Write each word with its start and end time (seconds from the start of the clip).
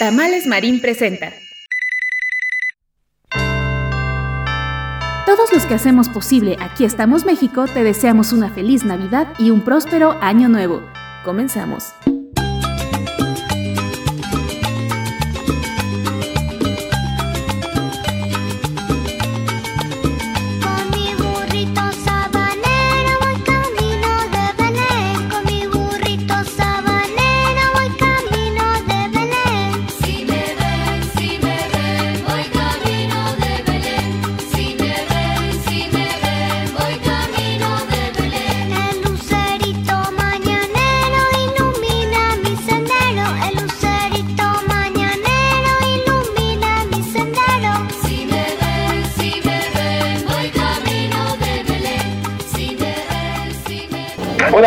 Tamales 0.00 0.46
Marín 0.46 0.80
presenta. 0.80 1.30
Todos 5.26 5.52
los 5.52 5.66
que 5.66 5.74
hacemos 5.74 6.08
posible 6.08 6.56
Aquí 6.58 6.86
estamos 6.86 7.26
México 7.26 7.66
te 7.66 7.84
deseamos 7.84 8.32
una 8.32 8.48
feliz 8.48 8.82
Navidad 8.82 9.28
y 9.38 9.50
un 9.50 9.60
próspero 9.60 10.16
año 10.22 10.48
nuevo. 10.48 10.82
Comenzamos. 11.22 11.92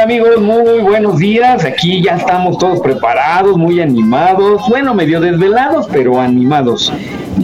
Amigos, 0.04 0.42
muy 0.42 0.82
buenos 0.82 1.18
días. 1.18 1.64
Aquí 1.64 2.04
ya 2.04 2.18
estamos 2.18 2.58
todos 2.58 2.82
preparados, 2.82 3.58
muy 3.58 3.80
animados. 3.80 4.62
Bueno, 4.68 4.94
medio 4.94 5.22
desvelados, 5.22 5.88
pero 5.90 6.20
animados. 6.20 6.92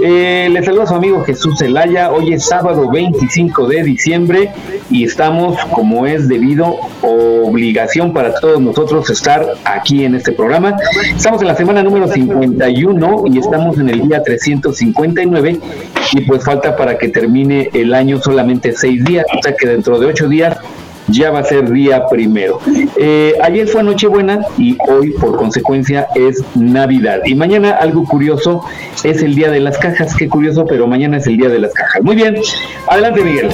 Eh, 0.03 0.49
les 0.51 0.65
saludo 0.65 0.81
a 0.81 0.87
su 0.87 0.95
amigo 0.95 1.23
Jesús 1.23 1.57
Zelaya. 1.57 2.11
Hoy 2.11 2.33
es 2.33 2.43
sábado 2.43 2.89
25 2.91 3.65
de 3.65 3.83
diciembre 3.83 4.51
y 4.91 5.05
estamos, 5.05 5.57
como 5.71 6.05
es 6.05 6.27
debido, 6.27 6.75
obligación 7.01 8.11
para 8.11 8.35
todos 8.35 8.59
nosotros 8.59 9.09
estar 9.09 9.45
aquí 9.63 10.03
en 10.03 10.15
este 10.15 10.33
programa. 10.33 10.75
Estamos 11.15 11.41
en 11.41 11.47
la 11.47 11.55
semana 11.55 11.81
número 11.81 12.09
51 12.09 13.23
y 13.27 13.39
estamos 13.39 13.77
en 13.77 13.87
el 13.87 14.01
día 14.01 14.21
359 14.21 15.59
y 16.11 16.21
pues 16.21 16.43
falta 16.43 16.75
para 16.75 16.97
que 16.97 17.07
termine 17.07 17.69
el 17.73 17.93
año 17.93 18.19
solamente 18.19 18.73
seis 18.73 19.01
días, 19.05 19.25
o 19.33 19.41
sea 19.41 19.55
que 19.55 19.65
dentro 19.65 19.97
de 19.97 20.07
ocho 20.07 20.27
días 20.27 20.57
ya 21.11 21.31
va 21.31 21.39
a 21.39 21.43
ser 21.43 21.69
día 21.71 22.05
primero. 22.07 22.59
Eh, 22.97 23.33
ayer 23.41 23.67
fue 23.67 23.83
Nochebuena 23.83 24.45
y 24.57 24.77
hoy 24.87 25.11
por 25.11 25.37
consecuencia 25.37 26.07
es 26.15 26.43
Navidad. 26.55 27.21
Y 27.25 27.35
mañana 27.35 27.71
algo 27.71 28.03
curioso 28.05 28.63
es 29.03 29.21
el 29.21 29.35
día 29.35 29.49
de 29.49 29.59
las 29.59 29.77
cajas, 29.77 30.15
qué 30.15 30.27
curioso, 30.27 30.65
pero 30.65 30.87
mañana 30.87 31.17
es 31.17 31.27
el 31.27 31.37
día 31.37 31.49
de 31.49 31.59
las 31.59 31.73
cajas. 31.73 32.03
Muy 32.03 32.15
bien, 32.15 32.35
adelante 32.87 33.23
Miguel. 33.23 33.49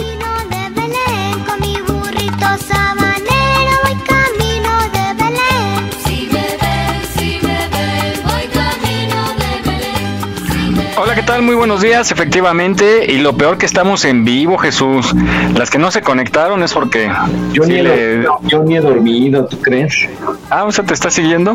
¿Qué 11.16 11.24
tal? 11.24 11.42
Muy 11.42 11.56
buenos 11.56 11.82
días, 11.82 12.12
efectivamente. 12.12 13.06
Y 13.12 13.20
lo 13.20 13.38
peor 13.38 13.58
que 13.58 13.66
estamos 13.66 14.06
en 14.06 14.26
vivo, 14.26 14.58
Jesús. 14.58 15.14
Las 15.58 15.70
que 15.70 15.78
no 15.78 15.92
se 15.92 16.02
conectaron 16.02 16.64
es 16.64 16.74
porque... 16.74 17.10
Yo, 17.54 17.66
ni, 17.66 17.76
he, 17.76 18.26
yo 18.44 18.64
ni 18.64 18.78
he 18.78 18.82
dormido, 18.82 19.46
¿tú 19.46 19.60
crees? 19.62 20.10
Ah, 20.50 20.64
o 20.64 20.72
sea, 20.72 20.86
¿te 20.86 20.94
está 20.94 21.10
siguiendo? 21.10 21.54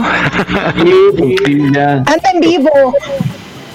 Sí, 0.76 1.36
sí, 1.44 1.62
ya. 1.74 1.96
Anda 1.96 2.30
en 2.34 2.40
vivo. 2.40 2.94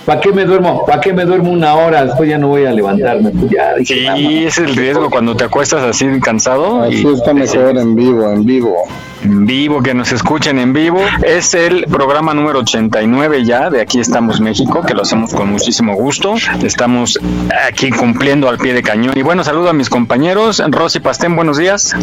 ¿Para 0.06 0.22
qué 0.22 0.32
me 0.32 0.46
duermo? 0.46 0.86
¿Para 0.86 1.02
qué 1.02 1.14
me 1.14 1.26
duermo 1.26 1.52
una 1.52 1.74
hora? 1.74 2.06
Después 2.06 2.30
ya 2.30 2.38
no 2.38 2.50
voy 2.50 2.66
a 2.66 2.72
levantarme. 2.72 3.32
Pues 3.32 3.52
ya, 3.52 3.74
sí, 3.84 4.46
es 4.46 4.58
el 4.60 4.76
riesgo 4.76 5.10
cuando 5.10 5.36
te 5.36 5.44
acuestas 5.44 5.84
así 5.84 6.08
cansado. 6.20 6.84
Así 6.84 7.06
está 7.08 7.34
mejor 7.34 7.78
en 7.78 7.96
vivo, 7.96 8.32
en 8.32 8.46
vivo 8.46 8.76
en 9.26 9.46
vivo, 9.46 9.82
que 9.82 9.94
nos 9.94 10.12
escuchen 10.12 10.60
en 10.60 10.72
vivo. 10.72 11.02
Es 11.24 11.54
el 11.56 11.86
programa 11.86 12.34
número 12.34 12.60
89 12.60 13.44
ya 13.44 13.70
de 13.72 13.82
Aquí 13.82 14.00
estamos 14.00 14.40
México, 14.40 14.84
que 14.86 14.94
lo 14.94 15.02
hacemos 15.02 15.34
con 15.34 15.50
muchísimo 15.50 15.96
gusto. 15.96 16.36
Estamos 16.64 17.20
aquí 17.68 17.90
cumpliendo 17.90 18.48
al 18.48 18.58
pie 18.60 18.74
de 18.74 18.84
cañón. 18.84 19.18
Y 19.18 19.24
bueno, 19.24 19.44
saludo 19.44 19.70
a 19.70 19.74
mis 19.74 19.90
compañeros. 19.90 20.62
Rosy 20.70 21.00
Pastén, 21.00 21.36
buenos 21.36 21.58
días. 21.58 21.96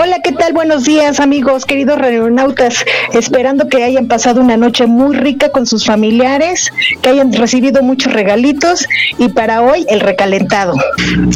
Hola, 0.00 0.18
¿qué 0.22 0.32
tal? 0.32 0.52
Buenos 0.52 0.84
días, 0.84 1.20
amigos, 1.20 1.64
queridos 1.64 1.98
radionautas. 1.98 2.84
Esperando 3.12 3.68
que 3.68 3.84
hayan 3.84 4.08
pasado 4.08 4.40
una 4.40 4.56
noche 4.56 4.86
muy 4.86 5.16
rica 5.16 5.50
con 5.50 5.64
sus 5.64 5.86
familiares, 5.86 6.72
que 7.02 7.08
hayan 7.08 7.32
recibido 7.32 7.82
muchos 7.82 8.12
regalitos 8.12 8.86
y 9.16 9.28
para 9.28 9.62
hoy 9.62 9.86
el 9.88 10.00
recalentado. 10.00 10.74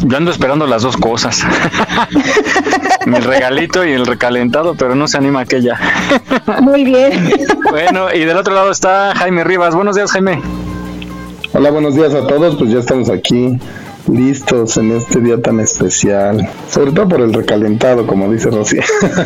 Yo 0.03 0.17
ando 0.17 0.31
esperando 0.31 0.67
las 0.67 0.81
dos 0.81 0.97
cosas. 0.97 1.41
el 3.05 3.23
regalito 3.23 3.85
y 3.85 3.91
el 3.93 4.05
recalentado, 4.05 4.75
pero 4.75 4.95
no 4.95 5.07
se 5.13 5.19
anima 5.19 5.41
aquella. 5.41 5.79
Muy 6.61 6.83
bien. 6.83 7.29
Bueno, 7.69 8.11
y 8.11 8.25
del 8.25 8.35
otro 8.35 8.55
lado 8.55 8.71
está 8.71 9.13
Jaime 9.15 9.43
Rivas. 9.43 9.75
Buenos 9.75 9.95
días, 9.95 10.11
Jaime. 10.11 10.41
Hola, 11.53 11.69
buenos 11.69 11.93
días 11.93 12.15
a 12.15 12.25
todos. 12.25 12.55
Pues 12.55 12.71
ya 12.71 12.79
estamos 12.79 13.11
aquí 13.11 13.59
listos 14.11 14.75
en 14.77 14.91
este 14.91 15.21
día 15.21 15.39
tan 15.39 15.59
especial, 15.59 16.49
sobre 16.67 16.93
todo 16.93 17.07
por 17.09 17.21
el 17.21 17.31
recalentado, 17.31 18.07
como 18.07 18.31
dice 18.31 18.49
Rosy. 18.49 18.79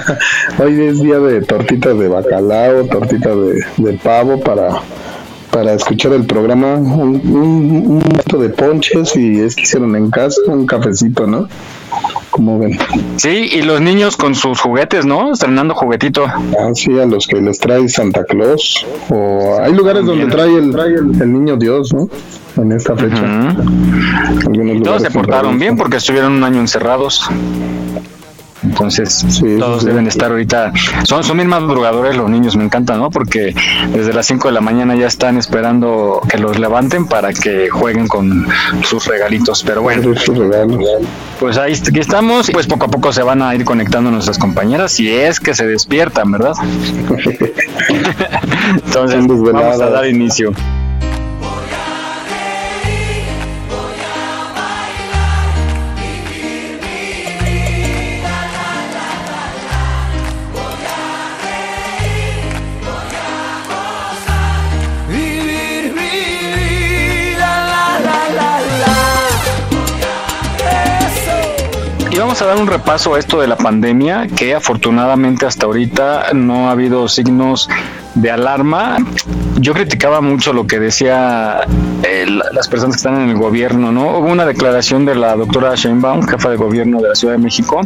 Hoy 0.60 0.88
es 0.88 1.02
día 1.02 1.20
de 1.20 1.42
tortitas 1.42 1.98
de 1.98 2.10
bacalao, 2.10 2.84
tortitas 2.88 3.36
de, 3.78 3.94
pavo 4.04 4.42
para 4.42 4.82
para 5.52 5.74
escuchar 5.74 6.14
el 6.14 6.26
programa, 6.26 6.76
un, 6.76 7.22
un, 7.26 8.40
de 8.40 8.50
ponches 8.50 9.16
y 9.16 9.40
es 9.40 9.56
que 9.56 9.64
hicieron 9.64 9.96
en 9.96 10.10
casa, 10.10 10.42
un 10.48 10.66
cafecito, 10.66 11.26
¿no? 11.26 11.48
como 12.38 12.60
ven. 12.60 12.78
Sí, 13.16 13.50
y 13.52 13.64
los 13.64 13.82
niños 13.82 14.16
con 14.16 14.36
sus 14.36 14.62
juguetes, 14.62 15.08
¿no? 15.08 15.34
Estrenando 15.34 15.74
juguetito. 15.74 16.26
Ah, 16.26 16.70
sí, 16.74 16.98
a 17.00 17.06
los 17.08 17.26
que 17.26 17.42
les 17.42 17.58
trae 17.58 17.90
Santa 17.90 18.24
Claus. 18.26 18.86
O 19.10 19.58
hay 19.60 19.74
lugares 19.74 20.06
donde 20.06 20.28
trae 20.28 20.56
el, 20.56 20.72
trae 20.72 20.94
el, 20.94 21.34
niño 21.34 21.58
Dios, 21.58 21.92
¿no? 21.94 22.08
En 22.62 22.72
esta 22.72 22.96
fecha. 22.96 23.56
Todos 24.84 25.02
se 25.02 25.10
portaron 25.10 25.58
bien 25.58 25.76
porque 25.78 25.98
estuvieron 25.98 26.34
un 26.34 26.44
año 26.44 26.60
encerrados. 26.60 27.28
Entonces, 28.68 29.26
todos 29.60 29.86
deben 29.86 30.08
estar 30.08 30.32
ahorita. 30.32 30.74
Son, 31.04 31.24
son 31.24 31.38
bien 31.38 31.48
madrugadores 31.48 32.18
los 32.18 32.30
niños, 32.30 32.58
me 32.58 32.66
encantan, 32.66 33.00
¿no? 33.00 33.10
Porque 33.10 33.56
desde 33.94 34.14
las 34.14 34.28
5 34.28 34.50
de 34.50 34.54
la 34.54 34.62
mañana 34.62 34.96
ya 34.96 35.08
están 35.08 35.38
esperando 35.38 36.22
que 36.30 36.38
los 36.38 36.60
levanten 36.60 37.08
para 37.08 37.34
que 37.34 37.70
jueguen 37.70 38.08
con 38.08 38.48
sus 38.84 39.06
regalitos. 39.06 39.64
Pero 39.64 39.82
bueno, 39.82 40.14
pues 41.40 41.58
ahí 41.58 41.74
aquí 41.74 42.00
estamos. 42.00 42.52
Pues 42.52 42.68
poco 42.68 42.86
a 42.86 42.90
poco 42.90 43.14
se 43.14 43.24
van 43.24 43.42
a 43.42 43.56
ir 43.56 43.64
conectando 43.64 44.12
nuestras 44.12 44.38
compañeras, 44.38 44.92
si 44.92 45.10
es 45.10 45.40
que 45.40 45.56
se 45.56 45.66
despiertan, 45.66 46.30
¿verdad? 46.32 46.54
Entonces, 48.86 49.26
vamos 49.28 49.82
a 49.82 49.90
dar 49.90 50.08
inicio. 50.08 50.52
Vamos 72.28 72.42
a 72.42 72.46
dar 72.46 72.58
un 72.58 72.68
repaso 72.68 73.16
a 73.16 73.20
esto 73.20 73.40
de 73.40 73.48
la 73.48 73.56
pandemia, 73.56 74.28
que 74.28 74.54
afortunadamente 74.54 75.46
hasta 75.46 75.66
ahorita 75.66 76.34
no 76.34 76.68
ha 76.68 76.72
habido 76.72 77.08
signos 77.08 77.70
de 78.16 78.30
alarma. 78.30 78.98
Yo 79.62 79.74
criticaba 79.74 80.20
mucho 80.20 80.52
lo 80.52 80.68
que 80.68 80.78
decía 80.78 81.62
eh, 82.04 82.26
las 82.52 82.68
personas 82.68 82.98
que 82.98 82.98
están 82.98 83.22
en 83.22 83.30
el 83.30 83.38
gobierno, 83.38 83.94
¿no? 83.94 84.18
Hubo 84.18 84.28
una 84.28 84.46
declaración 84.46 85.06
de 85.06 85.16
la 85.16 85.38
doctora 85.38 85.74
Sheinbaum, 85.76 86.28
jefa 86.28 86.50
de 86.50 86.58
gobierno 86.58 87.00
de 87.00 87.08
la 87.08 87.16
Ciudad 87.16 87.36
de 87.36 87.40
México, 87.40 87.80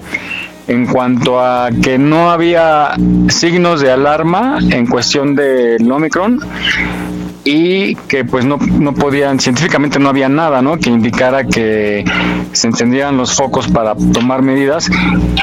en 0.68 0.88
cuanto 0.88 1.40
a 1.40 1.70
que 1.84 2.00
no 2.00 2.32
había 2.32 2.96
signos 3.30 3.80
de 3.80 3.92
alarma 3.92 4.58
en 4.72 4.88
cuestión 4.88 5.36
del 5.36 5.92
Omicron 5.92 6.40
y 7.44 7.96
que 7.96 8.24
pues 8.24 8.46
no, 8.46 8.58
no 8.58 8.94
podían, 8.94 9.40
científicamente 9.40 10.00
no 10.00 10.10
había 10.10 10.30
nada, 10.30 10.62
¿no? 10.62 10.78
Que 10.78 10.90
indicara 10.90 11.46
que 11.46 12.06
se 12.52 12.68
encendieran 12.68 13.18
los 13.18 13.34
focos 13.34 13.68
para 13.68 13.96
tomar 14.14 14.42
medidas 14.42 14.90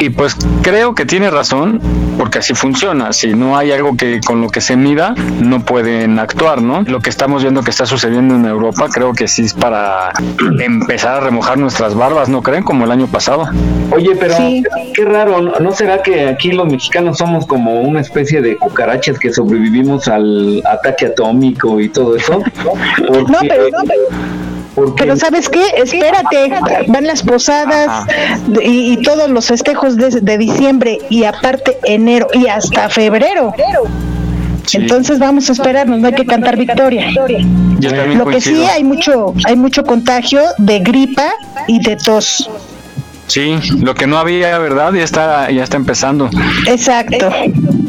y 0.01 0.11
pues 0.11 0.37
creo 0.63 0.95
que 0.95 1.07
tiene 1.07 1.31
razón 1.31 1.81
porque 2.19 2.39
así 2.39 2.55
funciona, 2.55 3.13
si 3.13 3.35
no 3.35 3.57
hay 3.57 3.71
algo 3.71 3.97
que 3.97 4.21
con 4.25 4.41
lo 4.41 4.49
que 4.49 4.61
se 4.61 4.77
mida 4.77 5.15
no 5.41 5.61
pueden 5.65 6.19
actuar, 6.19 6.63
¿no? 6.63 6.83
Lo 6.83 7.01
que 7.01 7.11
estamos 7.11 7.43
viendo 7.43 7.63
que 7.63 7.71
está 7.71 7.87
sucediendo 7.87 8.35
en 8.35 8.45
Europa 8.45 8.89
creo 8.93 9.13
que 9.13 9.29
sí 9.29 9.45
es 9.45 9.55
para 9.55 10.13
empezar 10.61 11.17
a 11.17 11.21
remojar 11.21 11.59
nuestras 11.59 11.95
barbas, 11.95 12.29
¿no 12.29 12.43
creen? 12.43 12.65
Como 12.65 12.85
el 12.85 12.91
año 12.91 13.07
pasado. 13.07 13.49
Oye, 13.91 14.17
pero 14.19 14.35
qué 14.95 15.05
raro, 15.05 15.41
¿no 15.41 15.73
será 15.73 16.03
que 16.03 16.29
aquí 16.29 16.53
los 16.53 16.67
mexicanos 16.67 17.19
somos 17.19 17.47
como 17.47 17.81
una 17.81 18.01
especie 18.01 18.43
de 18.43 18.57
cucarachas 18.57 19.19
que 19.19 19.33
sobrevivimos 19.33 20.09
al 20.09 20.63
ataque 20.67 21.07
atómico 21.07 21.81
y 21.81 21.88
todo 21.89 22.17
eso. 22.17 22.39
no, 23.29 23.39
pero, 23.41 23.67
pero 24.97 25.17
¿sabes 25.17 25.49
qué? 25.49 25.63
Espérate, 25.77 26.51
van 26.89 27.07
las 27.07 27.23
posadas 27.23 28.07
y, 28.63 28.97
todos 29.03 29.31
los 29.31 29.47
festejos 29.47 29.97
de, 29.97 30.39
diciembre 30.39 30.99
y 31.09 31.25
aparte 31.25 31.79
enero 31.85 32.29
y 32.33 32.47
hasta 32.47 32.89
febrero. 32.89 33.53
Entonces 34.73 35.19
vamos 35.19 35.49
a 35.49 35.53
esperarnos, 35.53 35.99
no 35.99 36.09
hay 36.09 36.15
que 36.15 36.27
cantar 36.27 36.57
victoria. 36.57 37.09
Lo 38.15 38.27
que 38.27 38.41
sí 38.41 38.65
hay 38.65 38.85
mucho, 38.85 39.35
hay 39.45 39.57
mucho 39.57 39.85
contagio 39.85 40.43
de 40.59 40.81
gripa 40.81 41.33
y 41.67 41.81
de 41.81 41.97
tos. 41.97 42.51
Sí, 43.29 43.55
lo 43.81 43.95
que 43.95 44.07
no 44.07 44.19
había, 44.19 44.59
¿verdad? 44.59 44.93
Ya 44.95 45.05
está, 45.05 45.51
ya 45.51 45.63
está 45.63 45.77
empezando. 45.77 46.29
Exacto. 46.67 47.31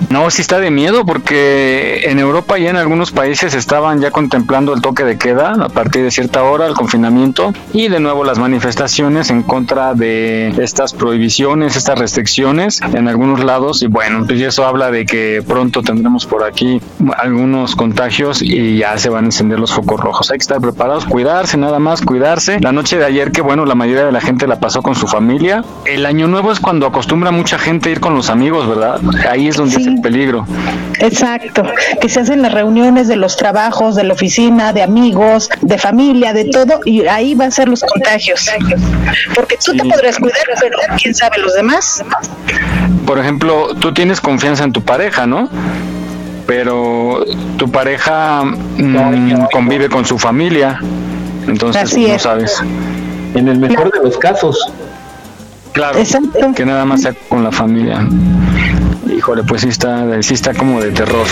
No, 0.10 0.32
sí 0.32 0.42
está 0.42 0.60
de 0.60 0.72
miedo 0.72 1.06
porque 1.06 2.02
en 2.06 2.18
Europa 2.18 2.58
y 2.58 2.66
en 2.66 2.78
algunos 2.78 3.12
países 3.12 3.54
estaban 3.54 4.02
ya 4.02 4.10
contemplando 4.10 4.74
el 4.74 4.82
toque 4.82 5.04
de 5.04 5.20
queda 5.20 5.54
a 5.64 5.70
partir 5.70 6.04
de 6.04 6.10
cierta 6.10 6.42
hora, 6.42 6.66
el 6.66 6.74
confinamiento 6.74 7.54
y 7.74 7.90
de 7.90 8.00
nuevo 8.00 8.24
las 8.24 8.40
manifestaciones 8.40 9.30
en 9.30 9.44
contra 9.44 9.94
de 9.94 10.52
estas 10.58 10.94
prohibiciones, 10.94 11.76
estas 11.76 12.00
restricciones 12.00 12.82
en 12.82 13.08
algunos 13.08 13.44
lados 13.44 13.84
y 13.84 13.88
bueno, 13.88 14.26
pues 14.26 14.42
eso 14.42 14.66
habla 14.66 14.90
de 14.90 15.06
que 15.06 15.44
pronto 15.48 15.84
tendremos 15.84 16.26
por 16.26 16.44
aquí 16.44 16.82
algunos 17.18 17.76
contagios 17.76 18.42
y 18.42 18.78
ya 18.78 18.98
se 18.98 19.10
van 19.10 19.26
a 19.26 19.28
encender 19.28 19.60
los 19.60 19.72
focos 19.72 20.00
rojos. 20.00 20.32
Hay 20.32 20.40
que 20.40 20.44
estar 20.44 20.60
preparados, 20.60 21.06
cuidarse, 21.06 21.56
nada 21.58 21.78
más 21.78 22.02
cuidarse. 22.02 22.60
La 22.62 22.72
noche 22.72 22.98
de 22.98 23.06
ayer 23.06 23.32
que 23.32 23.42
bueno, 23.42 23.64
la 23.64 23.76
mayoría 23.76 24.06
de 24.06 24.12
la 24.12 24.22
gente 24.22 24.48
la 24.48 24.60
pasó 24.60 24.82
con 24.82 24.96
su 24.96 25.08
familia. 25.08 25.29
El 25.86 26.06
año 26.06 26.28
nuevo 26.28 26.52
es 26.52 26.60
cuando 26.60 26.88
acostumbra 26.88 27.32
mucha 27.32 27.60
gente 27.60 27.90
a 27.90 27.92
ir 27.92 28.00
con 28.00 28.16
los 28.16 28.30
amigos, 28.30 28.68
¿verdad? 28.68 29.00
Ahí 29.30 29.48
es 29.48 29.58
donde 29.58 30.02
peligro. 30.02 30.46
Exacto, 31.00 31.64
que 32.02 32.10
se 32.10 32.20
hacen 32.20 32.42
las 32.42 32.52
reuniones 32.52 33.08
de 33.08 33.16
los 33.16 33.38
trabajos, 33.38 33.96
de 33.96 34.04
la 34.04 34.14
oficina, 34.14 34.74
de 34.74 34.82
amigos, 34.82 35.50
de 35.62 35.78
familia, 35.78 36.34
de 36.34 36.46
todo, 36.46 36.80
y 36.84 37.06
ahí 37.08 37.36
van 37.36 37.50
a 37.50 37.52
ser 37.52 37.70
los 37.70 37.82
contagios. 37.82 38.50
Porque 39.36 39.58
tú 39.64 39.74
te 39.74 39.88
podrás 39.88 40.18
cuidar, 40.18 40.42
pero 40.60 40.78
quién 41.02 41.14
sabe 41.14 41.38
los 41.38 41.54
demás. 41.54 42.04
Por 43.06 43.20
ejemplo, 43.20 43.76
tú 43.76 43.94
tienes 43.94 44.20
confianza 44.22 44.64
en 44.64 44.74
tu 44.74 44.84
pareja, 44.84 45.28
¿no? 45.28 45.50
Pero 46.48 47.24
tu 47.58 47.70
pareja 47.72 48.44
mm, 48.44 49.46
convive 49.52 49.90
con 49.90 50.06
su 50.06 50.18
familia, 50.18 50.80
entonces 51.48 51.96
no 51.96 52.20
sabes. 52.20 52.62
En 53.36 53.48
el 53.48 53.60
mejor 53.60 53.92
de 53.92 54.00
los 54.04 54.18
casos. 54.18 54.72
Claro, 55.72 56.00
que 56.56 56.66
nada 56.66 56.86
más 56.86 57.02
sea 57.02 57.14
con 57.28 57.44
la 57.44 57.52
familia. 57.52 58.08
Híjole, 59.16 59.44
pues 59.44 59.62
sí 59.62 59.70
está, 59.70 60.22
sí 60.22 60.34
está 60.34 60.54
como 60.54 60.82
de 60.82 60.92
terror. 60.92 61.28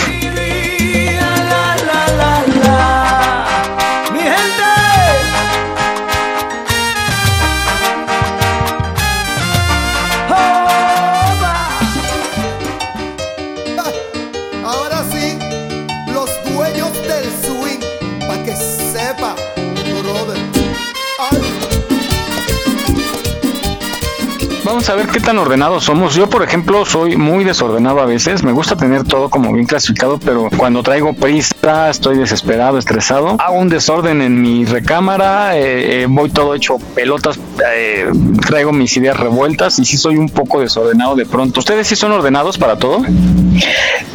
Vamos 24.68 24.88
a 24.90 24.94
ver 24.94 25.06
qué 25.08 25.18
tan 25.18 25.38
ordenados 25.38 25.84
somos. 25.84 26.14
Yo, 26.14 26.28
por 26.28 26.42
ejemplo, 26.42 26.84
soy 26.84 27.16
muy 27.16 27.42
desordenado 27.42 28.00
a 28.00 28.04
veces. 28.04 28.42
Me 28.42 28.52
gusta 28.52 28.76
tener 28.76 29.04
todo 29.04 29.30
como 29.30 29.52
bien 29.52 29.66
clasificado, 29.66 30.18
pero 30.18 30.50
cuando 30.56 30.82
traigo 30.82 31.14
prisa, 31.14 31.88
estoy 31.88 32.18
desesperado, 32.18 32.78
estresado, 32.78 33.36
hago 33.38 33.58
un 33.58 33.70
desorden 33.70 34.20
en 34.20 34.42
mi 34.42 34.66
recámara, 34.66 35.56
eh, 35.56 36.02
eh, 36.02 36.06
voy 36.08 36.28
todo 36.28 36.54
hecho 36.54 36.76
pelotas, 36.94 37.38
eh, 37.74 38.06
traigo 38.46 38.72
mis 38.72 38.96
ideas 38.96 39.16
revueltas 39.18 39.78
y 39.78 39.84
sí 39.84 39.96
soy 39.96 40.16
un 40.16 40.28
poco 40.28 40.60
desordenado 40.60 41.14
de 41.14 41.26
pronto. 41.26 41.60
¿Ustedes 41.60 41.86
sí 41.86 41.96
son 41.96 42.12
ordenados 42.12 42.58
para 42.58 42.76
todo? 42.76 43.02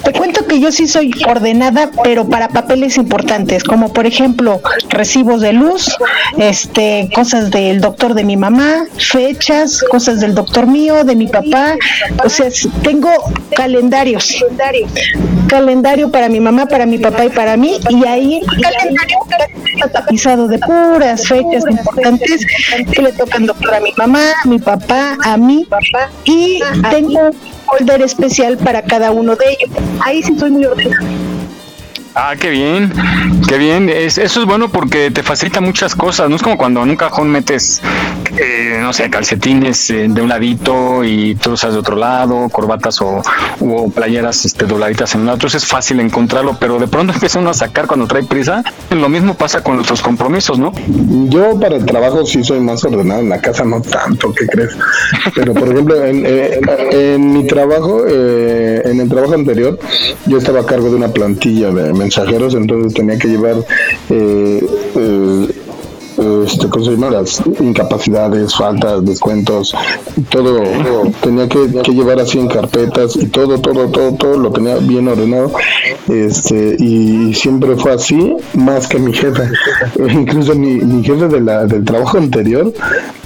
Te 0.04 0.12
cuento 0.14 0.46
que 0.46 0.60
yo 0.60 0.72
sí 0.72 0.88
soy 0.88 1.12
ordenada, 1.28 1.90
pero 2.04 2.28
para 2.28 2.50
papeles 2.50 2.98
importantes, 2.98 3.64
como 3.64 3.92
por 3.92 4.06
ejemplo 4.06 4.62
recibos 4.90 5.42
de 5.42 5.54
luz, 5.54 5.96
este, 6.38 7.10
cosas 7.14 7.52
del 7.52 7.82
doctor 7.82 8.14
de 8.14 8.24
mi 8.24 8.38
mamá, 8.38 8.86
fechas, 8.98 9.84
cosas 9.90 10.20
del 10.20 10.36
doctor 10.36 10.68
mío, 10.68 11.04
de 11.04 11.16
mi 11.16 11.28
papá, 11.28 11.76
o 12.24 12.30
sea, 12.30 12.48
tengo 12.84 13.10
calendarios, 13.56 14.44
calendario 15.48 16.12
para 16.12 16.30
mi 16.30 16.40
mamá, 16.40 16.66
para 16.66 16.86
mi 16.86 16.98
papá 16.98 17.26
y 17.26 17.30
para 17.30 17.58
mí, 17.58 17.80
y 17.90 18.06
ahí 18.06 18.42
calendario 18.62 19.18
está 19.76 20.02
tapizado 20.02 20.48
de 20.48 20.60
puras 20.60 21.28
fechas 21.28 21.64
importantes 21.70 22.46
que 22.92 23.02
le 23.02 23.12
tocan 23.14 23.33
doctor 23.40 23.74
a 23.74 23.80
mi 23.80 23.92
mamá, 23.98 24.32
a 24.44 24.48
mi 24.48 24.60
papá, 24.60 25.18
a 25.24 25.38
mí, 25.38 25.68
y 26.26 26.60
tengo 26.90 27.30
un 27.30 27.34
folder 27.66 28.02
especial 28.02 28.58
para 28.58 28.82
cada 28.82 29.12
uno 29.12 29.36
de 29.36 29.46
ellos. 29.50 29.70
Ahí 30.02 30.22
sí 30.24 30.38
soy 30.38 30.52
muy 30.52 30.66
ordenada. 30.66 31.33
Ah, 32.16 32.36
qué 32.40 32.52
bien, 32.52 32.94
qué 33.48 33.58
bien. 33.58 33.90
Es, 33.90 34.20
eso 34.20 34.42
es 34.42 34.46
bueno 34.46 34.70
porque 34.70 35.10
te 35.10 35.24
facilita 35.24 35.62
muchas 35.62 35.96
cosas. 35.96 36.30
No 36.30 36.36
es 36.36 36.44
como 36.44 36.58
cuando 36.58 36.84
en 36.84 36.92
un 36.92 36.96
cajón 36.96 37.30
metes, 37.30 37.82
eh, 38.38 38.78
no 38.82 38.94
sé, 38.94 39.10
calcetines 39.10 39.90
eh, 39.90 40.06
de 40.08 40.22
un 40.22 40.30
ladito 40.30 41.04
y 41.04 41.34
truzas 41.36 41.74
de 41.74 41.80
otro 41.80 41.96
lado, 41.96 42.50
corbatas 42.50 43.02
o, 43.02 43.24
playeras 43.96 44.46
este, 44.46 44.66
dobladitas 44.66 45.16
en 45.16 45.22
un 45.22 45.26
lado. 45.28 45.38
Entonces 45.38 45.64
es 45.64 45.68
fácil 45.70 46.00
encontrarlo, 46.02 46.56
pero 46.60 46.78
de 46.78 46.88
pronto 46.88 47.14
empieza 47.16 47.40
uno 47.40 47.50
a 47.50 47.56
sacar 47.56 47.88
cuando 47.88 48.06
trae 48.06 48.24
prisa. 48.24 48.64
Lo 48.92 49.10
mismo 49.10 49.34
pasa 49.34 49.64
con 49.64 49.76
nuestros 49.76 50.02
compromisos, 50.02 50.60
¿no? 50.60 50.72
Yo 51.30 51.60
para 51.60 51.78
el 51.78 51.86
trabajo 51.86 52.26
sí 52.28 52.44
soy 52.44 52.60
más 52.60 52.84
ordenado, 52.84 53.22
en 53.22 53.30
la 53.30 53.42
casa 53.42 53.66
no 53.66 53.82
tanto, 53.82 54.32
¿qué 54.34 54.46
crees? 54.46 54.78
Pero 55.34 55.56
por 55.56 55.68
ejemplo, 55.70 56.06
en, 56.06 56.24
en 56.92 57.34
mi 57.34 57.48
trabajo, 57.48 58.04
eh, 58.08 58.84
en 58.86 59.00
el 59.00 59.10
trabajo 59.10 59.34
anterior, 59.34 59.80
yo 60.28 60.38
estaba 60.38 60.60
a 60.62 60.66
cargo 60.66 60.90
de 60.90 60.96
una 60.96 61.08
plantilla 61.08 61.72
de 61.72 62.03
mensajeros, 62.04 62.54
entonces 62.56 62.94
tenía 62.94 63.18
que 63.18 63.28
llevar 63.28 63.58
eh, 64.10 64.66
eh, 64.96 65.48
este, 66.46 66.68
Las 67.12 67.42
incapacidades, 67.60 68.56
faltas, 68.56 69.04
descuentos, 69.04 69.74
todo, 70.30 70.62
tenía 71.22 71.48
que, 71.50 71.92
llevar 71.92 72.20
así 72.20 72.40
en 72.40 72.48
carpetas 72.48 73.16
y 73.16 73.28
todo, 73.28 73.60
todo, 73.60 73.88
todo, 73.90 74.14
todo 74.14 74.38
lo 74.38 74.52
tenía 74.52 74.76
bien 74.78 75.08
ordenado. 75.08 75.52
Este, 76.08 76.76
y 76.78 77.34
siempre 77.34 77.76
fue 77.76 77.94
así, 77.94 78.36
más 78.54 78.88
que 78.88 79.00
mi 79.00 79.14
jefe. 79.14 79.44
Incluso 80.14 80.54
mi, 80.56 80.76
mi 80.76 81.04
jefe 81.04 81.28
de 81.28 81.42
la, 81.42 81.66
del 81.66 81.84
trabajo 81.84 82.18
anterior, 82.18 82.72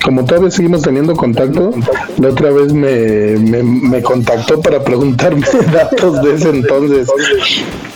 como 0.07 0.23
todavía 0.23 0.49
seguimos 0.49 0.83
teniendo 0.83 1.13
contacto, 1.17 1.71
la 2.17 2.29
otra 2.29 2.49
vez 2.51 2.71
me, 2.71 3.35
me, 3.35 4.01
contactó 4.01 4.61
para 4.61 4.81
preguntarme 4.81 5.45
datos 5.73 6.21
de 6.21 6.35
ese 6.35 6.49
entonces, 6.49 7.09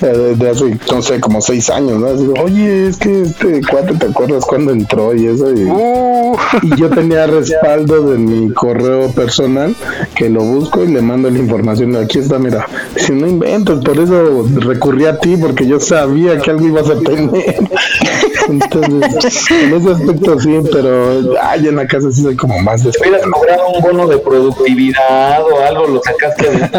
eh, 0.02 0.36
de 0.38 0.50
hace, 0.50 0.78
no 0.92 1.02
sé, 1.02 1.22
como 1.22 1.40
seis 1.40 1.70
años, 1.70 2.02
¿no? 2.02 2.34
Oye, 2.44 2.88
es 2.88 2.98
que 2.98 3.22
este 3.22 3.62
cuate, 3.62 3.94
¿te 3.94 4.08
acuerdas 4.08 4.44
cuando 4.46 4.74
entró 4.74 5.16
y 5.16 5.28
eso? 5.28 5.54
Y, 5.54 5.64
uh. 5.64 6.36
y, 6.64 6.76
yo 6.76 6.90
tenía 6.90 7.28
respaldo 7.28 8.12
de 8.12 8.18
mi 8.18 8.52
correo 8.52 9.10
personal 9.14 9.74
que 10.14 10.30
lo 10.30 10.44
busco 10.44 10.84
y 10.84 10.88
le 10.88 11.02
mando 11.02 11.30
la 11.30 11.40
información. 11.40 11.96
Aquí 11.96 12.20
está, 12.20 12.40
mira. 12.40 12.68
Si 12.98 13.14
no 13.14 13.26
inventas, 13.26 13.80
por 13.86 13.98
eso 13.98 14.46
recurrí 14.58 15.06
a 15.06 15.18
ti, 15.18 15.38
porque 15.38 15.66
yo 15.66 15.80
sabía 15.80 16.38
que 16.40 16.52
algo 16.52 16.68
ibas 16.68 16.90
a 16.90 17.00
tener. 17.00 17.56
Entonces, 18.50 19.52
en 19.52 19.74
ese 19.74 19.92
aspecto 19.92 20.40
sí, 20.40 20.60
pero 20.72 21.38
ay, 21.42 21.68
en 21.68 21.76
la 21.76 21.88
casa 21.88 22.01
caso 22.02 22.12
sí 22.12 22.22
soy 22.22 22.36
como 22.36 22.60
más 22.60 22.84
de. 22.84 22.92
Hubieras 23.00 23.26
logrado 23.26 23.70
un 23.70 23.82
bono 23.82 24.08
de 24.08 24.18
productividad 24.18 25.42
o 25.44 25.60
algo, 25.60 25.88
lo 25.88 26.02
sacaste 26.02 26.50
de. 26.50 26.70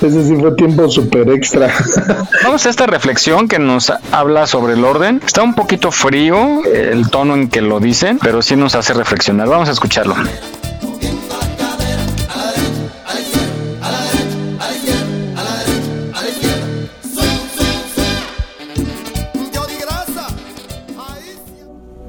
Ese 0.06 0.24
sí 0.24 0.36
fue 0.36 0.52
tiempo 0.52 0.88
súper 0.88 1.30
extra. 1.30 1.72
Vamos 2.44 2.66
a 2.66 2.70
esta 2.70 2.86
reflexión 2.86 3.48
que 3.48 3.58
nos 3.58 3.92
habla 4.12 4.46
sobre 4.46 4.74
el 4.74 4.84
orden. 4.84 5.20
Está 5.24 5.42
un 5.42 5.54
poquito 5.54 5.90
frío 5.90 6.64
el 6.64 7.10
tono 7.10 7.34
en 7.34 7.48
que 7.48 7.60
lo 7.60 7.80
dicen, 7.80 8.18
pero 8.22 8.42
sí 8.42 8.56
nos 8.56 8.74
hace 8.74 8.94
reflexionar. 8.94 9.48
Vamos 9.48 9.68
a 9.68 9.72
escucharlo. 9.72 10.14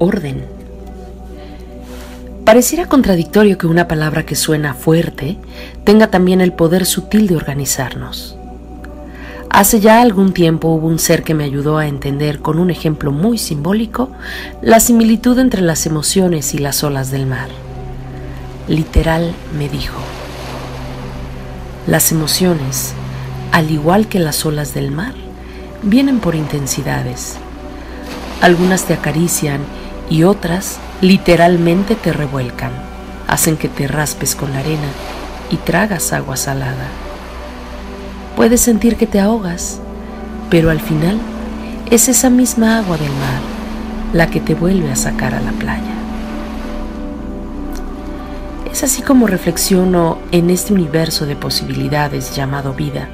orden 0.03 0.60
Pareciera 2.45 2.87
contradictorio 2.87 3.57
que 3.59 3.67
una 3.67 3.87
palabra 3.87 4.25
que 4.25 4.35
suena 4.35 4.73
fuerte 4.73 5.37
tenga 5.83 6.07
también 6.07 6.41
el 6.41 6.53
poder 6.53 6.87
sutil 6.87 7.27
de 7.27 7.35
organizarnos. 7.35 8.35
Hace 9.49 9.79
ya 9.79 10.01
algún 10.01 10.33
tiempo 10.33 10.69
hubo 10.69 10.87
un 10.87 10.97
ser 10.97 11.23
que 11.23 11.35
me 11.35 11.43
ayudó 11.43 11.77
a 11.77 11.87
entender 11.87 12.39
con 12.39 12.57
un 12.57 12.71
ejemplo 12.71 13.11
muy 13.11 13.37
simbólico 13.37 14.09
la 14.61 14.79
similitud 14.79 15.37
entre 15.37 15.61
las 15.61 15.85
emociones 15.85 16.53
y 16.55 16.57
las 16.57 16.83
olas 16.83 17.11
del 17.11 17.27
mar. 17.27 17.49
Literal 18.67 19.33
me 19.57 19.69
dijo, 19.69 19.99
las 21.85 22.11
emociones, 22.11 22.93
al 23.51 23.69
igual 23.69 24.07
que 24.07 24.19
las 24.19 24.45
olas 24.45 24.73
del 24.73 24.91
mar, 24.91 25.13
vienen 25.83 26.19
por 26.19 26.35
intensidades. 26.35 27.37
Algunas 28.41 28.85
te 28.85 28.93
acarician 28.93 29.61
y 30.09 30.23
otras 30.23 30.79
literalmente 31.01 31.95
te 31.95 32.13
revuelcan, 32.13 32.71
hacen 33.27 33.57
que 33.57 33.67
te 33.67 33.87
raspes 33.87 34.35
con 34.35 34.53
la 34.53 34.59
arena 34.59 34.87
y 35.49 35.57
tragas 35.57 36.13
agua 36.13 36.37
salada. 36.37 36.87
Puedes 38.35 38.61
sentir 38.61 38.95
que 38.95 39.07
te 39.07 39.19
ahogas, 39.19 39.79
pero 40.51 40.69
al 40.69 40.79
final 40.79 41.19
es 41.89 42.07
esa 42.07 42.29
misma 42.29 42.77
agua 42.77 42.97
del 42.97 43.09
mar 43.09 43.41
la 44.13 44.29
que 44.29 44.39
te 44.39 44.53
vuelve 44.53 44.91
a 44.91 44.95
sacar 44.95 45.33
a 45.33 45.41
la 45.41 45.51
playa. 45.53 45.95
Es 48.71 48.83
así 48.83 49.01
como 49.01 49.27
reflexiono 49.27 50.19
en 50.31 50.49
este 50.49 50.73
universo 50.73 51.25
de 51.25 51.35
posibilidades 51.35 52.35
llamado 52.35 52.73
vida, 52.73 53.09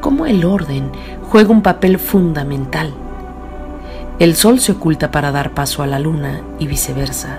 cómo 0.00 0.26
el 0.26 0.44
orden 0.44 0.90
juega 1.30 1.50
un 1.50 1.62
papel 1.62 1.98
fundamental 1.98 2.92
el 4.18 4.34
sol 4.34 4.58
se 4.58 4.72
oculta 4.72 5.10
para 5.10 5.30
dar 5.30 5.54
paso 5.54 5.82
a 5.82 5.86
la 5.86 6.00
luna 6.00 6.40
y 6.58 6.66
viceversa. 6.66 7.38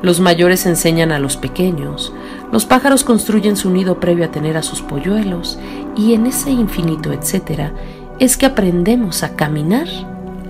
Los 0.00 0.20
mayores 0.20 0.64
enseñan 0.64 1.12
a 1.12 1.18
los 1.18 1.36
pequeños, 1.36 2.14
los 2.50 2.64
pájaros 2.64 3.04
construyen 3.04 3.56
su 3.56 3.70
nido 3.70 4.00
previo 4.00 4.24
a 4.24 4.30
tener 4.30 4.56
a 4.56 4.62
sus 4.62 4.80
polluelos 4.80 5.58
y 5.96 6.14
en 6.14 6.26
ese 6.26 6.50
infinito 6.50 7.12
etcétera 7.12 7.72
es 8.18 8.36
que 8.36 8.46
aprendemos 8.46 9.22
a 9.22 9.36
caminar 9.36 9.86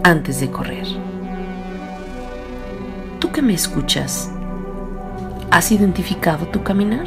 antes 0.05 0.41
de 0.41 0.51
correr. 0.51 0.87
¿Tú 3.19 3.33
que 3.33 3.43
me 3.43 3.55
escuchas? 3.55 4.31
¿Has 5.51 5.73
identificado 5.73 6.47
tu 6.47 6.63
caminar? 6.63 7.07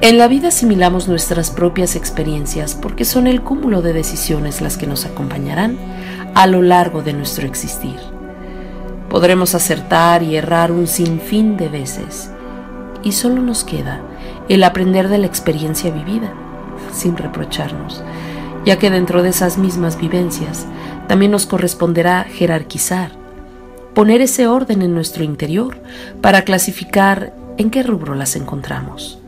En 0.00 0.18
la 0.18 0.28
vida 0.28 0.48
asimilamos 0.48 1.08
nuestras 1.08 1.50
propias 1.50 1.96
experiencias 1.96 2.74
porque 2.74 3.04
son 3.04 3.26
el 3.26 3.42
cúmulo 3.42 3.82
de 3.82 3.92
decisiones 3.92 4.60
las 4.60 4.76
que 4.76 4.86
nos 4.86 5.06
acompañarán 5.06 5.76
a 6.34 6.46
lo 6.46 6.62
largo 6.62 7.02
de 7.02 7.12
nuestro 7.12 7.46
existir. 7.46 7.96
Podremos 9.08 9.54
acertar 9.54 10.22
y 10.22 10.36
errar 10.36 10.72
un 10.72 10.86
sinfín 10.86 11.56
de 11.56 11.68
veces 11.68 12.30
y 13.02 13.12
solo 13.12 13.40
nos 13.40 13.64
queda 13.64 14.00
el 14.48 14.64
aprender 14.64 15.08
de 15.08 15.18
la 15.18 15.26
experiencia 15.26 15.90
vivida, 15.90 16.32
sin 16.92 17.16
reprocharnos, 17.16 18.02
ya 18.64 18.78
que 18.78 18.90
dentro 18.90 19.22
de 19.22 19.30
esas 19.30 19.58
mismas 19.58 19.98
vivencias 19.98 20.66
también 21.06 21.30
nos 21.30 21.46
corresponderá 21.46 22.24
jerarquizar, 22.24 23.12
poner 23.94 24.20
ese 24.20 24.46
orden 24.48 24.82
en 24.82 24.94
nuestro 24.94 25.22
interior 25.22 25.76
para 26.20 26.42
clasificar 26.42 27.32
en 27.56 27.70
qué 27.70 27.82
rubro 27.82 28.14
las 28.14 28.36
encontramos. 28.36 29.20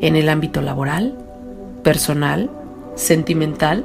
En 0.00 0.16
el 0.16 0.28
ámbito 0.28 0.62
laboral, 0.62 1.16
personal, 1.82 2.50
sentimental, 2.94 3.84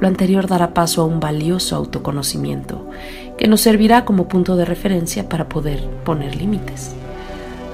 lo 0.00 0.08
anterior 0.08 0.46
dará 0.46 0.72
paso 0.74 1.02
a 1.02 1.04
un 1.04 1.20
valioso 1.20 1.76
autoconocimiento 1.76 2.86
que 3.38 3.48
nos 3.48 3.60
servirá 3.60 4.04
como 4.04 4.28
punto 4.28 4.56
de 4.56 4.64
referencia 4.64 5.28
para 5.28 5.48
poder 5.48 5.86
poner 6.04 6.36
límites. 6.36 6.94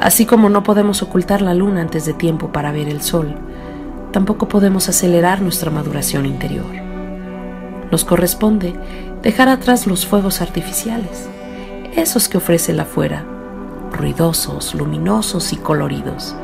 Así 0.00 0.26
como 0.26 0.49
no 0.49 0.62
podemos 0.62 1.02
ocultar 1.02 1.40
la 1.40 1.54
luna 1.54 1.80
antes 1.80 2.04
de 2.04 2.12
tiempo 2.12 2.52
para 2.52 2.73
ver 2.73 2.88
el 2.88 3.00
sol, 3.00 3.35
tampoco 4.12 4.49
podemos 4.49 4.88
acelerar 4.88 5.40
nuestra 5.40 5.71
maduración 5.71 6.26
interior. 6.26 6.66
Nos 7.90 8.04
corresponde 8.04 8.75
dejar 9.23 9.49
atrás 9.49 9.87
los 9.87 10.04
fuegos 10.04 10.40
artificiales, 10.40 11.28
esos 11.95 12.28
que 12.28 12.38
ofrece 12.38 12.73
la 12.73 12.83
afuera, 12.83 13.25
ruidosos, 13.92 14.75
luminosos 14.75 15.52
y 15.52 15.56
coloridos, 15.56 16.35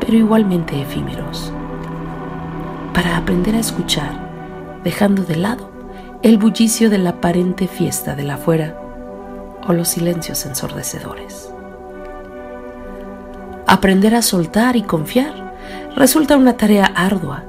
pero 0.00 0.16
igualmente 0.16 0.80
efímeros, 0.80 1.52
para 2.94 3.16
aprender 3.16 3.54
a 3.54 3.60
escuchar 3.60 4.21
dejando 4.84 5.22
de 5.24 5.36
lado 5.36 5.70
el 6.22 6.38
bullicio 6.38 6.90
de 6.90 6.98
la 6.98 7.10
aparente 7.10 7.66
fiesta 7.66 8.14
de 8.14 8.22
la 8.22 8.34
afuera 8.34 8.78
o 9.66 9.72
los 9.72 9.88
silencios 9.88 10.46
ensordecedores. 10.46 11.50
Aprender 13.66 14.14
a 14.14 14.22
soltar 14.22 14.76
y 14.76 14.82
confiar 14.82 15.54
resulta 15.96 16.36
una 16.36 16.56
tarea 16.56 16.86
ardua, 16.86 17.44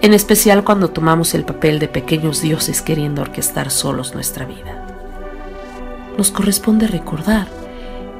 en 0.00 0.14
especial 0.14 0.64
cuando 0.64 0.90
tomamos 0.90 1.34
el 1.34 1.44
papel 1.44 1.78
de 1.78 1.88
pequeños 1.88 2.40
dioses 2.42 2.82
queriendo 2.82 3.22
orquestar 3.22 3.70
solos 3.70 4.14
nuestra 4.14 4.44
vida. 4.44 4.86
Nos 6.18 6.30
corresponde 6.30 6.86
recordar 6.86 7.48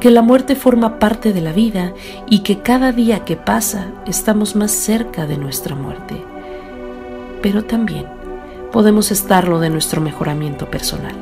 que 0.01 0.11
la 0.11 0.23
muerte 0.23 0.57
forma 0.57 0.99
parte 0.99 1.33
de 1.33 1.41
la 1.41 1.53
vida 1.53 1.93
y 2.29 2.41
que 2.41 2.61
cada 2.61 2.91
día 2.91 3.25
que 3.25 3.37
pasa 3.37 3.87
estamos 4.07 4.57
más 4.57 4.73
cerca 4.73 5.27
de 5.27 5.37
nuestra 5.37 5.77
muerte. 5.77 6.25
Pero 7.41 7.65
también 7.65 8.07
podemos 8.73 9.11
estarlo 9.11 9.61
de 9.61 9.69
nuestro 9.69 10.01
mejoramiento 10.01 10.71
personal. 10.71 11.15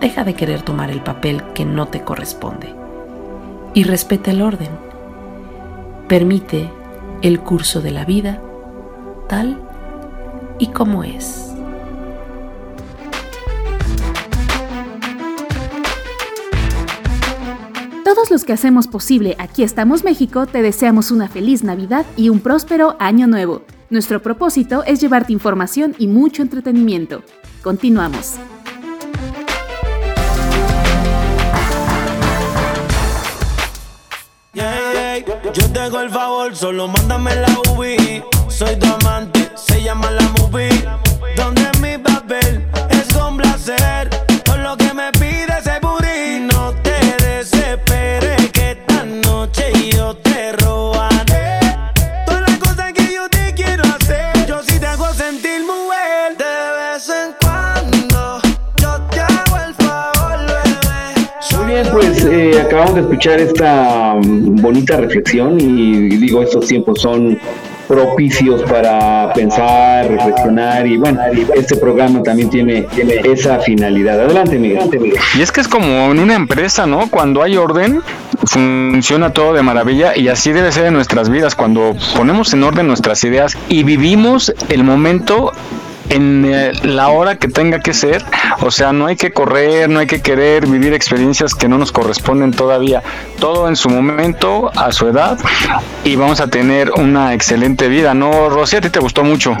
Deja 0.00 0.24
de 0.24 0.34
querer 0.34 0.62
tomar 0.62 0.90
el 0.90 1.00
papel 1.00 1.42
que 1.54 1.64
no 1.64 1.88
te 1.88 2.02
corresponde 2.02 2.74
y 3.74 3.84
respeta 3.84 4.30
el 4.30 4.42
orden. 4.42 4.70
Permite 6.06 6.70
el 7.22 7.40
curso 7.40 7.80
de 7.80 7.92
la 7.92 8.04
vida 8.04 8.40
tal 9.28 9.58
y 10.58 10.66
como 10.66 11.02
es. 11.02 11.48
Todos 18.04 18.30
los 18.30 18.44
que 18.44 18.52
hacemos 18.52 18.88
posible 18.88 19.36
Aquí 19.38 19.62
estamos 19.62 20.04
México 20.04 20.46
te 20.46 20.60
deseamos 20.60 21.10
una 21.10 21.28
feliz 21.28 21.64
Navidad 21.64 22.04
y 22.16 22.28
un 22.28 22.40
próspero 22.40 22.96
año 22.98 23.26
nuevo. 23.26 23.62
Nuestro 23.92 24.22
propósito 24.22 24.84
es 24.84 25.02
llevarte 25.02 25.34
información 25.34 25.94
y 25.98 26.06
mucho 26.06 26.40
entretenimiento. 26.40 27.22
Continuamos. 27.62 28.36
Yo 35.52 35.70
te 35.70 35.80
hago 35.80 36.00
el 36.00 36.08
favor, 36.08 36.56
solo 36.56 36.88
mándame 36.88 37.36
la 37.36 37.48
UV. 37.68 38.24
Soy 38.48 38.76
tu 38.76 38.86
amante, 38.86 39.52
se 39.56 39.82
llama 39.82 40.10
la 40.10 40.26
movie. 40.38 40.70
Donde 41.36 41.70
mi 41.82 42.02
papel 42.02 42.66
es 42.88 43.12
complacer. 43.12 44.08
Todo 44.42 44.56
lo 44.56 44.74
que 44.78 44.94
me 44.94 45.11
pues 62.22 62.34
eh, 62.34 62.60
acabamos 62.60 62.94
de 62.94 63.00
escuchar 63.02 63.40
esta 63.40 64.14
mm, 64.14 64.56
bonita 64.60 64.96
reflexión 64.96 65.58
y, 65.60 66.08
digo, 66.16 66.42
estos 66.42 66.66
tiempos 66.66 67.00
son 67.00 67.38
propicios 67.88 68.62
para 68.62 69.32
pensar, 69.34 70.08
reflexionar 70.08 70.86
y 70.86 70.96
bueno, 70.96 71.20
este 71.54 71.76
programa 71.76 72.22
también 72.22 72.48
tiene, 72.48 72.82
tiene 72.82 73.20
esa 73.24 73.58
finalidad. 73.58 74.20
Adelante 74.20 74.58
Miguel. 74.58 74.88
Y 75.36 75.42
es 75.42 75.52
que 75.52 75.60
es 75.60 75.68
como 75.68 76.10
en 76.10 76.18
una 76.18 76.34
empresa, 76.34 76.86
¿no? 76.86 77.10
Cuando 77.10 77.42
hay 77.42 77.56
orden, 77.56 78.00
funciona 78.46 79.32
todo 79.32 79.52
de 79.52 79.62
maravilla 79.62 80.16
y 80.16 80.28
así 80.28 80.52
debe 80.52 80.72
ser 80.72 80.86
en 80.86 80.94
nuestras 80.94 81.28
vidas, 81.28 81.54
cuando 81.54 81.94
ponemos 82.16 82.52
en 82.54 82.62
orden 82.62 82.86
nuestras 82.86 83.22
ideas 83.24 83.58
y 83.68 83.82
vivimos 83.82 84.54
el 84.68 84.84
momento 84.84 85.52
en 86.08 86.44
eh, 86.46 86.72
la 86.82 87.08
hora 87.08 87.36
que 87.36 87.48
tenga 87.48 87.80
que 87.80 87.94
ser. 87.94 88.24
O 88.60 88.70
sea, 88.70 88.92
no 88.92 89.06
hay 89.06 89.16
que 89.16 89.32
correr, 89.32 89.88
no 89.88 90.00
hay 90.00 90.06
que 90.06 90.20
querer 90.20 90.66
vivir 90.66 90.92
experiencias 90.92 91.54
que 91.54 91.68
no 91.68 91.78
nos 91.78 91.92
corresponden 91.92 92.52
todavía. 92.52 93.02
Todo 93.38 93.68
en 93.68 93.76
su 93.76 93.88
momento, 93.88 94.70
a 94.76 94.92
su 94.92 95.08
edad, 95.08 95.38
y 96.04 96.16
vamos 96.16 96.40
a 96.40 96.48
tener 96.48 96.90
una 96.92 97.34
excelente 97.34 97.88
vida. 97.88 98.14
¿No, 98.14 98.48
Rosy? 98.48 98.76
¿A 98.76 98.80
ti 98.80 98.90
te 98.90 99.00
gustó 99.00 99.24
mucho? 99.24 99.56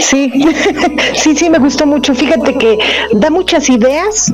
Sí, 0.00 0.32
sí, 1.14 1.36
sí, 1.36 1.50
me 1.50 1.58
gustó 1.58 1.86
mucho. 1.86 2.14
Fíjate 2.14 2.56
que 2.56 2.78
da 3.12 3.30
muchas 3.30 3.68
ideas 3.68 4.32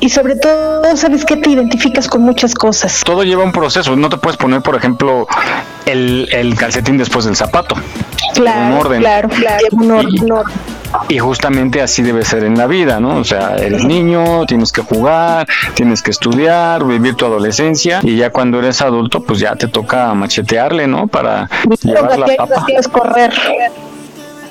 y 0.00 0.10
sobre 0.10 0.36
todo, 0.36 0.96
¿sabes 0.96 1.24
que 1.24 1.36
Te 1.36 1.50
identificas 1.50 2.08
con 2.08 2.22
muchas 2.22 2.54
cosas. 2.54 3.02
Todo 3.04 3.22
lleva 3.22 3.42
un 3.42 3.52
proceso. 3.52 3.96
No 3.96 4.08
te 4.08 4.18
puedes 4.18 4.36
poner, 4.36 4.60
por 4.60 4.76
ejemplo, 4.76 5.26
el, 5.86 6.28
el 6.32 6.54
calcetín 6.56 6.98
después 6.98 7.24
del 7.24 7.36
zapato. 7.36 7.76
Claro, 8.34 8.88
claro, 8.88 9.28
claro. 9.28 9.66
Un 9.72 9.90
orden. 9.90 10.32
y 11.08 11.18
justamente 11.18 11.82
así 11.82 12.02
debe 12.02 12.24
ser 12.24 12.44
en 12.44 12.56
la 12.56 12.66
vida, 12.66 13.00
¿no? 13.00 13.16
O 13.16 13.24
sea, 13.24 13.56
eres 13.56 13.84
niño, 13.84 14.46
tienes 14.46 14.72
que 14.72 14.82
jugar, 14.82 15.46
tienes 15.74 16.02
que 16.02 16.10
estudiar, 16.10 16.84
vivir 16.84 17.14
tu 17.14 17.26
adolescencia 17.26 18.00
y 18.02 18.16
ya 18.16 18.30
cuando 18.30 18.58
eres 18.58 18.80
adulto, 18.82 19.22
pues 19.22 19.40
ya 19.40 19.56
te 19.56 19.68
toca 19.68 20.12
machetearle, 20.14 20.86
¿no? 20.86 21.06
Para 21.06 21.48
llevar 21.82 22.18
la 22.18 22.26
papa. 22.36 22.66
correr. 22.92 23.32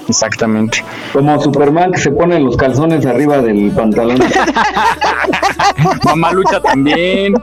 Exactamente. 0.07 0.83
Como 1.13 1.39
Superman 1.41 1.91
que 1.91 1.99
se 1.99 2.11
pone 2.11 2.39
los 2.39 2.57
calzones 2.57 3.05
arriba 3.05 3.39
del 3.39 3.71
pantalón. 3.71 4.19
Mamá 6.03 6.31
lucha 6.31 6.59
también. 6.61 7.33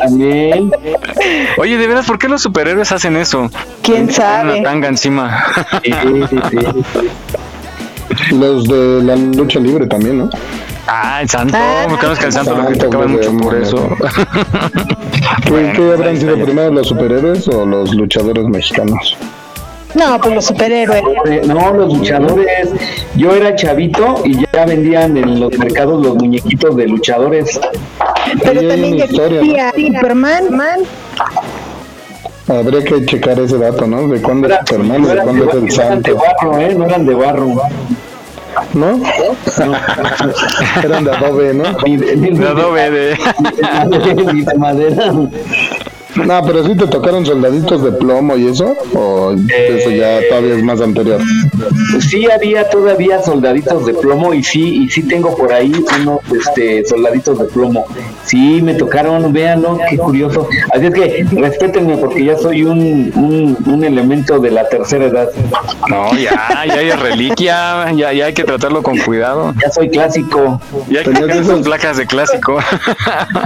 también. 0.00 0.70
Oye, 1.58 1.76
de 1.76 1.86
veras, 1.86 2.06
¿por 2.06 2.18
qué 2.18 2.28
los 2.28 2.42
superhéroes 2.42 2.92
hacen 2.92 3.16
eso? 3.16 3.50
¿Quién 3.82 4.12
sabe? 4.12 4.60
Una 4.60 4.62
tanga 4.62 4.88
encima. 4.88 5.44
Sí, 5.82 5.92
sí, 6.30 6.38
sí. 6.50 6.58
Los 8.34 8.66
de 8.68 9.02
la 9.02 9.16
lucha 9.16 9.58
libre 9.58 9.86
también, 9.86 10.18
¿no? 10.18 10.30
Ah, 10.88 11.20
el 11.20 11.28
santo, 11.28 11.56
ah, 11.58 11.86
porque 11.88 12.06
que 12.20 12.26
el 12.26 12.32
santo 12.32 12.56
lo 12.56 12.66
criticaban 12.66 13.10
mucho 13.10 13.36
por 13.38 13.56
eso. 13.56 13.76
¿Qué, 15.44 15.72
¿Qué 15.74 15.92
habrán 15.92 16.16
sido 16.16 16.36
primero 16.36 16.70
los 16.70 16.86
superhéroes 16.86 17.48
o 17.48 17.66
los 17.66 17.92
luchadores 17.92 18.44
mexicanos? 18.44 19.16
No, 19.96 20.20
pues 20.20 20.34
los 20.34 20.44
superhéroes. 20.44 21.02
No, 21.46 21.72
los 21.72 21.94
luchadores. 21.94 22.70
Yo 23.16 23.34
era 23.34 23.54
chavito 23.56 24.22
y 24.24 24.44
ya 24.52 24.66
vendían 24.66 25.16
en 25.16 25.40
los 25.40 25.56
mercados 25.58 26.04
los 26.04 26.16
muñequitos 26.16 26.76
de 26.76 26.86
luchadores. 26.86 27.58
Pero 28.42 28.68
también 28.68 28.98
ya 28.98 29.04
existía 29.04 29.72
Superman, 29.72 30.54
man. 30.54 30.80
Habría 32.48 32.84
que 32.84 33.06
checar 33.06 33.40
ese 33.40 33.58
dato, 33.58 33.86
¿no? 33.86 34.06
De 34.06 34.20
cuándo 34.20 34.48
es 34.48 34.54
Superman, 34.66 35.02
de 35.02 35.16
cuándo 35.16 35.48
es 35.48 35.54
el 35.54 35.70
santo. 35.70 36.10
De 36.10 36.14
barro, 36.14 36.60
¿eh? 36.60 36.74
No 36.74 36.84
eran 36.84 37.06
de 37.06 37.14
barro. 37.14 37.54
¿No? 38.74 39.00
eran 40.84 41.04
de 41.04 41.10
adobe, 41.10 41.54
¿no? 41.54 41.64
De 41.64 42.46
adobe, 42.46 42.90
de... 42.90 43.18
de 44.44 44.58
madera. 44.58 45.12
No, 46.24 46.42
pero 46.44 46.64
sí 46.64 46.74
te 46.74 46.86
tocaron 46.86 47.26
soldaditos 47.26 47.82
de 47.82 47.92
plomo 47.92 48.36
y 48.36 48.48
eso, 48.48 48.74
o 48.94 49.32
eso 49.32 49.90
ya 49.90 50.20
todavía 50.28 50.54
es 50.54 50.62
más 50.62 50.80
anterior. 50.80 51.20
Sí 52.00 52.26
había 52.30 52.68
todavía 52.68 53.22
soldaditos 53.22 53.86
de 53.86 53.94
plomo 53.94 54.32
y 54.34 54.42
sí, 54.42 54.82
y 54.82 54.88
sí 54.88 55.02
tengo 55.02 55.36
por 55.36 55.52
ahí 55.52 55.72
unos 56.00 56.20
este, 56.32 56.84
soldaditos 56.84 57.38
de 57.38 57.44
plomo. 57.46 57.86
Sí, 58.24 58.60
me 58.62 58.74
tocaron, 58.74 59.32
véanlo, 59.32 59.78
qué 59.88 59.98
curioso. 59.98 60.48
Así 60.72 60.86
es 60.86 60.94
que 60.94 61.26
respétenme 61.32 61.96
porque 61.96 62.24
ya 62.24 62.36
soy 62.36 62.64
un, 62.64 63.12
un, 63.14 63.72
un 63.72 63.84
elemento 63.84 64.38
de 64.38 64.50
la 64.50 64.68
tercera 64.68 65.06
edad. 65.06 65.28
No, 65.88 66.16
ya, 66.16 66.64
ya 66.66 66.74
hay 66.74 66.90
reliquia, 66.90 67.92
ya, 67.92 68.12
ya 68.12 68.26
hay 68.26 68.34
que 68.34 68.44
tratarlo 68.44 68.82
con 68.82 68.98
cuidado. 68.98 69.54
Ya 69.62 69.70
soy 69.70 69.90
clásico. 69.90 70.60
Ya 70.88 71.00
hay 71.00 71.06
que 71.06 71.38
esas 71.38 71.60
placas 71.60 71.96
de 71.96 72.06
clásico. 72.06 72.58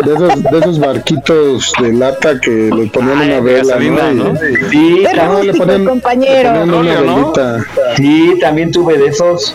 De 0.04 0.14
esos, 0.14 0.42
de 0.42 0.58
esos 0.58 0.78
barquitos 0.78 1.72
de 1.80 1.92
lata 1.92 2.38
que 2.40 2.59
le 2.68 2.86
ponían 2.88 3.20
una 3.20 3.40
vela. 3.40 3.78
¿no? 4.12 4.34
Sí, 4.70 5.04
también 5.14 5.46
le 5.46 5.54
ponen, 5.54 5.84
compañero. 5.84 6.64
una 6.64 7.00
velita. 7.00 7.58
Sí, 7.96 8.34
también 8.40 8.70
tuve 8.70 8.98
de 8.98 9.06
esos. 9.06 9.54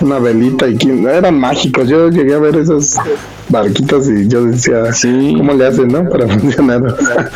Una 0.00 0.18
velita 0.18 0.66
y 0.68 0.76
eran 1.08 1.38
mágicos. 1.38 1.88
Yo 1.88 2.10
llegué 2.10 2.34
a 2.34 2.38
ver 2.38 2.56
esos 2.56 2.96
barquitos 3.48 4.08
y 4.08 4.28
yo 4.28 4.44
decía, 4.44 4.92
sí. 4.92 5.34
¿cómo 5.36 5.54
le 5.54 5.66
hacen, 5.66 5.88
no? 5.88 6.08
Para 6.08 6.26
funcionar. 6.38 6.82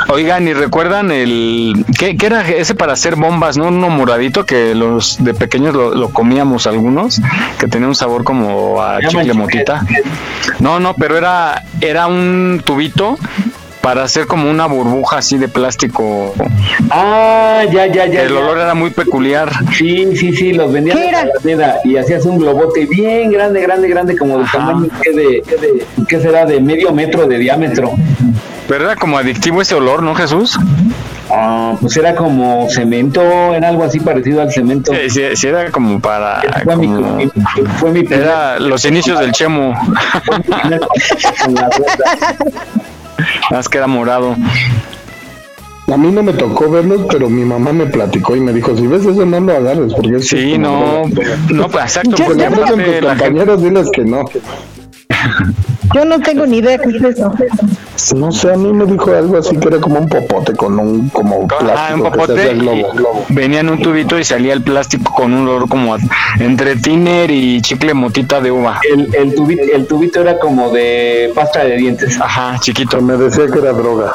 Oigan, 0.09 0.49
¿y 0.49 0.53
recuerdan 0.53 1.11
el... 1.11 1.85
¿Qué, 1.99 2.17
qué 2.17 2.27
era 2.27 2.49
ese 2.49 2.75
para 2.75 2.93
hacer 2.93 3.17
bombas, 3.17 3.57
no? 3.57 3.69
Uno 3.69 3.89
moradito 3.91 4.45
que 4.45 4.75
los 4.75 5.23
de 5.23 5.35
pequeños 5.35 5.75
lo, 5.75 6.09
comíamos 6.11 6.67
algunos, 6.67 7.21
que 7.59 7.69
tenía 7.69 7.89
un 7.89 7.95
sabor 7.95 8.25
como 8.25 8.83
a 8.83 9.01
chicle 9.01 9.33
motita. 9.33 9.85
No, 10.59 10.81
no, 10.81 10.95
pero 10.95 11.17
era, 11.17 11.63
era 11.81 12.07
un 12.07 12.61
tubito 12.65 13.19
para 13.91 14.05
hacer 14.05 14.29
como 14.29 14.49
una 14.49 14.67
burbuja 14.67 15.19
así 15.19 15.37
de 15.37 15.49
plástico. 15.49 16.33
Ah, 16.93 17.65
ya, 17.73 17.89
ya, 17.89 18.07
ya. 18.07 18.23
El 18.23 18.37
olor 18.37 18.59
era 18.59 18.73
muy 18.73 18.91
peculiar. 18.91 19.51
Sí, 19.77 20.17
sí, 20.17 20.33
sí, 20.33 20.53
los 20.53 20.73
vendían 20.73 20.97
¿Qué 20.97 21.09
era? 21.09 21.81
y 21.83 21.97
hacías 21.97 22.25
un 22.25 22.39
globote 22.39 22.87
bien 22.87 23.33
grande, 23.33 23.61
grande, 23.61 23.89
grande, 23.89 24.17
como 24.17 24.39
del 24.39 24.49
tamaño 24.49 24.89
que 25.03 25.11
de, 25.11 25.43
¿qué 26.07 26.21
será? 26.21 26.47
De 26.47 26.61
medio 26.61 26.93
metro 26.93 27.27
de 27.27 27.39
diámetro. 27.39 27.91
Pero 28.69 28.85
era 28.85 28.95
como 28.95 29.19
adictivo 29.19 29.61
ese 29.61 29.75
olor, 29.75 30.05
¿no, 30.05 30.15
Jesús? 30.15 30.57
Ah, 31.29 31.75
pues 31.81 31.97
era 31.97 32.15
como 32.15 32.71
cemento, 32.71 33.21
era 33.53 33.71
algo 33.71 33.83
así 33.83 33.99
parecido 33.99 34.41
al 34.41 34.53
cemento. 34.53 34.93
Sí, 35.09 35.21
sí, 35.35 35.47
era 35.49 35.69
como 35.73 35.99
para. 35.99 36.43
Fue, 36.63 36.77
mi, 36.77 36.89
fue 37.79 37.91
mi 37.91 38.07
Era 38.09 38.61
los 38.61 38.85
inicios 38.85 39.19
del 39.19 39.33
chemo. 39.33 39.75
Más 43.51 43.69
que 43.69 43.79
era 43.79 43.87
morado. 43.87 44.37
A 45.93 45.97
mí 45.97 46.13
no 46.13 46.23
me 46.23 46.33
tocó 46.33 46.71
verlos, 46.71 47.03
pero 47.11 47.29
mi 47.29 47.45
mamá 47.45 47.73
me 47.73 47.87
platicó 47.87 48.37
y 48.37 48.41
me 48.41 48.53
dijo, 48.53 48.77
si 48.77 48.87
ves 48.87 49.05
eso 49.05 49.27
no 49.27 49.41
lo 49.41 49.57
agarres, 49.57 49.93
porque 49.93 50.17
es 50.17 50.29
Sí, 50.29 50.57
no, 50.57 51.05
no, 51.51 51.69
pues 51.69 51.85
exacto. 51.85 52.11
Pues, 52.17 52.39
tus 52.39 53.09
compañeros, 53.09 53.63
diles 53.63 53.91
que 53.93 54.05
no. 54.05 54.25
Yo 55.93 56.05
no 56.05 56.21
tengo 56.21 56.47
ni 56.47 56.59
idea 56.59 56.79
qué 56.79 56.91
es 56.97 57.03
eso. 57.03 57.33
No 58.15 58.33
sé, 58.33 58.53
a 58.53 58.57
mí 58.57 58.73
me 58.73 58.87
dijo 58.87 59.13
algo 59.15 59.37
así 59.37 59.57
que 59.57 59.69
era 59.69 59.81
como 59.81 60.01
un 60.01 60.09
popote 60.09 60.55
con 60.55 60.79
un 60.79 61.09
como 61.11 61.47
plástico 61.47 61.73
ah, 61.77 61.95
un 61.95 62.03
popote 62.03 62.55
globo, 62.55 63.25
Venía 63.29 63.61
en 63.61 63.69
un 63.69 63.83
tubito 63.83 64.19
y 64.19 64.25
salía 64.25 64.53
el 64.53 64.63
plástico 64.63 65.13
con 65.15 65.33
un 65.33 65.47
olor 65.47 65.69
como 65.69 65.97
entre 66.39 66.77
tiner 66.77 67.31
y 67.31 67.61
chicle 67.61 67.95
motita 67.95 68.41
de 68.41 68.51
uva. 68.51 68.81
El, 68.91 69.15
el, 69.15 69.35
tubito, 69.35 69.63
el 69.63 69.87
tubito 69.87 70.21
era 70.21 70.39
como 70.39 70.71
de 70.71 71.31
pasta 71.35 71.65
de 71.65 71.77
dientes. 71.77 72.21
Ajá, 72.21 72.59
chiquito. 72.61 73.01
Me 73.01 73.17
decía 73.17 73.47
que 73.47 73.59
era 73.59 73.73
droga. 73.73 74.15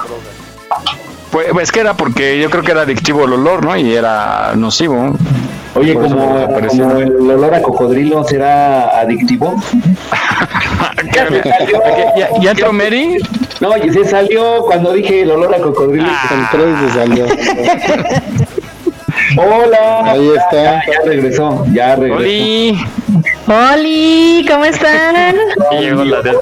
Pues 1.31 1.47
es 1.61 1.71
que 1.71 1.81
era 1.81 1.95
porque 1.95 2.39
yo 2.39 2.49
creo 2.49 2.63
que 2.63 2.71
era 2.71 2.81
adictivo 2.81 3.25
el 3.25 3.33
olor, 3.33 3.63
¿no? 3.63 3.75
Y 3.75 3.93
era 3.93 4.53
nocivo. 4.55 5.15
Oye, 5.75 5.93
como, 5.93 6.39
el 6.97 7.29
olor 7.31 7.53
a 7.53 7.61
cocodrilo 7.61 8.23
será 8.23 8.99
adictivo. 9.01 9.61
¿Ya, 12.41 12.51
entró 12.51 12.73
Mary? 12.73 13.17
No, 13.61 13.71
se 13.93 14.05
salió 14.05 14.61
cuando 14.65 14.93
dije 14.93 15.21
el 15.21 15.31
olor 15.31 15.53
a 15.55 15.59
cocodrilo. 15.59 16.07
Ah. 16.09 16.47
Entró 16.51 16.69
y 16.69 16.75
se 16.75 16.93
salió. 16.93 17.25
Hola. 19.37 20.11
Ahí 20.11 20.29
está. 20.29 20.63
Ya, 20.63 20.81
regresó, 21.05 21.65
ya 21.73 21.95
regresó. 21.95 22.21
Oli. 22.21 22.77
Oli, 23.47 24.45
¿cómo 24.49 24.65
están? 24.65 25.35
Llegó 25.79 26.03
la 26.03 26.21
de 26.21 26.33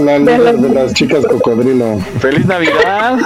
La, 0.00 0.18
la 0.18 0.52
de 0.52 0.68
las 0.68 0.92
chicas 0.94 1.24
cocodrilo. 1.26 1.98
Feliz 2.20 2.44
Navidad. 2.46 3.18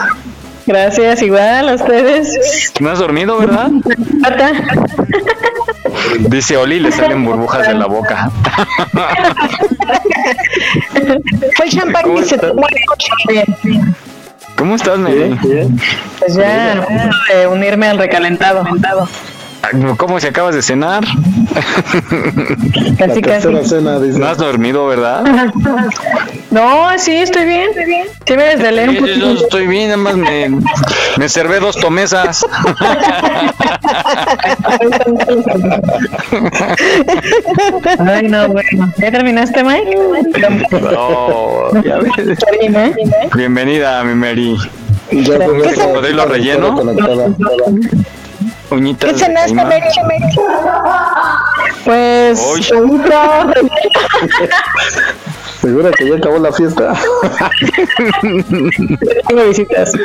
Gracias, 0.66 1.22
igual 1.22 1.68
a 1.68 1.74
ustedes. 1.74 2.72
No 2.80 2.90
has 2.90 2.98
dormido, 2.98 3.38
¿verdad? 3.38 3.70
Dice 6.28 6.56
Oli, 6.56 6.80
le 6.80 6.92
salen 6.92 7.24
burbujas 7.24 7.66
de 7.66 7.74
la 7.74 7.86
boca. 7.86 8.30
Fue 11.56 11.66
el 11.66 11.72
champán 11.72 12.14
que 12.14 12.24
se 12.24 12.38
tomó 12.38 12.62
¿Cómo 14.56 14.76
estás, 14.76 14.98
Mary? 14.98 15.36
Pues 16.18 16.34
ya, 16.34 16.86
de 17.32 17.46
unirme 17.46 17.88
al 17.88 17.98
recalentado. 17.98 18.64
¿Cómo 19.96 20.20
se 20.20 20.28
acabas 20.28 20.54
de 20.54 20.62
cenar? 20.62 21.04
Casi, 22.98 23.22
casi. 23.22 23.48
No 23.48 24.26
has 24.26 24.38
dormido, 24.38 24.86
¿verdad? 24.86 25.24
No, 26.52 26.98
sí, 26.98 27.16
estoy 27.16 27.46
bien, 27.46 27.70
estoy 27.70 27.86
bien. 27.86 28.06
Sí 28.26 28.36
me 28.36 28.42
desvelé 28.44 28.88
un 28.90 28.96
poquito. 28.98 29.18
Yo 29.18 29.32
estoy 29.32 29.66
bien, 29.66 29.88
nada 29.88 29.96
más 29.96 30.16
me, 30.16 30.50
me 31.16 31.28
servé 31.28 31.60
dos 31.60 31.76
tomesas. 31.76 32.44
Ay, 37.98 38.28
no, 38.28 38.48
bueno. 38.48 38.92
¿Ya 38.98 39.10
terminaste, 39.10 39.64
Mike? 39.64 39.96
No, 40.82 41.82
ya 41.82 41.98
ves. 41.98 42.38
Bienvenida, 43.34 44.04
mi 44.04 44.14
Mary. 44.14 44.58
Ya, 45.10 45.38
¿Qué 45.38 46.12
lo 46.12 46.26
relleno? 46.26 46.76
¿Qué 48.98 49.14
cenaste, 49.14 49.54
Mary? 49.54 49.86
Pues, 51.84 52.40
¿Segura 55.60 55.90
que 55.92 56.08
ya 56.08 56.16
acabó 56.16 56.38
la 56.38 56.52
fiesta? 56.52 56.92
Tengo 59.28 59.48
visitas. 59.48 59.92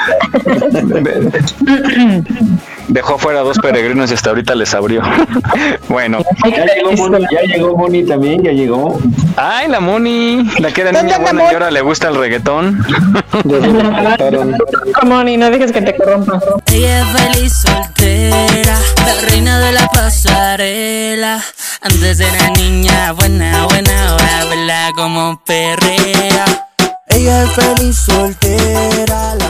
Dejó 2.88 3.18
fuera 3.18 3.42
dos 3.42 3.58
peregrinos 3.60 4.12
y 4.12 4.14
hasta 4.14 4.30
ahorita 4.30 4.56
les 4.56 4.74
abrió. 4.74 5.02
bueno. 5.90 6.20
Ya 6.50 6.66
llegó, 6.66 6.92
Moni, 6.94 7.26
ya 7.32 7.42
llegó 7.42 7.76
Moni 7.76 8.04
también, 8.04 8.44
ya 8.44 8.52
llegó. 8.52 9.00
Ay, 9.36 9.68
la 9.68 9.80
Moni, 9.80 10.44
la 10.60 10.72
que 10.72 10.82
era 10.82 10.92
niña 10.92 11.18
buena 11.18 11.44
y 11.52 11.54
ahora 11.54 11.72
le 11.72 11.82
gusta 11.82 12.08
el 12.08 12.16
reggaetón. 12.16 12.86
Moni, 15.04 15.38
no 15.38 15.50
dejes 15.50 15.72
que 15.72 15.82
te 15.82 15.96
corrompa. 15.96 16.40
Ella 16.72 17.02
es 17.02 17.08
feliz 17.08 17.54
soltera, 17.54 18.78
reina 19.30 19.60
de 19.60 19.72
la 19.74 19.88
pasarela. 19.88 21.44
Antes 21.82 22.20
era 22.20 22.50
niña 22.52 23.12
buena, 23.12 23.66
buena, 23.66 24.10
ahora 24.10 24.46
vela 24.50 24.92
como 24.96 25.42
perrea. 25.46 26.46
Ella 27.08 27.44
es 27.44 27.52
feliz 27.52 27.98
soltera. 27.98 29.36
La 29.36 29.48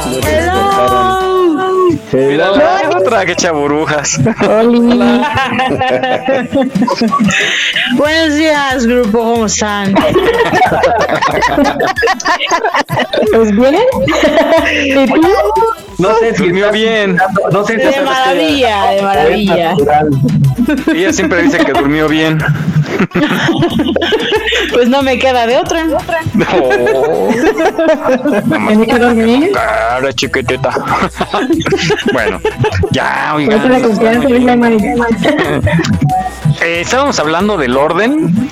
Hello. 2.11 2.51
otra 2.51 2.66
que 3.07 3.31
echa 3.31 3.51
burbujas. 3.51 4.19
Buenos 7.95 8.35
días, 8.35 8.85
grupo, 8.85 9.19
¿cómo 9.19 9.45
están? 9.45 9.95
¿Pues 13.31 13.55
bien? 13.55 13.79
¿Y 14.73 15.05
tú? 15.07 15.21
No 15.97 16.15
sé 16.15 16.35
si 16.35 16.43
durmió 16.43 16.71
bien. 16.71 17.17
No 17.51 17.65
sé 17.65 17.79
si 17.79 17.85
de 17.85 18.01
maravilla, 18.01 18.91
de 18.91 19.01
maravilla. 19.01 19.75
Ella 20.93 21.13
siempre 21.13 21.41
dice 21.43 21.57
que 21.59 21.71
durmió 21.73 22.07
bien. 22.07 22.39
Pues 24.73 24.89
no 24.89 25.01
me 25.01 25.17
queda 25.17 25.47
de 25.47 25.57
otra. 25.57 25.85
No. 25.85 25.97
¿Me 28.75 28.85
queda 28.85 28.99
dormir? 28.99 29.49
Claro, 29.51 30.11
chiquitita. 30.11 30.69
bueno, 32.13 32.39
ya, 32.91 33.33
oiga. 33.35 33.57
Eh, 36.61 36.81
estábamos 36.81 37.17
hablando 37.19 37.57
del 37.57 37.75
orden 37.77 38.49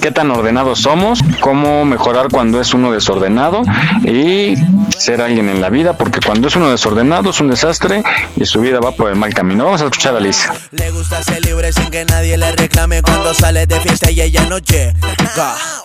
qué 0.00 0.10
tan 0.10 0.30
ordenados 0.30 0.80
somos, 0.80 1.20
cómo 1.40 1.84
mejorar 1.84 2.28
cuando 2.30 2.60
es 2.60 2.74
uno 2.74 2.92
desordenado 2.92 3.62
y 4.04 4.54
ser 4.96 5.20
alguien 5.20 5.48
en 5.48 5.60
la 5.60 5.68
vida, 5.70 5.96
porque 5.96 6.20
cuando 6.24 6.48
es 6.48 6.56
uno 6.56 6.70
desordenado 6.70 7.30
es 7.30 7.40
un 7.40 7.48
desastre 7.48 8.02
y 8.36 8.44
su 8.44 8.60
vida 8.60 8.80
va 8.80 8.92
por 8.92 9.10
el 9.10 9.16
mal 9.16 9.34
camino. 9.34 9.64
Vamos 9.64 9.82
a 9.82 9.86
escuchar 9.86 10.16
a 10.16 10.20
Lisa. 10.20 10.54
Le 10.70 10.90
gusta 10.90 11.22
ser 11.22 11.44
libre 11.44 11.72
sin 11.72 11.90
que 11.90 12.04
nadie 12.04 12.36
le 12.36 12.52
reclame 12.52 13.02
cuando 13.02 13.34
sale 13.34 13.66
de 13.66 13.80
fiesta 13.80 14.10
y 14.10 14.20
ella 14.20 14.46
noche. 14.46 14.94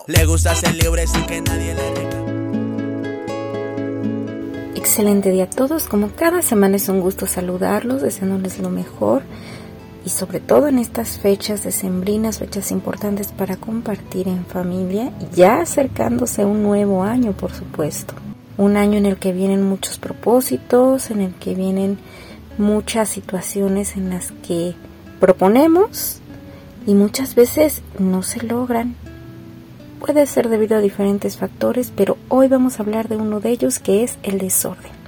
Le 0.06 0.26
gusta 0.26 0.54
ser 0.54 0.74
libre 0.74 1.06
sin 1.06 1.24
que 1.26 1.40
nadie 1.40 1.74
le 1.74 1.88
reclame. 1.90 2.12
Excelente 4.74 5.30
día 5.30 5.44
a 5.44 5.50
todos. 5.50 5.84
Como 5.84 6.10
cada 6.10 6.42
semana 6.42 6.76
es 6.76 6.88
un 6.88 7.00
gusto 7.00 7.26
saludarlos, 7.26 8.02
deseándoles 8.02 8.58
lo 8.58 8.68
mejor 8.68 9.22
y 10.04 10.10
sobre 10.10 10.40
todo 10.40 10.68
en 10.68 10.78
estas 10.78 11.18
fechas 11.18 11.62
decembrinas, 11.62 12.38
fechas 12.38 12.72
importantes 12.72 13.28
para 13.28 13.56
compartir 13.56 14.28
en 14.28 14.44
familia, 14.44 15.12
ya 15.34 15.60
acercándose 15.60 16.44
un 16.44 16.62
nuevo 16.62 17.02
año, 17.04 17.32
por 17.32 17.52
supuesto. 17.52 18.14
Un 18.58 18.76
año 18.76 18.98
en 18.98 19.06
el 19.06 19.16
que 19.16 19.32
vienen 19.32 19.62
muchos 19.62 19.98
propósitos, 19.98 21.10
en 21.10 21.20
el 21.20 21.34
que 21.34 21.54
vienen 21.54 21.98
muchas 22.58 23.08
situaciones 23.08 23.96
en 23.96 24.10
las 24.10 24.32
que 24.46 24.74
proponemos 25.20 26.20
y 26.86 26.94
muchas 26.94 27.34
veces 27.34 27.82
no 27.98 28.22
se 28.22 28.44
logran. 28.44 28.96
Puede 30.00 30.26
ser 30.26 30.48
debido 30.48 30.76
a 30.76 30.80
diferentes 30.80 31.36
factores, 31.36 31.92
pero 31.94 32.18
hoy 32.28 32.48
vamos 32.48 32.78
a 32.78 32.82
hablar 32.82 33.08
de 33.08 33.16
uno 33.16 33.38
de 33.38 33.50
ellos 33.50 33.78
que 33.78 34.02
es 34.02 34.18
el 34.24 34.38
desorden. 34.38 35.01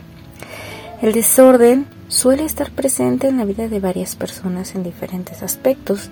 El 1.02 1.12
desorden 1.12 1.86
suele 2.08 2.44
estar 2.44 2.70
presente 2.70 3.28
en 3.28 3.38
la 3.38 3.44
vida 3.44 3.68
de 3.68 3.80
varias 3.80 4.16
personas 4.16 4.74
en 4.74 4.84
diferentes 4.84 5.42
aspectos, 5.42 6.10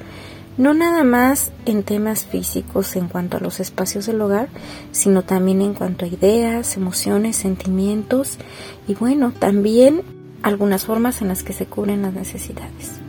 no 0.59 0.75
nada 0.75 1.03
más 1.05 1.53
en 1.65 1.83
temas 1.83 2.25
físicos 2.25 2.97
en 2.97 3.09
cuanto 3.09 3.37
a 3.37 3.41
los 3.41 3.61
espacios 3.61 4.07
del 4.07 4.21
hogar, 4.21 4.49
sino 4.91 5.23
también 5.23 5.63
en 5.63 5.75
cuanto 5.75 6.05
a 6.05 6.09
ideas, 6.09 6.77
emociones, 6.77 7.37
sentimientos 7.37 8.39
y 8.87 8.95
bueno, 8.95 9.33
también 9.39 10.03
algunas 10.43 10.85
formas 10.85 11.23
en 11.23 11.29
las 11.29 11.43
que 11.43 11.53
se 11.53 11.67
cubren 11.67 12.03
las 12.03 12.13
necesidades. 12.13 13.01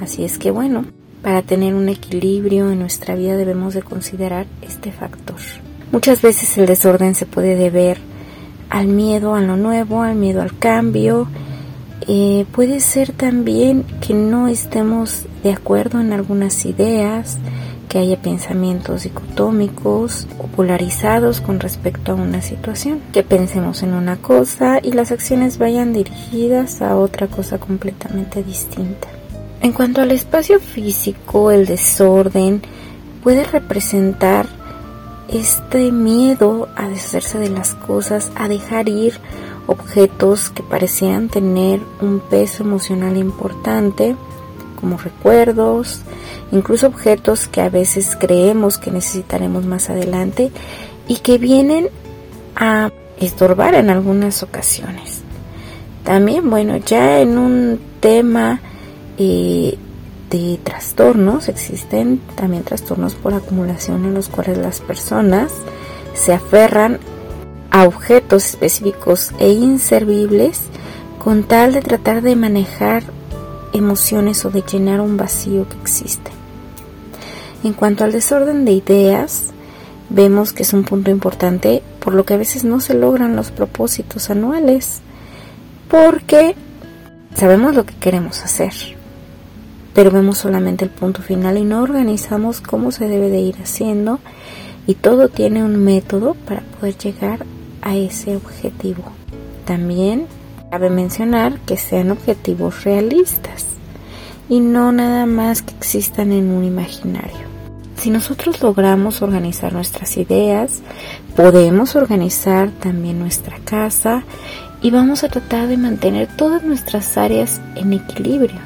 Así 0.00 0.24
es 0.24 0.38
que 0.38 0.50
bueno, 0.50 0.86
para 1.22 1.42
tener 1.42 1.74
un 1.74 1.88
equilibrio 1.88 2.70
en 2.70 2.78
nuestra 2.78 3.16
vida 3.16 3.36
debemos 3.36 3.74
de 3.74 3.82
considerar 3.82 4.46
este 4.62 4.92
factor. 4.92 5.36
Muchas 5.92 6.22
veces 6.22 6.56
el 6.56 6.66
desorden 6.66 7.14
se 7.14 7.26
puede 7.26 7.56
deber 7.56 7.98
al 8.76 8.88
miedo 8.88 9.34
a 9.34 9.40
lo 9.40 9.56
nuevo, 9.56 10.02
al 10.02 10.16
miedo 10.16 10.42
al 10.42 10.58
cambio, 10.58 11.28
eh, 12.06 12.44
puede 12.52 12.80
ser 12.80 13.10
también 13.10 13.84
que 14.06 14.12
no 14.12 14.48
estemos 14.48 15.24
de 15.42 15.52
acuerdo 15.52 15.98
en 15.98 16.12
algunas 16.12 16.66
ideas, 16.66 17.38
que 17.88 17.98
haya 17.98 18.20
pensamientos 18.20 19.04
dicotómicos 19.04 20.26
o 20.38 20.46
polarizados 20.48 21.40
con 21.40 21.58
respecto 21.58 22.12
a 22.12 22.16
una 22.16 22.42
situación, 22.42 23.00
que 23.14 23.22
pensemos 23.22 23.82
en 23.82 23.94
una 23.94 24.16
cosa 24.16 24.78
y 24.82 24.92
las 24.92 25.10
acciones 25.10 25.56
vayan 25.56 25.94
dirigidas 25.94 26.82
a 26.82 26.96
otra 26.96 27.28
cosa 27.28 27.58
completamente 27.58 28.42
distinta. 28.42 29.08
En 29.62 29.72
cuanto 29.72 30.02
al 30.02 30.10
espacio 30.10 30.60
físico, 30.60 31.50
el 31.50 31.64
desorden 31.64 32.60
puede 33.22 33.44
representar 33.44 34.46
este 35.28 35.92
miedo 35.92 36.68
a 36.76 36.88
deshacerse 36.88 37.38
de 37.38 37.50
las 37.50 37.74
cosas, 37.74 38.30
a 38.36 38.48
dejar 38.48 38.88
ir 38.88 39.14
objetos 39.66 40.50
que 40.50 40.62
parecían 40.62 41.28
tener 41.28 41.80
un 42.00 42.20
peso 42.20 42.62
emocional 42.62 43.16
importante, 43.16 44.16
como 44.80 44.96
recuerdos, 44.98 46.02
incluso 46.52 46.86
objetos 46.86 47.48
que 47.48 47.60
a 47.60 47.68
veces 47.68 48.16
creemos 48.18 48.78
que 48.78 48.90
necesitaremos 48.90 49.64
más 49.64 49.90
adelante 49.90 50.52
y 51.08 51.16
que 51.16 51.38
vienen 51.38 51.88
a 52.54 52.92
estorbar 53.18 53.74
en 53.74 53.90
algunas 53.90 54.42
ocasiones. 54.42 55.22
También, 56.04 56.48
bueno, 56.48 56.76
ya 56.76 57.20
en 57.20 57.36
un 57.36 57.80
tema 58.00 58.60
eh, 59.18 59.76
de 60.30 60.58
trastornos, 60.62 61.48
existen 61.48 62.20
también 62.34 62.64
trastornos 62.64 63.14
por 63.14 63.34
acumulación 63.34 64.04
en 64.04 64.14
los 64.14 64.28
cuales 64.28 64.58
las 64.58 64.80
personas 64.80 65.52
se 66.14 66.32
aferran 66.32 66.98
a 67.70 67.84
objetos 67.84 68.46
específicos 68.46 69.32
e 69.38 69.50
inservibles 69.50 70.62
con 71.22 71.42
tal 71.42 71.72
de 71.72 71.82
tratar 71.82 72.22
de 72.22 72.36
manejar 72.36 73.02
emociones 73.72 74.44
o 74.44 74.50
de 74.50 74.62
llenar 74.62 75.00
un 75.00 75.16
vacío 75.16 75.68
que 75.68 75.76
existe. 75.76 76.30
En 77.64 77.72
cuanto 77.72 78.04
al 78.04 78.12
desorden 78.12 78.64
de 78.64 78.72
ideas, 78.72 79.52
vemos 80.08 80.52
que 80.52 80.62
es 80.62 80.72
un 80.72 80.84
punto 80.84 81.10
importante 81.10 81.82
por 82.00 82.14
lo 82.14 82.24
que 82.24 82.34
a 82.34 82.38
veces 82.38 82.64
no 82.64 82.80
se 82.80 82.94
logran 82.94 83.36
los 83.36 83.50
propósitos 83.50 84.30
anuales, 84.30 85.00
porque 85.88 86.54
sabemos 87.34 87.74
lo 87.74 87.84
que 87.84 87.94
queremos 87.94 88.42
hacer, 88.42 88.72
pero 89.96 90.10
vemos 90.10 90.36
solamente 90.36 90.84
el 90.84 90.90
punto 90.90 91.22
final 91.22 91.56
y 91.56 91.64
no 91.64 91.80
organizamos 91.80 92.60
cómo 92.60 92.92
se 92.92 93.08
debe 93.08 93.30
de 93.30 93.40
ir 93.40 93.56
haciendo 93.62 94.20
y 94.86 94.92
todo 94.92 95.30
tiene 95.30 95.64
un 95.64 95.82
método 95.82 96.34
para 96.34 96.60
poder 96.60 96.98
llegar 96.98 97.46
a 97.80 97.96
ese 97.96 98.36
objetivo. 98.36 99.04
También 99.64 100.26
cabe 100.70 100.90
mencionar 100.90 101.58
que 101.60 101.78
sean 101.78 102.10
objetivos 102.10 102.84
realistas 102.84 103.64
y 104.50 104.60
no 104.60 104.92
nada 104.92 105.24
más 105.24 105.62
que 105.62 105.74
existan 105.74 106.30
en 106.30 106.50
un 106.50 106.64
imaginario. 106.64 107.46
Si 107.96 108.10
nosotros 108.10 108.60
logramos 108.60 109.22
organizar 109.22 109.72
nuestras 109.72 110.18
ideas, 110.18 110.82
podemos 111.34 111.96
organizar 111.96 112.70
también 112.70 113.18
nuestra 113.18 113.56
casa 113.64 114.24
y 114.82 114.90
vamos 114.90 115.24
a 115.24 115.30
tratar 115.30 115.68
de 115.68 115.78
mantener 115.78 116.28
todas 116.36 116.62
nuestras 116.64 117.16
áreas 117.16 117.62
en 117.76 117.94
equilibrio. 117.94 118.65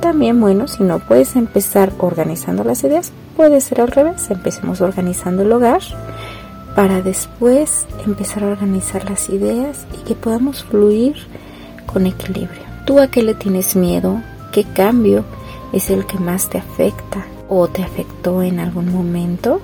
También, 0.00 0.40
bueno, 0.40 0.68
si 0.68 0.82
no 0.82 0.98
puedes 0.98 1.36
empezar 1.36 1.92
organizando 1.98 2.64
las 2.64 2.84
ideas, 2.84 3.12
puede 3.36 3.60
ser 3.60 3.80
al 3.80 3.88
revés. 3.88 4.30
Empecemos 4.30 4.80
organizando 4.80 5.42
el 5.42 5.52
hogar 5.52 5.80
para 6.76 7.00
después 7.00 7.86
empezar 8.04 8.44
a 8.44 8.48
organizar 8.48 9.08
las 9.08 9.30
ideas 9.30 9.86
y 9.98 10.04
que 10.04 10.14
podamos 10.14 10.62
fluir 10.64 11.16
con 11.86 12.06
equilibrio. 12.06 12.60
¿Tú 12.84 13.00
a 13.00 13.08
qué 13.08 13.22
le 13.22 13.34
tienes 13.34 13.74
miedo? 13.74 14.20
¿Qué 14.52 14.64
cambio 14.64 15.24
es 15.72 15.90
el 15.90 16.06
que 16.06 16.18
más 16.18 16.48
te 16.50 16.58
afecta 16.58 17.26
o 17.48 17.66
te 17.66 17.82
afectó 17.82 18.42
en 18.42 18.60
algún 18.60 18.92
momento? 18.92 19.60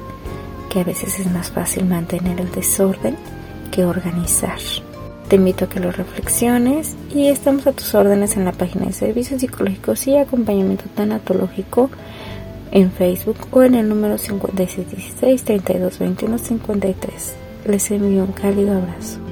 Que 0.70 0.80
a 0.80 0.84
veces 0.84 1.20
es 1.20 1.30
más 1.30 1.50
fácil 1.50 1.84
mantener 1.84 2.40
el 2.40 2.50
desorden 2.50 3.16
que 3.70 3.84
organizar. 3.84 4.58
Te 5.28 5.36
invito 5.36 5.64
a 5.64 5.68
que 5.68 5.80
lo 5.80 5.90
reflexiones 5.90 6.96
y 7.14 7.28
estamos 7.28 7.66
a 7.66 7.72
tus 7.72 7.94
órdenes 7.94 8.36
en 8.36 8.44
la 8.44 8.52
página 8.52 8.86
de 8.86 8.92
servicios 8.92 9.40
psicológicos 9.40 10.06
y 10.06 10.16
acompañamiento 10.16 10.84
tanatológico 10.94 11.90
en 12.70 12.90
Facebook 12.90 13.36
o 13.50 13.62
en 13.62 13.74
el 13.74 13.88
número 13.88 14.18
5616 14.18 15.44
322153. 15.44 17.34
Les 17.66 17.90
envío 17.90 18.24
un 18.24 18.32
cálido 18.32 18.76
abrazo. 18.76 19.31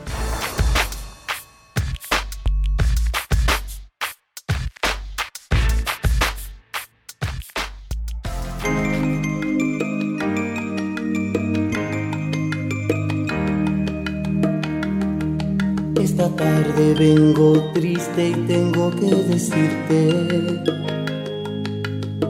Vengo 16.93 17.71
triste 17.73 18.29
y 18.29 18.33
tengo 18.47 18.91
que 18.91 19.15
decirte 19.15 20.63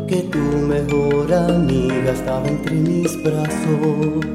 que 0.08 0.22
tu 0.24 0.40
mejor 0.40 1.34
amiga 1.34 2.12
estaba 2.12 2.48
entre 2.48 2.76
mis 2.76 3.24
brazos. 3.24 4.26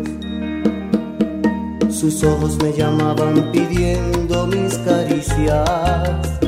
Sus 1.90 2.22
ojos 2.24 2.56
me 2.62 2.72
llamaban 2.72 3.50
pidiendo 3.52 4.46
mis 4.46 4.74
caricias. 4.78 6.38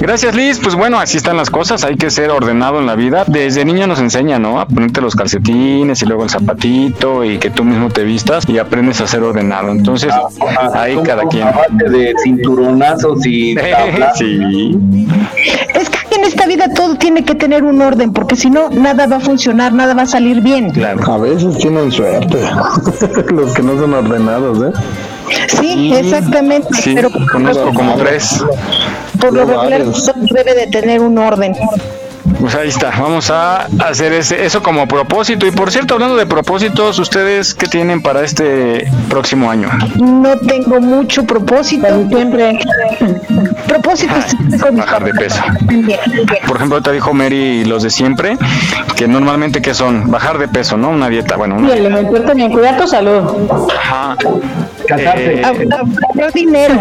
Gracias 0.00 0.34
Liz, 0.34 0.58
pues 0.62 0.74
bueno, 0.74 0.98
así 0.98 1.16
están 1.16 1.36
las 1.36 1.50
cosas, 1.50 1.84
hay 1.84 1.96
que 1.96 2.10
ser 2.10 2.30
ordenado 2.30 2.78
en 2.78 2.86
la 2.86 2.94
vida. 2.94 3.24
Desde 3.26 3.64
niño 3.64 3.86
nos 3.86 4.00
enseña, 4.00 4.38
¿no? 4.38 4.60
A 4.60 4.66
ponerte 4.66 5.00
los 5.00 5.14
calcetines 5.14 6.02
y 6.02 6.06
luego 6.06 6.24
el 6.24 6.30
zapatito 6.30 7.24
y 7.24 7.38
que 7.38 7.50
tú 7.50 7.64
mismo 7.64 7.88
te 7.90 8.04
vistas 8.04 8.48
y 8.48 8.58
aprendes 8.58 9.00
a 9.00 9.06
ser 9.06 9.22
ordenado. 9.22 9.70
Entonces, 9.70 10.12
ahí 10.74 10.98
cada 11.04 11.24
quien. 11.24 11.48
De 11.70 12.14
cinturonazos 12.22 13.24
y... 13.26 13.54
sí. 14.14 15.06
Es 15.74 15.90
que 15.90 16.16
en 16.16 16.24
esta 16.24 16.46
vida 16.46 16.72
todo 16.74 16.96
tiene 16.96 17.24
que 17.24 17.34
tener 17.34 17.64
un 17.64 17.80
orden, 17.80 18.12
porque 18.12 18.36
si 18.36 18.50
no, 18.50 18.70
nada 18.70 19.06
va 19.06 19.16
a 19.16 19.20
funcionar, 19.20 19.72
nada 19.72 19.94
va 19.94 20.02
a 20.02 20.06
salir 20.06 20.40
bien. 20.40 20.70
Claro. 20.70 21.12
A 21.12 21.18
veces 21.18 21.58
tienen 21.58 21.90
suerte 21.90 22.38
los 23.32 23.52
que 23.54 23.62
no 23.62 23.78
son 23.78 23.94
ordenados, 23.94 24.58
¿eh? 24.62 24.78
Sí, 25.60 25.92
exactamente. 25.94 26.68
Sí, 26.74 26.94
pero 26.94 27.10
conozco 27.30 27.72
como 27.72 27.94
tres. 27.96 28.44
Por 29.20 29.32
lo 29.32 29.44
regular, 29.44 29.84
debe 30.32 30.54
de 30.54 30.66
tener 30.68 31.00
un 31.00 31.18
orden. 31.18 31.54
Pues 32.40 32.54
ahí 32.54 32.68
está, 32.68 32.90
vamos 32.90 33.30
a 33.30 33.66
hacer 33.86 34.12
ese, 34.12 34.44
eso 34.44 34.62
como 34.62 34.86
propósito. 34.88 35.46
Y 35.46 35.50
por 35.50 35.70
cierto, 35.70 35.94
hablando 35.94 36.16
de 36.16 36.26
propósitos, 36.26 36.98
¿ustedes 36.98 37.54
qué 37.54 37.66
tienen 37.66 38.02
para 38.02 38.22
este 38.22 38.90
próximo 39.08 39.50
año? 39.50 39.68
No 39.96 40.38
tengo 40.38 40.80
mucho 40.80 41.24
propósito. 41.24 41.86
Siempre. 42.08 42.58
Propósitos. 43.66 44.24
Bajar 44.72 45.04
de 45.04 45.12
peso. 45.12 45.42
Por 46.46 46.56
ejemplo, 46.56 46.80
te 46.80 46.92
dijo 46.92 47.12
Mary 47.12 47.64
los 47.64 47.82
de 47.82 47.90
siempre, 47.90 48.38
que 48.96 49.06
normalmente 49.06 49.60
que 49.60 49.74
son 49.74 50.10
bajar 50.10 50.38
de 50.38 50.48
peso, 50.48 50.76
¿no? 50.76 50.90
Una 50.90 51.08
dieta, 51.08 51.36
bueno. 51.36 51.56
Una... 51.56 51.76
Y 51.76 51.84
el 51.84 52.24
también, 52.24 52.52
cuidar 52.52 52.78
tu 52.78 52.86
salud. 52.86 53.22
Ajá. 53.76 54.16
Casarse. 54.90 55.40
Eh, 55.40 56.30
dinero. 56.34 56.74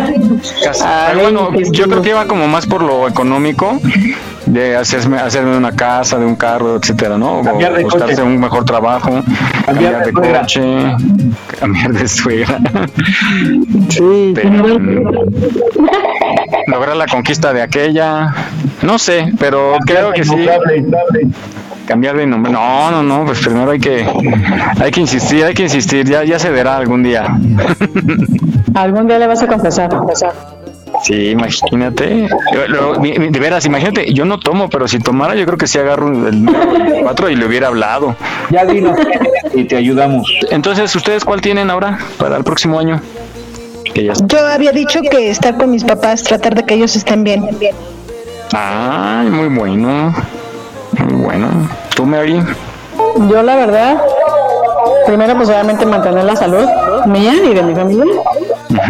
Pero 1.08 1.22
bueno, 1.22 1.52
yo 1.72 1.88
creo 1.88 2.02
que 2.02 2.10
iba 2.10 2.26
como 2.26 2.48
más 2.48 2.66
por 2.66 2.82
lo 2.82 3.08
económico, 3.08 3.80
de 4.46 4.76
hacerme, 4.76 5.18
hacerme 5.18 5.56
una 5.56 5.76
casa, 5.76 6.18
de 6.18 6.26
un 6.26 6.36
carro, 6.36 6.78
etcétera, 6.78 7.18
¿no? 7.18 7.42
Cambiar 7.44 7.74
de 7.76 7.84
buscarse 7.84 8.16
coche. 8.16 8.28
un 8.28 8.40
mejor 8.40 8.66
trabajo, 8.66 9.24
cambiar, 9.66 10.06
de, 10.06 10.14
coche, 10.14 10.62
cambiar 11.60 11.94
de 11.94 12.08
suegra. 12.08 12.60
Sí. 13.90 14.34
Pero, 14.34 14.80
mm, 14.80 15.12
lograr 16.68 16.96
la 16.96 17.06
conquista 17.06 17.54
de 17.54 17.62
aquella, 17.62 18.34
no 18.82 18.98
sé, 18.98 19.32
pero 19.40 19.78
creo 19.86 20.12
que 20.14 20.24
sí. 20.24 20.48
Cambiar 21.90 22.18
de 22.18 22.28
nombre. 22.28 22.52
No, 22.52 22.92
no, 22.92 23.02
no, 23.02 23.26
pues 23.26 23.40
primero 23.40 23.72
hay 23.72 23.80
que 23.80 24.06
hay 24.80 24.92
que 24.92 25.00
insistir, 25.00 25.44
hay 25.44 25.56
que 25.56 25.64
insistir, 25.64 26.08
ya 26.08 26.24
ya 26.24 26.38
se 26.38 26.52
verá 26.52 26.78
algún 26.78 27.02
día. 27.02 27.24
Algún 28.76 29.08
día 29.08 29.18
le 29.18 29.26
vas 29.26 29.42
a 29.42 29.48
confesar. 29.48 29.90
confesar. 29.90 30.32
Sí, 31.02 31.32
imagínate. 31.32 32.30
De 33.32 33.40
veras, 33.40 33.66
imagínate, 33.66 34.14
yo 34.14 34.24
no 34.24 34.40
tomo, 34.40 34.70
pero 34.70 34.88
si 34.88 35.00
tomara, 35.00 35.34
yo 35.34 35.48
creo 35.48 35.58
que 35.58 35.66
sí 35.66 35.80
agarro 35.80 36.28
el 36.28 36.48
4 37.02 37.30
y 37.32 37.36
le 37.36 37.48
hubiera 37.48 37.70
hablado. 37.70 38.16
Ya 38.52 38.66
dinos 38.66 38.96
y 39.56 39.64
te 39.64 39.76
ayudamos. 39.76 40.32
Entonces, 40.52 40.96
¿ustedes 40.96 41.26
cuál 41.26 41.42
tienen 41.42 41.72
ahora 41.72 41.98
para 42.20 42.38
el 42.38 42.44
próximo 42.44 42.78
año? 42.78 43.02
Que 43.96 44.04
ya 44.04 44.12
está. 44.12 44.28
Yo 44.28 44.46
había 44.46 44.74
dicho 44.74 45.02
que 45.02 45.32
estar 45.32 45.58
con 45.58 45.72
mis 45.72 45.86
papás, 45.86 46.22
tratar 46.22 46.54
de 46.54 46.64
que 46.66 46.76
ellos 46.76 46.96
estén 46.96 47.24
bien. 47.24 47.44
Ay, 48.54 49.28
muy 49.30 49.48
bueno. 49.48 50.14
Bueno. 51.08 51.48
¿Tú, 51.96 52.06
Mary? 52.06 52.42
Yo 53.30 53.44
la 53.44 53.56
verdad, 53.56 54.02
primero 55.06 55.36
pues 55.36 55.50
obviamente 55.50 55.86
mantener 55.86 56.24
la 56.24 56.36
salud 56.36 56.66
mía 57.06 57.34
y 57.44 57.54
de 57.54 57.64
mi 57.64 57.76
familia. 57.76 58.06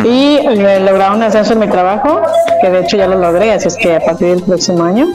Y 0.04 0.38
eh, 0.38 0.80
lograr 0.80 1.14
un 1.14 1.24
ascenso 1.24 1.54
en 1.54 1.60
mi 1.60 1.68
trabajo, 1.68 2.22
que 2.62 2.70
de 2.70 2.82
hecho 2.82 2.98
ya 2.98 3.08
lo 3.08 3.18
logré, 3.18 3.54
así 3.54 3.68
es 3.68 3.76
que 3.78 3.96
a 3.96 4.00
partir 4.00 4.30
del 4.30 4.44
próximo 4.44 4.84
año 4.84 5.08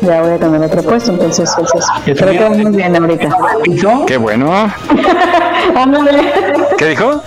ya 0.00 0.22
voy 0.22 0.32
a 0.32 0.38
tener 0.38 0.62
otro 0.62 0.82
puesto, 0.82 1.12
entonces, 1.12 1.52
entonces 1.58 1.90
creo 2.04 2.32
que 2.32 2.38
vamos 2.38 2.58
muy 2.58 2.76
bien 2.76 2.96
ahorita. 2.96 3.28
Qué 4.06 4.16
bueno. 4.16 4.70
¿Qué 6.78 6.86
dijo? 6.86 7.22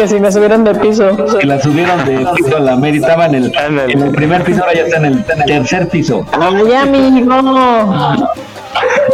Que 0.00 0.08
si 0.08 0.18
me 0.18 0.32
subieron 0.32 0.64
de 0.64 0.74
piso. 0.76 1.14
Que 1.38 1.46
la 1.46 1.60
subieron 1.60 2.02
de 2.06 2.26
piso 2.34 2.56
a 2.56 2.60
la 2.60 2.74
Mary, 2.74 2.96
estaba 2.96 3.26
en 3.26 3.34
el, 3.34 3.52
en 3.58 4.00
el 4.00 4.10
primer 4.12 4.42
piso, 4.44 4.62
ahora 4.62 4.72
ya 4.74 4.84
está 4.84 4.96
en 4.96 5.04
el 5.04 5.24
tercer 5.24 5.88
piso. 5.88 6.24
Ay, 6.32 6.72
amigo. 6.72 7.42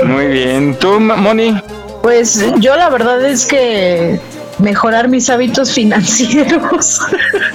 Muy 0.04 0.26
bien. 0.28 0.76
¿Tú, 0.78 1.00
Moni? 1.00 1.60
Pues 2.02 2.40
yo 2.60 2.76
la 2.76 2.88
verdad 2.88 3.20
es 3.24 3.46
que 3.46 4.20
mejorar 4.60 5.08
mis 5.08 5.28
hábitos 5.28 5.72
financieros 5.72 7.00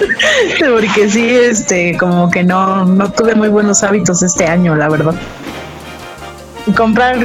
porque 0.72 1.10
sí 1.10 1.30
este 1.30 1.96
como 1.96 2.30
que 2.30 2.44
no 2.44 2.84
no 2.84 3.10
tuve 3.10 3.34
muy 3.34 3.48
buenos 3.48 3.82
hábitos 3.82 4.22
este 4.22 4.46
año 4.46 4.76
la 4.76 4.88
verdad 4.88 5.12
comprar 6.76 7.16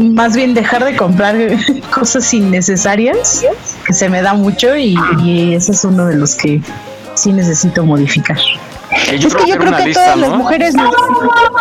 más 0.00 0.36
bien 0.36 0.54
dejar 0.54 0.84
de 0.84 0.96
comprar 0.96 1.36
cosas 1.94 2.32
innecesarias 2.34 3.42
que 3.86 3.92
se 3.92 4.08
me 4.08 4.22
da 4.22 4.34
mucho 4.34 4.76
y, 4.76 4.96
y 5.24 5.54
ese 5.54 5.72
es 5.72 5.84
uno 5.84 6.06
de 6.06 6.16
los 6.16 6.34
que 6.34 6.60
sí 7.14 7.32
necesito 7.32 7.84
modificar 7.84 8.38
es 9.10 9.34
que 9.34 9.46
yo 9.46 9.56
creo 9.56 9.74
que 9.76 9.92
todas 9.94 10.18
las 10.18 10.30
mujeres 10.30 10.74
nos- 10.74 10.94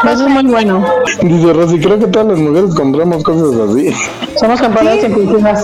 Eso 0.03 0.27
es 0.27 0.29
muy 0.33 0.43
bueno. 0.51 0.85
Dice 1.21 1.53
Rosy, 1.53 1.79
creo 1.79 1.97
que 1.97 2.07
todas 2.07 2.27
las 2.27 2.37
mujeres 2.39 2.75
compramos 2.75 3.23
cosas 3.23 3.57
así. 3.69 3.93
Somos 4.37 4.59
compradoras 4.61 5.01
impulsivas. 5.05 5.63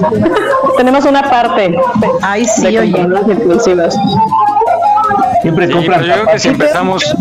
Tenemos 0.77 1.03
una 1.03 1.30
parte. 1.30 1.75
Ay, 2.21 2.45
sí, 2.45 2.62
de 2.71 2.80
oye. 2.80 2.91
compradoras 2.93 3.30
impulsivas. 3.38 3.97
Siempre 5.47 5.67
Sí, 5.67 5.73
compran 5.73 6.01
pero 6.01 6.07
yo 6.07 6.13
creo 6.23 6.33
que 6.33 6.39
si 6.39 6.49
empezamos, 6.49 7.15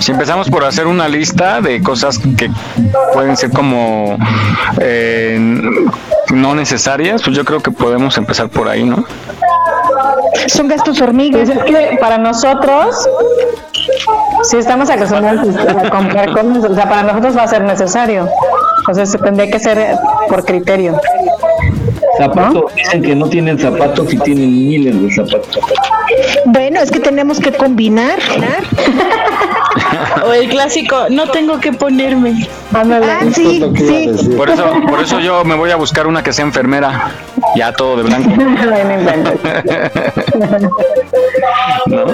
si, 0.00 0.10
empezamos 0.10 0.48
por 0.48 0.64
hacer 0.64 0.86
una 0.86 1.06
lista 1.06 1.60
de 1.60 1.82
cosas 1.82 2.18
que 2.18 2.50
pueden 3.12 3.36
ser 3.36 3.50
como 3.50 4.16
eh, 4.80 5.38
no 6.32 6.54
necesarias, 6.54 7.20
pues 7.22 7.36
yo 7.36 7.44
creo 7.44 7.60
que 7.60 7.70
podemos 7.70 8.16
empezar 8.16 8.48
por 8.48 8.70
ahí, 8.70 8.84
¿no? 8.84 9.04
Son 10.46 10.66
gastos 10.66 10.98
hormigas. 11.02 11.50
Pues 11.50 11.58
es 11.58 11.64
que 11.64 11.98
para 12.00 12.16
nosotros, 12.16 13.06
si 14.44 14.56
estamos 14.56 14.88
acostumbrados 14.88 15.56
a 15.56 15.90
comprar 15.90 16.32
cosas, 16.32 16.70
o 16.70 16.74
sea, 16.74 16.88
para 16.88 17.02
nosotros 17.02 17.36
va 17.36 17.42
a 17.42 17.48
ser 17.48 17.64
necesario. 17.64 18.30
Entonces 18.78 19.14
tendría 19.22 19.50
que 19.50 19.58
ser 19.58 19.96
por 20.30 20.42
criterio. 20.46 20.98
Zapatos. 22.18 22.74
Dicen 22.74 23.02
que 23.02 23.14
no 23.14 23.28
tienen 23.28 23.58
zapatos 23.58 24.12
y 24.12 24.18
tienen 24.18 24.68
miles 24.68 25.00
de 25.00 25.12
zapatos. 25.12 25.58
Bueno, 26.46 26.80
es 26.80 26.90
que 26.90 27.00
tenemos 27.00 27.40
que 27.40 27.52
combinar. 27.52 28.18
o 30.26 30.32
el 30.32 30.48
clásico 30.48 31.06
no 31.10 31.30
tengo 31.30 31.60
que 31.60 31.72
ponerme 31.72 32.48
Ah, 32.74 33.22
sí, 33.32 33.62
sí. 33.76 34.10
Por 34.36 34.50
eso, 34.50 34.70
por 34.88 35.00
eso 35.00 35.20
yo 35.20 35.42
me 35.44 35.54
voy 35.54 35.70
a 35.70 35.76
buscar 35.76 36.06
una 36.06 36.22
que 36.22 36.34
sea 36.34 36.44
enfermera, 36.44 37.12
ya 37.56 37.72
todo 37.72 37.96
de 37.96 38.02
blanco. 38.02 38.30
¿no? 41.86 42.04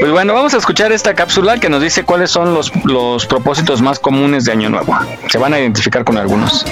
Pues 0.00 0.10
bueno, 0.10 0.34
vamos 0.34 0.52
a 0.54 0.56
escuchar 0.56 0.90
esta 0.90 1.14
cápsula 1.14 1.58
que 1.58 1.68
nos 1.68 1.80
dice 1.80 2.04
cuáles 2.04 2.30
son 2.30 2.54
los, 2.54 2.72
los 2.84 3.26
propósitos 3.26 3.82
más 3.82 4.00
comunes 4.00 4.44
de 4.44 4.52
Año 4.52 4.68
Nuevo. 4.68 4.98
Se 5.28 5.38
van 5.38 5.54
a 5.54 5.60
identificar 5.60 6.04
con 6.04 6.18
algunos. 6.18 6.66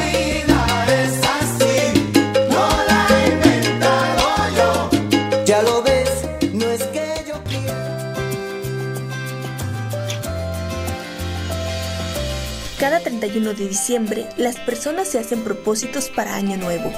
31 13.18 13.54
de 13.54 13.68
diciembre, 13.68 14.28
las 14.36 14.56
personas 14.60 15.08
se 15.08 15.18
hacen 15.18 15.42
propósitos 15.42 16.08
para 16.08 16.36
Año 16.36 16.56
Nuevo. 16.56 16.92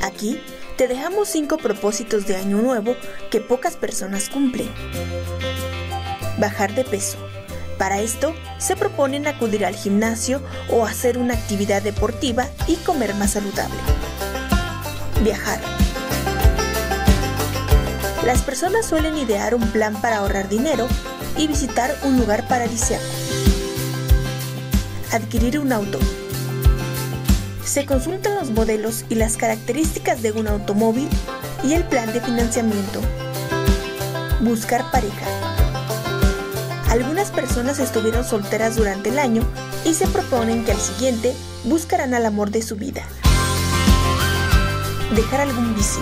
Aquí 0.00 0.40
te 0.78 0.88
dejamos 0.88 1.28
5 1.28 1.58
propósitos 1.58 2.26
de 2.26 2.36
año 2.36 2.62
nuevo 2.62 2.96
que 3.30 3.40
pocas 3.40 3.76
personas 3.76 4.30
cumplen. 4.30 4.70
Bajar 6.38 6.74
de 6.74 6.84
peso. 6.84 7.18
Para 7.76 8.00
esto, 8.00 8.34
se 8.58 8.74
proponen 8.74 9.26
acudir 9.26 9.66
al 9.66 9.74
gimnasio 9.74 10.40
o 10.70 10.86
hacer 10.86 11.18
una 11.18 11.34
actividad 11.34 11.82
deportiva 11.82 12.46
y 12.66 12.76
comer 12.76 13.14
más 13.14 13.32
saludable. 13.32 13.76
Viajar. 15.22 15.60
Las 18.24 18.40
personas 18.40 18.86
suelen 18.86 19.18
idear 19.18 19.54
un 19.54 19.68
plan 19.72 20.00
para 20.00 20.18
ahorrar 20.18 20.48
dinero 20.48 20.88
y 21.36 21.48
visitar 21.48 21.94
un 22.02 22.16
lugar 22.16 22.48
paradisíaco. 22.48 23.21
Adquirir 25.12 25.58
un 25.58 25.74
auto. 25.74 25.98
Se 27.62 27.84
consultan 27.84 28.34
los 28.36 28.50
modelos 28.50 29.04
y 29.10 29.14
las 29.14 29.36
características 29.36 30.22
de 30.22 30.32
un 30.32 30.48
automóvil 30.48 31.06
y 31.62 31.74
el 31.74 31.84
plan 31.84 32.10
de 32.14 32.22
financiamiento. 32.22 32.98
Buscar 34.40 34.90
pareja. 34.90 35.26
Algunas 36.88 37.30
personas 37.30 37.78
estuvieron 37.78 38.24
solteras 38.24 38.76
durante 38.76 39.10
el 39.10 39.18
año 39.18 39.42
y 39.84 39.92
se 39.92 40.06
proponen 40.06 40.64
que 40.64 40.72
al 40.72 40.80
siguiente 40.80 41.34
buscarán 41.64 42.14
al 42.14 42.24
amor 42.24 42.50
de 42.50 42.62
su 42.62 42.76
vida. 42.76 43.02
Dejar 45.14 45.42
algún 45.42 45.74
vicio. 45.74 46.00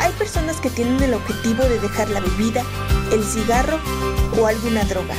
Hay 0.00 0.12
personas 0.12 0.62
que 0.62 0.70
tienen 0.70 1.02
el 1.02 1.12
objetivo 1.12 1.62
de 1.64 1.78
dejar 1.78 2.08
la 2.08 2.20
bebida, 2.20 2.62
el 3.12 3.22
cigarro 3.22 3.78
o 4.40 4.46
alguna 4.46 4.82
droga. 4.84 5.14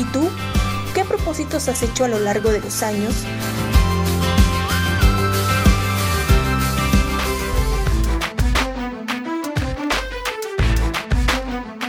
¿Y 0.00 0.04
tú? 0.04 0.30
¿Qué 0.94 1.04
propósitos 1.04 1.68
has 1.68 1.82
hecho 1.82 2.04
a 2.06 2.08
lo 2.08 2.18
largo 2.18 2.50
de 2.50 2.60
los 2.60 2.82
años? 2.82 3.12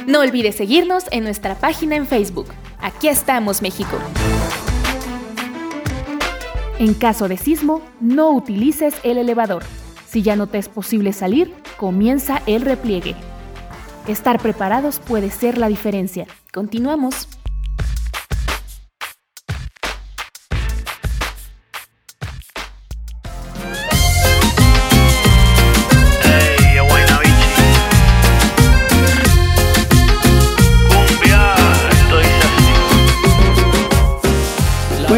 No 0.06 0.20
olvides 0.20 0.58
seguirnos 0.58 1.06
en 1.12 1.24
nuestra 1.24 1.56
página 1.56 1.96
en 1.96 2.06
Facebook. 2.06 2.48
Aquí 2.82 3.08
estamos, 3.08 3.62
México. 3.62 3.98
En 6.80 6.94
caso 6.94 7.30
de 7.30 7.38
sismo, 7.38 7.82
no 8.02 8.32
utilices 8.32 8.94
el 9.04 9.20
elevador. 9.20 9.64
Si 10.06 10.22
ya 10.22 10.36
no 10.36 10.48
te 10.48 10.58
es 10.58 10.68
posible 10.68 11.14
salir, 11.14 11.54
comienza 11.78 12.42
el 12.46 12.64
repliegue. 12.64 13.16
Estar 14.06 14.42
preparados 14.42 15.00
puede 15.00 15.32
ser 15.32 15.58
la 15.58 15.70
diferencia. 15.70 16.28
Continuamos. 16.52 17.30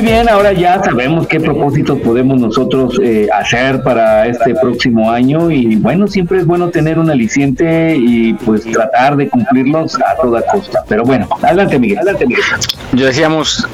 Bien, 0.03 0.29
ahora 0.29 0.51
ya 0.51 0.83
sabemos 0.83 1.27
qué 1.27 1.39
propósitos 1.39 1.99
podemos 1.99 2.39
nosotros 2.39 2.99
eh, 3.01 3.27
hacer 3.33 3.81
para 3.83 4.27
este 4.27 4.53
próximo 4.53 5.09
año 5.09 5.49
y 5.49 5.77
bueno, 5.77 6.07
siempre 6.07 6.39
es 6.39 6.45
bueno 6.45 6.69
tener 6.69 6.99
un 6.99 7.09
aliciente 7.09 7.95
y 7.97 8.33
pues 8.33 8.63
tratar 8.63 9.15
de 9.15 9.29
cumplirlos 9.29 9.95
a 9.95 10.21
toda 10.21 10.43
costa. 10.45 10.83
Pero 10.87 11.03
bueno, 11.03 11.27
adelante 11.41 11.79
Miguel, 11.79 11.99
adelante 11.99 12.27
Miguel. 12.27 12.43
Yo 12.91 13.05
decíamos 13.05 13.65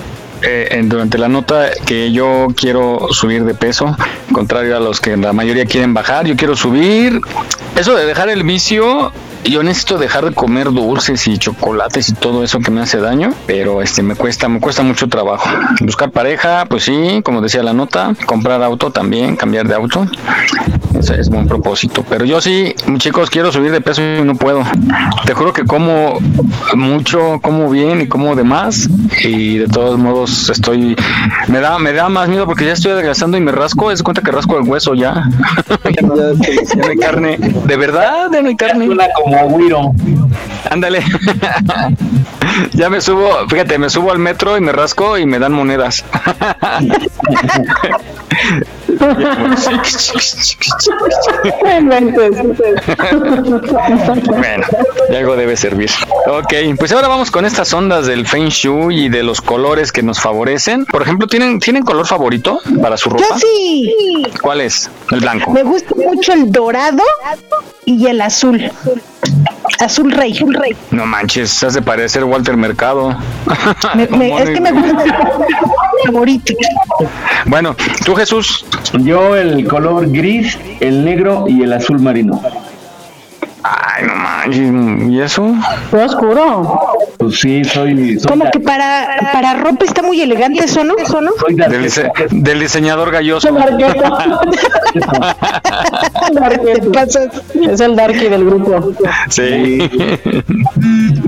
eh, 0.43 0.79
durante 0.85 1.17
la 1.17 1.27
nota 1.27 1.69
que 1.85 2.11
yo 2.11 2.47
quiero 2.55 3.07
subir 3.11 3.43
de 3.43 3.55
peso, 3.55 3.97
contrario 4.31 4.77
a 4.77 4.79
los 4.79 5.01
que 5.01 5.17
la 5.17 5.33
mayoría 5.33 5.65
quieren 5.65 5.93
bajar, 5.93 6.27
yo 6.27 6.35
quiero 6.35 6.55
subir. 6.55 7.19
Eso 7.75 7.95
de 7.95 8.05
dejar 8.05 8.29
el 8.29 8.43
vicio 8.43 9.11
yo 9.43 9.63
necesito 9.63 9.97
dejar 9.97 10.25
de 10.25 10.33
comer 10.33 10.71
dulces 10.71 11.27
y 11.27 11.37
chocolates 11.37 12.09
y 12.09 12.13
todo 12.13 12.43
eso 12.43 12.59
que 12.59 12.71
me 12.71 12.81
hace 12.81 12.99
daño, 12.99 13.33
pero 13.47 13.81
este 13.81 14.03
me 14.03 14.15
cuesta, 14.15 14.47
me 14.49 14.59
cuesta 14.59 14.83
mucho 14.83 15.07
trabajo. 15.07 15.49
Buscar 15.81 16.11
pareja, 16.11 16.65
pues 16.69 16.83
sí, 16.83 17.21
como 17.23 17.41
decía 17.41 17.63
la 17.63 17.73
nota, 17.73 18.13
comprar 18.25 18.61
auto 18.63 18.91
también, 18.91 19.35
cambiar 19.35 19.67
de 19.67 19.75
auto. 19.75 20.05
Ese 20.97 21.19
es 21.19 21.29
buen 21.29 21.47
propósito. 21.47 22.03
Pero 22.09 22.25
yo 22.25 22.41
sí, 22.41 22.75
chicos, 22.97 23.29
quiero 23.29 23.51
subir 23.51 23.71
de 23.71 23.81
peso 23.81 24.01
y 24.01 24.21
no 24.23 24.35
puedo. 24.35 24.63
Te 25.25 25.33
juro 25.33 25.53
que 25.53 25.63
como 25.63 26.19
mucho, 26.75 27.39
como 27.41 27.69
bien 27.69 28.01
y 28.01 28.07
como 28.07 28.35
de 28.35 28.43
más. 28.43 28.89
Y 29.23 29.59
de 29.59 29.67
todos 29.67 29.97
modos 29.97 30.49
estoy. 30.49 30.95
Me 31.47 31.59
da, 31.59 31.79
me 31.79 31.93
da 31.93 32.09
más 32.09 32.27
miedo 32.27 32.45
porque 32.45 32.65
ya 32.65 32.73
estoy 32.73 32.91
adelgazando 32.91 33.37
y 33.37 33.41
me 33.41 33.51
rasco. 33.51 33.91
Es 33.91 34.03
cuenta 34.03 34.21
que 34.21 34.31
rasco 34.31 34.57
el 34.57 34.67
hueso 34.67 34.93
ya. 34.95 35.29
ya, 35.69 36.07
no, 36.07 36.13
hay 36.87 36.97
carne. 36.97 37.37
De 37.37 37.77
verdad, 37.77 38.29
ya 38.31 38.41
no 38.41 38.49
hay 38.49 38.55
carne. 38.55 38.89
Como 39.29 39.45
Wiro. 39.45 39.93
Ándale. 40.69 41.03
ya 42.73 42.89
me 42.89 43.01
subo, 43.01 43.47
fíjate, 43.47 43.77
me 43.77 43.89
subo 43.89 44.11
al 44.11 44.19
metro 44.19 44.57
y 44.57 44.61
me 44.61 44.71
rasco 44.71 45.17
y 45.17 45.25
me 45.25 45.39
dan 45.39 45.53
monedas. 45.53 46.03
bueno, 54.27 54.65
y 55.09 55.15
algo 55.15 55.35
debe 55.35 55.55
servir. 55.55 55.89
Ok, 56.31 56.53
pues 56.77 56.91
ahora 56.91 57.07
vamos 57.07 57.31
con 57.31 57.43
estas 57.43 57.73
ondas 57.73 58.05
del 58.05 58.27
Feng 58.27 58.49
Shui 58.49 59.05
y 59.05 59.09
de 59.09 59.23
los 59.23 59.41
colores 59.41 59.91
que 59.91 60.03
nos 60.03 60.19
favorecen. 60.19 60.85
Por 60.85 61.01
ejemplo, 61.01 61.25
¿tienen, 61.25 61.59
¿tienen 61.59 61.81
color 61.81 62.05
favorito 62.05 62.59
para 62.83 62.97
su 62.97 63.09
ropa? 63.09 63.25
Yo 63.27 63.39
sí. 63.39 63.91
¿Cuál 64.39 64.61
es? 64.61 64.91
El 65.09 65.21
blanco. 65.21 65.49
Me 65.49 65.63
gusta 65.63 65.95
mucho 65.95 66.33
el 66.33 66.51
dorado 66.51 67.01
y 67.85 68.05
el 68.05 68.21
azul. 68.21 68.71
Azul 69.79 70.11
rey, 70.11 70.33
azul 70.33 70.53
rey. 70.53 70.75
No 70.91 71.07
manches, 71.07 71.63
hace 71.63 71.81
parecer 71.81 72.23
Walter 72.23 72.55
Mercado. 72.55 73.17
es 73.97 74.07
que 74.49 74.61
me 74.61 74.71
gusta 74.71 75.03
favorito. 76.05 76.53
Bueno, 77.45 77.75
tú 78.05 78.13
Jesús. 78.13 78.65
Yo 78.99 79.35
el 79.35 79.67
color 79.67 80.11
gris, 80.11 80.59
el 80.79 81.03
negro 81.03 81.45
y 81.47 81.63
el 81.63 81.73
azul 81.73 81.99
marino. 81.99 82.39
Ay, 83.99 84.05
no 84.05 84.15
manches, 84.15 85.09
¿y 85.09 85.21
eso? 85.21 85.53
Fue 85.89 86.03
oscuro. 86.03 86.79
Pues 87.17 87.39
sí, 87.39 87.63
soy. 87.65 88.17
soy 88.19 88.29
Como 88.29 88.49
que 88.49 88.59
para, 88.59 89.07
para 89.33 89.55
ropa 89.55 89.83
está 89.85 90.01
muy 90.01 90.21
elegante 90.21 90.63
eso, 90.63 90.83
¿no? 90.83 90.95
¿Eso 90.97 91.19
no? 91.21 91.31
Soy 91.39 91.55
del, 91.55 91.83
dise 91.83 92.09
del, 92.31 92.59
diseñador 92.59 93.11
galloso. 93.11 93.49
es 97.69 97.81
el 97.81 97.95
darky 97.95 98.29
del 98.29 98.45
grupo. 98.45 98.91
Sí. 99.29 99.79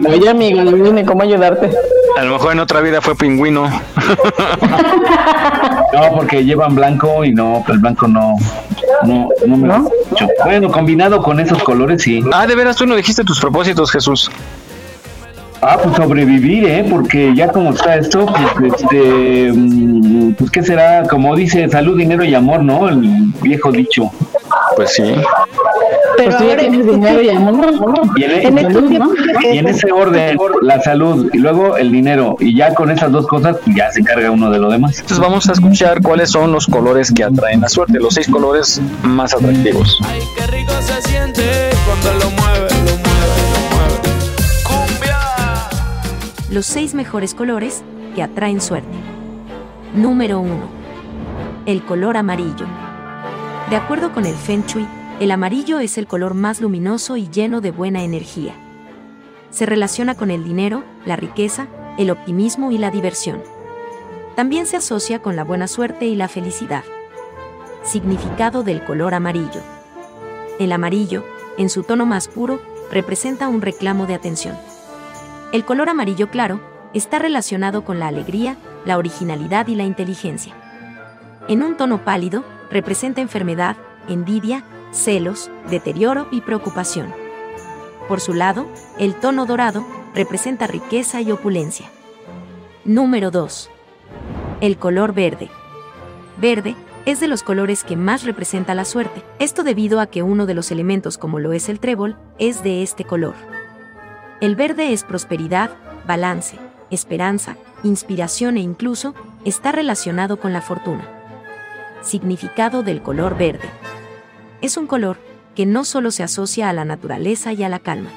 Oye, 0.08 0.30
amigo, 0.30 0.64
viene 0.72 1.06
cómo 1.06 1.24
ayudarte. 1.24 1.70
A 2.18 2.24
lo 2.24 2.34
mejor 2.34 2.54
en 2.54 2.60
otra 2.60 2.82
vida 2.82 3.02
fue 3.02 3.16
pingüino. 3.16 3.70
no, 5.94 6.12
porque 6.16 6.44
llevan 6.44 6.76
blanco 6.76 7.26
y 7.26 7.34
no, 7.34 7.64
pues 7.66 7.76
el 7.76 7.82
blanco 7.82 8.08
no. 8.08 8.36
No, 9.04 9.30
no 9.46 9.58
me 9.58 9.68
¿No? 9.68 9.90
Bueno, 10.44 10.72
combinado 10.72 11.22
con 11.22 11.40
esos 11.40 11.62
colores, 11.64 12.04
sí. 12.04 12.24
Ah, 12.34 12.46
de 12.46 12.56
veras, 12.56 12.76
tú 12.76 12.86
no 12.86 12.96
dijiste 12.96 13.24
tus 13.24 13.40
propósitos, 13.40 13.92
Jesús. 13.92 14.30
Ah, 15.64 15.78
pues 15.82 15.96
sobrevivir, 15.96 16.66
¿eh? 16.66 16.86
Porque 16.90 17.36
ya 17.36 17.52
como 17.52 17.72
está 17.72 17.96
esto, 17.96 18.26
pues, 18.58 18.74
este, 18.74 19.54
pues 20.38 20.50
qué 20.50 20.64
será, 20.64 21.04
como 21.08 21.36
dice, 21.36 21.70
salud, 21.70 21.98
dinero 21.98 22.24
y 22.24 22.34
amor, 22.34 22.64
¿no? 22.64 22.90
El 22.90 23.32
viejo 23.42 23.72
dicho. 23.72 24.12
Pues 24.76 24.94
sí. 24.94 25.16
Pero 26.24 26.38
pues 26.38 26.50
ahora 26.52 26.62
tienes 26.62 26.86
dinero 26.86 27.22
y 27.22 27.30
amor. 27.30 28.12
Y 28.16 28.24
en, 28.24 28.32
en, 28.32 28.62
salud, 28.62 28.92
¿no? 28.92 29.12
y 29.52 29.58
en 29.58 29.68
ese 29.68 29.92
orden, 29.92 30.38
la 30.62 30.80
salud 30.82 31.30
y 31.34 31.40
luego 31.40 31.78
el 31.78 31.92
dinero. 31.92 32.36
Y 32.40 32.56
ya 32.56 32.76
con 32.76 32.92
esas 32.92 33.12
dos 33.12 33.26
cosas, 33.26 33.58
ya 33.76 33.92
se 33.92 34.02
encarga 34.02 34.30
uno 34.30 34.52
de 34.52 34.60
lo 34.60 34.70
demás. 34.70 35.00
Entonces 35.00 35.20
vamos 35.20 35.50
a 35.50 35.54
escuchar 35.54 36.02
cuáles 36.04 36.30
son 36.30 36.52
los 36.52 36.68
colores 36.68 37.12
que 37.12 37.24
atraen 37.24 37.62
la 37.62 37.70
suerte, 37.70 38.00
los 38.00 38.14
seis 38.14 38.28
colores 38.28 38.80
más 39.02 39.34
atractivos. 39.34 39.98
Ay, 40.04 40.22
qué 40.38 40.48
rico 40.48 40.74
se 40.82 41.02
siente 41.10 41.42
cuando 41.86 42.14
lo 42.24 42.30
mueve, 42.32 42.70
lo 42.70 42.98
mueve, 42.98 43.36
lo 43.54 43.76
mueve. 43.76 44.00
Cumbia. 44.64 45.18
Los 46.52 46.68
seis 46.68 46.94
mejores 46.94 47.34
colores 47.34 47.84
que 48.14 48.22
atraen 48.22 48.62
suerte. 48.62 48.96
Número 49.96 50.40
1. 50.40 50.52
El 51.66 51.82
color 51.84 52.16
amarillo. 52.16 52.68
De 53.72 53.76
acuerdo 53.76 54.12
con 54.12 54.26
el 54.26 54.36
Feng 54.36 54.64
Shui, 54.68 54.86
el 55.22 55.30
amarillo 55.30 55.78
es 55.78 56.00
el 56.00 56.08
color 56.08 56.34
más 56.34 56.62
luminoso 56.62 57.16
y 57.16 57.30
lleno 57.30 57.62
de 57.62 57.70
buena 57.70 58.02
energía. 58.02 58.56
Se 59.52 59.68
relaciona 59.68 60.16
con 60.16 60.32
el 60.32 60.44
dinero, 60.44 60.84
la 61.06 61.16
riqueza, 61.16 61.68
el 62.00 62.10
optimismo 62.10 62.72
y 62.72 62.80
la 62.80 62.90
diversión. 62.90 63.44
También 64.36 64.66
se 64.66 64.78
asocia 64.78 65.20
con 65.20 65.36
la 65.36 65.44
buena 65.44 65.68
suerte 65.68 66.08
y 66.08 66.16
la 66.16 66.28
felicidad. 66.28 66.84
Significado 67.84 68.64
del 68.64 68.84
color 68.84 69.14
amarillo. 69.14 69.62
El 70.58 70.72
amarillo, 70.72 71.24
en 71.60 71.70
su 71.70 71.84
tono 71.84 72.08
más 72.08 72.28
puro, 72.28 72.60
representa 72.90 73.48
un 73.48 73.62
reclamo 73.62 74.08
de 74.08 74.16
atención. 74.16 74.58
El 75.52 75.66
color 75.66 75.90
amarillo 75.90 76.32
claro 76.32 76.60
está 76.96 77.20
relacionado 77.20 77.86
con 77.86 78.00
la 78.00 78.08
alegría, 78.08 78.58
la 78.86 78.98
originalidad 78.98 79.68
y 79.68 79.76
la 79.76 79.84
inteligencia. 79.84 80.56
En 81.48 81.62
un 81.62 81.78
tono 81.78 82.04
pálido, 82.04 82.44
representa 82.72 83.22
enfermedad, 83.22 83.78
envidia, 84.08 84.64
celos, 84.92 85.50
deterioro 85.70 86.28
y 86.32 86.42
preocupación. 86.42 87.14
Por 88.08 88.20
su 88.20 88.34
lado, 88.34 88.68
el 89.00 89.16
tono 89.16 89.46
dorado 89.46 89.86
representa 90.14 90.68
riqueza 90.68 91.22
y 91.22 91.32
opulencia. 91.32 91.88
Número 92.84 93.32
2. 93.32 93.70
El 94.60 94.78
color 94.78 95.14
verde. 95.14 95.50
Verde 96.38 96.76
es 97.06 97.20
de 97.20 97.28
los 97.28 97.44
colores 97.44 97.84
que 97.84 97.96
más 97.96 98.24
representa 98.24 98.76
la 98.76 98.86
suerte, 98.86 99.24
esto 99.40 99.64
debido 99.64 100.00
a 100.00 100.08
que 100.08 100.24
uno 100.24 100.46
de 100.46 100.54
los 100.54 100.72
elementos 100.72 101.18
como 101.18 101.40
lo 101.40 101.54
es 101.54 101.70
el 101.70 101.80
trébol 101.80 102.16
es 102.38 102.64
de 102.64 102.84
este 102.84 103.06
color. 103.06 103.34
El 104.40 104.56
verde 104.56 104.94
es 104.94 105.04
prosperidad, 105.04 105.72
balance, 106.06 106.58
esperanza, 106.90 107.58
inspiración 107.84 108.58
e 108.58 108.62
incluso 108.62 109.16
está 109.46 109.72
relacionado 109.72 110.38
con 110.38 110.54
la 110.54 110.62
fortuna. 110.62 111.08
Significado 112.02 112.84
del 112.84 113.02
color 113.02 113.38
verde. 113.38 113.70
Es 114.62 114.78
un 114.78 114.86
color 114.86 115.18
que 115.56 115.66
no 115.66 115.84
solo 115.84 116.12
se 116.12 116.24
asocia 116.24 116.70
a 116.70 116.74
la 116.74 116.86
naturaleza 116.86 117.52
y 117.54 117.64
a 117.64 117.70
la 117.70 117.80
calma. 117.80 118.12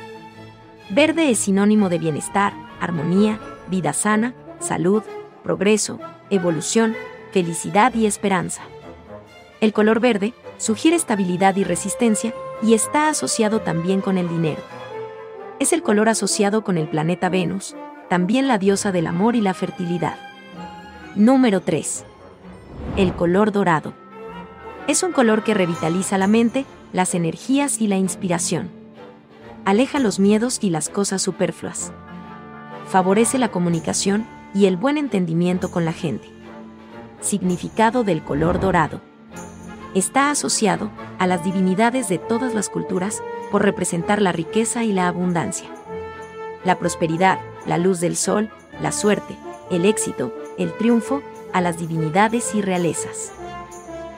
Verde 0.91 1.31
es 1.31 1.39
sinónimo 1.39 1.89
de 1.89 1.99
bienestar, 1.99 2.53
armonía, 2.81 3.41
vida 3.69 3.93
sana, 3.93 4.35
salud, 4.61 5.03
progreso, 5.43 5.99
evolución, 6.31 6.95
felicidad 7.33 7.95
y 7.95 8.07
esperanza. 8.07 8.63
El 9.61 9.73
color 9.73 10.01
verde 10.01 10.35
sugiere 10.59 10.97
estabilidad 10.97 11.57
y 11.57 11.65
resistencia 11.65 12.35
y 12.63 12.75
está 12.75 13.09
asociado 13.09 13.61
también 13.61 14.03
con 14.03 14.19
el 14.19 14.29
dinero. 14.29 14.63
Es 15.59 15.73
el 15.73 15.83
color 15.83 16.11
asociado 16.11 16.63
con 16.63 16.77
el 16.77 16.89
planeta 16.89 17.31
Venus, 17.31 17.75
también 18.11 18.49
la 18.49 18.59
diosa 18.59 18.93
del 18.93 19.07
amor 19.07 19.35
y 19.35 19.41
la 19.41 19.55
fertilidad. 19.55 20.17
Número 21.15 21.63
3. 21.63 22.05
El 22.97 23.15
color 23.15 23.51
dorado. 23.51 23.95
Es 24.87 25.03
un 25.03 25.13
color 25.13 25.45
que 25.45 25.55
revitaliza 25.55 26.19
la 26.19 26.27
mente, 26.27 26.67
las 26.93 27.15
energías 27.15 27.81
y 27.81 27.87
la 27.87 27.97
inspiración. 27.97 28.69
Aleja 29.65 29.99
los 29.99 30.21
miedos 30.21 30.59
y 30.61 30.69
las 30.69 30.91
cosas 30.91 31.23
superfluas. 31.23 31.91
Favorece 32.87 33.39
la 33.39 33.51
comunicación 33.51 34.27
y 34.53 34.67
el 34.67 34.77
buen 34.77 34.99
entendimiento 34.99 35.71
con 35.71 35.87
la 35.87 35.95
gente. 35.95 36.29
Significado 37.23 38.05
del 38.05 38.23
color 38.23 38.61
dorado. 38.61 39.01
Está 39.95 40.31
asociado 40.31 40.91
a 41.19 41.27
las 41.27 41.43
divinidades 41.43 42.11
de 42.11 42.19
todas 42.19 42.55
las 42.55 42.69
culturas 42.69 43.23
por 43.51 43.63
representar 43.63 44.21
la 44.21 44.33
riqueza 44.33 44.85
y 44.85 44.93
la 44.93 45.09
abundancia. 45.09 45.69
La 46.63 46.79
prosperidad, 46.79 47.39
la 47.65 47.79
luz 47.79 48.01
del 48.01 48.17
sol, 48.17 48.51
la 48.83 48.93
suerte, 48.93 49.35
el 49.71 49.87
éxito, 49.87 50.35
el 50.59 50.77
triunfo, 50.77 51.23
a 51.55 51.63
las 51.63 51.79
divinidades 51.79 52.55
y 52.55 52.61
realezas. 52.61 53.33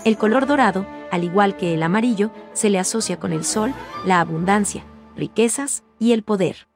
El 0.07 0.17
color 0.17 0.47
dorado, 0.47 0.87
al 1.11 1.23
igual 1.23 1.59
que 1.59 1.75
el 1.75 1.83
amarillo, 1.83 2.31
se 2.55 2.71
le 2.71 2.79
asocia 2.79 3.21
con 3.21 3.35
el 3.35 3.45
sol, 3.45 3.75
la 4.07 4.21
abundancia, 4.21 4.85
riquezas 5.17 5.83
y 5.99 6.13
el 6.13 6.23
poder. 6.23 6.69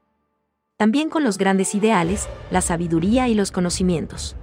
También 0.76 1.08
con 1.08 1.24
los 1.24 1.38
grandes 1.38 1.74
ideales, 1.74 2.28
la 2.50 2.60
sabiduría 2.60 3.28
y 3.28 3.34
los 3.34 3.52
conocimientos. 3.52 4.36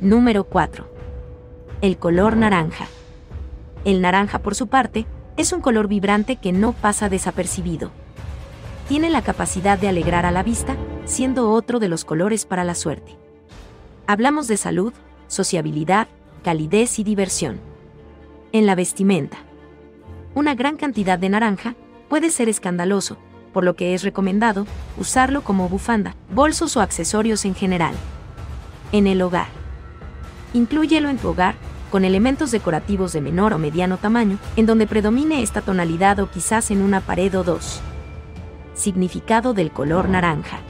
Número 0.00 0.44
4. 0.44 0.88
El 1.80 1.98
color 1.98 2.36
naranja. 2.36 2.86
El 3.84 4.00
naranja, 4.00 4.38
por 4.38 4.54
su 4.54 4.68
parte, 4.68 5.06
es 5.36 5.52
un 5.52 5.60
color 5.60 5.88
vibrante 5.88 6.36
que 6.36 6.52
no 6.52 6.72
pasa 6.72 7.08
desapercibido 7.08 7.90
tiene 8.88 9.08
la 9.10 9.22
capacidad 9.22 9.78
de 9.78 9.88
alegrar 9.88 10.26
a 10.26 10.30
la 10.30 10.42
vista, 10.42 10.76
siendo 11.06 11.50
otro 11.50 11.78
de 11.78 11.88
los 11.88 12.04
colores 12.04 12.44
para 12.44 12.64
la 12.64 12.74
suerte. 12.74 13.16
Hablamos 14.06 14.46
de 14.46 14.56
salud, 14.56 14.92
sociabilidad, 15.26 16.08
calidez 16.42 16.98
y 16.98 17.04
diversión. 17.04 17.60
En 18.54 18.66
la 18.66 18.76
vestimenta. 18.76 19.38
Una 20.32 20.54
gran 20.54 20.76
cantidad 20.76 21.18
de 21.18 21.28
naranja 21.28 21.74
puede 22.08 22.30
ser 22.30 22.48
escandaloso, 22.48 23.18
por 23.52 23.64
lo 23.64 23.74
que 23.74 23.94
es 23.94 24.04
recomendado 24.04 24.64
usarlo 24.96 25.42
como 25.42 25.68
bufanda, 25.68 26.14
bolsos 26.32 26.76
o 26.76 26.80
accesorios 26.80 27.44
en 27.46 27.56
general. 27.56 27.96
En 28.92 29.08
el 29.08 29.22
hogar. 29.22 29.48
Inclúyelo 30.52 31.08
en 31.08 31.18
tu 31.18 31.30
hogar 31.30 31.56
con 31.90 32.04
elementos 32.04 32.52
decorativos 32.52 33.12
de 33.12 33.20
menor 33.20 33.54
o 33.54 33.58
mediano 33.58 33.96
tamaño, 33.96 34.38
en 34.54 34.66
donde 34.66 34.86
predomine 34.86 35.42
esta 35.42 35.60
tonalidad 35.60 36.20
o 36.20 36.30
quizás 36.30 36.70
en 36.70 36.80
una 36.80 37.00
pared 37.00 37.36
o 37.36 37.42
dos. 37.42 37.80
Significado 38.74 39.52
del 39.52 39.72
color 39.72 40.08
naranja. 40.08 40.60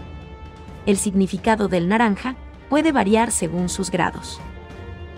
El 0.86 0.96
significado 0.96 1.68
del 1.68 1.90
naranja 1.90 2.34
puede 2.70 2.92
variar 2.92 3.30
según 3.30 3.68
sus 3.68 3.90
grados. 3.90 4.40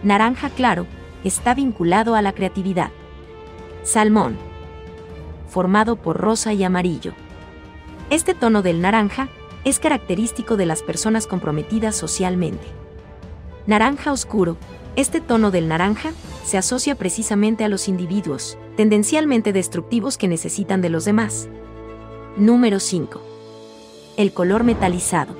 Naranja 0.02 0.50
claro 0.50 0.88
está 1.26 1.54
vinculado 1.54 2.14
a 2.14 2.22
la 2.22 2.32
creatividad. 2.32 2.90
Salmón. 3.82 4.36
Formado 5.48 5.96
por 5.96 6.16
rosa 6.18 6.52
y 6.52 6.62
amarillo. 6.62 7.12
Este 8.10 8.34
tono 8.34 8.62
del 8.62 8.80
naranja 8.80 9.28
es 9.64 9.80
característico 9.80 10.56
de 10.56 10.66
las 10.66 10.82
personas 10.82 11.26
comprometidas 11.26 11.96
socialmente. 11.96 12.66
Naranja 13.66 14.12
oscuro. 14.12 14.56
Este 14.94 15.20
tono 15.20 15.50
del 15.50 15.68
naranja 15.68 16.12
se 16.44 16.58
asocia 16.58 16.94
precisamente 16.94 17.64
a 17.64 17.68
los 17.68 17.88
individuos, 17.88 18.56
tendencialmente 18.76 19.52
destructivos 19.52 20.16
que 20.16 20.28
necesitan 20.28 20.80
de 20.80 20.90
los 20.90 21.04
demás, 21.04 21.48
Número 22.36 22.80
5. 22.80 23.22
El 24.18 24.32
color 24.34 24.62
metalizado. 24.62 25.34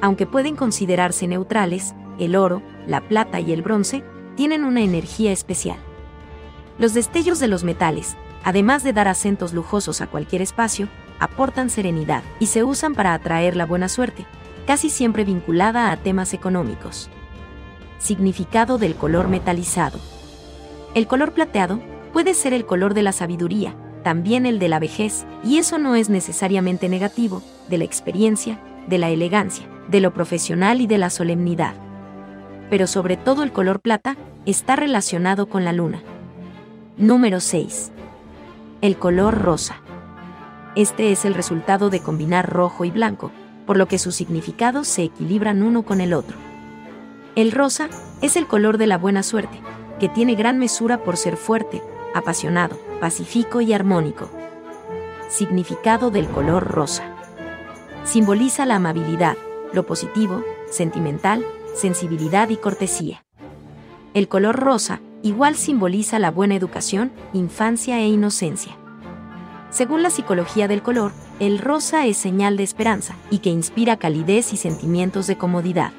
Aunque 0.00 0.24
pueden 0.24 0.54
considerarse 0.54 1.26
neutrales, 1.26 1.96
el 2.20 2.36
oro, 2.36 2.62
la 2.86 3.00
plata 3.08 3.40
y 3.40 3.52
el 3.52 3.62
bronce 3.62 4.04
tienen 4.36 4.64
una 4.64 4.82
energía 4.82 5.32
especial. 5.32 5.78
Los 6.78 6.94
destellos 6.94 7.40
de 7.40 7.48
los 7.48 7.64
metales, 7.64 8.16
además 8.44 8.84
de 8.84 8.92
dar 8.92 9.08
acentos 9.08 9.52
lujosos 9.52 10.00
a 10.00 10.06
cualquier 10.06 10.42
espacio, 10.42 10.88
aportan 11.18 11.70
serenidad 11.70 12.22
y 12.38 12.46
se 12.46 12.62
usan 12.62 12.94
para 12.94 13.14
atraer 13.14 13.56
la 13.56 13.66
buena 13.66 13.88
suerte, 13.88 14.26
casi 14.66 14.90
siempre 14.90 15.24
vinculada 15.24 15.90
a 15.90 15.96
temas 15.96 16.34
económicos. 16.34 17.08
Significado 17.98 18.78
del 18.78 18.94
color 18.94 19.28
metalizado. 19.28 19.98
El 20.94 21.06
color 21.06 21.32
plateado 21.32 21.80
puede 22.12 22.34
ser 22.34 22.52
el 22.52 22.66
color 22.66 22.94
de 22.94 23.02
la 23.02 23.12
sabiduría, 23.12 23.74
también 24.04 24.46
el 24.46 24.58
de 24.58 24.68
la 24.68 24.78
vejez, 24.78 25.26
y 25.42 25.58
eso 25.58 25.78
no 25.78 25.96
es 25.96 26.08
necesariamente 26.10 26.88
negativo, 26.88 27.42
de 27.68 27.78
la 27.78 27.84
experiencia, 27.84 28.60
de 28.86 28.98
la 28.98 29.10
elegancia, 29.10 29.66
de 29.88 30.00
lo 30.00 30.12
profesional 30.12 30.80
y 30.80 30.86
de 30.86 30.98
la 30.98 31.10
solemnidad. 31.10 31.74
Pero 32.70 32.86
sobre 32.86 33.16
todo 33.16 33.42
el 33.42 33.52
color 33.52 33.80
plata 33.80 34.16
está 34.44 34.76
relacionado 34.76 35.48
con 35.48 35.64
la 35.64 35.72
luna. 35.72 36.02
Número 36.96 37.40
6. 37.40 37.92
El 38.80 38.96
color 38.96 39.42
rosa. 39.42 39.76
Este 40.74 41.12
es 41.12 41.24
el 41.24 41.34
resultado 41.34 41.90
de 41.90 42.00
combinar 42.00 42.50
rojo 42.50 42.84
y 42.84 42.90
blanco, 42.90 43.30
por 43.66 43.76
lo 43.76 43.86
que 43.86 43.98
sus 43.98 44.14
significados 44.14 44.88
se 44.88 45.04
equilibran 45.04 45.62
uno 45.62 45.82
con 45.82 46.00
el 46.00 46.12
otro. 46.12 46.36
El 47.34 47.52
rosa 47.52 47.88
es 48.22 48.36
el 48.36 48.46
color 48.46 48.78
de 48.78 48.86
la 48.86 48.98
buena 48.98 49.22
suerte, 49.22 49.60
que 49.98 50.08
tiene 50.08 50.34
gran 50.34 50.58
mesura 50.58 50.98
por 51.02 51.16
ser 51.16 51.36
fuerte, 51.36 51.82
apasionado, 52.14 52.78
pacífico 53.00 53.60
y 53.60 53.72
armónico. 53.72 54.30
Significado 55.28 56.10
del 56.10 56.28
color 56.28 56.66
rosa. 56.66 57.04
Simboliza 58.04 58.64
la 58.66 58.76
amabilidad, 58.76 59.36
lo 59.72 59.84
positivo, 59.84 60.44
sentimental, 60.70 61.44
sensibilidad 61.76 62.48
y 62.48 62.56
cortesía. 62.56 63.24
El 64.14 64.28
color 64.28 64.56
rosa 64.56 65.00
igual 65.22 65.56
simboliza 65.56 66.18
la 66.18 66.30
buena 66.30 66.54
educación, 66.54 67.12
infancia 67.32 68.00
e 68.00 68.08
inocencia. 68.08 68.76
Según 69.70 70.02
la 70.02 70.10
psicología 70.10 70.68
del 70.68 70.82
color, 70.82 71.12
el 71.38 71.58
rosa 71.58 72.06
es 72.06 72.16
señal 72.16 72.56
de 72.56 72.62
esperanza 72.62 73.14
y 73.30 73.38
que 73.38 73.50
inspira 73.50 73.98
calidez 73.98 74.52
y 74.52 74.56
sentimientos 74.56 75.26
de 75.26 75.36
comodidad. 75.36 75.92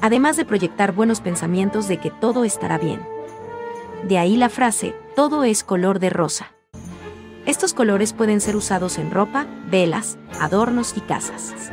Además 0.00 0.36
de 0.36 0.44
proyectar 0.44 0.92
buenos 0.92 1.20
pensamientos 1.20 1.88
de 1.88 1.98
que 1.98 2.10
todo 2.10 2.44
estará 2.44 2.78
bien. 2.78 3.00
De 4.06 4.16
ahí 4.16 4.36
la 4.36 4.48
frase, 4.48 4.94
todo 5.16 5.44
es 5.44 5.64
color 5.64 5.98
de 5.98 6.10
rosa. 6.10 6.52
Estos 7.46 7.74
colores 7.74 8.12
pueden 8.12 8.40
ser 8.40 8.56
usados 8.56 8.98
en 8.98 9.10
ropa, 9.10 9.46
velas, 9.70 10.18
adornos 10.40 10.94
y 10.96 11.00
casas. 11.00 11.72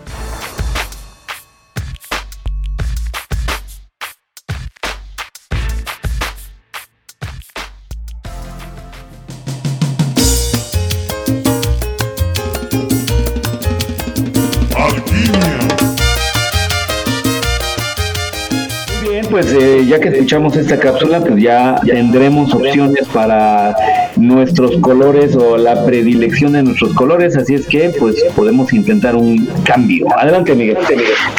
Pues 19.41 19.53
eh, 19.53 19.85
ya 19.87 19.99
que 19.99 20.09
escuchamos 20.09 20.55
esta 20.55 20.77
cápsula, 20.77 21.19
pues 21.19 21.41
ya 21.41 21.81
tendremos 21.83 22.53
opciones 22.53 23.07
para 23.07 23.75
nuestros 24.15 24.79
colores 24.81 25.35
o 25.35 25.57
la 25.57 25.83
predilección 25.83 26.53
de 26.53 26.61
nuestros 26.61 26.93
colores, 26.93 27.35
así 27.35 27.55
es 27.55 27.65
que 27.65 27.89
pues 27.89 28.17
podemos 28.35 28.71
intentar 28.71 29.15
un 29.15 29.47
cambio. 29.63 30.05
Adelante, 30.15 30.53
Miguel. 30.53 30.77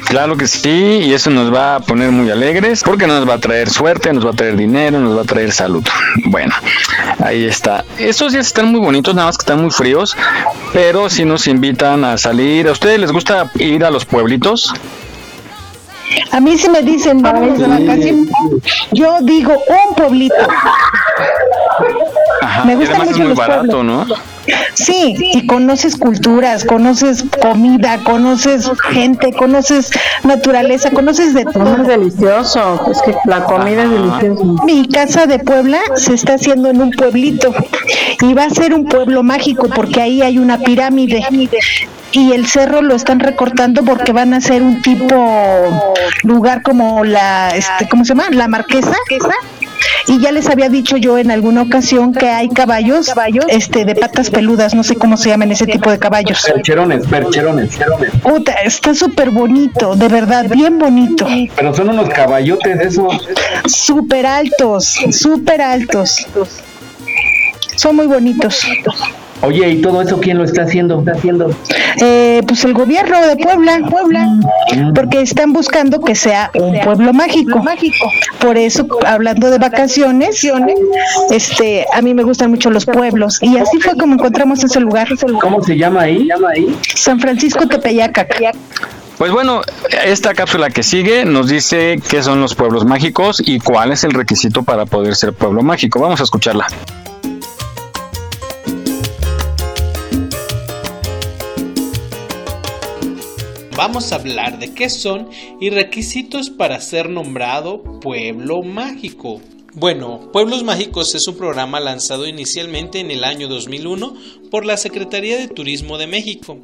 Claro 0.09 0.36
que 0.36 0.48
sí, 0.48 1.03
y 1.05 1.12
eso 1.12 1.30
nos 1.30 1.55
va 1.55 1.76
a 1.76 1.80
poner 1.80 2.11
muy 2.11 2.28
alegres 2.28 2.82
porque 2.82 3.07
nos 3.07 3.28
va 3.28 3.34
a 3.34 3.38
traer 3.38 3.70
suerte, 3.70 4.12
nos 4.12 4.26
va 4.26 4.30
a 4.30 4.34
traer 4.34 4.57
dinero, 4.57 4.98
nos 4.98 5.16
va 5.16 5.22
a 5.22 5.26
traer 5.26 5.53
salud. 5.53 5.84
Bueno, 6.24 6.53
ahí 7.20 7.44
está. 7.44 7.84
Estos 7.98 8.32
días 8.32 8.48
están 8.48 8.66
muy 8.66 8.80
bonitos, 8.80 9.14
nada 9.14 9.28
más 9.28 9.38
que 9.38 9.42
están 9.42 9.61
muy 9.61 9.70
fríos, 9.70 10.16
pero 10.72 11.09
si 11.09 11.24
nos 11.24 11.46
invitan 11.46 12.05
a 12.05 12.18
salir. 12.18 12.66
¿A 12.66 12.72
ustedes 12.72 12.98
les 12.98 13.12
gusta 13.12 13.48
ir 13.61 13.84
a 13.84 13.90
los 13.90 14.05
pueblitos? 14.05 14.74
A 16.30 16.40
mí 16.40 16.56
si 16.56 16.68
me 16.68 16.82
dicen 16.82 17.22
vamos 17.22 17.58
de 17.58 17.66
vacaciones, 17.66 18.28
yo 18.92 19.18
digo 19.22 19.52
un 19.52 19.94
pueblito. 19.94 20.34
me 22.64 22.76
gusta 22.76 22.98
mucho 22.98 23.10
es 23.10 23.18
muy 23.18 23.34
barato, 23.34 23.82
¿no? 23.82 24.06
Sí, 24.74 25.14
y 25.20 25.46
conoces 25.46 25.96
culturas, 25.96 26.64
conoces 26.64 27.24
comida, 27.40 28.00
conoces 28.02 28.70
gente, 28.90 29.32
conoces 29.32 29.90
naturaleza, 30.24 30.90
conoces 30.90 31.34
de 31.34 31.44
todo. 31.44 31.82
Es 31.82 31.86
delicioso, 31.86 32.80
es 32.90 33.02
que 33.02 33.14
la 33.26 33.44
comida 33.44 33.84
es 33.84 33.90
deliciosa. 33.90 34.64
Mi 34.64 34.88
casa 34.88 35.26
de 35.26 35.38
Puebla 35.38 35.78
se 35.94 36.14
está 36.14 36.34
haciendo 36.34 36.70
en 36.70 36.80
un 36.80 36.90
pueblito 36.90 37.54
y 38.20 38.34
va 38.34 38.44
a 38.44 38.50
ser 38.50 38.74
un 38.74 38.86
pueblo 38.86 39.22
mágico 39.22 39.68
porque 39.68 40.00
ahí 40.00 40.22
hay 40.22 40.38
una 40.38 40.58
pirámide 40.58 41.24
y 42.12 42.32
el 42.32 42.46
cerro 42.46 42.82
lo 42.82 42.94
están 42.94 43.20
recortando 43.20 43.84
porque 43.84 44.12
van 44.12 44.34
a 44.34 44.38
hacer 44.38 44.62
un 44.62 44.82
tipo 44.82 45.16
lugar 46.22 46.62
como 46.62 47.04
la, 47.04 47.50
este, 47.50 47.88
¿cómo 47.88 48.04
se 48.04 48.10
llama? 48.10 48.30
La 48.30 48.48
marquesa 48.48 48.96
y 50.06 50.20
ya 50.20 50.32
les 50.32 50.48
había 50.48 50.68
dicho 50.68 50.96
yo 50.96 51.18
en 51.18 51.30
alguna 51.30 51.62
ocasión 51.62 52.12
que 52.12 52.28
hay 52.28 52.48
caballos, 52.48 53.08
caballos 53.08 53.44
este 53.48 53.84
de 53.84 53.94
patas 53.94 54.30
peludas, 54.30 54.74
no 54.74 54.82
sé 54.82 54.96
cómo 54.96 55.16
se 55.16 55.28
llaman 55.28 55.52
ese 55.52 55.66
tipo 55.66 55.90
de 55.90 55.98
caballos. 55.98 56.42
Percherones, 56.44 57.06
percherones, 57.06 57.78
Puta, 58.22 58.52
está 58.64 58.94
súper 58.94 59.30
bonito, 59.30 59.94
de 59.94 60.08
verdad, 60.08 60.46
bien 60.48 60.78
bonito. 60.78 61.26
Pero 61.54 61.74
son 61.74 61.90
unos 61.90 62.08
caballotes 62.08 62.80
esos. 62.80 63.28
Súper 63.66 64.26
altos, 64.26 64.96
súper 65.12 65.60
altos. 65.62 66.26
Son 67.76 67.96
muy 67.96 68.06
bonitos. 68.06 68.60
Oye, 69.43 69.68
¿y 69.70 69.82
todo 69.82 70.01
eso 70.01 70.20
quién 70.20 70.38
lo 70.38 70.45
está 70.45 70.62
haciendo? 70.62 71.01
¿Está 71.01 71.12
haciendo? 71.12 71.51
Eh, 72.01 72.43
pues 72.47 72.64
el 72.64 72.74
gobierno 72.74 73.26
de 73.26 73.36
Puebla, 73.36 73.80
Puebla, 73.90 74.26
mm. 74.26 74.95
porque 74.95 75.20
están 75.20 75.53
buscando 75.53 76.01
que 76.01 76.14
sea 76.14 76.51
un 76.55 76.80
pueblo 76.80 77.12
mágico. 77.12 77.59
mágico. 77.59 78.09
Por 78.40 78.57
eso, 78.57 78.86
hablando 79.05 79.51
de 79.51 79.59
vacaciones, 79.59 80.47
este, 81.30 81.86
a 81.93 82.01
mí 82.03 82.14
me 82.14 82.22
gustan 82.22 82.51
mucho 82.51 82.70
los 82.70 82.86
pueblos 82.86 83.38
y 83.43 83.59
así 83.59 83.80
fue 83.80 83.97
como 83.97 84.14
encontramos 84.14 84.62
ese 84.62 84.78
lugar. 84.78 85.09
¿Cómo 85.40 85.62
se 85.62 85.76
llama 85.76 86.03
ahí? 86.03 86.28
San 86.95 87.18
Francisco 87.18 87.66
Tepeyaca. 87.66 88.26
Pues 89.18 89.32
bueno, 89.32 89.62
esta 90.05 90.34
cápsula 90.34 90.70
que 90.70 90.82
sigue 90.82 91.24
nos 91.24 91.49
dice 91.49 92.01
qué 92.09 92.22
son 92.22 92.40
los 92.40 92.55
pueblos 92.55 92.84
mágicos 92.84 93.43
y 93.45 93.59
cuál 93.59 93.93
es 93.93 94.05
el 94.05 94.12
requisito 94.12 94.62
para 94.62 94.86
poder 94.86 95.16
ser 95.16 95.32
pueblo 95.32 95.62
mágico. 95.62 96.01
Vamos 96.01 96.20
a 96.20 96.24
escucharla. 96.24 96.66
Vamos 103.82 104.12
a 104.12 104.14
hablar 104.14 104.60
de 104.60 104.74
qué 104.74 104.88
son 104.88 105.28
y 105.60 105.70
requisitos 105.70 106.50
para 106.50 106.80
ser 106.80 107.10
nombrado 107.10 107.82
pueblo 107.98 108.62
mágico. 108.62 109.40
Bueno, 109.74 110.30
Pueblos 110.32 110.62
Mágicos 110.62 111.16
es 111.16 111.26
un 111.26 111.36
programa 111.36 111.80
lanzado 111.80 112.28
inicialmente 112.28 113.00
en 113.00 113.10
el 113.10 113.24
año 113.24 113.48
2001 113.48 114.14
por 114.52 114.64
la 114.64 114.76
Secretaría 114.76 115.36
de 115.36 115.48
Turismo 115.48 115.98
de 115.98 116.06
México. 116.06 116.60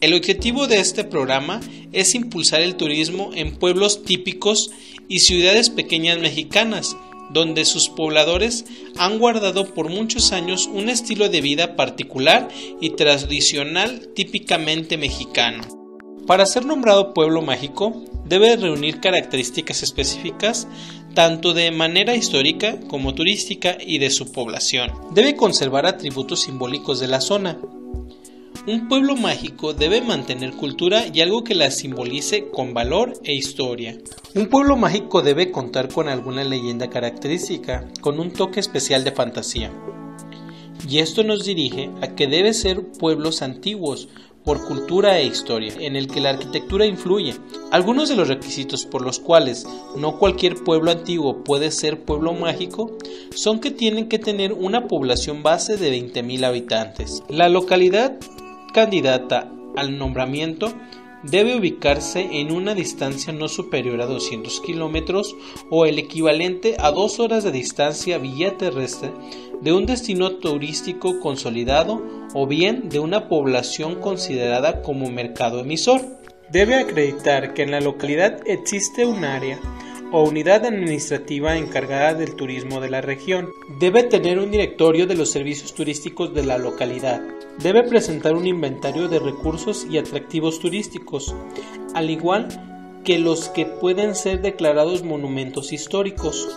El 0.00 0.14
objetivo 0.14 0.66
de 0.66 0.80
este 0.80 1.04
programa 1.04 1.60
es 1.92 2.14
impulsar 2.14 2.62
el 2.62 2.76
turismo 2.76 3.32
en 3.34 3.56
pueblos 3.56 4.02
típicos 4.02 4.70
y 5.08 5.18
ciudades 5.18 5.68
pequeñas 5.68 6.20
mexicanas, 6.20 6.96
donde 7.34 7.66
sus 7.66 7.90
pobladores 7.90 8.64
han 8.96 9.18
guardado 9.18 9.74
por 9.74 9.90
muchos 9.90 10.32
años 10.32 10.70
un 10.72 10.88
estilo 10.88 11.28
de 11.28 11.42
vida 11.42 11.76
particular 11.76 12.48
y 12.80 12.90
tradicional 12.90 14.08
típicamente 14.14 14.96
mexicano. 14.96 15.85
Para 16.26 16.44
ser 16.44 16.66
nombrado 16.66 17.14
pueblo 17.14 17.40
mágico, 17.40 18.02
debe 18.24 18.56
reunir 18.56 19.00
características 19.00 19.84
específicas 19.84 20.66
tanto 21.14 21.54
de 21.54 21.70
manera 21.70 22.14
histórica 22.14 22.78
como 22.88 23.14
turística 23.14 23.78
y 23.80 23.98
de 23.98 24.10
su 24.10 24.32
población. 24.32 24.90
Debe 25.12 25.36
conservar 25.36 25.86
atributos 25.86 26.42
simbólicos 26.42 27.00
de 27.00 27.06
la 27.06 27.20
zona. 27.20 27.58
Un 28.66 28.88
pueblo 28.88 29.14
mágico 29.14 29.72
debe 29.72 30.00
mantener 30.00 30.50
cultura 30.52 31.04
y 31.12 31.20
algo 31.20 31.44
que 31.44 31.54
la 31.54 31.70
simbolice 31.70 32.48
con 32.50 32.74
valor 32.74 33.14
e 33.22 33.32
historia. 33.32 33.96
Un 34.34 34.48
pueblo 34.48 34.76
mágico 34.76 35.22
debe 35.22 35.52
contar 35.52 35.88
con 35.88 36.08
alguna 36.08 36.42
leyenda 36.42 36.90
característica, 36.90 37.88
con 38.00 38.18
un 38.18 38.32
toque 38.32 38.58
especial 38.58 39.04
de 39.04 39.12
fantasía. 39.12 39.70
Y 40.88 40.98
esto 40.98 41.24
nos 41.24 41.44
dirige 41.44 41.90
a 42.02 42.14
que 42.14 42.26
debe 42.26 42.52
ser 42.52 42.82
pueblos 42.82 43.42
antiguos, 43.42 44.08
por 44.46 44.64
cultura 44.64 45.18
e 45.18 45.26
historia, 45.26 45.74
en 45.80 45.96
el 45.96 46.06
que 46.06 46.20
la 46.20 46.30
arquitectura 46.30 46.86
influye. 46.86 47.34
Algunos 47.72 48.08
de 48.08 48.14
los 48.14 48.28
requisitos 48.28 48.86
por 48.86 49.02
los 49.02 49.18
cuales 49.18 49.66
no 49.96 50.20
cualquier 50.20 50.54
pueblo 50.54 50.92
antiguo 50.92 51.42
puede 51.42 51.72
ser 51.72 52.04
pueblo 52.04 52.32
mágico 52.32 52.96
son 53.34 53.58
que 53.58 53.72
tienen 53.72 54.08
que 54.08 54.20
tener 54.20 54.52
una 54.52 54.86
población 54.86 55.42
base 55.42 55.76
de 55.76 55.90
20.000 55.90 56.44
habitantes. 56.44 57.24
La 57.28 57.48
localidad 57.48 58.18
candidata 58.72 59.50
al 59.74 59.98
nombramiento 59.98 60.72
debe 61.30 61.56
ubicarse 61.56 62.40
en 62.40 62.52
una 62.52 62.74
distancia 62.74 63.32
no 63.32 63.48
superior 63.48 64.00
a 64.00 64.06
200 64.06 64.60
kilómetros 64.60 65.36
o 65.70 65.86
el 65.86 65.98
equivalente 65.98 66.76
a 66.78 66.90
dos 66.90 67.18
horas 67.20 67.44
de 67.44 67.52
distancia 67.52 68.18
vía 68.18 68.56
terrestre 68.56 69.12
de 69.60 69.72
un 69.72 69.86
destino 69.86 70.36
turístico 70.36 71.20
consolidado 71.20 72.02
o 72.34 72.46
bien 72.46 72.88
de 72.88 72.98
una 72.98 73.28
población 73.28 73.96
considerada 73.96 74.82
como 74.82 75.10
mercado 75.10 75.60
emisor. 75.60 76.00
Debe 76.50 76.76
acreditar 76.76 77.54
que 77.54 77.62
en 77.62 77.72
la 77.72 77.80
localidad 77.80 78.40
existe 78.46 79.04
un 79.04 79.24
área 79.24 79.58
o 80.12 80.22
unidad 80.22 80.64
administrativa 80.64 81.56
encargada 81.56 82.14
del 82.14 82.34
turismo 82.36 82.80
de 82.80 82.90
la 82.90 83.00
región. 83.00 83.52
Debe 83.78 84.02
tener 84.02 84.38
un 84.38 84.50
directorio 84.50 85.06
de 85.06 85.14
los 85.14 85.30
servicios 85.30 85.74
turísticos 85.74 86.34
de 86.34 86.44
la 86.44 86.58
localidad. 86.58 87.20
Debe 87.58 87.82
presentar 87.82 88.34
un 88.34 88.46
inventario 88.46 89.08
de 89.08 89.18
recursos 89.18 89.86
y 89.90 89.98
atractivos 89.98 90.60
turísticos, 90.60 91.34
al 91.94 92.10
igual 92.10 92.48
que 93.04 93.18
los 93.18 93.48
que 93.48 93.66
pueden 93.66 94.14
ser 94.14 94.42
declarados 94.42 95.04
monumentos 95.04 95.72
históricos. 95.72 96.48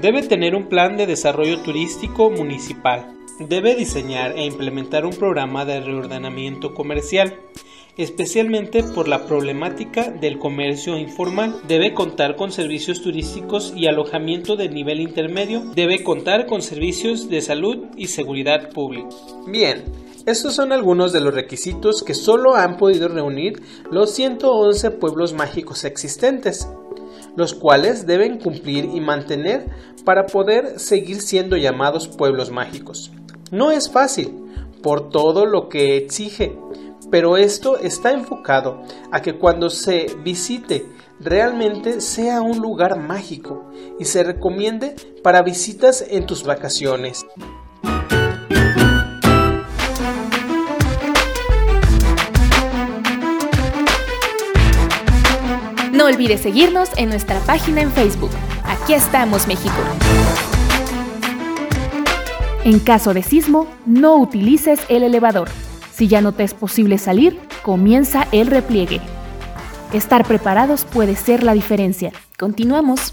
Debe 0.00 0.22
tener 0.22 0.54
un 0.54 0.68
plan 0.68 0.96
de 0.96 1.06
desarrollo 1.06 1.60
turístico 1.62 2.30
municipal. 2.30 3.14
Debe 3.40 3.74
diseñar 3.74 4.32
e 4.32 4.44
implementar 4.44 5.06
un 5.06 5.12
programa 5.12 5.64
de 5.64 5.80
reordenamiento 5.80 6.74
comercial 6.74 7.38
especialmente 7.98 8.82
por 8.82 9.08
la 9.08 9.26
problemática 9.26 10.10
del 10.10 10.38
comercio 10.38 10.96
informal. 10.96 11.60
Debe 11.66 11.92
contar 11.92 12.36
con 12.36 12.52
servicios 12.52 13.02
turísticos 13.02 13.74
y 13.76 13.86
alojamiento 13.86 14.56
de 14.56 14.68
nivel 14.68 15.00
intermedio. 15.00 15.64
Debe 15.74 16.02
contar 16.02 16.46
con 16.46 16.62
servicios 16.62 17.28
de 17.28 17.42
salud 17.42 17.86
y 17.96 18.06
seguridad 18.06 18.70
pública. 18.70 19.08
Bien, 19.46 19.82
estos 20.26 20.54
son 20.54 20.72
algunos 20.72 21.12
de 21.12 21.20
los 21.20 21.34
requisitos 21.34 22.02
que 22.02 22.14
solo 22.14 22.54
han 22.54 22.76
podido 22.76 23.08
reunir 23.08 23.62
los 23.90 24.12
111 24.12 24.92
pueblos 24.92 25.32
mágicos 25.32 25.84
existentes, 25.84 26.68
los 27.34 27.54
cuales 27.54 28.06
deben 28.06 28.38
cumplir 28.38 28.84
y 28.94 29.00
mantener 29.00 29.66
para 30.04 30.26
poder 30.26 30.78
seguir 30.78 31.20
siendo 31.20 31.56
llamados 31.56 32.06
pueblos 32.08 32.50
mágicos. 32.50 33.10
No 33.50 33.70
es 33.70 33.90
fácil, 33.90 34.34
por 34.82 35.10
todo 35.10 35.46
lo 35.46 35.68
que 35.68 35.96
exige, 35.96 36.56
pero 37.10 37.36
esto 37.36 37.78
está 37.78 38.12
enfocado 38.12 38.82
a 39.10 39.22
que 39.22 39.38
cuando 39.38 39.70
se 39.70 40.14
visite 40.22 40.86
realmente 41.20 42.00
sea 42.00 42.42
un 42.42 42.58
lugar 42.58 42.98
mágico 42.98 43.70
y 43.98 44.04
se 44.04 44.22
recomiende 44.22 44.94
para 45.22 45.42
visitas 45.42 46.04
en 46.08 46.26
tus 46.26 46.44
vacaciones. 46.44 47.26
No 55.92 56.04
olvides 56.04 56.40
seguirnos 56.40 56.90
en 56.96 57.08
nuestra 57.08 57.40
página 57.40 57.80
en 57.80 57.90
Facebook. 57.90 58.30
Aquí 58.62 58.94
estamos, 58.94 59.48
México. 59.48 59.74
En 62.64 62.78
caso 62.78 63.14
de 63.14 63.22
sismo, 63.22 63.66
no 63.84 64.16
utilices 64.16 64.78
el 64.88 65.02
elevador. 65.02 65.48
Si 65.98 66.06
ya 66.06 66.20
no 66.20 66.30
te 66.30 66.44
es 66.44 66.54
posible 66.54 66.96
salir, 66.96 67.40
comienza 67.62 68.28
el 68.30 68.46
repliegue. 68.46 69.00
Estar 69.92 70.24
preparados 70.24 70.84
puede 70.84 71.16
ser 71.16 71.42
la 71.42 71.54
diferencia. 71.54 72.12
Continuamos. 72.38 73.12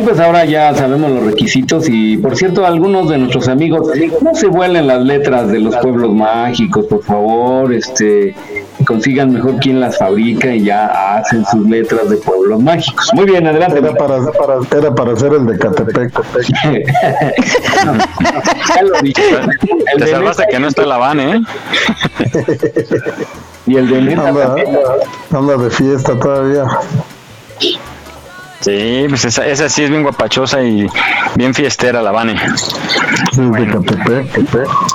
Bien, 0.00 0.08
pues 0.08 0.20
ahora 0.20 0.44
ya 0.44 0.74
sabemos 0.74 1.10
los 1.10 1.24
requisitos 1.24 1.88
y 1.88 2.16
por 2.16 2.36
cierto, 2.36 2.66
algunos 2.66 3.08
de 3.08 3.18
nuestros 3.18 3.48
amigos, 3.48 3.88
no 4.22 4.34
se 4.34 4.46
vuelen 4.46 4.86
las 4.86 5.02
letras 5.02 5.48
de 5.48 5.58
los 5.58 5.76
pueblos 5.76 6.12
mágicos, 6.12 6.86
por 6.86 7.02
favor, 7.02 7.72
este, 7.72 8.34
consigan 8.86 9.32
mejor 9.32 9.56
quién 9.60 9.80
las 9.80 9.98
fabrica 9.98 10.54
y 10.54 10.64
ya 10.64 11.16
hacen 11.16 11.44
sus 11.46 11.68
letras 11.68 12.08
de 12.08 12.16
pueblos 12.16 12.60
mágicos. 12.60 13.10
Muy 13.14 13.26
bien, 13.26 13.46
adelante. 13.46 13.78
Era 13.78 13.94
para, 13.94 14.18
era 14.76 14.94
para 14.94 15.12
hacer 15.12 15.32
el 15.32 15.46
de 15.46 15.58
Catepec. 15.58 16.12
no, 17.84 17.94
ya 18.74 18.82
lo 18.82 19.00
dije. 19.02 19.22
El 19.94 20.02
Te 20.02 20.10
salvaste 20.10 20.44
que 20.50 20.58
no 20.58 20.68
está 20.68 20.86
la 20.86 20.98
van, 20.98 21.20
¿eh? 21.20 21.42
y 23.66 23.76
el 23.76 23.88
de 23.88 24.02
Neta 24.02 24.28
anda, 24.28 24.56
anda 25.32 25.56
de 25.56 25.70
fiesta 25.70 26.18
todavía. 26.18 26.64
Sí, 28.60 29.06
pues 29.08 29.24
esa, 29.24 29.46
esa, 29.46 29.68
sí 29.68 29.84
es 29.84 29.90
bien 29.90 30.02
guapachosa 30.02 30.62
y 30.62 30.86
bien 31.34 31.54
fiestera 31.54 32.02
la 32.02 32.10
Vane. 32.10 32.36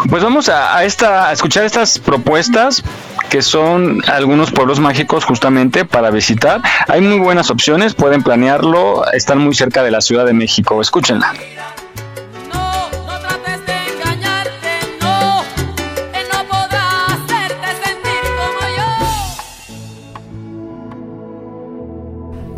Pues 0.09 0.23
vamos 0.23 0.49
a, 0.49 0.83
esta, 0.83 1.29
a 1.29 1.33
escuchar 1.33 1.65
estas 1.65 1.97
propuestas 1.97 2.83
que 3.29 3.41
son 3.41 4.03
algunos 4.07 4.51
pueblos 4.51 4.79
mágicos 4.79 5.25
justamente 5.25 5.83
para 5.83 6.11
visitar. 6.11 6.61
Hay 6.87 7.01
muy 7.01 7.17
buenas 7.17 7.49
opciones, 7.49 7.95
pueden 7.95 8.21
planearlo, 8.21 9.03
están 9.13 9.39
muy 9.39 9.55
cerca 9.55 9.81
de 9.81 9.91
la 9.91 10.01
Ciudad 10.01 10.25
de 10.25 10.33
México. 10.33 10.79
Escúchenla. 10.79 11.33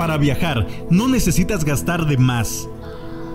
Para 0.08 0.20
viajar 0.20 0.66
no 0.90 1.10
necesitas 1.10 1.66
gastar 1.66 2.06
de 2.06 2.16
más. 2.18 2.70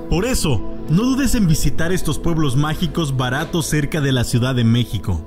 Por 0.09 0.25
eso, 0.25 0.59
no 0.89 1.03
dudes 1.03 1.35
en 1.35 1.47
visitar 1.47 1.93
estos 1.93 2.19
pueblos 2.19 2.57
mágicos 2.57 3.15
baratos 3.15 3.67
cerca 3.67 4.01
de 4.01 4.11
la 4.11 4.25
Ciudad 4.25 4.55
de 4.55 4.65
México. 4.65 5.21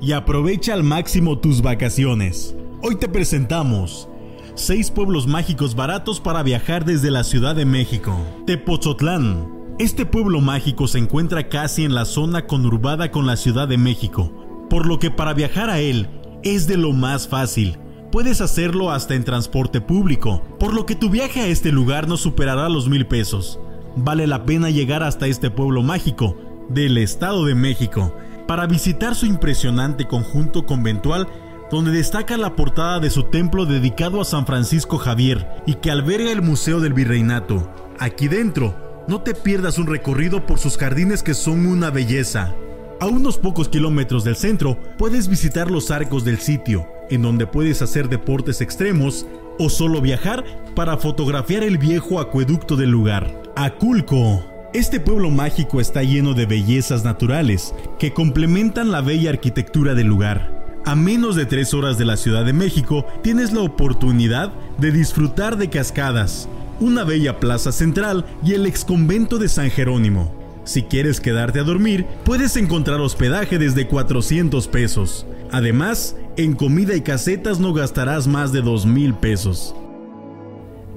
Y 0.00 0.12
aprovecha 0.12 0.72
al 0.72 0.82
máximo 0.82 1.38
tus 1.38 1.60
vacaciones. 1.60 2.56
Hoy 2.80 2.96
te 2.96 3.10
presentamos 3.10 4.08
6 4.54 4.90
pueblos 4.92 5.26
mágicos 5.26 5.74
baratos 5.74 6.18
para 6.18 6.42
viajar 6.42 6.86
desde 6.86 7.10
la 7.10 7.24
Ciudad 7.24 7.54
de 7.54 7.66
México. 7.66 8.16
Tepozotlán. 8.46 9.52
Este 9.78 10.06
pueblo 10.06 10.40
mágico 10.40 10.88
se 10.88 10.96
encuentra 10.96 11.50
casi 11.50 11.84
en 11.84 11.94
la 11.94 12.06
zona 12.06 12.46
conurbada 12.46 13.10
con 13.10 13.26
la 13.26 13.36
Ciudad 13.36 13.68
de 13.68 13.76
México, 13.76 14.32
por 14.70 14.86
lo 14.86 14.98
que 14.98 15.10
para 15.10 15.34
viajar 15.34 15.68
a 15.68 15.78
él 15.80 16.08
es 16.42 16.66
de 16.66 16.78
lo 16.78 16.94
más 16.94 17.28
fácil 17.28 17.76
Puedes 18.12 18.40
hacerlo 18.40 18.90
hasta 18.90 19.14
en 19.14 19.22
transporte 19.22 19.80
público, 19.80 20.42
por 20.58 20.74
lo 20.74 20.84
que 20.84 20.96
tu 20.96 21.10
viaje 21.10 21.40
a 21.40 21.46
este 21.46 21.70
lugar 21.70 22.08
no 22.08 22.16
superará 22.16 22.68
los 22.68 22.88
mil 22.88 23.06
pesos. 23.06 23.60
Vale 23.94 24.26
la 24.26 24.44
pena 24.44 24.68
llegar 24.68 25.04
hasta 25.04 25.28
este 25.28 25.48
pueblo 25.50 25.82
mágico 25.82 26.36
del 26.68 26.98
Estado 26.98 27.44
de 27.44 27.54
México 27.54 28.12
para 28.48 28.66
visitar 28.66 29.14
su 29.14 29.26
impresionante 29.26 30.08
conjunto 30.08 30.66
conventual 30.66 31.28
donde 31.70 31.92
destaca 31.92 32.36
la 32.36 32.56
portada 32.56 32.98
de 32.98 33.10
su 33.10 33.24
templo 33.24 33.64
dedicado 33.64 34.20
a 34.20 34.24
San 34.24 34.44
Francisco 34.44 34.98
Javier 34.98 35.46
y 35.66 35.74
que 35.74 35.92
alberga 35.92 36.32
el 36.32 36.42
Museo 36.42 36.80
del 36.80 36.94
Virreinato. 36.94 37.72
Aquí 38.00 38.26
dentro, 38.26 39.04
no 39.06 39.22
te 39.22 39.34
pierdas 39.34 39.78
un 39.78 39.86
recorrido 39.86 40.46
por 40.46 40.58
sus 40.58 40.76
jardines 40.76 41.22
que 41.22 41.34
son 41.34 41.64
una 41.64 41.90
belleza. 41.90 42.54
A 43.00 43.06
unos 43.06 43.38
pocos 43.38 43.68
kilómetros 43.68 44.24
del 44.24 44.34
centro 44.34 44.76
puedes 44.98 45.28
visitar 45.28 45.70
los 45.70 45.92
arcos 45.92 46.24
del 46.24 46.38
sitio, 46.38 46.88
en 47.10 47.22
donde 47.22 47.46
puedes 47.46 47.82
hacer 47.82 48.08
deportes 48.08 48.60
extremos 48.60 49.26
o 49.58 49.68
solo 49.68 50.00
viajar 50.00 50.44
para 50.74 50.96
fotografiar 50.96 51.62
el 51.62 51.76
viejo 51.76 52.20
acueducto 52.20 52.76
del 52.76 52.90
lugar. 52.90 53.42
Aculco. 53.56 54.44
Este 54.72 55.00
pueblo 55.00 55.30
mágico 55.30 55.80
está 55.80 56.04
lleno 56.04 56.32
de 56.32 56.46
bellezas 56.46 57.04
naturales 57.04 57.74
que 57.98 58.12
complementan 58.12 58.92
la 58.92 59.00
bella 59.00 59.30
arquitectura 59.30 59.94
del 59.94 60.06
lugar. 60.06 60.60
A 60.86 60.94
menos 60.94 61.36
de 61.36 61.44
tres 61.44 61.74
horas 61.74 61.98
de 61.98 62.04
la 62.04 62.16
Ciudad 62.16 62.44
de 62.44 62.52
México 62.52 63.04
tienes 63.22 63.52
la 63.52 63.60
oportunidad 63.60 64.52
de 64.78 64.92
disfrutar 64.92 65.58
de 65.58 65.68
cascadas, 65.68 66.48
una 66.78 67.04
bella 67.04 67.38
plaza 67.38 67.72
central 67.72 68.24
y 68.44 68.54
el 68.54 68.64
exconvento 68.64 69.38
de 69.38 69.48
San 69.48 69.70
Jerónimo. 69.70 70.40
Si 70.64 70.84
quieres 70.84 71.20
quedarte 71.20 71.58
a 71.58 71.64
dormir, 71.64 72.06
puedes 72.24 72.56
encontrar 72.56 73.00
hospedaje 73.00 73.58
desde 73.58 73.88
400 73.88 74.68
pesos. 74.68 75.26
Además, 75.50 76.16
en 76.42 76.54
comida 76.54 76.96
y 76.96 77.02
casetas 77.02 77.60
no 77.60 77.74
gastarás 77.74 78.26
más 78.26 78.52
de 78.52 78.62
2 78.62 78.86
mil 78.86 79.14
pesos. 79.14 79.74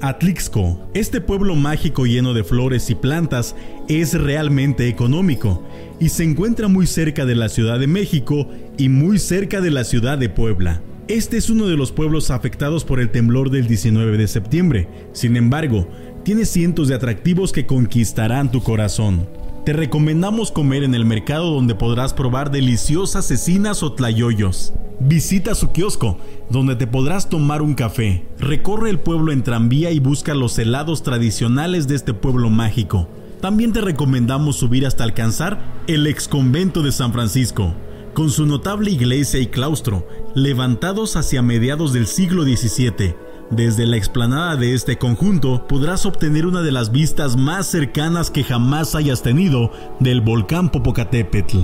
Atlixco, 0.02 0.80
este 0.94 1.22
pueblo 1.22 1.56
mágico 1.56 2.06
lleno 2.06 2.34
de 2.34 2.44
flores 2.44 2.89
y 2.89 2.96
plantas, 2.96 3.56
es 3.88 4.14
realmente 4.14 4.88
económico 4.88 5.62
y 6.00 6.10
se 6.10 6.24
encuentra 6.24 6.68
muy 6.68 6.88
cerca 6.88 7.26
de 7.26 7.36
la 7.36 7.50
Ciudad 7.50 7.80
de 7.80 7.88
México 7.88 8.48
y 8.78 8.89
muy 8.89 9.20
cerca 9.20 9.60
de 9.60 9.72
la 9.72 9.84
ciudad 9.84 10.18
de 10.18 10.30
Puebla. 10.30 10.82
Este 11.10 11.36
es 11.36 11.50
uno 11.50 11.68
de 11.68 11.76
los 11.76 11.91
pueblos 11.91 12.32
afectados 12.32 12.86
por 12.86 13.02
el 13.02 13.12
temblor 13.12 13.50
del 13.50 13.68
19 13.68 14.18
de 14.18 14.28
septiembre. 14.28 14.88
Sin 15.12 15.36
embargo, 15.36 15.89
tiene 16.24 16.46
cientos 16.46 16.88
de 16.88 16.96
atractivos 16.96 17.52
que 17.52 17.66
conquistarán 17.66 18.50
tu 18.50 18.64
corazón. 18.64 19.28
Te 19.66 19.72
recomendamos 19.72 20.51
comer 20.51 20.84
en 20.84 20.93
el 20.93 21.05
mercado 21.05 21.49
donde 21.51 21.74
podrás 21.74 22.14
probar 22.14 22.51
deliciosas 22.51 23.28
cecinas 23.28 23.82
o 23.82 23.93
tlayoyos. 23.93 24.74
Visita 24.99 25.55
su 25.55 25.72
kiosco, 25.72 26.18
donde 26.49 26.76
te 26.76 26.86
podrás 26.86 27.30
tomar 27.30 27.61
un 27.61 27.74
café. 27.74 28.26
Recorre 28.39 28.89
el 28.89 28.99
pueblo 28.99 29.32
en 29.32 29.41
tranvía 29.41 29.91
y 29.91 29.99
busca 29.99 30.34
los 30.34 30.59
helados 30.59 31.01
tradicionales 31.01 31.88
de 31.88 31.95
este 31.95 32.14
pueblo 32.14 32.49
mágico. 32.49 33.07
También 33.39 33.72
te 33.72 33.80
recomendamos 33.80 34.57
subir 34.57 34.86
hasta 34.86 35.05
alcanzar 35.05 35.61
el 35.88 36.07
ex 36.07 36.28
convento 36.28 36.82
de 36.82 36.91
San 36.91 37.14
Francisco, 37.14 37.74
con 38.14 38.32
su 38.32 38.45
notable 38.45 38.91
iglesia 38.91 39.39
y 39.39 39.47
claustro, 39.47 40.05
levantados 40.36 41.16
hacia 41.16 41.41
mediados 41.41 41.93
del 41.93 42.07
siglo 42.07 42.43
XVII 42.43 43.16
desde 43.54 43.86
la 43.86 43.97
explanada 43.97 44.56
de 44.56 44.74
este 44.74 44.97
conjunto 44.97 45.68
podrás 45.68 46.06
obtener 46.06 46.45
una 46.45 46.62
de 46.62 46.72
las 46.72 46.91
vistas 46.91 47.38
más 47.38 47.68
cercanas 47.68 48.32
que 48.32 48.43
jamás 48.43 48.95
hayas 48.95 49.22
tenido 49.22 49.72
del 49.99 50.22
volcán 50.22 50.70
Popocatépetl. 50.70 51.60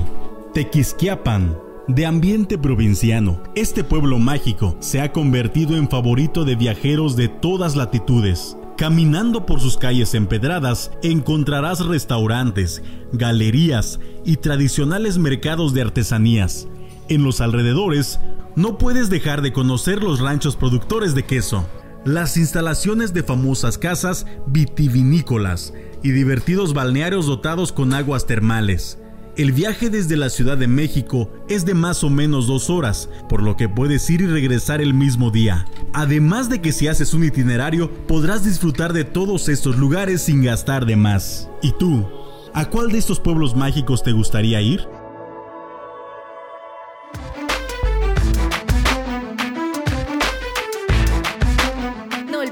Tequisquiapan, 0.53 1.57
de 1.87 2.05
ambiente 2.05 2.57
provinciano, 2.57 3.41
este 3.55 3.83
pueblo 3.83 4.19
mágico 4.19 4.75
se 4.79 5.01
ha 5.01 5.11
convertido 5.11 5.75
en 5.75 5.89
favorito 5.89 6.45
de 6.45 6.55
viajeros 6.55 7.15
de 7.15 7.27
todas 7.27 7.75
latitudes. 7.75 8.55
Caminando 8.77 9.45
por 9.45 9.59
sus 9.59 9.77
calles 9.77 10.13
empedradas 10.13 10.91
encontrarás 11.01 11.85
restaurantes, 11.85 12.83
galerías 13.11 13.99
y 14.23 14.37
tradicionales 14.37 15.17
mercados 15.17 15.73
de 15.73 15.81
artesanías. 15.81 16.67
En 17.09 17.23
los 17.23 17.41
alrededores 17.41 18.19
no 18.55 18.77
puedes 18.77 19.09
dejar 19.09 19.41
de 19.41 19.51
conocer 19.51 20.03
los 20.03 20.19
ranchos 20.19 20.55
productores 20.55 21.15
de 21.15 21.23
queso, 21.23 21.65
las 22.05 22.37
instalaciones 22.37 23.13
de 23.13 23.23
famosas 23.23 23.77
casas 23.77 24.25
vitivinícolas 24.47 25.73
y 26.03 26.11
divertidos 26.11 26.73
balnearios 26.73 27.25
dotados 27.25 27.71
con 27.71 27.93
aguas 27.93 28.25
termales. 28.25 28.97
El 29.35 29.53
viaje 29.53 29.89
desde 29.89 30.17
la 30.17 30.29
Ciudad 30.29 30.57
de 30.57 30.67
México 30.67 31.31
es 31.47 31.65
de 31.65 31.73
más 31.73 32.03
o 32.03 32.09
menos 32.09 32.47
dos 32.47 32.69
horas, 32.69 33.09
por 33.29 33.41
lo 33.41 33.55
que 33.55 33.69
puedes 33.69 34.09
ir 34.09 34.21
y 34.21 34.27
regresar 34.27 34.81
el 34.81 34.93
mismo 34.93 35.31
día. 35.31 35.65
Además 35.93 36.49
de 36.49 36.61
que 36.61 36.73
si 36.73 36.87
haces 36.87 37.13
un 37.13 37.23
itinerario 37.23 37.89
podrás 38.05 38.43
disfrutar 38.43 38.91
de 38.91 39.05
todos 39.05 39.47
estos 39.47 39.77
lugares 39.77 40.21
sin 40.21 40.43
gastar 40.43 40.85
de 40.85 40.97
más. 40.97 41.49
¿Y 41.61 41.71
tú? 41.73 42.05
¿A 42.53 42.65
cuál 42.69 42.91
de 42.91 42.97
estos 42.97 43.19
pueblos 43.19 43.55
mágicos 43.55 44.03
te 44.03 44.11
gustaría 44.11 44.61
ir? 44.61 44.81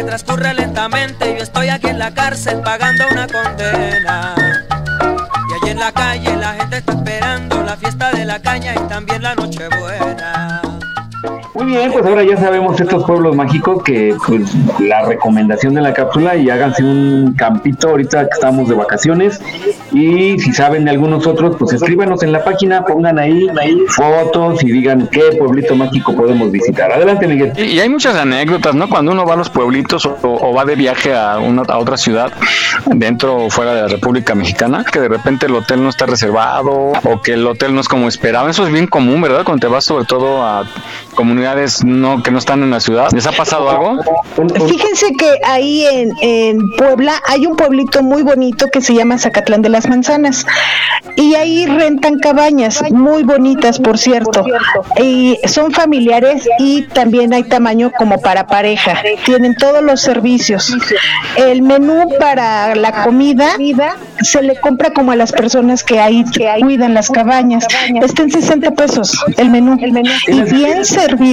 Transcurre 0.00 0.54
lentamente, 0.54 1.36
yo 1.36 1.42
estoy 1.42 1.68
aquí 1.68 1.88
en 1.88 1.98
la 1.98 2.12
cárcel 2.12 2.60
pagando 2.60 3.04
una 3.10 3.26
condena. 3.26 4.34
Y 5.50 5.54
allí 5.54 5.70
en 5.70 5.78
la 5.78 5.92
calle 5.92 6.36
la 6.36 6.54
gente 6.54 6.78
está 6.78 6.92
esperando 6.92 7.62
la 7.62 7.76
fiesta 7.76 8.10
de 8.12 8.24
la 8.24 8.40
caña 8.40 8.74
y 8.74 8.88
también 8.88 9.22
la 9.22 9.34
noche 9.34 9.68
buena. 9.68 10.61
Muy 11.54 11.66
bien, 11.66 11.92
pues 11.92 12.06
ahora 12.06 12.22
ya 12.22 12.38
sabemos 12.38 12.80
estos 12.80 13.04
pueblos 13.04 13.36
mágicos 13.36 13.82
que 13.82 14.16
pues 14.26 14.54
la 14.80 15.02
recomendación 15.02 15.74
de 15.74 15.82
la 15.82 15.92
cápsula 15.92 16.34
y 16.34 16.48
háganse 16.48 16.82
un 16.82 17.34
campito 17.34 17.90
ahorita 17.90 18.22
que 18.22 18.30
estamos 18.32 18.70
de 18.70 18.74
vacaciones 18.74 19.38
y 19.92 20.38
si 20.38 20.52
saben 20.54 20.88
algunos 20.88 21.26
otros 21.26 21.56
pues 21.58 21.74
escríbanos 21.74 22.22
en 22.22 22.32
la 22.32 22.42
página, 22.42 22.86
pongan 22.86 23.18
ahí, 23.18 23.50
fotos 23.88 24.64
y 24.64 24.72
digan 24.72 25.08
qué 25.12 25.36
pueblito 25.38 25.76
mágico 25.76 26.16
podemos 26.16 26.50
visitar. 26.50 26.90
Adelante 26.90 27.26
Miguel. 27.26 27.52
Y, 27.58 27.78
hay 27.80 27.88
muchas 27.90 28.16
anécdotas, 28.16 28.74
¿no? 28.74 28.88
Cuando 28.88 29.12
uno 29.12 29.26
va 29.26 29.34
a 29.34 29.36
los 29.36 29.50
pueblitos 29.50 30.06
o, 30.06 30.54
va 30.54 30.64
de 30.64 30.74
viaje 30.74 31.14
a, 31.14 31.38
una, 31.38 31.62
a 31.68 31.76
otra 31.76 31.98
ciudad 31.98 32.32
dentro 32.86 33.36
o 33.36 33.50
fuera 33.50 33.74
de 33.74 33.82
la 33.82 33.88
República 33.88 34.34
Mexicana, 34.34 34.86
que 34.90 35.00
de 35.00 35.08
repente 35.08 35.44
el 35.44 35.54
hotel 35.54 35.82
no 35.82 35.90
está 35.90 36.06
reservado 36.06 36.92
o 37.04 37.20
que 37.22 37.34
el 37.34 37.46
hotel 37.46 37.74
no 37.74 37.82
es 37.82 37.88
como 37.88 38.08
esperaba. 38.08 38.48
Eso 38.48 38.66
es 38.66 38.72
bien 38.72 38.86
común, 38.86 39.20
¿verdad? 39.20 39.44
Cuando 39.44 39.66
te 39.66 39.70
vas 39.70 39.84
sobre 39.84 40.06
todo 40.06 40.42
a 40.42 40.64
comunidades 41.14 41.41
no 41.84 42.22
que 42.22 42.30
no 42.30 42.38
están 42.38 42.62
en 42.62 42.70
la 42.70 42.80
ciudad. 42.80 43.08
¿Les 43.12 43.26
ha 43.26 43.32
pasado 43.32 43.70
algo? 43.70 44.02
Fíjense 44.66 45.12
que 45.18 45.38
ahí 45.44 45.84
en, 45.86 46.10
en 46.20 46.70
Puebla 46.76 47.20
hay 47.26 47.46
un 47.46 47.56
pueblito 47.56 48.02
muy 48.02 48.22
bonito 48.22 48.68
que 48.68 48.80
se 48.80 48.94
llama 48.94 49.18
Zacatlán 49.18 49.62
de 49.62 49.68
las 49.68 49.88
Manzanas 49.88 50.46
y 51.16 51.34
ahí 51.34 51.66
rentan 51.66 52.18
cabañas 52.18 52.82
muy 52.90 53.22
bonitas, 53.22 53.78
por 53.78 53.98
cierto. 53.98 54.44
Y 55.00 55.38
son 55.46 55.72
familiares 55.72 56.48
y 56.58 56.82
también 56.82 57.32
hay 57.34 57.44
tamaño 57.44 57.92
como 57.96 58.20
para 58.20 58.46
pareja. 58.46 59.02
Tienen 59.24 59.54
todos 59.56 59.82
los 59.82 60.00
servicios. 60.00 60.74
El 61.36 61.62
menú 61.62 62.08
para 62.18 62.74
la 62.74 63.02
comida 63.04 63.56
se 64.20 64.42
le 64.42 64.58
compra 64.60 64.90
como 64.92 65.12
a 65.12 65.16
las 65.16 65.32
personas 65.32 65.82
que 65.82 66.00
ahí 66.00 66.24
cuidan 66.60 66.94
las 66.94 67.10
cabañas. 67.10 67.66
Está 68.00 68.22
en 68.22 68.30
60 68.30 68.70
pesos 68.72 69.24
el 69.36 69.50
menú. 69.50 69.76
Y 70.28 70.42
bien 70.42 70.84
servido. 70.84 71.31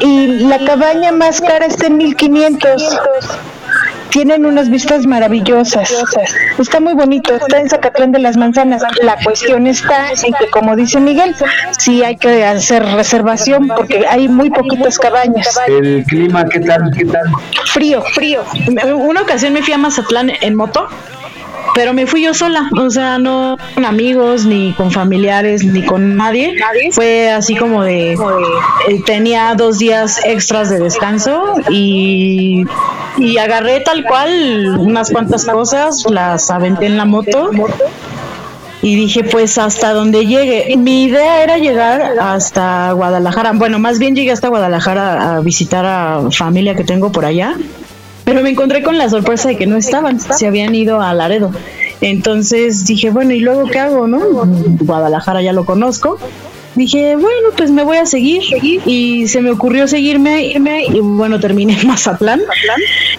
Y 0.00 0.26
la 0.46 0.58
cabaña 0.64 1.12
más 1.12 1.40
cara 1.40 1.66
está 1.66 1.86
en 1.86 1.96
1500 1.96 2.98
tienen 4.16 4.46
unas 4.46 4.70
vistas 4.70 5.06
maravillosas. 5.06 5.92
Está 6.58 6.80
muy 6.80 6.94
bonito, 6.94 7.34
está 7.36 7.60
en 7.60 7.68
Zacatlán 7.68 8.12
de 8.12 8.18
las 8.18 8.38
Manzanas. 8.38 8.82
La 9.02 9.18
cuestión 9.22 9.66
está 9.66 10.08
en 10.10 10.32
que, 10.32 10.48
como 10.48 10.74
dice 10.74 11.00
Miguel, 11.00 11.34
sí 11.78 12.02
hay 12.02 12.16
que 12.16 12.42
hacer 12.42 12.82
reservación 12.82 13.68
porque 13.76 14.06
hay 14.08 14.26
muy 14.28 14.48
poquitas 14.48 14.98
cabañas. 14.98 15.60
¿El 15.68 16.02
clima 16.04 16.46
qué 16.46 16.60
tal? 16.60 16.90
¿Qué 16.96 17.04
tal? 17.04 17.30
Frío, 17.66 18.02
frío. 18.14 18.42
Una 18.94 19.20
ocasión 19.20 19.52
me 19.52 19.62
fui 19.62 19.74
a 19.74 19.78
Mazatlán 19.78 20.32
en 20.40 20.54
moto 20.54 20.88
pero 21.76 21.92
me 21.92 22.06
fui 22.06 22.22
yo 22.22 22.32
sola, 22.32 22.70
o 22.74 22.88
sea, 22.88 23.18
no 23.18 23.58
con 23.74 23.84
amigos, 23.84 24.46
ni 24.46 24.72
con 24.72 24.90
familiares, 24.90 25.62
ni 25.62 25.84
con 25.84 26.16
nadie. 26.16 26.54
Fue 26.90 27.30
así 27.30 27.54
como 27.54 27.84
de, 27.84 28.14
eh, 28.14 29.02
tenía 29.04 29.54
dos 29.54 29.78
días 29.78 30.18
extras 30.24 30.70
de 30.70 30.78
descanso 30.78 31.56
y, 31.68 32.64
y 33.18 33.36
agarré 33.36 33.80
tal 33.80 34.04
cual 34.04 34.78
unas 34.78 35.10
cuantas 35.10 35.44
cosas, 35.44 36.06
las 36.08 36.50
aventé 36.50 36.86
en 36.86 36.96
la 36.96 37.04
moto 37.04 37.50
y 38.80 38.96
dije 38.96 39.24
pues 39.24 39.58
hasta 39.58 39.92
donde 39.92 40.24
llegue. 40.24 40.74
Mi 40.78 41.04
idea 41.04 41.42
era 41.42 41.58
llegar 41.58 42.18
hasta 42.18 42.92
Guadalajara. 42.92 43.52
Bueno, 43.52 43.78
más 43.78 43.98
bien 43.98 44.16
llegué 44.16 44.32
hasta 44.32 44.48
Guadalajara 44.48 45.36
a 45.36 45.40
visitar 45.40 45.84
a 45.84 46.30
familia 46.30 46.74
que 46.74 46.84
tengo 46.84 47.12
por 47.12 47.26
allá 47.26 47.54
pero 48.26 48.42
me 48.42 48.50
encontré 48.50 48.82
con 48.82 48.98
la 48.98 49.08
sorpresa 49.08 49.48
de 49.48 49.56
que 49.56 49.68
no 49.68 49.76
estaban, 49.76 50.18
se 50.18 50.48
habían 50.48 50.74
ido 50.74 51.00
a 51.00 51.14
Laredo. 51.14 51.52
Entonces 52.00 52.84
dije, 52.84 53.10
bueno, 53.10 53.32
¿y 53.32 53.38
luego 53.38 53.68
qué 53.70 53.78
hago, 53.78 54.08
no? 54.08 54.18
Guadalajara 54.80 55.42
ya 55.42 55.52
lo 55.52 55.64
conozco 55.64 56.18
dije, 56.76 57.16
bueno, 57.16 57.48
pues 57.56 57.70
me 57.70 57.82
voy 57.82 57.96
a 57.96 58.06
seguir. 58.06 58.42
Y 58.62 59.26
se 59.28 59.40
me 59.40 59.50
ocurrió 59.50 59.88
seguirme, 59.88 60.44
irme, 60.44 60.84
y 60.84 61.00
bueno, 61.00 61.40
terminé 61.40 61.78
en 61.80 61.88
Mazatlán. 61.88 62.40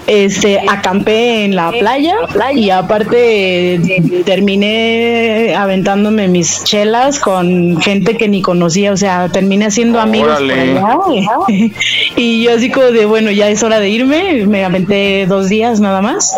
Este, 0.06 0.62
acampé 0.68 1.44
en 1.44 1.56
la 1.56 1.72
playa 1.72 2.16
y 2.54 2.70
aparte 2.70 3.82
terminé 4.26 5.54
aventándome 5.56 6.30
mis 6.30 6.64
chelas 6.64 7.20
con 7.20 7.82
gente 7.82 8.16
que 8.16 8.30
ni 8.30 8.42
conocía, 8.42 8.94
o 8.94 8.98
sea, 8.98 9.28
terminé 9.30 9.66
haciendo 9.66 10.00
amigos 10.00 10.40
Y 12.16 12.44
yo 12.44 12.56
así 12.56 12.72
como 12.72 12.88
de, 12.88 13.06
bueno, 13.06 13.32
ya 13.32 13.50
es 13.50 13.64
hora 13.64 13.80
de 13.80 13.90
irme, 13.90 14.46
me 14.46 14.64
aventé 14.64 15.26
dos 15.28 15.50
días 15.50 15.82
nada 15.82 16.02
más 16.02 16.36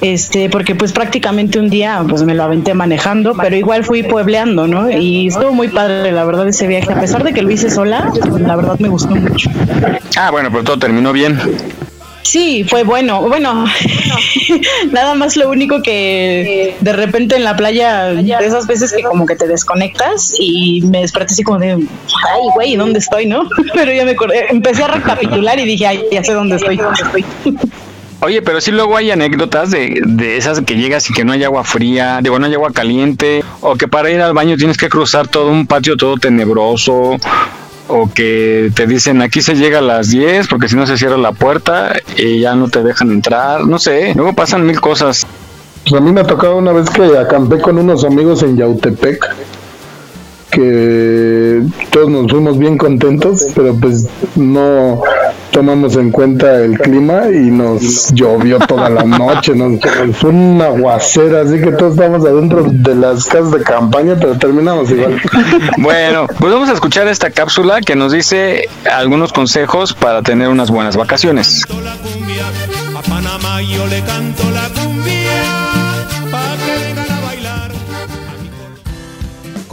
este, 0.00 0.48
porque 0.50 0.74
pues 0.74 0.92
prácticamente 0.92 1.58
un 1.58 1.70
día 1.70 2.04
pues 2.08 2.22
me 2.22 2.34
lo 2.34 2.44
aventé 2.44 2.74
manejando, 2.74 3.34
pero 3.34 3.56
igual 3.56 3.84
fui 3.84 4.02
puebleando, 4.02 4.66
¿no? 4.66 4.90
Y 4.90 5.28
estuvo 5.28 5.52
muy 5.52 5.68
padre, 5.68 6.12
la 6.12 6.24
verdad, 6.24 6.48
ese 6.48 6.66
viaje, 6.66 6.92
a 6.92 7.00
pesar 7.00 7.24
de 7.24 7.32
que 7.32 7.42
lo 7.42 7.50
hice 7.50 7.70
sola, 7.70 8.12
la 8.38 8.56
verdad 8.56 8.78
me 8.78 8.88
gustó 8.88 9.14
mucho. 9.14 9.50
Ah, 10.16 10.30
bueno, 10.30 10.50
pero 10.50 10.64
todo 10.64 10.78
terminó 10.78 11.12
bien. 11.12 11.38
Sí, 12.24 12.64
fue 12.64 12.82
bueno. 12.82 13.20
Bueno, 13.20 13.66
nada 14.92 15.14
más 15.14 15.36
lo 15.36 15.50
único 15.50 15.82
que 15.82 16.74
de 16.80 16.92
repente 16.92 17.36
en 17.36 17.44
la 17.44 17.54
playa, 17.54 18.06
de 18.06 18.46
esas 18.46 18.66
veces 18.66 18.92
que 18.92 19.02
como 19.02 19.26
que 19.26 19.36
te 19.36 19.46
desconectas 19.46 20.34
y 20.38 20.80
me 20.82 21.02
desperté 21.02 21.34
así 21.34 21.42
como 21.44 21.58
de, 21.58 21.72
ay, 21.72 22.42
güey, 22.54 22.76
¿dónde 22.76 22.98
estoy, 22.98 23.26
no? 23.26 23.48
Pero 23.74 23.92
ya 23.92 24.04
me 24.04 24.12
acordé, 24.12 24.46
empecé 24.50 24.82
a 24.82 24.88
recapitular 24.88 25.60
y 25.60 25.64
dije, 25.64 25.86
ay, 25.86 26.04
ya 26.10 26.24
sé 26.24 26.32
dónde 26.32 26.56
estoy. 26.56 26.76
Dónde 26.84 27.02
estoy. 27.02 27.24
Oye, 28.20 28.40
pero 28.40 28.60
sí 28.60 28.70
luego 28.70 28.96
hay 28.96 29.10
anécdotas 29.10 29.70
de, 29.70 30.00
de 30.04 30.36
esas 30.36 30.60
que 30.62 30.76
llegas 30.76 31.10
y 31.10 31.12
que 31.12 31.24
no 31.24 31.32
hay 31.32 31.44
agua 31.44 31.62
fría, 31.64 32.20
digo, 32.22 32.38
no 32.38 32.46
hay 32.46 32.54
agua 32.54 32.72
caliente, 32.72 33.44
o 33.60 33.76
que 33.76 33.86
para 33.86 34.10
ir 34.10 34.20
al 34.22 34.32
baño 34.32 34.56
tienes 34.56 34.78
que 34.78 34.88
cruzar 34.88 35.28
todo 35.28 35.50
un 35.50 35.66
patio 35.66 35.96
todo 35.96 36.16
tenebroso, 36.16 37.18
o 37.88 38.10
que 38.12 38.70
te 38.74 38.86
dicen 38.86 39.20
aquí 39.20 39.42
se 39.42 39.54
llega 39.54 39.78
a 39.78 39.82
las 39.82 40.10
10 40.10 40.48
porque 40.48 40.68
si 40.68 40.76
no 40.76 40.86
se 40.86 40.96
cierra 40.96 41.16
la 41.16 41.32
puerta 41.32 41.94
y 42.16 42.40
ya 42.40 42.54
no 42.54 42.68
te 42.68 42.82
dejan 42.82 43.10
entrar, 43.10 43.66
no 43.66 43.78
sé, 43.78 44.14
luego 44.14 44.32
pasan 44.32 44.66
mil 44.66 44.80
cosas. 44.80 45.26
Pues 45.82 46.00
a 46.00 46.00
mí 46.00 46.12
me 46.12 46.22
ha 46.22 46.26
tocado 46.26 46.56
una 46.56 46.72
vez 46.72 46.88
que 46.88 47.18
acampé 47.18 47.60
con 47.60 47.78
unos 47.78 48.04
amigos 48.04 48.42
en 48.42 48.56
Yautepec 48.56 49.34
que 50.50 51.62
todos 51.90 52.08
nos 52.08 52.30
fuimos 52.30 52.56
bien 52.58 52.78
contentos, 52.78 53.48
pero 53.54 53.74
pues 53.74 54.06
no 54.36 55.02
tomamos 55.54 55.94
en 55.94 56.10
cuenta 56.10 56.56
el 56.56 56.76
clima 56.76 57.28
y 57.30 57.48
nos 57.48 58.12
llovió 58.12 58.58
toda 58.58 58.90
la 58.90 59.04
noche, 59.04 59.54
nos 59.54 59.80
fue 60.16 60.30
una 60.30 60.66
aguacera, 60.66 61.42
así 61.42 61.60
que 61.60 61.70
todos 61.70 61.92
estamos 61.92 62.26
adentro 62.26 62.64
de 62.68 62.94
las 62.96 63.24
casas 63.26 63.52
de 63.52 63.62
campaña, 63.62 64.16
pero 64.20 64.36
terminamos 64.36 64.90
igual. 64.90 65.20
Bueno, 65.78 66.26
pues 66.26 66.52
vamos 66.52 66.68
a 66.68 66.72
escuchar 66.72 67.06
esta 67.06 67.30
cápsula 67.30 67.80
que 67.80 67.94
nos 67.94 68.12
dice 68.12 68.68
algunos 68.90 69.32
consejos 69.32 69.94
para 69.94 70.22
tener 70.22 70.48
unas 70.48 70.70
buenas 70.70 70.96
vacaciones. 70.96 71.64
A 72.96 73.02
Panamá 73.02 73.62
yo 73.62 73.86
le 73.86 74.00
canto 74.02 74.42
la 74.50 74.68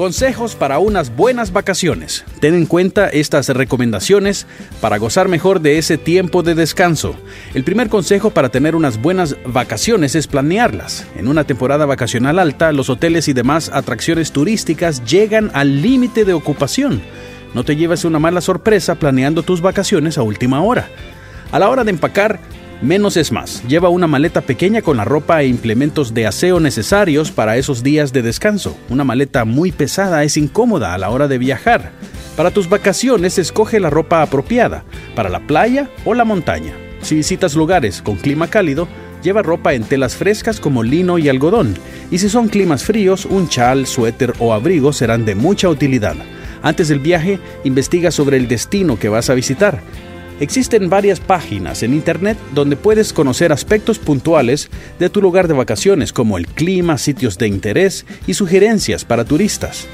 Consejos 0.02 0.56
para 0.56 0.80
unas 0.80 1.16
buenas 1.16 1.54
vacaciones. 1.54 2.26
Ten 2.40 2.56
en 2.56 2.66
cuenta 2.66 3.08
estas 3.08 3.50
recomendaciones 3.50 4.48
para 4.82 4.98
gozar 4.98 5.28
mejor 5.28 5.62
de 5.62 5.78
ese 5.78 6.00
tiempo 6.00 6.42
de 6.42 6.56
descanso. 6.56 7.16
El 7.54 7.64
primer 7.64 7.88
consejo 7.88 8.32
para 8.32 8.50
tener 8.50 8.76
unas 8.76 9.00
buenas 9.00 9.36
vacaciones 9.46 10.16
es 10.16 10.26
planearlas. 10.26 11.06
En 11.16 11.28
una 11.28 11.44
temporada 11.44 11.86
vacacional 11.86 12.40
alta, 12.40 12.72
los 12.72 12.90
hoteles 12.90 13.28
y 13.28 13.34
demás 13.34 13.70
atracciones 13.72 14.32
turísticas 14.32 15.06
llegan 15.06 15.52
al 15.54 15.84
límite 15.84 16.26
de 16.26 16.34
ocupación. 16.34 17.00
No 17.54 17.64
te 17.64 17.76
lleves 17.76 18.04
una 18.04 18.18
mala 18.18 18.42
sorpresa 18.42 18.96
planeando 18.96 19.44
tus 19.44 19.62
vacaciones 19.62 20.18
a 20.18 20.24
última 20.24 20.64
hora. 20.64 20.90
A 21.52 21.60
la 21.60 21.70
hora 21.70 21.84
de 21.84 21.92
empacar, 21.92 22.40
Menos 22.82 23.16
es 23.16 23.32
más. 23.32 23.62
Lleva 23.68 23.90
una 23.90 24.08
maleta 24.08 24.42
pequeña 24.42 24.82
con 24.82 24.98
la 24.98 25.06
ropa 25.06 25.44
e 25.44 25.48
implementos 25.48 26.16
de 26.16 26.26
aseo 26.26 26.60
necesarios 26.60 27.30
para 27.30 27.58
esos 27.58 27.84
días 27.84 28.12
de 28.12 28.24
descanso. 28.24 28.76
Una 28.90 29.04
maleta 29.04 29.46
muy 29.46 29.72
pesada 29.72 30.24
es 30.24 30.36
incómoda 30.36 30.96
a 30.96 30.98
la 30.98 31.12
hora 31.12 31.28
de 31.28 31.38
viajar. 31.38 31.92
Para 32.36 32.50
tus 32.50 32.70
vacaciones 32.70 33.38
escoge 33.38 33.80
la 33.80 33.92
ropa 33.92 34.24
apropiada, 34.24 34.84
para 35.16 35.30
la 35.30 35.46
playa 35.46 35.92
o 36.06 36.16
la 36.16 36.26
montaña. 36.26 36.74
Si 37.04 37.14
visitas 37.14 37.54
lugares 37.54 38.02
con 38.02 38.16
clima 38.16 38.48
cálido, 38.48 38.88
lleva 39.22 39.44
ropa 39.44 39.76
en 39.76 39.84
telas 39.84 40.16
frescas 40.16 40.60
como 40.60 40.82
lino 40.82 41.20
y 41.20 41.30
algodón. 41.30 41.76
Y 42.10 42.18
si 42.18 42.30
son 42.30 42.48
climas 42.48 42.84
fríos, 42.84 43.26
un 43.26 43.48
chal, 43.48 43.86
suéter 43.86 44.34
o 44.40 44.54
abrigo 44.54 44.92
serán 44.92 45.24
de 45.24 45.36
mucha 45.36 45.70
utilidad. 45.70 46.16
Antes 46.64 46.88
del 46.88 47.00
viaje, 47.00 47.40
investiga 47.64 48.10
sobre 48.10 48.38
el 48.38 48.48
destino 48.48 48.98
que 48.98 49.10
vas 49.10 49.30
a 49.30 49.36
visitar. 49.36 49.82
Existen 50.42 50.90
varias 50.90 51.20
páginas 51.20 51.84
en 51.84 51.94
Internet 51.94 52.36
donde 52.56 52.76
puedes 52.76 53.14
conocer 53.14 53.52
aspectos 53.52 54.00
puntuales 54.00 54.72
de 54.98 55.08
tu 55.08 55.22
lugar 55.22 55.48
de 55.48 55.54
vacaciones 55.54 56.12
como 56.12 56.40
el 56.40 56.48
clima, 56.48 56.98
sitios 56.98 57.38
de 57.38 57.48
interés 57.48 58.08
y 58.26 58.34
sugerencias 58.34 59.06
para 59.06 59.24
turistas. 59.24 59.88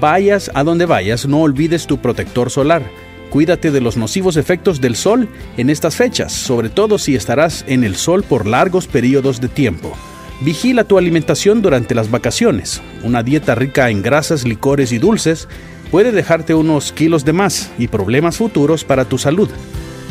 Vayas 0.00 0.50
a 0.54 0.64
donde 0.64 0.86
vayas, 0.86 1.26
no 1.26 1.42
olvides 1.42 1.86
tu 1.86 1.98
protector 1.98 2.48
solar. 2.48 2.82
Cuídate 3.28 3.70
de 3.70 3.82
los 3.82 3.98
nocivos 3.98 4.38
efectos 4.38 4.80
del 4.80 4.96
sol 4.96 5.28
en 5.58 5.68
estas 5.68 5.94
fechas, 5.94 6.32
sobre 6.32 6.70
todo 6.70 6.96
si 6.96 7.14
estarás 7.14 7.62
en 7.68 7.84
el 7.84 7.96
sol 7.96 8.22
por 8.22 8.46
largos 8.46 8.86
periodos 8.86 9.42
de 9.42 9.48
tiempo. 9.48 9.94
Vigila 10.40 10.84
tu 10.84 10.96
alimentación 10.96 11.60
durante 11.60 11.94
las 11.94 12.10
vacaciones. 12.10 12.80
Una 13.04 13.22
dieta 13.22 13.54
rica 13.54 13.90
en 13.90 14.00
grasas, 14.00 14.44
licores 14.44 14.90
y 14.90 14.98
dulces 14.98 15.48
puede 15.92 16.10
dejarte 16.10 16.54
unos 16.54 16.90
kilos 16.90 17.22
de 17.26 17.34
más 17.34 17.70
y 17.76 17.86
problemas 17.86 18.38
futuros 18.38 18.82
para 18.82 19.04
tu 19.04 19.18
salud. 19.18 19.50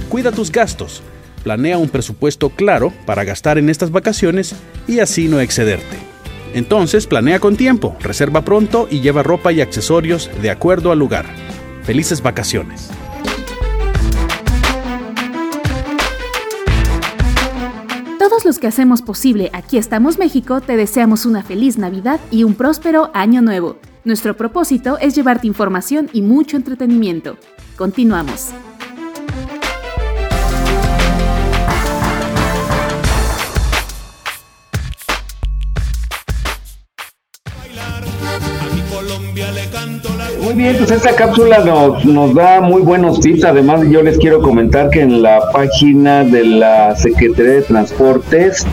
Cuida 0.09 0.32
tus 0.32 0.51
gastos, 0.51 1.01
planea 1.43 1.79
un 1.79 1.89
presupuesto 1.89 2.51
claro 2.51 2.93
para 3.07 3.23
gastar 3.23 3.57
en 3.57 3.67
estas 3.67 3.89
vacaciones 3.89 4.55
y 4.88 4.99
así 4.99 5.27
no 5.27 5.39
excederte. 5.39 5.97
Entonces 6.53 7.07
planea 7.07 7.39
con 7.39 7.55
tiempo, 7.55 7.97
reserva 7.99 8.45
pronto 8.45 8.88
y 8.91 9.01
lleva 9.01 9.23
ropa 9.23 9.51
y 9.51 9.59
accesorios 9.59 10.29
de 10.39 10.51
acuerdo 10.51 10.91
al 10.91 10.99
lugar. 10.99 11.25
Felices 11.82 12.21
vacaciones. 12.21 12.91
Todos 18.19 18.45
los 18.45 18.59
que 18.59 18.67
hacemos 18.67 19.01
posible 19.01 19.49
Aquí 19.51 19.79
estamos 19.79 20.19
México 20.19 20.61
te 20.61 20.77
deseamos 20.77 21.25
una 21.25 21.41
feliz 21.41 21.79
Navidad 21.79 22.19
y 22.29 22.43
un 22.43 22.53
próspero 22.53 23.09
año 23.15 23.41
nuevo. 23.41 23.79
Nuestro 24.04 24.36
propósito 24.36 24.97
es 24.99 25.14
llevarte 25.16 25.45
información 25.45 26.10
y 26.12 26.24
mucho 26.24 26.58
entretenimiento. 26.58 27.38
Continuamos. 27.78 28.49
Muy 40.41 40.54
bien, 40.56 40.78
pues 40.78 40.89
esta 40.89 41.16
cápsula 41.16 41.60
nos, 41.60 42.04
nos 42.04 42.34
da 42.34 42.60
muy 42.60 42.82
buenos 42.82 43.20
tips. 43.20 43.43
Además, 43.43 43.82
yo 43.88 44.02
les 44.02 44.18
quiero 44.18 44.41
comentar 44.41 44.89
que 44.89 45.02
en 45.02 45.22
la 45.22 45.39
página 45.52 46.24
de 46.24 46.43
la 46.43 46.95
Secretaría 46.95 47.54
de 47.54 47.62
Transportes 47.62 48.66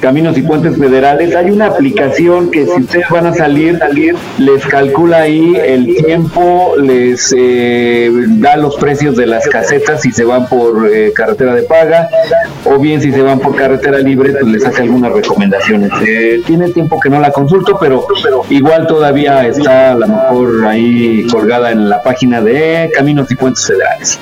Caminos 0.00 0.38
y 0.38 0.42
Puentes 0.42 0.76
Federales, 0.78 1.34
hay 1.34 1.50
una 1.50 1.66
aplicación 1.66 2.50
que 2.50 2.64
si 2.64 2.82
ustedes 2.82 3.08
van 3.10 3.26
a 3.26 3.34
salir, 3.34 3.78
salir 3.78 4.14
les 4.38 4.64
calcula 4.66 5.18
ahí 5.18 5.56
el 5.56 5.96
tiempo, 5.96 6.74
les 6.80 7.34
eh, 7.36 8.10
da 8.38 8.56
los 8.56 8.76
precios 8.76 9.16
de 9.16 9.26
las 9.26 9.48
casetas 9.48 10.02
si 10.02 10.12
se 10.12 10.24
van 10.24 10.48
por 10.48 10.88
eh, 10.88 11.12
carretera 11.12 11.54
de 11.54 11.62
paga 11.62 12.08
o 12.64 12.78
bien 12.78 13.00
si 13.02 13.12
se 13.12 13.22
van 13.22 13.40
por 13.40 13.56
carretera 13.56 13.98
libre, 13.98 14.32
pues 14.32 14.46
les 14.46 14.64
hace 14.64 14.82
algunas 14.82 15.12
recomendaciones. 15.12 15.90
Eh, 16.06 16.42
tiene 16.46 16.70
tiempo 16.70 17.00
que 17.00 17.10
no 17.10 17.20
la 17.20 17.32
consulto, 17.32 17.76
pero, 17.80 18.06
pero 18.22 18.42
igual 18.50 18.86
todavía 18.86 19.46
está 19.46 19.92
a 19.92 19.94
lo 19.94 20.06
mejor 20.06 20.66
ahí 20.66 21.26
colgada 21.30 21.72
en 21.72 21.88
la 21.88 22.02
página 22.02 22.40
de 22.40 22.90
Caminos 22.94 23.30
y 23.30 23.34
Puentes 23.34 23.66
Federales. 23.66 24.18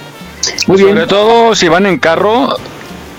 Muy 0.66 0.78
bien. 0.78 0.90
Sobre 0.90 1.06
todo 1.06 1.54
si 1.54 1.68
van 1.68 1.86
en 1.86 1.98
carro, 1.98 2.48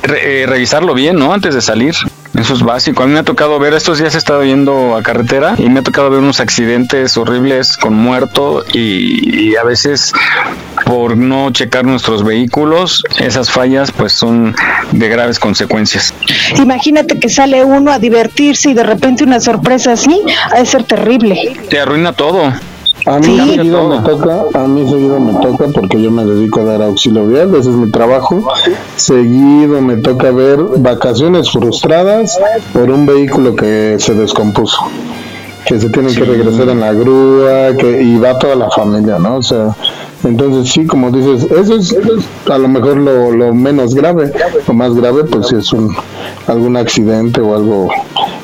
revisarlo 0.04 0.94
bien, 0.94 1.18
¿no? 1.18 1.34
Antes 1.34 1.54
de 1.54 1.62
salir. 1.62 1.96
Eso 2.38 2.54
es 2.54 2.62
básico. 2.62 3.04
A 3.04 3.08
mí 3.08 3.14
me 3.14 3.20
ha 3.20 3.24
tocado 3.24 3.58
ver, 3.58 3.74
estos 3.74 3.98
días 3.98 4.14
he 4.14 4.18
estado 4.20 4.44
yendo 4.44 4.96
a 4.96 5.02
carretera 5.02 5.56
y 5.58 5.70
me 5.70 5.80
ha 5.80 5.84
tocado 5.84 6.10
ver 6.12 6.20
unos 6.20 6.40
accidentes 6.40 7.18
horribles 7.18 7.78
con 7.78 7.94
muerto 7.96 8.64
y, 8.74 9.56
a 9.56 9.64
veces 9.64 10.14
por 10.86 11.18
no 11.18 11.52
checar 11.52 11.84
nuestros 11.84 12.24
vehículos, 12.24 13.04
esas 13.20 13.50
fallas 13.50 13.92
pues 13.92 14.14
son 14.14 14.56
de 14.92 15.10
graves 15.10 15.40
consecuencias. 15.40 16.14
Imagínate 16.58 17.20
que 17.20 17.28
sale 17.28 17.64
uno 17.64 17.92
a 17.92 17.98
divertirse 17.98 18.70
y 18.70 18.74
de 18.76 18.84
repente 18.84 19.24
una 19.24 19.40
sorpresa 19.40 19.94
así, 19.94 20.22
ha 20.52 20.60
de 20.60 20.66
ser 20.66 20.84
terrible. 20.84 21.58
Te 21.70 21.80
arruina 21.80 22.14
todo. 22.14 22.54
A 23.08 23.20
mí 23.20 23.38
seguido 23.40 23.88
me 23.88 24.00
toca, 24.00 24.44
a 24.54 24.68
mí 24.68 24.90
seguido 24.90 25.18
me 25.22 25.34
toca 25.40 25.68
porque 25.74 26.02
yo 26.02 26.12
me 26.12 26.26
dedico 26.26 26.60
a 26.60 26.64
dar 26.66 26.82
auxilio 26.82 27.26
vial, 27.26 27.56
ese 27.56 27.70
es 27.70 27.76
mi 27.76 27.90
trabajo. 27.90 28.46
Seguido 28.98 29.82
me 29.82 29.96
toca 29.96 30.30
ver 30.32 30.60
vacaciones 30.80 31.50
frustradas 31.50 32.38
por 32.74 32.92
un 32.92 33.06
vehículo 33.06 33.56
que 33.56 33.96
se 33.98 34.14
descompuso 34.14 34.82
que 35.68 35.80
se 35.80 35.90
tiene 35.90 36.14
que 36.14 36.24
regresar 36.24 36.70
en 36.70 36.80
la 36.80 36.94
grúa, 36.94 37.76
que 37.78 38.02
y 38.02 38.18
va 38.18 38.40
toda 38.40 38.56
la 38.56 38.70
familia, 38.70 39.20
¿no? 39.20 39.38
O 39.38 39.44
sea, 39.44 39.76
entonces 40.24 40.72
sí, 40.72 40.86
como 40.86 41.12
dices, 41.12 41.52
eso 41.52 41.76
es, 41.76 41.96
a 42.50 42.58
lo 42.58 42.68
mejor 42.70 42.98
lo, 42.98 43.32
lo, 43.32 43.54
menos 43.54 43.94
grave, 43.94 44.32
lo 44.66 44.74
más 44.74 44.94
grave 44.96 45.26
pues 45.26 45.48
si 45.48 45.56
es 45.56 45.74
un 45.74 45.94
algún 46.48 46.78
accidente 46.78 47.42
o 47.42 47.54
algo 47.54 47.90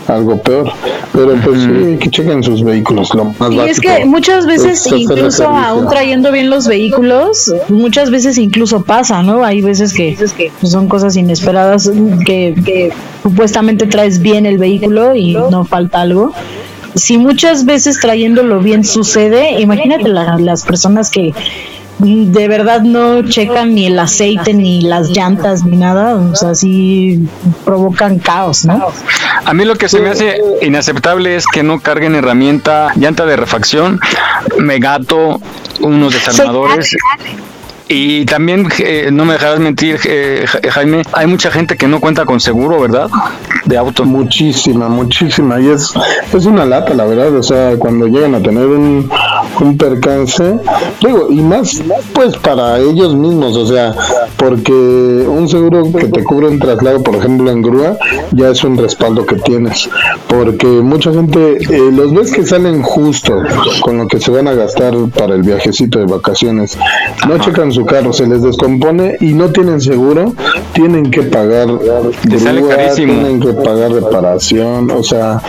algo 0.07 0.41
peor. 0.41 0.69
Pero 1.13 1.35
pues 1.43 1.61
sí, 1.61 1.97
que 1.97 2.09
chequen 2.09 2.43
sus 2.43 2.61
vehículos, 2.63 3.13
lo 3.13 3.25
más 3.25 3.51
Y 3.51 3.59
es 3.69 3.79
que 3.79 4.03
muchas 4.05 4.45
veces, 4.45 4.85
incluso 4.91 5.47
aún 5.47 5.87
trayendo 5.87 6.31
bien 6.31 6.49
los 6.49 6.67
vehículos, 6.67 7.53
muchas 7.69 8.11
veces 8.11 8.37
incluso 8.37 8.83
pasa, 8.83 9.23
¿no? 9.23 9.45
Hay 9.45 9.61
veces 9.61 9.93
que, 9.93 10.17
son 10.63 10.89
cosas 10.89 11.15
inesperadas, 11.15 11.89
que, 12.25 12.55
que 12.65 12.91
supuestamente 13.21 13.85
traes 13.85 14.21
bien 14.21 14.45
el 14.45 14.57
vehículo 14.57 15.15
y 15.15 15.35
no 15.35 15.63
falta 15.63 16.01
algo 16.01 16.33
si 16.95 17.17
muchas 17.17 17.65
veces 17.65 17.99
trayéndolo 17.99 18.59
bien 18.59 18.83
sucede, 18.83 19.59
imagínate 19.61 20.09
las 20.09 20.63
personas 20.63 21.09
que 21.09 21.33
de 21.99 22.47
verdad 22.47 22.81
no 22.81 23.21
checan 23.23 23.75
ni 23.75 23.85
el 23.85 23.97
aceite, 23.99 24.53
ni 24.53 24.81
las 24.81 25.09
llantas, 25.09 25.63
ni 25.63 25.77
nada, 25.77 26.15
o 26.15 26.35
sea, 26.35 26.55
sí 26.55 27.27
provocan 27.63 28.19
caos, 28.19 28.65
¿no? 28.65 28.87
A 29.45 29.53
mí 29.53 29.63
lo 29.63 29.75
que 29.75 29.87
se 29.87 29.99
me 29.99 30.09
hace 30.09 30.37
inaceptable 30.61 31.35
es 31.35 31.45
que 31.47 31.63
no 31.63 31.79
carguen 31.79 32.15
herramienta, 32.15 32.91
llanta 32.95 33.25
de 33.25 33.35
refacción, 33.35 33.99
megato, 34.57 35.39
unos 35.81 36.13
desarmadores. 36.13 36.95
Y 37.87 38.25
también, 38.25 38.67
eh, 38.79 39.09
no 39.11 39.25
me 39.25 39.33
dejarás 39.33 39.59
mentir, 39.59 39.99
eh, 40.05 40.45
Jaime, 40.71 41.03
hay 41.11 41.27
mucha 41.27 41.51
gente 41.51 41.75
que 41.75 41.87
no 41.87 41.99
cuenta 41.99 42.25
con 42.25 42.39
seguro, 42.39 42.79
¿verdad? 42.79 43.09
De 43.65 43.77
auto. 43.77 44.05
Muchísima, 44.05 44.87
muchísima. 44.87 45.59
Y 45.59 45.69
es, 45.69 45.93
es 46.33 46.45
una 46.45 46.65
lata, 46.65 46.93
la 46.93 47.05
verdad. 47.05 47.35
O 47.35 47.43
sea, 47.43 47.75
cuando 47.77 48.07
llegan 48.07 48.35
a 48.35 48.41
tener 48.41 48.67
un, 48.67 49.09
un 49.59 49.77
percance, 49.77 50.59
digo, 51.01 51.27
y 51.29 51.41
más, 51.41 51.81
pues 52.13 52.37
para 52.37 52.79
ellos 52.79 53.15
mismos, 53.15 53.55
o 53.57 53.67
sea, 53.67 53.93
porque 54.37 54.71
un 54.71 55.47
seguro 55.49 55.83
que 55.91 56.07
te 56.07 56.23
cubre 56.23 56.47
un 56.47 56.59
traslado, 56.59 57.03
por 57.03 57.15
ejemplo, 57.15 57.51
en 57.51 57.61
grúa, 57.61 57.97
ya 58.31 58.49
es 58.49 58.63
un 58.63 58.77
respaldo 58.77 59.25
que 59.25 59.35
tienes. 59.35 59.89
Porque 60.27 60.67
mucha 60.67 61.11
gente, 61.11 61.57
eh, 61.57 61.91
los 61.91 62.13
ves 62.13 62.31
que 62.31 62.45
salen 62.45 62.81
justo 62.81 63.41
con 63.81 63.97
lo 63.97 64.07
que 64.07 64.19
se 64.19 64.31
van 64.31 64.47
a 64.47 64.53
gastar 64.53 64.93
para 65.15 65.35
el 65.35 65.43
viajecito 65.43 65.99
de 65.99 66.05
vacaciones. 66.05 66.77
No 67.27 67.37
checan 67.37 67.72
su 67.73 67.85
carro, 67.85 68.13
se 68.13 68.27
les 68.27 68.41
descompone 68.41 69.17
y 69.19 69.33
no 69.33 69.49
tienen 69.49 69.81
seguro, 69.81 70.33
tienen 70.73 71.11
que 71.11 71.23
pagar 71.23 71.67
tienen 72.95 73.39
que 73.39 73.53
pagar 73.53 73.91
reparación, 73.91 74.91
o 74.91 75.03
sea, 75.03 75.41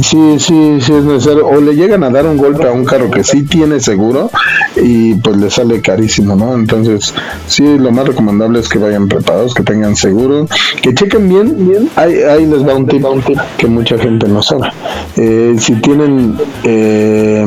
sí, 0.00 0.38
sí, 0.38 0.78
sí 0.80 0.92
es 0.92 1.04
necesario. 1.04 1.46
O 1.46 1.60
le 1.60 1.74
llegan 1.74 2.04
a 2.04 2.10
dar 2.10 2.26
un 2.26 2.36
golpe 2.36 2.66
a 2.66 2.72
un 2.72 2.84
carro 2.84 3.10
que 3.10 3.24
sí 3.24 3.42
tiene 3.42 3.80
seguro 3.80 4.30
y 4.76 5.14
pues 5.14 5.36
le 5.36 5.50
sale 5.50 5.80
carísimo, 5.80 6.36
¿no? 6.36 6.54
Entonces, 6.54 7.14
sí, 7.46 7.78
lo 7.78 7.90
más 7.90 8.06
recomendable 8.06 8.60
es 8.60 8.68
que 8.68 8.78
vayan 8.78 9.08
preparados, 9.08 9.54
que 9.54 9.62
tengan 9.62 9.96
seguro, 9.96 10.46
que 10.82 10.94
chequen 10.94 11.28
bien, 11.28 11.68
bien. 11.68 11.90
Ahí, 11.96 12.22
ahí 12.22 12.46
les 12.46 12.66
va 12.66 12.74
un 12.74 12.86
tip, 12.86 13.04
un 13.04 13.22
tip 13.22 13.38
que 13.56 13.66
mucha 13.66 13.98
gente 13.98 14.28
no 14.28 14.42
sabe. 14.42 14.68
Eh, 15.16 15.56
si 15.58 15.74
tienen... 15.76 16.38
Eh, 16.64 17.46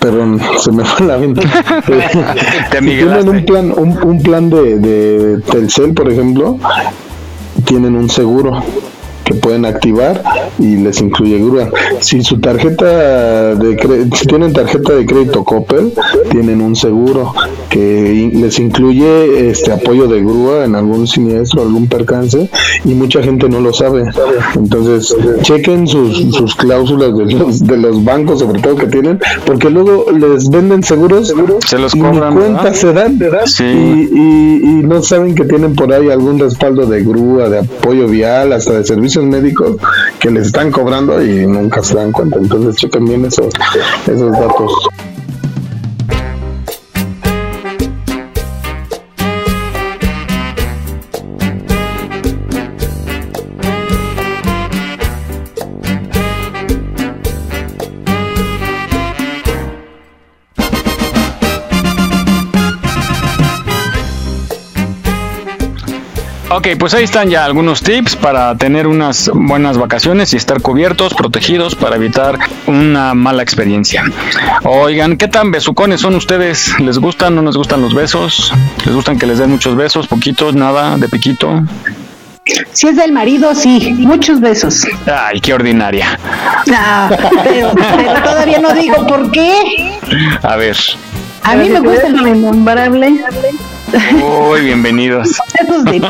perdón, 0.00 0.40
se 0.58 0.72
me 0.72 0.84
fue 0.84 1.06
la 1.06 1.16
venta. 1.16 1.42
si 2.72 2.80
tienen 2.80 3.28
un 3.28 3.44
plan, 3.44 3.72
un, 3.76 4.02
un 4.02 4.22
plan 4.22 4.50
de, 4.50 4.78
de 4.78 5.38
Telcel, 5.42 5.94
por 5.94 6.10
ejemplo, 6.10 6.58
tienen 7.64 7.94
un 7.94 8.08
seguro 8.08 8.62
pueden 9.34 9.64
activar 9.64 10.22
y 10.58 10.76
les 10.76 11.00
incluye 11.00 11.38
grúa. 11.38 11.70
Si 12.00 12.22
su 12.22 12.40
tarjeta 12.40 13.54
de 13.54 14.08
si 14.14 14.26
tienen 14.26 14.52
tarjeta 14.52 14.94
de 14.94 15.06
crédito 15.06 15.44
Coppel, 15.44 15.92
tienen 16.30 16.60
un 16.60 16.76
seguro 16.76 17.32
que 17.68 18.30
les 18.34 18.58
incluye 18.58 19.50
este 19.50 19.72
apoyo 19.72 20.08
de 20.08 20.20
grúa 20.20 20.64
en 20.64 20.74
algún 20.74 21.06
siniestro, 21.06 21.62
algún 21.62 21.86
percance 21.86 22.48
y 22.84 22.94
mucha 22.94 23.22
gente 23.22 23.48
no 23.48 23.60
lo 23.60 23.72
sabe. 23.72 24.04
Entonces, 24.56 25.14
chequen 25.42 25.86
sus, 25.86 26.34
sus 26.34 26.54
cláusulas 26.56 27.16
de 27.16 27.26
los, 27.26 27.66
de 27.66 27.76
los 27.76 28.04
bancos, 28.04 28.40
sobre 28.40 28.60
todo 28.60 28.76
que 28.76 28.86
tienen, 28.86 29.20
porque 29.46 29.70
luego 29.70 30.06
les 30.10 30.50
venden 30.50 30.82
seguros, 30.82 31.32
se 31.66 31.78
los 31.78 31.94
y 31.94 32.00
cobran, 32.00 32.34
cuenta 32.34 32.74
se 32.74 32.92
dan, 32.92 33.18
y, 33.60 33.62
y, 33.62 34.60
y 34.62 34.82
no 34.82 35.02
saben 35.02 35.34
que 35.34 35.44
tienen 35.44 35.74
por 35.74 35.92
ahí 35.92 36.10
algún 36.10 36.38
respaldo 36.38 36.86
de 36.86 37.02
grúa, 37.02 37.48
de 37.48 37.60
apoyo 37.60 38.06
vial, 38.08 38.52
hasta 38.52 38.72
de 38.74 38.84
servicios 38.84 39.19
médicos 39.24 39.76
que 40.18 40.30
les 40.30 40.46
están 40.46 40.70
cobrando 40.70 41.22
y 41.22 41.46
nunca 41.46 41.82
se 41.82 41.94
dan 41.94 42.12
cuenta. 42.12 42.38
Entonces 42.38 42.76
chequen 42.76 43.04
bien 43.04 43.24
esos, 43.24 43.52
esos 44.06 44.32
datos. 44.32 44.72
Ok, 66.60 66.68
pues 66.78 66.92
ahí 66.92 67.04
están 67.04 67.30
ya 67.30 67.46
algunos 67.46 67.82
tips 67.82 68.16
para 68.16 68.54
tener 68.54 68.86
unas 68.86 69.30
buenas 69.32 69.78
vacaciones 69.78 70.34
y 70.34 70.36
estar 70.36 70.60
cubiertos, 70.60 71.14
protegidos 71.14 71.74
para 71.74 71.96
evitar 71.96 72.38
una 72.66 73.14
mala 73.14 73.42
experiencia. 73.42 74.04
Oigan, 74.64 75.16
¿qué 75.16 75.26
tan 75.26 75.52
besucones 75.52 76.02
son 76.02 76.16
ustedes? 76.16 76.78
¿Les 76.78 76.98
gustan 76.98 77.38
o 77.38 77.40
no 77.40 77.48
les 77.48 77.56
gustan 77.56 77.80
los 77.80 77.94
besos? 77.94 78.52
¿Les 78.84 78.94
gustan 78.94 79.18
que 79.18 79.24
les 79.24 79.38
den 79.38 79.48
muchos 79.48 79.74
besos, 79.74 80.06
poquitos, 80.06 80.54
nada, 80.54 80.98
de 80.98 81.08
piquito? 81.08 81.62
Si 82.74 82.88
es 82.88 82.96
del 82.96 83.12
marido, 83.12 83.54
sí, 83.54 83.94
muchos 83.96 84.38
besos. 84.42 84.86
Ay, 85.06 85.40
qué 85.40 85.54
ordinaria. 85.54 86.18
Ah, 86.74 87.08
pero, 87.42 87.72
pero 87.96 88.22
todavía 88.22 88.58
no 88.58 88.74
digo 88.74 89.06
por 89.06 89.30
qué. 89.30 89.98
A 90.42 90.56
ver. 90.56 90.76
A 91.42 91.54
mí 91.54 91.70
me 91.70 91.80
gusta 91.80 92.08
el 92.08 92.16
innombrable. 92.16 93.18
Uy, 93.92 94.60
bienvenidos. 94.62 95.36
De 95.80 96.00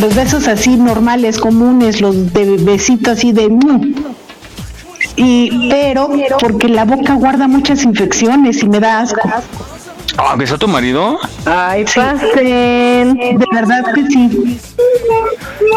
los 0.00 0.14
besos 0.14 0.46
así 0.46 0.76
normales, 0.76 1.38
comunes, 1.38 2.00
los 2.00 2.32
de 2.32 2.56
besito 2.58 3.10
así 3.10 3.32
de 3.32 3.48
y 5.16 5.70
pero 5.70 6.08
porque 6.40 6.68
la 6.68 6.84
boca 6.84 7.14
guarda 7.14 7.48
muchas 7.48 7.82
infecciones 7.82 8.62
y 8.62 8.68
me 8.68 8.78
da 8.78 9.00
asco. 9.00 9.28
Ah, 10.20 10.34
¿besó 10.36 10.56
a 10.56 10.58
tu 10.58 10.66
marido? 10.68 11.18
Ay, 11.46 11.84
pasen. 11.84 13.14
De 13.14 13.46
verdad 13.52 13.82
que 13.94 14.04
sí. 14.06 14.60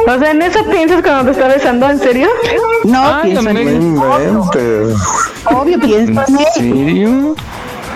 O 0.08 0.20
sea, 0.20 0.32
¿en 0.32 0.42
eso 0.42 0.66
piensas 0.66 1.02
cuando 1.04 1.26
te 1.26 1.32
está 1.32 1.48
besando? 1.48 1.88
¿En 1.90 2.00
serio? 2.00 2.28
No, 2.84 3.04
Ay, 3.18 3.34
pienso 3.34 3.42
no 3.44 3.54
me 3.54 3.62
en 3.62 3.68
él. 3.68 3.76
inventes. 3.76 4.98
Obvio 5.46 5.80
pienso 5.80 6.22
en 6.28 6.38
él. 6.40 6.46
¿En 6.48 6.54
serio? 6.54 7.36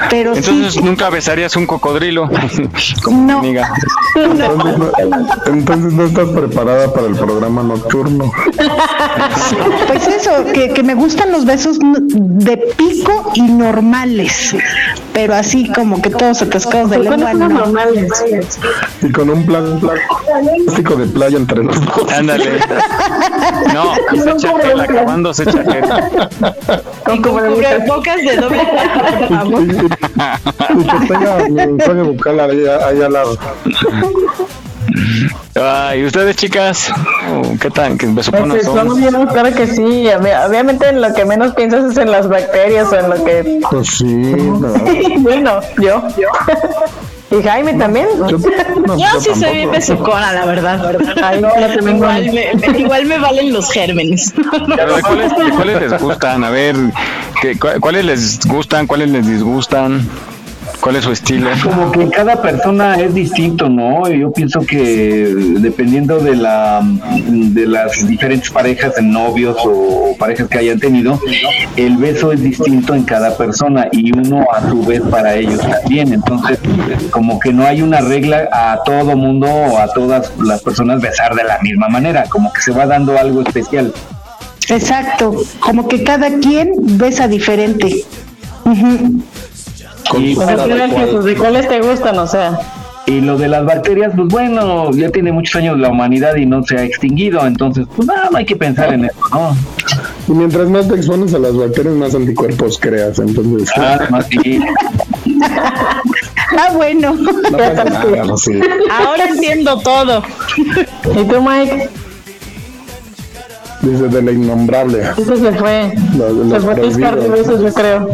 Pero 0.09 0.35
Entonces 0.35 0.73
sí, 0.73 0.81
nunca 0.81 1.09
besarías 1.09 1.55
un 1.55 1.65
cocodrilo. 1.65 2.29
no. 3.11 3.39
Amiga. 3.39 3.69
Entonces 4.15 4.77
no, 4.77 4.91
entonces 5.47 5.93
no 5.93 6.05
estás 6.05 6.29
preparada 6.29 6.93
para 6.93 7.07
el 7.07 7.15
programa 7.15 7.63
nocturno. 7.63 8.31
Pues 9.87 10.07
eso, 10.07 10.45
que, 10.53 10.69
que 10.69 10.83
me 10.83 10.95
gustan 10.95 11.31
los 11.31 11.45
besos 11.45 11.77
de 11.81 12.57
pico 12.77 13.31
y 13.33 13.41
normales, 13.43 14.55
pero 15.13 15.35
así 15.35 15.71
como 15.73 16.01
que 16.01 16.09
todos 16.09 16.41
atascados 16.41 16.89
de 16.91 16.99
lengua, 16.99 17.33
no. 17.33 17.49
normales. 17.49 18.11
Y 19.01 19.11
con 19.11 19.29
un 19.29 19.45
plan 19.45 19.79
plástico 19.79 20.95
de 20.95 21.05
playa 21.07 21.37
entre 21.37 21.63
los 21.63 21.85
dos. 21.85 22.11
Ándale. 22.11 22.59
No, 23.73 23.93
y 24.13 24.19
se 24.19 24.31
echa 24.31 24.59
gel, 24.59 24.79
acabando 24.79 25.33
se 25.33 25.43
echa 25.43 25.63
gel. 25.63 25.85
Con 27.05 27.21
como 27.21 27.41
de 27.41 27.85
Bocas 27.87 28.17
de 28.17 28.35
doble 28.35 28.65
por 28.65 29.27
favor. 29.29 29.84
Y 29.85 30.83
que 30.83 31.07
tenga 31.07 31.37
mi 31.49 31.61
enjuague 31.61 32.01
bucal 32.03 32.39
ahí, 32.39 32.65
ahí 32.67 33.01
al 33.01 33.13
lado. 33.13 33.37
Ay, 35.55 36.05
¿ustedes 36.05 36.35
chicas? 36.35 36.91
Oh, 37.31 37.41
¿Qué 37.59 37.69
tal? 37.71 37.97
¿Qué 37.97 38.07
besuconas 38.07 38.49
Pues 38.51 38.65
son? 38.65 38.87
son 38.89 38.97
bien, 38.99 39.25
claro 39.27 39.53
que 39.55 39.67
sí. 39.67 39.81
Obvi- 39.81 40.47
Obviamente 40.47 40.89
en 40.89 41.01
lo 41.01 41.13
que 41.13 41.25
menos 41.25 41.53
piensas 41.53 41.91
es 41.91 41.97
en 41.97 42.11
las 42.11 42.27
bacterias 42.27 42.91
o 42.91 42.95
en 42.99 43.09
lo 43.09 43.23
que... 43.23 43.59
Pues 43.71 43.87
sí, 43.97 44.05
no. 44.05 44.67
bueno, 45.19 45.59
yo, 45.81 46.03
yo. 46.17 46.27
Y 47.37 47.43
Jaime 47.43 47.73
también. 47.73 48.07
Yo, 48.29 48.37
no, 48.87 48.97
Yo 48.97 49.05
sí 49.19 49.29
soy 49.33 49.53
bien 49.53 49.71
tampoco. 49.71 49.71
besucona, 49.71 50.31
la 50.33 50.45
verdad. 50.45 50.95
Ay, 51.23 51.41
no, 51.41 51.49
Igual 51.89 52.31
me, 52.31 52.79
igual 52.79 53.05
me 53.05 53.17
valen 53.17 53.53
los 53.53 53.69
gérmenes. 53.71 54.33
Pero 54.75 54.95
¿de 54.95 55.01
cuáles, 55.01 55.33
cuáles 55.55 55.81
les 55.81 56.01
gustan? 56.01 56.43
A 56.43 56.49
ver, 56.49 56.75
¿qué, 57.41 57.57
cu- 57.57 57.79
¿cuáles 57.79 58.05
les 58.05 58.39
gustan? 58.47 58.87
¿Cuáles 58.87 59.09
les 59.09 59.27
disgustan? 59.27 60.07
¿Cuál 60.85 60.97
es 60.97 61.03
su 61.03 61.13
estilo? 61.13 61.49
Como 61.63 61.91
que 61.91 62.07
cada 62.11 62.39
persona 62.39 62.93
es 62.93 63.11
distinto, 63.11 63.67
¿no? 63.67 64.07
Yo 64.07 64.31
pienso 64.31 64.59
que 64.59 65.33
dependiendo 65.57 66.19
de 66.19 66.35
la 66.35 66.79
de 67.27 67.65
las 67.65 68.07
diferentes 68.07 68.51
parejas 68.51 68.93
de 68.93 69.01
novios 69.01 69.57
o 69.65 70.15
parejas 70.19 70.47
que 70.47 70.59
hayan 70.59 70.79
tenido, 70.79 71.19
el 71.75 71.97
beso 71.97 72.31
es 72.31 72.43
distinto 72.43 72.93
en 72.93 73.01
cada 73.01 73.35
persona 73.35 73.87
y 73.91 74.15
uno 74.15 74.45
a 74.53 74.69
su 74.69 74.83
vez 74.83 75.01
para 75.09 75.33
ellos 75.33 75.59
también. 75.59 76.13
Entonces, 76.13 76.59
como 77.09 77.39
que 77.39 77.51
no 77.51 77.65
hay 77.65 77.81
una 77.81 78.01
regla 78.01 78.47
a 78.51 78.83
todo 78.85 79.17
mundo 79.17 79.47
o 79.47 79.79
a 79.79 79.91
todas 79.91 80.33
las 80.37 80.61
personas 80.61 81.01
besar 81.01 81.33
de 81.33 81.45
la 81.45 81.57
misma 81.63 81.89
manera, 81.89 82.25
como 82.29 82.53
que 82.53 82.61
se 82.61 82.69
va 82.69 82.85
dando 82.85 83.17
algo 83.17 83.41
especial. 83.41 83.91
Exacto, 84.69 85.33
como 85.59 85.87
que 85.87 86.03
cada 86.03 86.29
quien 86.37 86.73
besa 86.77 87.27
diferente. 87.27 88.05
Ujú. 88.65 89.23
Y, 90.17 90.35
Pues 90.35 90.47
al 90.47 90.59
final, 90.61 90.91
Jesús, 90.91 91.25
¿de 91.25 91.35
cuáles 91.35 91.67
te 91.67 91.79
gustan? 91.81 92.17
O 92.19 92.27
sea, 92.27 92.57
y 93.07 93.21
lo 93.21 93.37
de 93.37 93.47
las 93.47 93.65
bacterias, 93.65 94.13
pues 94.15 94.27
bueno, 94.29 94.91
ya 94.91 95.09
tiene 95.09 95.31
muchos 95.31 95.55
años 95.57 95.77
la 95.77 95.89
humanidad 95.89 96.35
y 96.35 96.45
no 96.45 96.63
se 96.63 96.77
ha 96.77 96.83
extinguido, 96.83 97.45
entonces 97.45 97.85
pues 97.95 98.07
nada, 98.07 98.29
no 98.31 98.37
hay 98.37 98.45
que 98.45 98.55
pensar 98.55 98.93
en 98.93 99.05
eso, 99.05 99.19
¿no? 99.31 99.55
Y 100.27 100.31
mientras 100.31 100.67
más 100.69 100.87
te 100.87 100.95
expones 100.95 101.33
a 101.35 101.39
las 101.39 101.55
bacterias, 101.55 101.93
más 101.95 102.15
anticuerpos 102.15 102.79
creas. 102.79 103.19
Entonces, 103.19 103.69
Ah, 103.77 103.99
más 104.09 104.25
sí. 104.27 104.59
Ah, 106.57 106.71
bueno. 106.73 107.13
no 107.15 107.57
pasa 107.57 107.83
nada. 107.83 108.23
Ahora 108.91 109.25
entiendo 109.29 109.77
todo. 109.81 110.23
¿y 110.57 111.23
tú, 111.25 111.41
Mike? 111.41 111.89
Dice 113.85 114.07
de 114.07 114.21
la 114.21 114.31
innombrable. 114.31 115.01
Ese 115.17 115.37
se 115.37 115.51
fue. 115.53 115.93
Los, 116.17 116.31
Se 116.31 116.53
los 116.55 116.63
fue 116.63 116.73
a 116.73 116.75
tiscar 116.75 117.15
de 117.15 117.21
prohibidos. 117.27 117.47
besos, 117.47 117.61
yo 117.61 117.73
creo. 117.73 118.07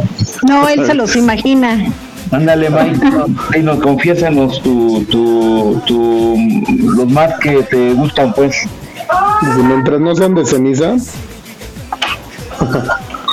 No, 0.47 0.67
él 0.69 0.86
se 0.86 0.93
los 0.93 1.15
imagina. 1.15 1.86
Ándale, 2.32 2.69
Mike, 2.69 2.99
y 3.57 3.61
nos 3.61 3.80
confiésanos 3.80 4.61
tu, 4.61 5.03
tu, 5.05 5.82
tu, 5.86 6.36
los 6.95 7.09
más 7.11 7.38
que 7.39 7.61
te 7.63 7.93
gustan, 7.93 8.34
pues. 8.34 8.55
Dice, 9.41 9.63
mientras 9.67 9.99
no 9.99 10.15
sean 10.15 10.36
de 10.36 10.45
ceniza. 10.45 10.95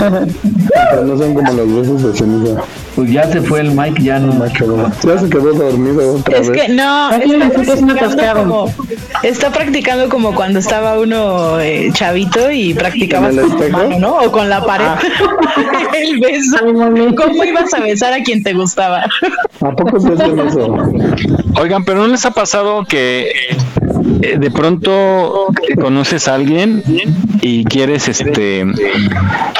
mientras 0.00 1.04
no 1.04 1.18
sean 1.18 1.34
como 1.34 1.52
los 1.52 1.74
besos 1.74 2.02
de 2.02 2.12
ceniza. 2.18 2.60
Pues 2.98 3.12
ya 3.12 3.30
se 3.30 3.40
fue 3.42 3.60
el 3.60 3.70
Mike, 3.70 4.02
ya 4.02 4.18
no. 4.18 4.44
Ya 4.44 5.18
se 5.18 5.30
quedó 5.30 5.52
dormido 5.52 6.16
otra 6.16 6.36
Es 6.36 6.50
vez. 6.50 6.62
que 6.66 6.72
no, 6.72 7.12
está 7.12 7.62
es 7.62 7.80
practicando 7.80 8.34
como, 8.42 8.74
está 9.22 9.52
practicando 9.52 10.08
como 10.08 10.34
cuando 10.34 10.58
estaba 10.58 10.98
uno 10.98 11.60
eh, 11.60 11.90
chavito 11.92 12.50
y 12.50 12.74
practicabas 12.74 13.34
¿En 13.34 13.38
el 13.38 13.44
con 13.46 13.52
espejo? 13.62 13.78
mano, 13.78 13.98
¿no? 14.00 14.16
O 14.18 14.32
con 14.32 14.48
la 14.48 14.64
pared. 14.64 14.88
el 15.96 16.18
beso. 16.18 16.56
¿Cómo 17.16 17.44
ibas 17.44 17.72
a 17.72 17.78
besar 17.78 18.14
a 18.14 18.20
quien 18.24 18.42
te 18.42 18.52
gustaba? 18.52 19.04
¿A 19.60 19.70
poco 19.76 20.00
se 20.00 20.14
hacen 20.14 20.36
eso? 20.40 20.74
Oigan, 21.60 21.84
pero 21.84 22.00
¿no 22.00 22.08
les 22.08 22.26
ha 22.26 22.32
pasado 22.32 22.84
que 22.84 23.28
eh, 23.28 23.56
de 24.02 24.50
pronto 24.50 25.46
conoces 25.80 26.28
a 26.28 26.34
alguien 26.34 26.82
y 27.40 27.64
quieres, 27.64 28.08
este, 28.08 28.66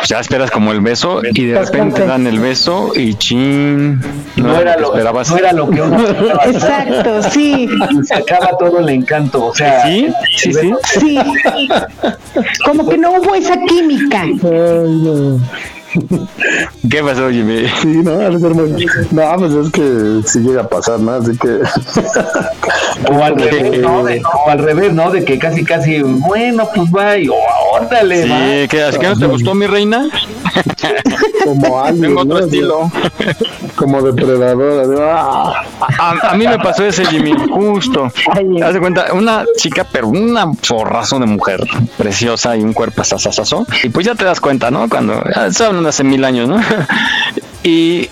ya 0.07 0.21
esperas 0.21 0.51
como 0.51 0.73
el 0.73 0.81
beso 0.81 1.21
y 1.33 1.47
de 1.47 1.59
repente 1.59 2.05
dan 2.07 2.27
el 2.27 2.41
beso 2.41 2.93
y 2.95 3.15
chin, 3.15 4.01
no, 4.37 4.49
No 4.49 4.61
era 4.61 4.75
que 4.75 4.81
lo, 4.83 4.89
esperabas. 4.89 5.31
no 5.31 5.37
era 5.37 5.53
lo 5.53 5.71
que 5.71 5.83
uno 5.83 6.07
esperaba. 6.07 6.45
Exacto, 6.47 7.23
sí. 7.31 7.69
Se 8.05 8.15
acaba 8.15 8.57
todo 8.59 8.81
el 8.81 8.89
encanto, 8.89 9.47
o 9.47 9.55
sea. 9.55 9.87
Sí, 9.87 10.09
sí, 10.37 10.53
sí. 10.53 10.73
Sí. 11.01 11.19
Como 12.65 12.89
que 12.89 12.99
no 12.99 13.13
hubo 13.13 13.35
esa 13.35 13.57
química. 13.67 14.23
Ay, 14.23 14.35
no. 14.43 15.41
¿Qué 16.91 17.03
pasó, 17.03 17.31
Jimmy? 17.31 17.67
Sí, 17.83 17.89
no, 18.03 18.39
ser 18.39 18.55
muy- 18.55 18.87
no, 19.11 19.37
pues 19.39 19.53
es 19.53 19.71
que 19.73 20.21
sí 20.27 20.39
llega 20.41 20.63
a 20.63 20.69
pasar, 20.69 21.01
¿no? 21.01 21.13
Así 21.13 21.37
que. 21.39 21.61
O 23.13 23.23
al 23.23 23.37
revés, 23.37 23.79
¿no? 23.83 24.05
De, 24.05 24.23
o 24.23 24.51
al 24.51 24.59
revés, 24.59 24.93
¿no? 24.93 25.11
De 25.11 25.25
que 25.25 25.39
casi, 25.39 25.65
casi, 25.65 26.01
bueno, 26.03 26.69
pues 26.75 26.89
va 26.91 27.17
y, 27.17 27.29
oh, 27.29 27.35
órale, 27.75 28.29
va. 28.29 28.39
Sí, 28.39 28.69
¿qué, 28.69 28.83
así 28.83 28.99
que 28.99 29.07
no 29.09 29.19
te 29.19 29.27
gustó 29.27 29.55
mi 29.55 29.67
reina? 29.67 30.09
como 31.45 31.81
alguien, 31.85 32.03
Tengo 32.09 32.21
otro 32.23 32.39
¿no? 32.39 32.45
estilo. 32.45 32.91
Como 33.79 34.03
depredadora. 34.03 34.87
de, 34.87 35.03
¡ah! 35.03 35.65
A, 35.99 36.31
a 36.31 36.37
mí 36.37 36.47
me 36.47 36.59
pasó 36.59 36.85
ese, 36.85 37.07
Jimmy, 37.07 37.33
justo. 37.51 38.11
Haz 38.63 38.75
de 38.75 38.81
cuenta, 38.81 39.13
una 39.13 39.45
chica, 39.57 39.87
pero 39.91 40.09
una 40.09 40.53
zorrazo 40.63 41.19
de 41.19 41.27
mujer, 41.27 41.65
preciosa 41.97 42.57
y 42.57 42.63
un 42.63 42.73
cuerpo 42.73 43.05
sasasazo. 43.05 43.67
Y 43.83 43.89
pues 43.91 44.07
ya 44.07 44.15
te 44.15 44.25
das 44.25 44.41
cuenta, 44.41 44.71
¿no? 44.71 44.89
Cuando, 44.89 45.23
estoy 45.47 45.67
hablando 45.67 45.89
hace 45.89 46.05
mil 46.05 46.25
años, 46.25 46.49
¿no? 46.49 46.61
Y 47.65 48.09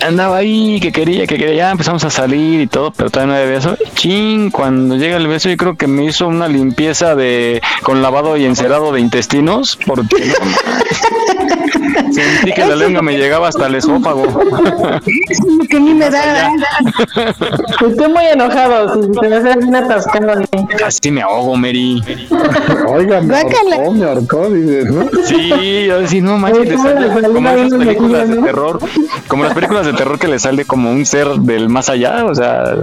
andaba 0.00 0.36
ahí, 0.38 0.80
que 0.80 0.92
quería, 0.92 1.26
que 1.26 1.36
quería, 1.36 1.54
ya 1.54 1.70
empezamos 1.70 2.04
a 2.04 2.10
salir 2.10 2.60
y 2.60 2.66
todo, 2.66 2.92
pero 2.92 3.10
todavía 3.10 3.34
no 3.34 3.40
había 3.40 3.54
beso. 3.56 3.76
Chin, 3.94 4.50
cuando 4.50 4.96
llega 4.96 5.16
el 5.16 5.26
beso, 5.26 5.48
yo 5.48 5.56
creo 5.56 5.76
que 5.76 5.86
me 5.86 6.04
hizo 6.04 6.28
una 6.28 6.48
limpieza 6.48 7.14
de 7.14 7.60
con 7.82 8.02
lavado 8.02 8.36
y 8.36 8.44
encerado 8.44 8.92
de 8.92 9.00
intestinos, 9.00 9.78
porque 9.86 10.16
sentí 12.12 12.52
que 12.52 12.66
la 12.66 12.76
lengua 12.76 13.02
me 13.02 13.16
llegaba 13.16 13.48
hasta 13.48 13.66
el 13.66 13.76
esófago. 13.76 14.24
que 15.68 15.76
a 15.76 15.80
mí 15.80 15.94
me 15.94 16.10
da. 16.10 16.52
Estoy 17.86 18.12
muy 18.12 18.24
enojado, 18.26 19.02
si 19.02 19.10
te 19.10 19.28
vas 19.28 19.44
a 19.44 19.56
bien 19.56 19.74
atascado. 19.74 20.42
Casi 20.78 21.10
me 21.10 21.22
ahogo, 21.22 21.56
Mary. 21.56 22.02
Oiga, 22.86 23.20
me 23.20 23.36
ahorcó, 23.36 23.92
me 23.92 24.04
ahorcó, 24.04 24.50
dices, 24.50 24.86
¿no? 24.86 25.08
Sí, 25.24 25.86
yo 25.86 26.00
decía, 26.00 26.22
no 26.22 26.38
manches, 26.38 26.76
como 26.76 27.48
esas 27.50 27.78
películas 27.78 28.28
de 28.28 28.36
terror, 28.36 28.78
como 29.26 29.44
las 29.44 29.54
películas 29.54 29.87
de 29.92 29.98
terror 29.98 30.18
que 30.18 30.28
le 30.28 30.38
sale 30.38 30.64
como 30.64 30.90
un 30.90 31.04
ser 31.04 31.28
del 31.28 31.68
más 31.68 31.88
allá, 31.88 32.24
o 32.24 32.34
sea, 32.34 32.74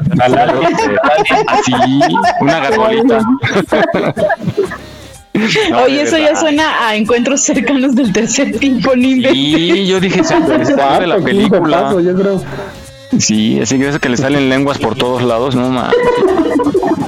así, 1.47 1.73
una 2.41 2.59
garbolita. 2.59 3.19
No, 5.69 5.83
Oye, 5.83 6.03
eso 6.03 6.17
ya 6.17 6.33
suena 6.33 6.87
a 6.87 6.95
encuentros 6.95 7.41
cercanos 7.41 7.93
del 7.93 8.13
tercer 8.13 8.57
tipo, 8.57 8.95
ni 8.95 9.21
Sí, 9.21 9.85
yo 9.85 9.99
dije, 9.99 10.23
se 10.23 10.33
de 10.33 11.07
la 11.07 11.17
película. 11.17 11.93
Sí, 13.19 13.59
así 13.61 13.77
que 13.77 13.89
eso 13.89 13.99
que 13.99 14.09
le 14.09 14.17
salen 14.17 14.49
lenguas 14.49 14.77
por 14.77 14.95
todos 14.95 15.21
lados, 15.23 15.55
no 15.55 15.69
mames. 15.69 15.93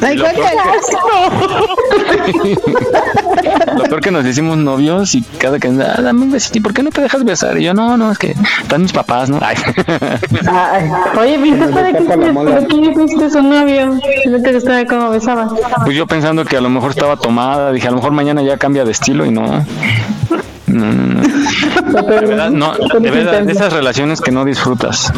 Ay, 0.02 0.16
Lo 0.16 0.26
peor 0.26 0.38
Lo 3.78 3.84
peor 3.84 4.02
que 4.02 4.12
nos 4.12 4.26
hicimos 4.26 4.58
novios 4.58 5.16
y 5.16 5.22
cada 5.22 5.60
que 5.60 5.68
ah, 5.68 6.02
dame 6.02 6.24
un 6.24 6.32
besito, 6.32 6.58
¿y 6.58 6.62
por 6.62 6.74
qué 6.74 6.84
no 6.84 6.92
te 6.92 7.02
dejas 7.02 7.24
besar? 7.24 7.58
Y 7.58 7.64
yo, 7.64 7.74
no, 7.74 7.98
no, 7.98 8.12
es 8.12 8.18
que 8.18 8.36
están 8.62 8.82
mis 8.82 8.94
papás, 8.94 9.30
¿no? 9.30 9.40
Ay. 9.42 9.56
Ay, 10.50 10.92
oye, 11.18 11.38
¿viste 11.38 11.68
para 11.68 11.94
qué 11.94 12.02
¿Por 12.02 12.68
qué 12.68 12.94
fuiste 12.94 13.30
su 13.30 13.42
novio? 13.42 14.00
No 14.28 14.42
te 14.42 14.54
gustaba 14.54 14.86
cómo 14.86 15.10
besaba. 15.10 15.50
Pues 15.84 15.96
yo 15.96 16.08
pensando 16.08 16.46
que 16.46 16.58
a 16.58 16.62
lo 16.62 16.70
mejor 16.70 16.92
estaba 16.92 17.18
tomada, 17.18 17.72
dije, 17.72 17.88
a 17.88 17.92
lo 17.92 17.98
mejor 17.98 18.12
mañana 18.12 18.42
ya 18.42 18.58
cambia 18.58 18.86
de 18.86 18.92
estilo 18.92 19.26
y 19.26 19.32
no. 19.32 19.66
No, 20.68 20.86
no, 20.94 21.22
no. 21.22 21.22
De 22.04 22.20
verdad, 22.28 22.50
no, 22.52 22.74
de 23.00 23.10
verdad, 23.12 23.42
de 23.44 23.52
esas 23.54 23.72
relaciones 23.74 24.20
que 24.22 24.32
no 24.32 24.44
disfrutas, 24.46 25.12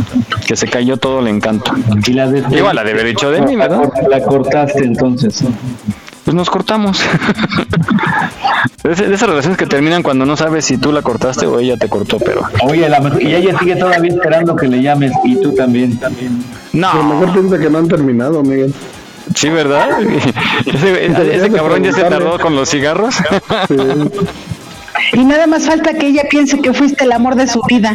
que 0.46 0.56
se 0.56 0.68
cayó 0.68 0.98
todo 0.98 1.20
el 1.20 1.28
encanto. 1.28 1.72
Y 2.06 2.14
la 2.14 2.28
de 2.28 2.44
Igual 2.56 2.76
la 2.76 2.84
de 2.84 2.92
haber 2.92 3.08
hecho 3.08 3.32
de 3.32 3.42
mí, 3.42 3.56
¿verdad? 3.56 3.82
La 4.10 4.22
cortaste 4.22 4.84
entonces. 4.84 5.44
Pues 6.24 6.36
nos 6.36 6.50
cortamos. 6.50 7.02
De 8.84 8.92
esas 8.94 9.28
relaciones 9.28 9.58
que 9.58 9.66
terminan 9.66 10.04
cuando 10.04 10.26
no 10.26 10.38
sabes 10.38 10.66
si 10.66 10.78
tú 10.78 10.92
la 10.92 11.02
cortaste 11.02 11.46
o 11.46 11.60
ella 11.60 11.76
te 11.78 11.90
cortó, 11.90 12.18
pero. 12.20 12.42
Oye, 12.64 12.88
la 12.88 13.00
mejor- 13.00 13.22
y 13.22 13.34
ella 13.34 13.58
sigue 13.60 13.76
todavía 13.76 14.10
esperando 14.14 14.56
que 14.56 14.68
le 14.68 14.82
llames 14.82 15.12
y 15.24 15.36
tú 15.42 15.54
también. 15.54 15.98
también. 16.00 16.44
No. 16.74 16.90
A 16.92 16.96
lo 16.96 17.04
mejor 17.04 17.34
piensa 17.34 17.58
que 17.58 17.70
no 17.70 17.80
han 17.80 17.88
terminado, 17.88 18.42
Miguel. 18.44 18.74
Sí, 19.36 19.50
¿verdad? 19.50 19.90
Ese, 20.66 21.36
ese 21.36 21.52
cabrón 21.52 21.84
ya 21.84 21.92
se 21.94 22.04
tardó 22.04 22.40
con 22.40 22.56
los 22.56 22.70
cigarros. 22.70 23.16
Y 25.14 25.24
nada 25.26 25.48
más 25.48 25.66
falta 25.66 25.94
que 25.94 26.08
ella 26.08 26.24
piense 26.30 26.60
que 26.62 26.74
fuiste 26.74 27.04
el 27.04 27.12
amor 27.12 27.36
de 27.36 27.48
su 27.48 27.62
vida. 27.68 27.94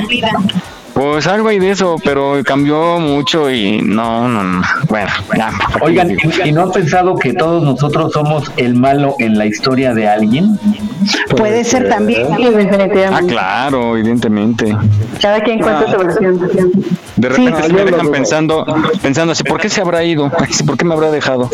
Pues 0.95 1.27
algo 1.27 1.49
hay 1.49 1.59
de 1.59 1.73
eso, 1.73 1.97
pero 2.05 2.35
cambió 2.45 3.01
mucho 3.01 3.51
y 3.51 3.83
no, 3.83 4.29
no, 4.29 4.45
no. 4.45 4.63
Bueno, 4.89 5.11
ya. 5.37 5.51
Oigan, 5.81 6.13
¿y- 6.13 6.49
¿y 6.49 6.53
no 6.53 6.63
han 6.63 6.71
pensado 6.71 7.17
que 7.17 7.33
todos 7.33 7.65
nosotros 7.65 8.13
somos 8.13 8.49
el 8.59 8.77
malo 8.77 9.17
en 9.19 9.37
la 9.37 9.45
historia 9.47 9.93
de 9.93 10.07
alguien? 10.09 10.57
Puede 11.37 11.65
ser 11.65 11.89
también. 11.89 12.29
Sí, 12.37 12.45
definitivamente. 12.45 13.07
Ah, 13.13 13.21
claro, 13.27 13.97
evidentemente. 13.97 14.77
Cada 15.21 15.41
quien 15.43 15.59
cuenta 15.59 15.91
su 15.91 15.99
versión. 15.99 16.39
De 17.17 17.29
repente 17.29 17.63
Sí, 17.63 17.67
se 17.67 17.73
me 17.73 17.85
dejan 17.85 18.11
pensando, 18.13 18.65
pensando 19.03 19.33
así, 19.33 19.43
¿por 19.43 19.61
qué 19.61 19.69
se 19.69 19.81
habrá 19.81 20.05
ido? 20.05 20.31
¿Por 20.67 20.77
qué 20.77 20.85
me 20.85 20.95
habrá 20.95 21.11
dejado? 21.11 21.51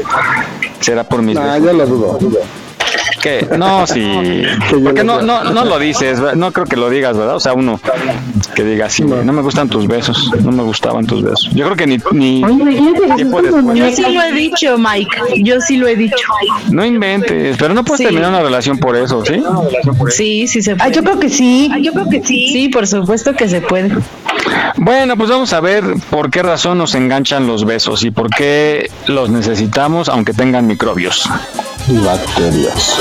¿Será 0.81 1.05
por 1.05 1.23
mis 1.23 1.39
Ah, 1.39 1.57
yo 1.57 1.73
lo 1.73 1.87
dudo. 1.87 2.19
¿Qué? 3.21 3.47
No, 3.59 3.87
sí. 3.87 4.03
Porque 4.85 5.05
no, 5.05 5.21
no, 5.23 5.45
no 5.45 5.65
lo 5.65 5.79
dices, 5.79 6.21
¿verdad? 6.21 6.35
no 6.37 6.53
creo 6.53 6.67
que 6.67 6.77
lo 6.77 6.89
digas, 6.91 7.17
¿verdad? 7.17 7.37
O 7.37 7.41
sea, 7.41 7.53
uno 7.53 7.81
que 8.55 8.65
diga 8.65 8.87
así, 8.87 9.03
no 9.05 9.33
me 9.33 9.43
gustan 9.43 9.69
tus 9.69 9.87
besos, 9.87 10.31
no 10.43 10.51
me 10.53 10.63
gustaban 10.63 11.07
tus 11.07 11.23
besos. 11.23 11.51
Yo 11.53 11.65
creo 11.67 11.77
que 11.77 11.87
ni, 11.87 11.99
ni 12.13 12.43
tiempo 13.17 13.43
después. 13.43 13.77
Yo 13.77 13.91
sí 13.93 14.13
lo 14.13 14.23
he 14.23 14.33
dicho, 14.33 14.79
Mike. 14.79 15.43
Yo 15.43 15.61
sí 15.61 15.77
lo 15.77 15.87
he 15.87 15.97
dicho. 15.97 16.17
No 16.71 16.85
inventes, 16.85 17.57
pero 17.59 17.75
no 17.75 17.85
puedes 17.85 17.99
Sí. 18.01 18.05
terminar 18.05 18.31
una 18.31 18.41
relación 18.41 18.79
por 18.79 18.97
eso, 18.97 19.23
¿sí? 19.27 19.43
Sí, 20.11 20.47
sí 20.47 20.63
se 20.63 20.75
puede. 20.77 20.93
yo 20.93 21.03
creo 21.03 21.19
que 21.21 21.29
sí. 21.29 21.71
yo 21.83 21.93
creo 21.93 22.09
que 22.09 22.23
sí. 22.23 22.51
Sí, 22.53 22.69
por 22.69 22.87
supuesto 22.87 23.35
que 23.35 23.49
se 23.49 23.61
puede. 23.61 23.91
Bueno, 24.77 25.17
pues 25.17 25.29
vamos 25.29 25.53
a 25.53 25.61
ver 25.61 25.85
por 26.09 26.31
qué 26.31 26.43
razón 26.43 26.79
nos 26.79 26.95
enganchan 26.95 27.47
los 27.47 27.65
besos 27.67 28.03
y 28.05 28.11
por 28.11 28.31
qué 28.31 28.91
los 29.07 29.29
necesitamos 29.29 30.09
aunque 30.09 30.33
tengan 30.33 30.67
microbios. 30.67 31.29
Bacterias. 31.99 33.01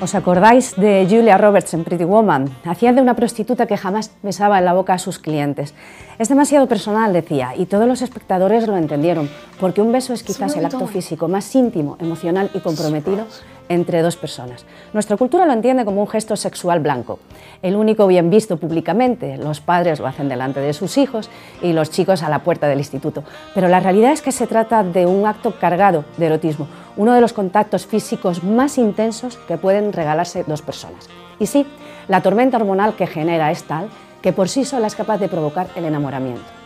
¿Os 0.00 0.16
acordáis 0.16 0.74
de 0.74 1.06
Julia 1.08 1.38
Roberts 1.38 1.74
en 1.74 1.84
Pretty 1.84 2.02
Woman? 2.02 2.50
Hacía 2.64 2.92
de 2.92 3.00
una 3.00 3.14
prostituta 3.14 3.66
que 3.66 3.76
jamás 3.76 4.10
besaba 4.24 4.58
en 4.58 4.64
la 4.64 4.72
boca 4.72 4.94
a 4.94 4.98
sus 4.98 5.20
clientes. 5.20 5.74
Es 6.18 6.28
demasiado 6.28 6.66
personal, 6.66 7.12
decía, 7.12 7.54
y 7.56 7.66
todos 7.66 7.86
los 7.86 8.02
espectadores 8.02 8.66
lo 8.66 8.76
entendieron, 8.76 9.30
porque 9.60 9.80
un 9.80 9.92
beso 9.92 10.12
es 10.12 10.24
quizás 10.24 10.56
el 10.56 10.64
acto 10.64 10.88
físico 10.88 11.28
más 11.28 11.54
íntimo, 11.54 11.96
emocional 12.00 12.50
y 12.52 12.58
comprometido 12.58 13.26
entre 13.68 14.02
dos 14.02 14.16
personas. 14.16 14.64
Nuestra 14.92 15.16
cultura 15.16 15.46
lo 15.46 15.52
entiende 15.52 15.84
como 15.84 16.00
un 16.00 16.08
gesto 16.08 16.36
sexual 16.36 16.80
blanco, 16.80 17.18
el 17.62 17.76
único 17.76 18.06
bien 18.06 18.30
visto 18.30 18.56
públicamente. 18.56 19.36
Los 19.36 19.60
padres 19.60 20.00
lo 20.00 20.06
hacen 20.06 20.28
delante 20.28 20.60
de 20.60 20.72
sus 20.72 20.98
hijos 20.98 21.30
y 21.62 21.72
los 21.72 21.90
chicos 21.90 22.22
a 22.22 22.28
la 22.28 22.40
puerta 22.40 22.68
del 22.68 22.78
instituto. 22.78 23.24
Pero 23.54 23.68
la 23.68 23.80
realidad 23.80 24.12
es 24.12 24.22
que 24.22 24.32
se 24.32 24.46
trata 24.46 24.82
de 24.82 25.06
un 25.06 25.26
acto 25.26 25.54
cargado 25.58 26.04
de 26.16 26.26
erotismo, 26.26 26.68
uno 26.96 27.14
de 27.14 27.20
los 27.20 27.32
contactos 27.32 27.86
físicos 27.86 28.44
más 28.44 28.78
intensos 28.78 29.38
que 29.48 29.58
pueden 29.58 29.92
regalarse 29.92 30.44
dos 30.46 30.62
personas. 30.62 31.08
Y 31.38 31.46
sí, 31.46 31.66
la 32.08 32.20
tormenta 32.20 32.56
hormonal 32.56 32.94
que 32.94 33.06
genera 33.06 33.50
es 33.50 33.64
tal 33.64 33.88
que 34.22 34.32
por 34.32 34.48
sí 34.48 34.64
sola 34.64 34.86
es 34.86 34.94
capaz 34.94 35.18
de 35.18 35.28
provocar 35.28 35.68
el 35.74 35.84
enamoramiento. 35.84 36.61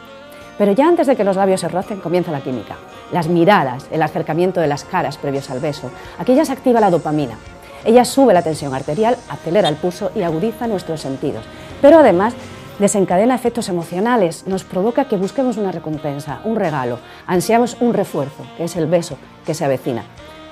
Pero 0.59 0.73
ya 0.73 0.87
antes 0.87 1.07
de 1.07 1.17
que 1.17 1.25
los 1.25 1.37
labios 1.37 1.61
se 1.61 1.69
rocen 1.69 2.01
comienza 2.01 2.33
la 2.33 2.41
química. 2.41 2.77
Las 3.13 3.29
miradas, 3.29 3.87
el 3.91 4.03
acercamiento 4.03 4.61
de 4.61 4.67
las 4.67 4.85
caras 4.85 5.19
previos 5.19 5.51
al 5.51 5.61
beso, 5.61 5.91
aquella 6.19 6.45
se 6.45 6.53
activa 6.53 6.81
la 6.81 6.91
dopamina. 6.91 7.37
Ella 7.85 8.05
sube 8.05 8.35
la 8.35 8.43
tensión 8.43 8.75
arterial, 8.75 9.17
acelera 9.29 9.69
el 9.69 9.77
pulso 9.77 10.11
y 10.15 10.23
agudiza 10.23 10.67
nuestros 10.67 11.01
sentidos. 11.01 11.45
Pero 11.81 11.99
además 11.99 12.35
desencadena 12.79 13.35
efectos 13.35 13.69
emocionales, 13.69 14.47
nos 14.47 14.65
provoca 14.65 15.07
que 15.07 15.17
busquemos 15.17 15.57
una 15.57 15.73
recompensa, 15.73 16.41
un 16.45 16.57
regalo, 16.57 16.99
ansiamos 17.27 17.77
un 17.81 17.95
refuerzo, 17.95 18.45
que 18.57 18.65
es 18.65 18.77
el 18.77 18.87
beso 18.87 19.17
que 19.47 19.55
se 19.55 19.65
avecina. 19.65 20.05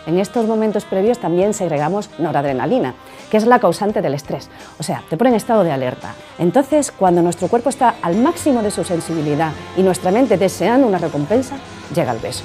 En 0.06 0.18
estos 0.18 0.46
momentos 0.46 0.84
previos 0.84 1.18
también 1.18 1.54
segregamos 1.54 2.10
noradrenalina, 2.18 2.94
que 3.30 3.36
es 3.36 3.46
la 3.46 3.58
causante 3.58 4.02
del 4.02 4.14
estrés. 4.14 4.50
O 4.78 4.82
sea, 4.82 5.02
te 5.08 5.16
pone 5.16 5.30
en 5.30 5.36
estado 5.36 5.64
de 5.64 5.72
alerta. 5.72 6.14
Entonces, 6.38 6.92
cuando 6.92 7.22
nuestro 7.22 7.48
cuerpo 7.48 7.68
está 7.68 7.96
al 8.02 8.16
máximo 8.16 8.62
de 8.62 8.70
su 8.70 8.84
sensibilidad 8.84 9.52
y 9.76 9.82
nuestra 9.82 10.10
mente 10.10 10.36
deseando 10.36 10.86
una 10.86 10.98
recompensa, 10.98 11.56
llega 11.94 12.12
el 12.12 12.18
beso. 12.18 12.44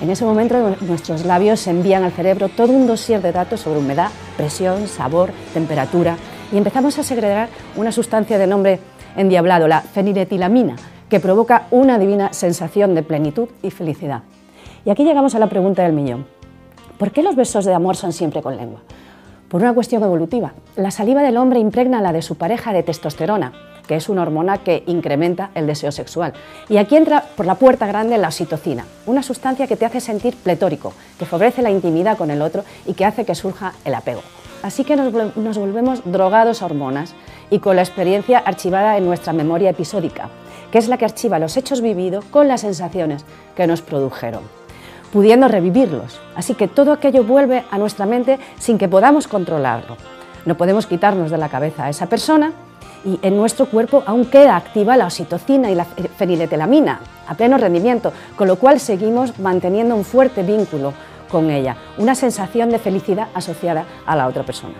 En 0.00 0.10
ese 0.10 0.24
momento 0.24 0.76
nuestros 0.82 1.24
labios 1.24 1.66
envían 1.66 2.04
al 2.04 2.12
cerebro 2.12 2.48
todo 2.48 2.72
un 2.72 2.86
dossier 2.86 3.20
de 3.20 3.32
datos 3.32 3.60
sobre 3.60 3.80
humedad, 3.80 4.10
presión, 4.36 4.86
sabor, 4.86 5.32
temperatura 5.52 6.16
y 6.52 6.56
empezamos 6.56 6.96
a 6.98 7.02
segregar 7.02 7.48
una 7.76 7.90
sustancia 7.90 8.38
de 8.38 8.46
nombre 8.46 8.78
endiablado, 9.16 9.66
la 9.66 9.80
feniletilamina, 9.80 10.76
que 11.08 11.18
provoca 11.18 11.66
una 11.72 11.98
divina 11.98 12.32
sensación 12.32 12.94
de 12.94 13.02
plenitud 13.02 13.48
y 13.60 13.70
felicidad. 13.70 14.22
Y 14.84 14.90
aquí 14.90 15.04
llegamos 15.04 15.34
a 15.34 15.40
la 15.40 15.48
pregunta 15.48 15.82
del 15.82 15.92
millón. 15.92 16.26
¿Por 16.96 17.10
qué 17.10 17.22
los 17.22 17.34
besos 17.34 17.64
de 17.64 17.74
amor 17.74 17.96
son 17.96 18.12
siempre 18.12 18.40
con 18.40 18.56
lengua? 18.56 18.80
Por 19.48 19.62
una 19.62 19.72
cuestión 19.72 20.02
evolutiva. 20.02 20.52
La 20.76 20.90
saliva 20.90 21.22
del 21.22 21.38
hombre 21.38 21.58
impregna 21.58 22.02
la 22.02 22.12
de 22.12 22.20
su 22.20 22.36
pareja 22.36 22.74
de 22.74 22.82
testosterona, 22.82 23.52
que 23.86 23.96
es 23.96 24.10
una 24.10 24.20
hormona 24.20 24.58
que 24.58 24.82
incrementa 24.86 25.50
el 25.54 25.66
deseo 25.66 25.90
sexual. 25.90 26.34
Y 26.68 26.76
aquí 26.76 26.96
entra 26.96 27.24
por 27.34 27.46
la 27.46 27.54
puerta 27.54 27.86
grande 27.86 28.18
la 28.18 28.28
oxitocina, 28.28 28.84
una 29.06 29.22
sustancia 29.22 29.66
que 29.66 29.76
te 29.76 29.86
hace 29.86 30.00
sentir 30.00 30.36
pletórico, 30.36 30.92
que 31.18 31.24
favorece 31.24 31.62
la 31.62 31.70
intimidad 31.70 32.18
con 32.18 32.30
el 32.30 32.42
otro 32.42 32.62
y 32.84 32.92
que 32.92 33.06
hace 33.06 33.24
que 33.24 33.34
surja 33.34 33.72
el 33.86 33.94
apego. 33.94 34.20
Así 34.62 34.84
que 34.84 34.96
nos, 34.96 35.14
nos 35.36 35.56
volvemos 35.56 36.02
drogados 36.04 36.60
a 36.60 36.66
hormonas 36.66 37.14
y 37.48 37.60
con 37.60 37.76
la 37.76 37.82
experiencia 37.82 38.40
archivada 38.40 38.98
en 38.98 39.06
nuestra 39.06 39.32
memoria 39.32 39.70
episódica, 39.70 40.28
que 40.70 40.76
es 40.76 40.88
la 40.88 40.98
que 40.98 41.06
archiva 41.06 41.38
los 41.38 41.56
hechos 41.56 41.80
vividos 41.80 42.26
con 42.26 42.48
las 42.48 42.60
sensaciones 42.60 43.24
que 43.56 43.66
nos 43.66 43.80
produjeron 43.80 44.42
pudiendo 45.12 45.48
revivirlos. 45.48 46.20
Así 46.34 46.54
que 46.54 46.68
todo 46.68 46.92
aquello 46.92 47.24
vuelve 47.24 47.64
a 47.70 47.78
nuestra 47.78 48.06
mente 48.06 48.38
sin 48.58 48.78
que 48.78 48.88
podamos 48.88 49.28
controlarlo. 49.28 49.96
No 50.44 50.56
podemos 50.56 50.86
quitarnos 50.86 51.30
de 51.30 51.38
la 51.38 51.48
cabeza 51.48 51.84
a 51.84 51.90
esa 51.90 52.06
persona 52.06 52.52
Y 53.04 53.18
en 53.22 53.36
nuestro 53.36 53.66
cuerpo 53.66 54.02
aún 54.06 54.24
queda 54.24 54.56
activa 54.56 54.96
la 54.96 55.06
oxitocina 55.06 55.70
y 55.70 55.74
la 55.74 55.84
feniletelamina 55.84 57.00
a 57.28 57.34
pleno 57.34 57.56
rendimiento, 57.56 58.12
con 58.36 58.48
lo 58.48 58.56
cual 58.56 58.80
seguimos 58.80 59.38
manteniendo 59.38 59.94
un 59.94 60.04
fuerte 60.04 60.42
vínculo 60.42 60.92
con 61.30 61.50
ella, 61.50 61.76
una 61.98 62.14
sensación 62.14 62.70
de 62.70 62.78
felicidad 62.78 63.28
asociada 63.34 63.84
a 64.04 64.16
la 64.16 64.26
otra 64.26 64.42
persona. 64.42 64.74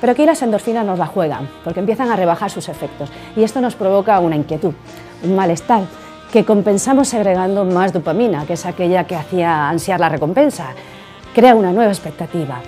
Pero 0.00 0.12
aquí 0.12 0.24
las 0.26 0.42
endorfinas 0.42 0.84
nos 0.84 0.98
la 0.98 1.06
juegan, 1.06 1.48
porque 1.62 1.80
empiezan 1.80 2.10
a 2.10 2.16
rebajar 2.16 2.50
sus 2.50 2.68
efectos 2.68 3.10
y 3.36 3.42
esto 3.42 3.60
nos 3.60 3.74
provoca 3.74 4.18
una 4.20 4.36
inquietud, 4.36 4.72
un 5.22 5.36
malestar, 5.36 5.82
que 6.32 6.44
compensamos 6.44 7.08
segregando 7.08 7.64
más 7.64 7.92
dopamina, 7.92 8.44
que 8.44 8.52
es 8.54 8.66
aquella 8.66 9.04
que 9.04 9.16
hacía 9.16 9.68
ansiar 9.68 10.00
la 10.00 10.08
recompensa. 10.08 10.68
Crea 11.34 11.54
una 11.54 11.72
nueva 11.72 11.90
expectativa. 11.90 12.60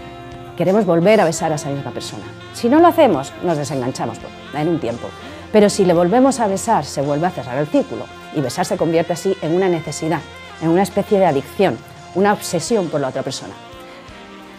Queremos 0.57 0.87
volver 0.87 1.21
a 1.21 1.25
besar 1.25 1.53
a 1.53 1.57
esa 1.57 1.71
misma 1.71 1.91
persona. 1.91 2.25
Si 2.55 2.69
no 2.69 2.81
lo 2.81 2.87
hacemos, 2.87 3.33
nos 3.43 3.57
desenganchamos 3.57 4.19
en 4.55 4.69
un 4.69 4.81
tiempo. 4.81 5.09
Pero 5.53 5.69
si 5.69 5.85
le 5.85 5.93
volvemos 5.93 6.41
a 6.41 6.47
besar, 6.47 6.85
se 6.85 7.03
vuelve 7.03 7.27
a 7.27 7.31
cerrar 7.31 7.59
el 7.59 7.67
círculo 7.67 8.05
y 8.35 8.41
besar 8.41 8.65
se 8.65 8.77
convierte 8.77 9.13
así 9.13 9.37
en 9.43 9.55
una 9.55 9.69
necesidad, 9.69 10.21
en 10.63 10.69
una 10.69 10.83
especie 10.83 11.19
de 11.19 11.27
adicción, 11.27 11.77
una 12.15 12.33
obsesión 12.33 12.89
por 12.89 13.01
la 13.01 13.09
otra 13.09 13.23
persona. 13.23 13.55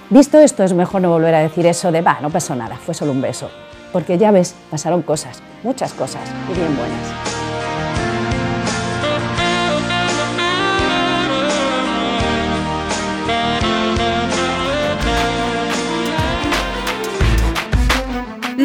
Visto 0.10 0.40
esto, 0.40 0.64
es 0.64 0.74
mejor 0.74 1.02
no 1.02 1.10
volver 1.10 1.34
a 1.34 1.40
decir 1.40 1.66
eso 1.66 1.92
de, 1.92 2.02
va, 2.02 2.20
no 2.22 2.30
pasó 2.30 2.54
nada, 2.56 2.76
fue 2.76 2.94
solo 2.94 3.14
un 3.14 3.22
beso. 3.22 3.50
Porque 3.94 4.18
ya 4.18 4.32
ves, 4.32 4.56
pasaron 4.70 5.02
cosas, 5.02 5.42
muchas 5.64 5.94
cosas, 5.94 6.22
y 6.50 6.54
bien 6.54 6.76
buenas. 6.76 7.31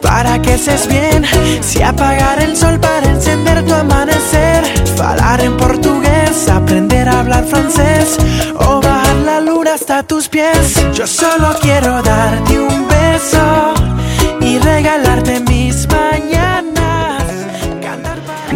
para 0.00 0.40
que 0.42 0.58
seas 0.58 0.86
bien. 0.86 1.24
Si 1.62 1.82
apagar 1.82 2.42
el 2.42 2.56
sol 2.56 2.78
para 2.80 3.06
encender 3.10 3.64
tu 3.64 3.74
amanecer, 3.74 4.62
hablar 5.02 5.40
en 5.40 5.56
portugués, 5.56 6.48
aprender 6.48 7.08
a 7.08 7.20
hablar 7.20 7.44
francés 7.44 8.18
o 8.56 8.80
bajar 8.80 9.16
la 9.24 9.40
luna 9.40 9.74
hasta 9.74 10.02
tus 10.02 10.28
pies. 10.28 10.74
Yo 10.94 11.06
solo 11.06 11.54
quiero 11.60 12.02
darte 12.02 12.58
un 12.58 12.88
beso 12.88 13.74
y 14.40 14.58
regalarte 14.58 15.40
mis 15.40 15.86
mañanas. 15.88 16.37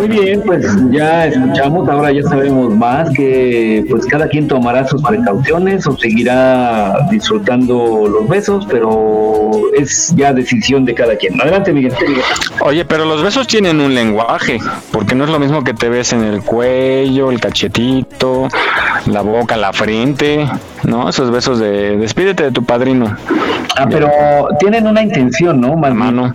Muy 0.03 0.19
bien, 0.19 0.43
pues 0.45 0.67
ya 0.91 1.27
escuchamos, 1.27 1.89
ahora 1.89 2.11
ya 2.11 2.25
sabemos 2.25 2.75
más 2.75 3.09
que 3.11 3.85
pues 3.89 4.05
cada 4.07 4.27
quien 4.27 4.49
tomará 4.49 4.85
sus 4.85 5.01
precauciones 5.01 5.87
o 5.87 5.97
seguirá 5.97 7.07
disfrutando 7.09 8.09
los 8.09 8.29
besos, 8.29 8.67
pero 8.69 9.53
es 9.79 10.13
ya 10.17 10.33
decisión 10.33 10.85
de 10.85 10.95
cada 10.95 11.15
quien. 11.15 11.41
Adelante, 11.41 11.73
Miguel. 11.73 11.93
Oye, 12.63 12.85
pero 12.85 13.05
los 13.05 13.23
besos 13.23 13.47
tienen 13.47 13.81
un 13.81 13.95
lenguaje, 13.95 14.59
porque 14.91 15.15
no 15.15 15.23
es 15.23 15.31
lo 15.31 15.39
mismo 15.39 15.63
que 15.63 15.73
te 15.73 15.89
ves 15.89 16.13
en 16.13 16.25
el 16.25 16.43
cuello, 16.43 17.31
el 17.31 17.39
cachetito, 17.39 18.49
la 19.07 19.21
boca, 19.21 19.57
la 19.57 19.73
frente, 19.73 20.49
¿no? 20.83 21.11
Esos 21.11 21.31
besos 21.31 21.61
de 21.61 21.97
despídete 21.97 22.43
de 22.43 22.51
tu 22.51 22.65
padrino. 22.65 23.17
Ah, 23.77 23.87
pero 23.89 24.11
tienen 24.59 24.85
una 24.85 25.01
intención, 25.01 25.61
¿no? 25.61 25.77
Mano. 25.77 26.35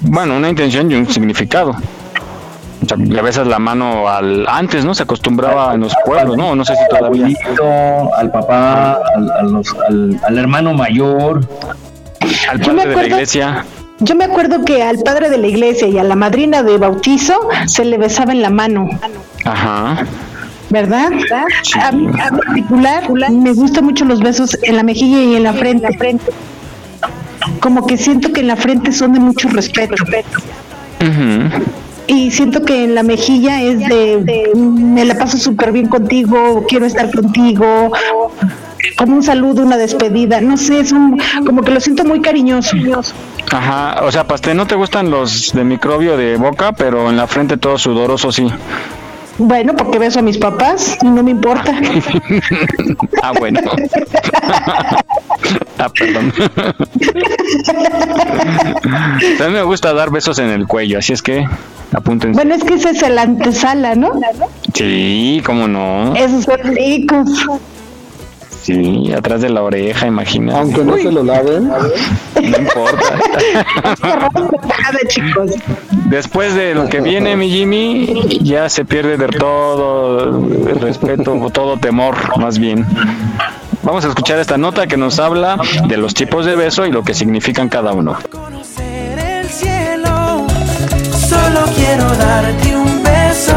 Bueno, 0.00 0.36
una 0.36 0.48
intención 0.48 0.90
y 0.90 0.94
un 0.94 1.08
significado. 1.08 1.74
O 2.82 2.86
sea, 2.86 2.96
le 2.96 3.20
besas 3.22 3.46
la 3.46 3.58
mano 3.58 4.08
al 4.08 4.46
antes, 4.48 4.84
¿no? 4.84 4.94
Se 4.94 5.02
acostumbraba 5.02 5.74
en 5.74 5.80
los 5.80 5.92
pueblos, 6.04 6.36
¿no? 6.36 6.54
No 6.54 6.64
sé 6.64 6.74
si 6.74 6.96
todavía. 6.96 7.26
Al 8.16 8.30
papá, 8.30 9.00
al, 9.16 9.62
al, 10.26 10.38
hermano 10.38 10.74
mayor, 10.74 11.46
al 12.48 12.60
padre 12.60 12.86
de 12.86 12.96
la 12.96 13.06
iglesia. 13.06 13.64
Yo 14.00 14.14
me 14.14 14.24
acuerdo 14.24 14.64
que 14.64 14.82
al 14.82 14.98
padre 14.98 15.28
de 15.28 15.38
la 15.38 15.48
iglesia 15.48 15.88
y 15.88 15.98
a 15.98 16.04
la 16.04 16.14
madrina 16.14 16.62
de 16.62 16.78
bautizo 16.78 17.34
se 17.66 17.84
le 17.84 17.98
besaba 17.98 18.32
en 18.32 18.42
la 18.42 18.50
mano. 18.50 18.88
Ajá. 19.44 20.06
¿Verdad? 20.70 21.10
A 21.82 21.92
mí 21.92 22.06
en 22.06 22.38
particular 22.38 23.10
me 23.32 23.52
gustan 23.54 23.86
mucho 23.86 24.04
los 24.04 24.20
besos 24.20 24.56
en 24.62 24.76
la 24.76 24.84
mejilla 24.84 25.22
y 25.22 25.36
en 25.36 25.42
la 25.42 25.52
frente 25.52 25.88
como 27.60 27.86
que 27.86 27.96
siento 27.96 28.32
que 28.32 28.40
en 28.40 28.48
la 28.48 28.56
frente 28.56 28.92
son 28.92 29.12
de 29.12 29.20
mucho 29.20 29.48
respeto. 29.48 30.04
Y 32.06 32.30
siento 32.30 32.62
que 32.62 32.84
en 32.84 32.94
la 32.94 33.02
mejilla 33.02 33.60
es 33.62 33.78
de, 33.80 34.50
me 34.54 35.04
la 35.04 35.14
paso 35.14 35.36
súper 35.36 35.72
bien 35.72 35.88
contigo, 35.88 36.64
quiero 36.66 36.86
estar 36.86 37.10
contigo, 37.14 37.92
como 38.96 39.16
un 39.16 39.22
saludo, 39.22 39.62
una 39.62 39.76
despedida, 39.76 40.40
no 40.40 40.56
sé, 40.56 40.80
es 40.80 40.92
un, 40.92 41.20
como 41.44 41.62
que 41.62 41.70
lo 41.70 41.80
siento 41.80 42.04
muy 42.04 42.20
cariñoso. 42.22 42.76
Ajá, 43.52 44.04
o 44.04 44.12
sea, 44.12 44.26
pastel, 44.26 44.56
no 44.56 44.66
te 44.66 44.74
gustan 44.74 45.10
los 45.10 45.52
de 45.52 45.64
microbio 45.64 46.16
de 46.16 46.36
boca, 46.36 46.72
pero 46.72 47.10
en 47.10 47.16
la 47.16 47.26
frente 47.26 47.58
todo 47.58 47.78
sudoroso 47.78 48.32
sí. 48.32 48.46
Bueno, 49.38 49.74
porque 49.76 49.98
beso 49.98 50.18
a 50.18 50.22
mis 50.22 50.36
papás 50.36 50.98
y 51.02 51.06
no 51.06 51.22
me 51.22 51.30
importa. 51.30 51.72
ah, 53.22 53.32
bueno. 53.38 53.60
ah, 55.78 55.88
perdón. 55.96 56.32
mí 58.84 59.52
me 59.52 59.62
gusta 59.62 59.92
dar 59.92 60.10
besos 60.10 60.40
en 60.40 60.50
el 60.50 60.66
cuello, 60.66 60.98
así 60.98 61.12
es 61.12 61.22
que 61.22 61.46
apunten. 61.92 62.32
Bueno, 62.32 62.54
es 62.56 62.64
que 62.64 62.74
ese 62.74 62.90
es 62.90 63.02
el 63.02 63.16
antesala, 63.18 63.94
¿no? 63.94 64.20
Sí, 64.74 65.40
cómo 65.46 65.68
no. 65.68 66.14
Esos 66.16 66.44
son 66.44 66.58
ricos. 66.74 67.28
Sí, 68.62 69.12
atrás 69.12 69.40
de 69.40 69.50
la 69.50 69.62
oreja, 69.62 70.06
imagina. 70.06 70.58
Aunque 70.58 70.84
no 70.84 70.96
se 70.96 71.10
lo 71.10 71.22
laven. 71.22 71.70
No 72.38 72.56
importa. 72.56 73.18
chicos. 75.08 75.50
Después 76.06 76.54
de 76.54 76.74
lo 76.74 76.88
que 76.88 77.00
viene, 77.00 77.36
mi 77.36 77.50
Jimmy, 77.50 78.38
ya 78.42 78.68
se 78.68 78.84
pierde 78.84 79.16
de 79.16 79.28
todo 79.28 80.24
el 80.68 80.80
respeto, 80.80 81.32
o 81.34 81.50
todo 81.50 81.76
temor, 81.76 82.38
más 82.38 82.58
bien. 82.58 82.86
Vamos 83.82 84.04
a 84.04 84.08
escuchar 84.08 84.38
esta 84.38 84.56
nota 84.58 84.86
que 84.86 84.96
nos 84.96 85.18
habla 85.18 85.56
de 85.86 85.96
los 85.96 86.14
tipos 86.14 86.46
de 86.46 86.56
beso 86.56 86.86
y 86.86 86.92
lo 86.92 87.02
que 87.02 87.14
significan 87.14 87.68
cada 87.68 87.92
uno. 87.92 88.16
Conocer 88.30 89.18
el 89.18 89.48
cielo, 89.48 90.46
solo 91.10 91.60
quiero 91.74 92.04
darte 92.16 92.76
un 92.76 93.02
beso, 93.02 93.54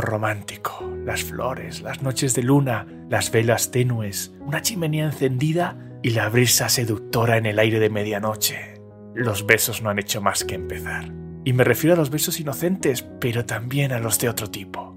romántico, 0.00 0.88
las 1.04 1.24
flores, 1.24 1.82
las 1.82 2.02
noches 2.02 2.34
de 2.34 2.42
luna, 2.42 2.86
las 3.08 3.30
velas 3.30 3.70
tenues, 3.70 4.34
una 4.40 4.62
chimenea 4.62 5.06
encendida 5.06 5.76
y 6.02 6.10
la 6.10 6.28
brisa 6.28 6.68
seductora 6.68 7.36
en 7.36 7.46
el 7.46 7.58
aire 7.58 7.80
de 7.80 7.90
medianoche. 7.90 8.80
Los 9.14 9.46
besos 9.46 9.82
no 9.82 9.90
han 9.90 9.98
hecho 9.98 10.20
más 10.20 10.44
que 10.44 10.54
empezar. 10.54 11.12
Y 11.44 11.52
me 11.52 11.64
refiero 11.64 11.94
a 11.94 11.98
los 11.98 12.10
besos 12.10 12.40
inocentes, 12.40 13.02
pero 13.20 13.44
también 13.44 13.92
a 13.92 13.98
los 13.98 14.18
de 14.18 14.28
otro 14.28 14.50
tipo. 14.50 14.96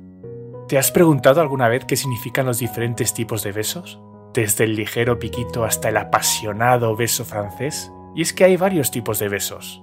¿Te 0.68 0.78
has 0.78 0.92
preguntado 0.92 1.42
alguna 1.42 1.68
vez 1.68 1.86
qué 1.86 1.96
significan 1.96 2.46
los 2.46 2.60
diferentes 2.60 3.14
tipos 3.14 3.44
de 3.44 3.52
besos? 3.52 4.00
Desde 4.34 4.64
el 4.64 4.76
ligero 4.76 5.20
piquito 5.20 5.66
hasta 5.66 5.90
el 5.90 5.98
apasionado 5.98 6.96
beso 6.96 7.26
francés. 7.26 7.92
Y 8.16 8.22
es 8.22 8.34
que 8.34 8.44
hay 8.44 8.58
varios 8.58 8.92
tipos 8.92 9.20
de 9.20 9.30
besos. 9.30 9.82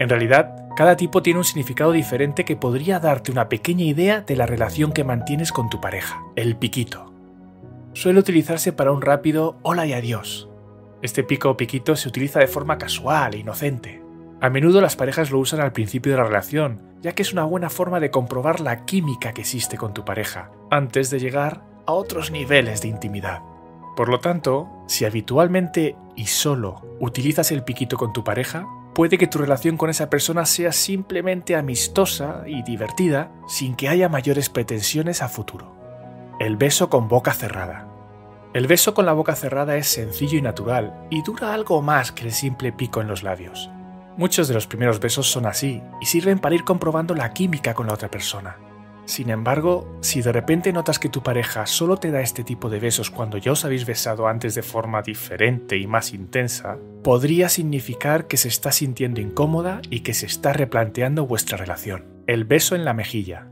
En 0.00 0.08
realidad, 0.08 0.68
cada 0.76 0.96
tipo 0.96 1.22
tiene 1.22 1.40
un 1.40 1.44
significado 1.44 1.90
diferente 1.90 2.44
que 2.44 2.56
podría 2.56 3.00
darte 3.00 3.32
una 3.32 3.48
pequeña 3.48 3.84
idea 3.84 4.20
de 4.20 4.36
la 4.36 4.46
relación 4.46 4.92
que 4.92 5.02
mantienes 5.02 5.50
con 5.50 5.68
tu 5.68 5.80
pareja. 5.80 6.22
El 6.36 6.56
piquito. 6.56 7.12
Suele 7.94 8.20
utilizarse 8.20 8.72
para 8.72 8.92
un 8.92 9.02
rápido 9.02 9.58
hola 9.62 9.86
y 9.86 9.92
adiós. 9.92 10.48
Este 11.02 11.24
pico 11.24 11.50
o 11.50 11.56
piquito 11.56 11.96
se 11.96 12.08
utiliza 12.08 12.38
de 12.38 12.46
forma 12.46 12.78
casual 12.78 13.34
e 13.34 13.38
inocente. 13.38 14.00
A 14.40 14.50
menudo 14.50 14.80
las 14.80 14.94
parejas 14.94 15.32
lo 15.32 15.40
usan 15.40 15.60
al 15.60 15.72
principio 15.72 16.12
de 16.12 16.18
la 16.18 16.24
relación, 16.24 16.80
ya 17.02 17.12
que 17.12 17.22
es 17.22 17.32
una 17.32 17.42
buena 17.42 17.70
forma 17.70 17.98
de 17.98 18.12
comprobar 18.12 18.60
la 18.60 18.84
química 18.84 19.32
que 19.32 19.40
existe 19.40 19.76
con 19.76 19.94
tu 19.94 20.04
pareja, 20.04 20.52
antes 20.70 21.10
de 21.10 21.18
llegar 21.18 21.62
a 21.86 21.92
otros 21.92 22.30
niveles 22.30 22.82
de 22.82 22.88
intimidad. 22.88 23.42
Por 23.96 24.08
lo 24.08 24.20
tanto, 24.20 24.68
si 24.86 25.04
habitualmente 25.04 25.96
y 26.14 26.26
solo 26.26 26.82
utilizas 27.00 27.50
el 27.50 27.64
piquito 27.64 27.96
con 27.96 28.12
tu 28.12 28.22
pareja, 28.22 28.64
puede 28.98 29.16
que 29.16 29.28
tu 29.28 29.38
relación 29.38 29.76
con 29.76 29.90
esa 29.90 30.10
persona 30.10 30.44
sea 30.44 30.72
simplemente 30.72 31.54
amistosa 31.54 32.42
y 32.48 32.64
divertida 32.64 33.30
sin 33.46 33.76
que 33.76 33.88
haya 33.88 34.08
mayores 34.08 34.48
pretensiones 34.48 35.22
a 35.22 35.28
futuro. 35.28 35.72
El 36.40 36.56
beso 36.56 36.90
con 36.90 37.06
boca 37.06 37.32
cerrada. 37.32 37.86
El 38.54 38.66
beso 38.66 38.94
con 38.94 39.06
la 39.06 39.12
boca 39.12 39.36
cerrada 39.36 39.76
es 39.76 39.86
sencillo 39.86 40.36
y 40.36 40.42
natural 40.42 41.06
y 41.10 41.22
dura 41.22 41.54
algo 41.54 41.80
más 41.80 42.10
que 42.10 42.24
el 42.24 42.32
simple 42.32 42.72
pico 42.72 43.00
en 43.00 43.06
los 43.06 43.22
labios. 43.22 43.70
Muchos 44.16 44.48
de 44.48 44.54
los 44.54 44.66
primeros 44.66 44.98
besos 44.98 45.30
son 45.30 45.46
así 45.46 45.80
y 46.00 46.06
sirven 46.06 46.40
para 46.40 46.56
ir 46.56 46.64
comprobando 46.64 47.14
la 47.14 47.32
química 47.32 47.74
con 47.74 47.86
la 47.86 47.94
otra 47.94 48.10
persona. 48.10 48.56
Sin 49.08 49.30
embargo, 49.30 49.90
si 50.02 50.20
de 50.20 50.32
repente 50.32 50.70
notas 50.70 50.98
que 50.98 51.08
tu 51.08 51.22
pareja 51.22 51.64
solo 51.64 51.96
te 51.96 52.10
da 52.10 52.20
este 52.20 52.44
tipo 52.44 52.68
de 52.68 52.78
besos 52.78 53.10
cuando 53.10 53.38
ya 53.38 53.52
os 53.52 53.64
habéis 53.64 53.86
besado 53.86 54.28
antes 54.28 54.54
de 54.54 54.62
forma 54.62 55.00
diferente 55.00 55.78
y 55.78 55.86
más 55.86 56.12
intensa, 56.12 56.76
podría 57.02 57.48
significar 57.48 58.26
que 58.26 58.36
se 58.36 58.48
está 58.48 58.70
sintiendo 58.70 59.22
incómoda 59.22 59.80
y 59.88 60.00
que 60.00 60.12
se 60.12 60.26
está 60.26 60.52
replanteando 60.52 61.26
vuestra 61.26 61.56
relación. 61.56 62.04
El 62.26 62.44
beso 62.44 62.74
en 62.74 62.84
la 62.84 62.92
mejilla. 62.92 63.48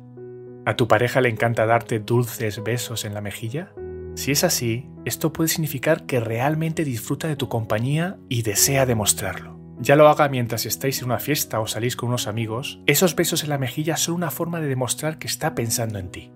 ¿A 0.66 0.77
tu 0.77 0.89
pareja 0.89 1.23
le 1.23 1.31
encanta 1.31 1.65
darte 1.65 2.01
dulces 2.01 2.62
besos 2.62 3.07
en 3.07 3.15
la 3.15 3.23
mejilla? 3.23 3.73
Si 4.15 4.33
es 4.33 4.45
así, 4.45 4.91
esto 5.07 5.33
puede 5.33 5.49
significar 5.49 6.05
que 6.05 6.20
realmente 6.20 6.85
disfruta 6.85 7.28
de 7.28 7.37
tu 7.37 7.49
compañía 7.49 8.19
y 8.28 8.43
desea 8.43 8.85
demostrarlo 8.85 9.56
ya 9.78 9.97
lo 9.97 10.09
haga 10.09 10.28
mientras 10.28 10.66
estáis 10.66 11.01
en 11.01 11.07
una 11.07 11.19
fiesta 11.19 11.61
o 11.61 11.66
salís 11.66 11.97
con 11.97 12.09
unos 12.09 12.27
amigos, 12.27 12.81
esos 12.86 13.15
besos 13.15 13.43
en 13.43 13.51
la 13.51 13.59
mejilla 13.59 13.97
son 13.97 14.15
una 14.15 14.31
forma 14.31 14.61
de 14.61 14.69
demostrar 14.69 15.19
que 15.19 15.27
está 15.27 15.55
pensando 15.55 15.98
en 15.98 16.11
ti. 16.11 16.32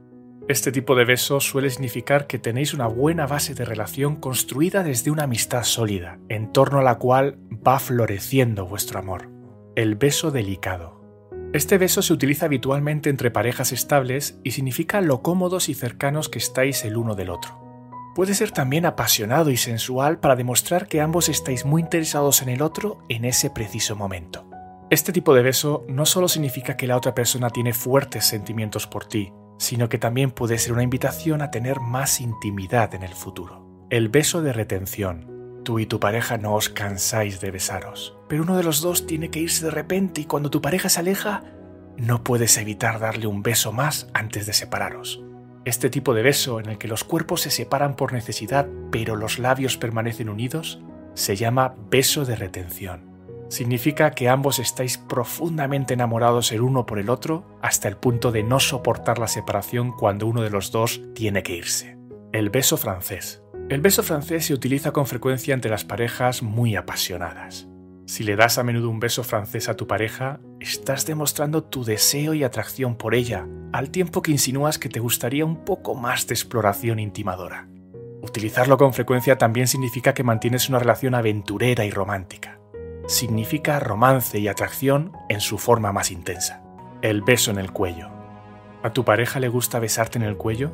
Este 0.48 0.72
tipo 0.72 0.96
de 0.96 1.04
besos 1.04 1.44
suele 1.44 1.70
significar 1.70 2.26
que 2.26 2.38
tenéis 2.38 2.74
una 2.74 2.88
buena 2.88 3.26
base 3.26 3.54
de 3.54 3.64
relación 3.64 4.16
construida 4.16 4.82
desde 4.82 5.10
una 5.10 5.22
amistad 5.22 5.62
sólida, 5.62 6.18
en 6.28 6.52
torno 6.52 6.80
a 6.80 6.82
la 6.82 6.98
cual 6.98 7.38
va 7.66 7.78
floreciendo 7.78 8.66
vuestro 8.66 8.98
amor. 8.98 9.30
El 9.76 9.94
beso 9.94 10.32
delicado. 10.32 11.00
Este 11.52 11.78
beso 11.78 12.02
se 12.02 12.12
utiliza 12.12 12.46
habitualmente 12.46 13.10
entre 13.10 13.30
parejas 13.30 13.72
estables 13.72 14.40
y 14.42 14.50
significa 14.50 15.00
lo 15.00 15.22
cómodos 15.22 15.68
y 15.68 15.74
cercanos 15.74 16.28
que 16.28 16.38
estáis 16.38 16.84
el 16.84 16.96
uno 16.96 17.14
del 17.14 17.30
otro. 17.30 17.69
Puede 18.14 18.34
ser 18.34 18.50
también 18.50 18.86
apasionado 18.86 19.50
y 19.50 19.56
sensual 19.56 20.18
para 20.18 20.34
demostrar 20.36 20.88
que 20.88 21.00
ambos 21.00 21.28
estáis 21.28 21.64
muy 21.64 21.82
interesados 21.82 22.42
en 22.42 22.48
el 22.48 22.60
otro 22.60 22.98
en 23.08 23.24
ese 23.24 23.50
preciso 23.50 23.94
momento. 23.94 24.48
Este 24.90 25.12
tipo 25.12 25.34
de 25.34 25.42
beso 25.42 25.84
no 25.88 26.04
solo 26.04 26.26
significa 26.26 26.76
que 26.76 26.88
la 26.88 26.96
otra 26.96 27.14
persona 27.14 27.50
tiene 27.50 27.72
fuertes 27.72 28.24
sentimientos 28.24 28.88
por 28.88 29.04
ti, 29.04 29.32
sino 29.58 29.88
que 29.88 29.98
también 29.98 30.32
puede 30.32 30.58
ser 30.58 30.72
una 30.72 30.82
invitación 30.82 31.42
a 31.42 31.52
tener 31.52 31.78
más 31.78 32.20
intimidad 32.20 32.94
en 32.94 33.04
el 33.04 33.14
futuro. 33.14 33.86
El 33.90 34.08
beso 34.08 34.42
de 34.42 34.52
retención. 34.52 35.60
Tú 35.62 35.78
y 35.78 35.86
tu 35.86 36.00
pareja 36.00 36.38
no 36.38 36.54
os 36.54 36.68
cansáis 36.68 37.40
de 37.40 37.52
besaros, 37.52 38.16
pero 38.28 38.42
uno 38.42 38.56
de 38.56 38.64
los 38.64 38.80
dos 38.80 39.06
tiene 39.06 39.30
que 39.30 39.38
irse 39.38 39.66
de 39.66 39.70
repente 39.70 40.22
y 40.22 40.24
cuando 40.24 40.50
tu 40.50 40.60
pareja 40.60 40.88
se 40.88 40.98
aleja, 40.98 41.44
no 41.96 42.24
puedes 42.24 42.56
evitar 42.56 42.98
darle 42.98 43.28
un 43.28 43.42
beso 43.44 43.70
más 43.70 44.08
antes 44.14 44.46
de 44.46 44.54
separaros. 44.54 45.22
Este 45.64 45.90
tipo 45.90 46.14
de 46.14 46.22
beso 46.22 46.58
en 46.58 46.70
el 46.70 46.78
que 46.78 46.88
los 46.88 47.04
cuerpos 47.04 47.42
se 47.42 47.50
separan 47.50 47.94
por 47.94 48.12
necesidad 48.12 48.66
pero 48.90 49.16
los 49.16 49.38
labios 49.38 49.76
permanecen 49.76 50.28
unidos 50.28 50.80
se 51.14 51.36
llama 51.36 51.74
beso 51.90 52.24
de 52.24 52.36
retención. 52.36 53.10
Significa 53.48 54.12
que 54.12 54.28
ambos 54.28 54.58
estáis 54.60 54.96
profundamente 54.96 55.94
enamorados 55.94 56.52
el 56.52 56.60
uno 56.60 56.86
por 56.86 56.98
el 56.98 57.10
otro 57.10 57.44
hasta 57.60 57.88
el 57.88 57.96
punto 57.96 58.30
de 58.30 58.44
no 58.44 58.60
soportar 58.60 59.18
la 59.18 59.26
separación 59.26 59.92
cuando 59.92 60.26
uno 60.28 60.42
de 60.42 60.50
los 60.50 60.70
dos 60.70 61.02
tiene 61.14 61.42
que 61.42 61.56
irse. 61.56 61.98
El 62.32 62.50
beso 62.50 62.76
francés. 62.76 63.42
El 63.68 63.80
beso 63.80 64.02
francés 64.02 64.46
se 64.46 64.54
utiliza 64.54 64.92
con 64.92 65.06
frecuencia 65.06 65.52
entre 65.52 65.70
las 65.70 65.84
parejas 65.84 66.42
muy 66.42 66.76
apasionadas. 66.76 67.69
Si 68.10 68.24
le 68.24 68.34
das 68.34 68.58
a 68.58 68.64
menudo 68.64 68.90
un 68.90 68.98
beso 68.98 69.22
francés 69.22 69.68
a 69.68 69.76
tu 69.76 69.86
pareja, 69.86 70.40
estás 70.58 71.06
demostrando 71.06 71.62
tu 71.62 71.84
deseo 71.84 72.34
y 72.34 72.42
atracción 72.42 72.96
por 72.96 73.14
ella, 73.14 73.46
al 73.72 73.90
tiempo 73.90 74.20
que 74.20 74.32
insinúas 74.32 74.80
que 74.80 74.88
te 74.88 74.98
gustaría 74.98 75.44
un 75.44 75.64
poco 75.64 75.94
más 75.94 76.26
de 76.26 76.34
exploración 76.34 76.98
intimadora. 76.98 77.68
Utilizarlo 78.20 78.78
con 78.78 78.94
frecuencia 78.94 79.38
también 79.38 79.68
significa 79.68 80.12
que 80.12 80.24
mantienes 80.24 80.68
una 80.68 80.80
relación 80.80 81.14
aventurera 81.14 81.84
y 81.84 81.92
romántica. 81.92 82.58
Significa 83.06 83.78
romance 83.78 84.40
y 84.40 84.48
atracción 84.48 85.12
en 85.28 85.40
su 85.40 85.56
forma 85.56 85.92
más 85.92 86.10
intensa. 86.10 86.64
El 87.02 87.22
beso 87.22 87.52
en 87.52 87.58
el 87.58 87.70
cuello. 87.70 88.08
¿A 88.82 88.92
tu 88.92 89.04
pareja 89.04 89.38
le 89.38 89.46
gusta 89.46 89.78
besarte 89.78 90.18
en 90.18 90.24
el 90.24 90.36
cuello? 90.36 90.72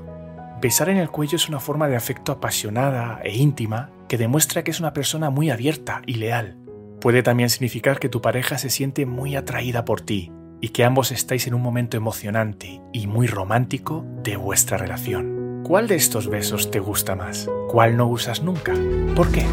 Besar 0.63 0.89
en 0.89 0.97
el 0.97 1.11
cuello 1.11 1.37
es 1.37 1.51
una 1.51 1.61
forma 1.61 1.87
de 1.87 1.97
afecto 1.97 2.33
apasionada 2.33 3.21
e 3.23 3.37
íntima 3.37 3.91
que 4.09 4.17
demuestra 4.17 4.65
que 4.65 4.71
es 4.71 4.81
una 4.81 4.95
persona 4.95 5.29
muy 5.29 5.51
abierta 5.51 6.01
y 6.07 6.15
leal 6.15 6.63
Puede 7.07 7.23
también 7.23 7.51
significar 7.51 8.01
que 8.01 8.09
tu 8.09 8.21
pareja 8.21 8.59
se 8.59 8.69
siente 8.69 9.07
muy 9.07 9.37
atraída 9.37 9.85
por 9.85 10.01
ti 10.01 10.33
y 10.61 10.71
que 10.71 10.83
ambos 10.83 11.13
estáis 11.13 11.47
en 11.47 11.55
un 11.55 11.63
momento 11.63 11.97
emocionante 11.97 12.81
y 12.93 13.07
muy 13.07 13.29
romántico 13.29 14.05
de 14.25 14.37
vuestra 14.37 14.77
relación. 14.77 15.63
¿Cuál 15.65 15.87
de 15.87 15.95
estos 15.95 16.29
besos 16.29 16.73
te 16.73 16.81
gusta 16.81 17.15
más? 17.15 17.49
¿Cuál 17.71 17.97
no 17.97 18.09
usas 18.09 18.43
nunca? 18.43 18.75
¿Por 19.15 19.31
qué? 19.31 19.47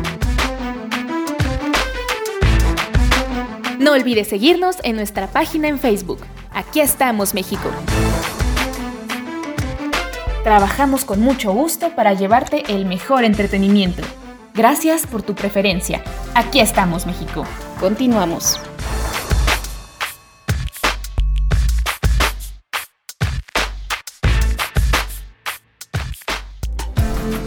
No 3.77 3.91
olvides 3.91 4.29
seguirnos 4.29 4.77
en 4.83 4.95
nuestra 4.95 5.27
página 5.27 5.67
en 5.67 5.77
Facebook. 5.77 6.21
Aquí 6.49 6.79
estamos, 6.79 7.35
México. 7.35 7.69
Trabajamos 10.43 11.05
con 11.05 11.21
mucho 11.21 11.53
gusto 11.53 11.93
para 11.95 12.13
llevarte 12.13 12.63
el 12.73 12.87
mejor 12.87 13.23
entretenimiento. 13.23 14.01
Gracias 14.55 15.07
por 15.07 15.23
tu 15.23 15.33
preferencia. 15.33 16.03
Aquí 16.35 16.59
estamos, 16.59 17.07
México. 17.07 17.43
Continuamos. 17.79 18.59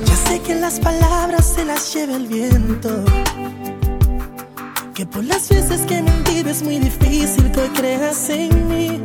Ya 0.05 0.17
sé 0.17 0.41
que 0.41 0.57
las 0.57 0.81
palabras 0.81 1.47
se 1.47 1.65
las 1.65 1.95
lleva 1.95 2.17
el 2.17 2.27
viento. 2.27 3.05
Que 4.93 5.07
por 5.07 5.23
las 5.23 5.49
veces 5.49 5.83
que 5.83 6.03
mentido 6.03 6.51
es 6.51 6.65
muy 6.65 6.81
difícil 6.81 7.53
que 7.53 7.69
creas 7.69 8.29
en 8.31 8.69
mí. 8.69 9.01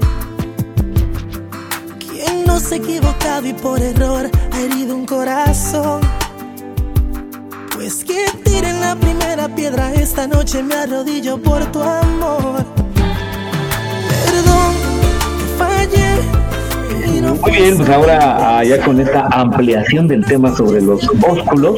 Quien 2.00 2.46
no 2.46 2.60
se 2.60 2.76
ha 2.76 2.78
equivocado 2.80 3.46
y 3.46 3.54
por 3.54 3.80
error 3.80 4.28
ha 4.54 4.60
herido 4.60 4.96
un 4.96 5.06
corazón 5.06 6.02
pues 7.82 8.04
que 8.04 8.26
tiren 8.44 8.80
la 8.80 8.96
primera 8.96 9.48
piedra 9.56 9.92
esta 9.94 10.28
noche 10.28 10.62
me 10.62 10.76
arrodillo 10.76 11.42
por 11.42 11.66
tu 11.72 11.82
amor. 11.82 12.64
Perdón, 14.26 14.74
fallé. 15.58 17.40
Muy 17.42 17.52
bien, 17.52 17.78
pues 17.78 17.90
ahora 17.90 18.60
ah, 18.60 18.64
ya 18.64 18.80
con 18.86 19.00
esta 19.00 19.28
ampliación 19.32 20.08
del 20.08 20.24
tema 20.24 20.56
sobre 20.56 20.80
los 20.82 21.10
ósculos, 21.28 21.76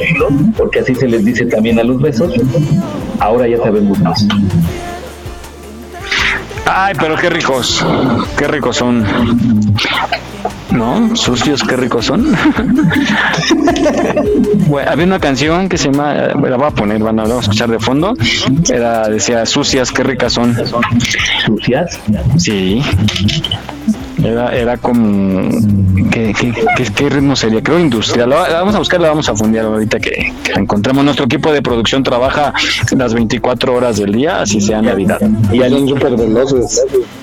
porque 0.58 0.80
así 0.80 0.94
se 0.94 1.08
les 1.08 1.24
dice 1.24 1.46
también 1.46 1.78
a 1.78 1.84
los 1.84 1.98
besos, 1.98 2.34
ahora 3.18 3.48
ya 3.48 3.56
sabemos 3.56 3.98
más. 4.00 4.26
Ay, 6.66 6.94
pero 7.00 7.16
qué 7.16 7.30
ricos, 7.30 7.82
qué 8.36 8.46
ricos 8.46 8.76
son. 8.76 9.06
¿No? 10.74 11.16
Sucios, 11.16 11.62
qué 11.62 11.76
ricos 11.76 12.06
son. 12.06 12.34
había 14.86 15.04
una 15.04 15.18
canción 15.18 15.68
que 15.68 15.78
se 15.78 15.90
llama, 15.90 16.14
la 16.14 16.56
voy 16.56 16.66
a 16.66 16.70
poner, 16.70 17.02
van 17.02 17.20
a, 17.20 17.24
escuchar 17.24 17.70
de 17.70 17.78
fondo. 17.78 18.14
Era, 18.70 19.08
decía, 19.08 19.46
sucias, 19.46 19.90
qué 19.92 20.02
ricas 20.02 20.32
son. 20.32 20.54
¿Sucias? 21.46 21.98
Sí. 22.36 22.82
Era, 24.22 24.54
era 24.54 24.76
como. 24.76 25.50
¿qué, 26.10 26.32
qué, 26.94 27.08
ritmo 27.08 27.36
sería? 27.36 27.62
Creo 27.62 27.78
industrial. 27.78 28.30
La, 28.30 28.48
vamos 28.48 28.74
a 28.74 28.78
buscar, 28.78 29.00
la 29.00 29.08
vamos 29.08 29.28
a 29.28 29.34
fundir 29.34 29.60
ahorita 29.60 29.98
que, 30.00 30.32
encontramos. 30.56 31.04
Nuestro 31.04 31.26
equipo 31.26 31.52
de 31.52 31.62
producción 31.62 32.02
trabaja 32.02 32.52
las 32.96 33.14
24 33.14 33.74
horas 33.74 33.98
del 33.98 34.12
día, 34.12 34.40
así 34.40 34.60
sea 34.60 34.80
Navidad. 34.80 35.20
Y 35.52 35.62
al, 35.62 35.72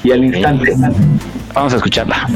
y 0.03 0.11
al 0.11 0.23
instante. 0.23 0.76
Vamos 1.53 1.73
a 1.73 1.78
escucharla. 1.78 2.28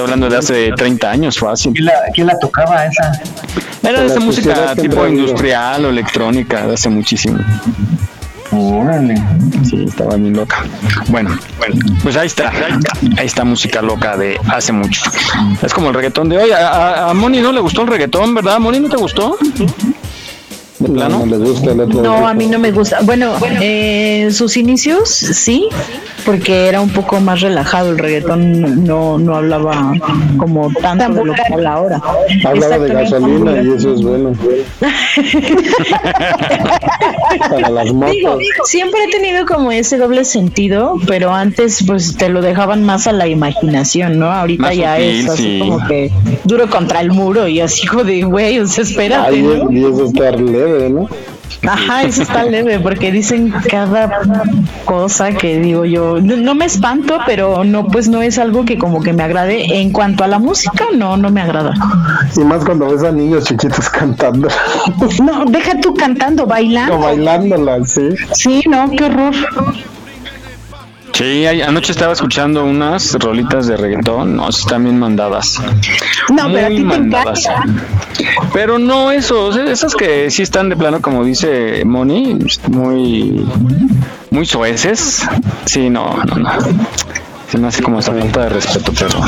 Estoy 0.00 0.14
hablando 0.14 0.30
de 0.30 0.38
hace 0.38 0.72
30 0.72 1.10
años, 1.10 1.38
fácil. 1.38 1.74
¿Quién 2.14 2.26
la, 2.26 2.38
tocaba 2.38 2.86
esa? 2.86 3.20
Era 3.82 4.00
de 4.00 4.06
esa 4.06 4.18
música 4.18 4.74
tipo 4.74 5.06
industrial 5.06 5.84
o 5.84 5.90
electrónica, 5.90 6.66
de 6.66 6.72
hace 6.72 6.88
muchísimo. 6.88 7.38
Órale. 8.50 9.14
Sí, 9.62 9.84
estaba 9.86 10.16
bien 10.16 10.34
loca. 10.34 10.64
Bueno, 11.08 11.38
bueno, 11.58 11.74
pues 12.02 12.16
ahí 12.16 12.28
está, 12.28 12.50
ahí 13.18 13.26
está, 13.26 13.44
música 13.44 13.82
loca 13.82 14.16
de 14.16 14.40
hace 14.48 14.72
mucho. 14.72 15.02
Es 15.60 15.74
como 15.74 15.88
el 15.88 15.94
reggaetón 15.94 16.30
de 16.30 16.38
hoy. 16.38 16.50
A, 16.50 17.10
a, 17.10 17.12
Moni 17.12 17.42
no 17.42 17.52
le 17.52 17.60
gustó 17.60 17.82
el 17.82 17.88
reggaetón, 17.88 18.34
¿verdad? 18.34 18.58
¿Moni 18.58 18.80
no 18.80 18.88
te 18.88 18.96
gustó? 18.96 19.36
No, 20.90 21.38
gusta 21.38 21.74
no 21.74 22.26
a 22.26 22.34
mí 22.34 22.46
no 22.46 22.58
me 22.58 22.72
gusta. 22.72 22.98
Bueno, 23.02 23.34
eh, 23.60 24.28
sus 24.32 24.56
inicios 24.56 25.08
sí, 25.08 25.68
porque 26.24 26.68
era 26.68 26.80
un 26.80 26.90
poco 26.90 27.20
más 27.20 27.40
relajado. 27.40 27.90
El 27.90 27.98
reggaetón 27.98 28.84
no, 28.84 29.18
no 29.18 29.36
hablaba 29.36 29.92
como 30.36 30.72
tanto 30.80 31.12
de 31.12 31.24
lo 31.24 31.34
que 31.34 31.42
habla 31.52 31.72
ahora. 31.74 32.00
Hablaba 32.44 32.78
de 32.78 32.92
gasolina 32.92 33.62
y 33.62 33.70
eso 33.70 33.94
es 33.94 34.02
bueno. 34.02 34.32
Para 37.50 37.70
las 37.70 37.92
motos. 37.92 38.10
Digo, 38.10 38.38
siempre 38.64 39.00
he 39.04 39.10
tenido 39.10 39.46
como 39.46 39.70
ese 39.72 39.98
doble 39.98 40.24
sentido, 40.24 40.96
pero 41.06 41.32
antes 41.32 41.84
pues 41.86 42.16
te 42.16 42.28
lo 42.28 42.42
dejaban 42.42 42.84
más 42.84 43.06
a 43.06 43.12
la 43.12 43.28
imaginación, 43.28 44.18
¿no? 44.18 44.30
Ahorita 44.30 44.74
ya 44.74 44.98
es 44.98 45.28
así 45.28 45.58
como 45.60 45.86
que 45.86 46.10
duro 46.44 46.68
contra 46.68 47.00
el 47.00 47.10
muro 47.12 47.46
y 47.48 47.60
así 47.60 47.86
como 47.86 48.04
de, 48.04 48.22
güey, 48.22 48.58
o 48.58 48.66
sea, 48.66 48.84
espérate. 48.84 49.36
y 49.38 49.84
eso 49.84 50.06
está 50.06 50.30
leve 50.32 50.79
¿no? 50.88 51.08
Ajá, 51.68 52.04
eso 52.04 52.22
está 52.22 52.44
leve 52.44 52.80
porque 52.80 53.12
dicen 53.12 53.52
cada 53.68 54.20
cosa 54.84 55.32
que 55.32 55.58
digo 55.58 55.84
yo, 55.84 56.18
no, 56.20 56.54
me 56.54 56.64
espanto, 56.64 57.18
pero 57.26 57.64
no 57.64 57.86
pues 57.86 58.08
no 58.08 58.22
es 58.22 58.38
algo 58.38 58.64
que 58.64 58.78
como 58.78 59.02
que 59.02 59.12
me 59.12 59.22
agrade 59.22 59.80
en 59.80 59.92
cuanto 59.92 60.24
a 60.24 60.28
la 60.28 60.38
música, 60.38 60.86
no 60.96 61.16
no 61.16 61.30
me 61.30 61.42
agrada. 61.42 61.74
Y 62.36 62.40
más 62.40 62.64
cuando 62.64 62.88
ves 62.88 63.02
a 63.02 63.12
niños 63.12 63.44
chiquitos 63.44 63.90
cantando. 63.90 64.48
No, 65.22 65.44
deja 65.44 65.78
tú 65.80 65.92
cantando, 65.94 66.46
bailando. 66.46 66.96
No, 66.96 67.02
bailándola, 67.02 67.84
sí. 67.84 68.08
Sí, 68.32 68.62
no, 68.68 68.90
qué 68.90 69.04
horror. 69.04 69.34
Sí, 71.20 71.44
anoche 71.44 71.92
estaba 71.92 72.14
escuchando 72.14 72.64
unas 72.64 73.12
rolitas 73.18 73.66
de 73.66 73.76
reggaetón, 73.76 74.36
no, 74.36 74.48
están 74.48 74.84
bien 74.84 74.98
mandadas. 74.98 75.60
No, 76.30 76.50
pero 76.50 76.66
a 76.66 76.70
ti 76.70 76.82
mandadas. 76.82 77.46
Pero 78.54 78.78
no 78.78 79.10
eso, 79.10 79.52
esas 79.60 79.94
que 79.94 80.30
sí 80.30 80.40
están 80.40 80.70
de 80.70 80.78
plano, 80.78 81.02
como 81.02 81.22
dice 81.22 81.84
Moni, 81.84 82.38
muy, 82.68 83.46
muy 84.30 84.46
sueces. 84.46 85.28
Sí, 85.66 85.90
no, 85.90 86.24
no, 86.24 86.36
no. 86.36 86.50
Se 87.50 87.58
me 87.58 87.68
hace 87.68 87.82
como 87.82 87.98
esa 87.98 88.14
falta 88.14 88.44
de 88.44 88.48
respeto, 88.48 88.90
pero. 88.98 89.20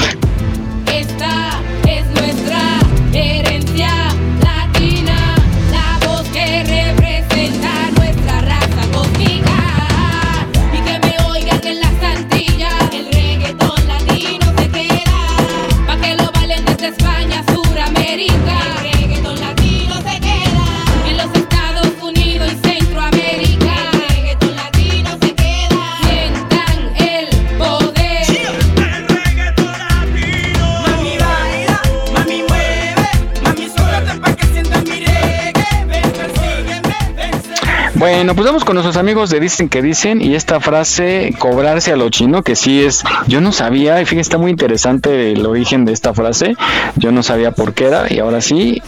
Bueno, 38.14 38.34
pues 38.34 38.46
vamos 38.46 38.64
con 38.66 38.74
nuestros 38.74 38.98
amigos 38.98 39.30
de 39.30 39.40
Dicen 39.40 39.70
que 39.70 39.80
Dicen 39.80 40.20
y 40.20 40.34
esta 40.34 40.60
frase, 40.60 41.34
cobrarse 41.38 41.92
a 41.92 41.96
lo 41.96 42.10
chino, 42.10 42.42
que 42.42 42.56
sí 42.56 42.84
es, 42.84 43.02
yo 43.26 43.40
no 43.40 43.52
sabía, 43.52 44.02
y 44.02 44.04
fíjense, 44.04 44.28
está 44.28 44.38
muy 44.38 44.50
interesante 44.50 45.32
el 45.32 45.46
origen 45.46 45.86
de 45.86 45.94
esta 45.94 46.12
frase, 46.12 46.54
yo 46.96 47.10
no 47.10 47.22
sabía 47.22 47.52
por 47.52 47.72
qué 47.72 47.86
era 47.86 48.12
y 48.12 48.18
ahora 48.18 48.42
sí, 48.42 48.82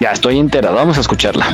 ya 0.00 0.12
estoy 0.12 0.38
enterado, 0.38 0.76
vamos 0.76 0.98
a 0.98 1.00
escucharla. 1.00 1.46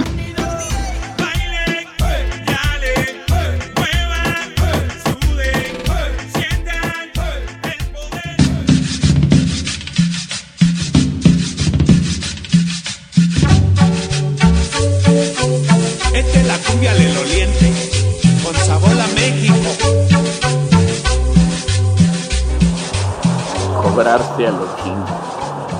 A 24.14 24.50
los 24.50 24.76
chinos. 24.82 25.10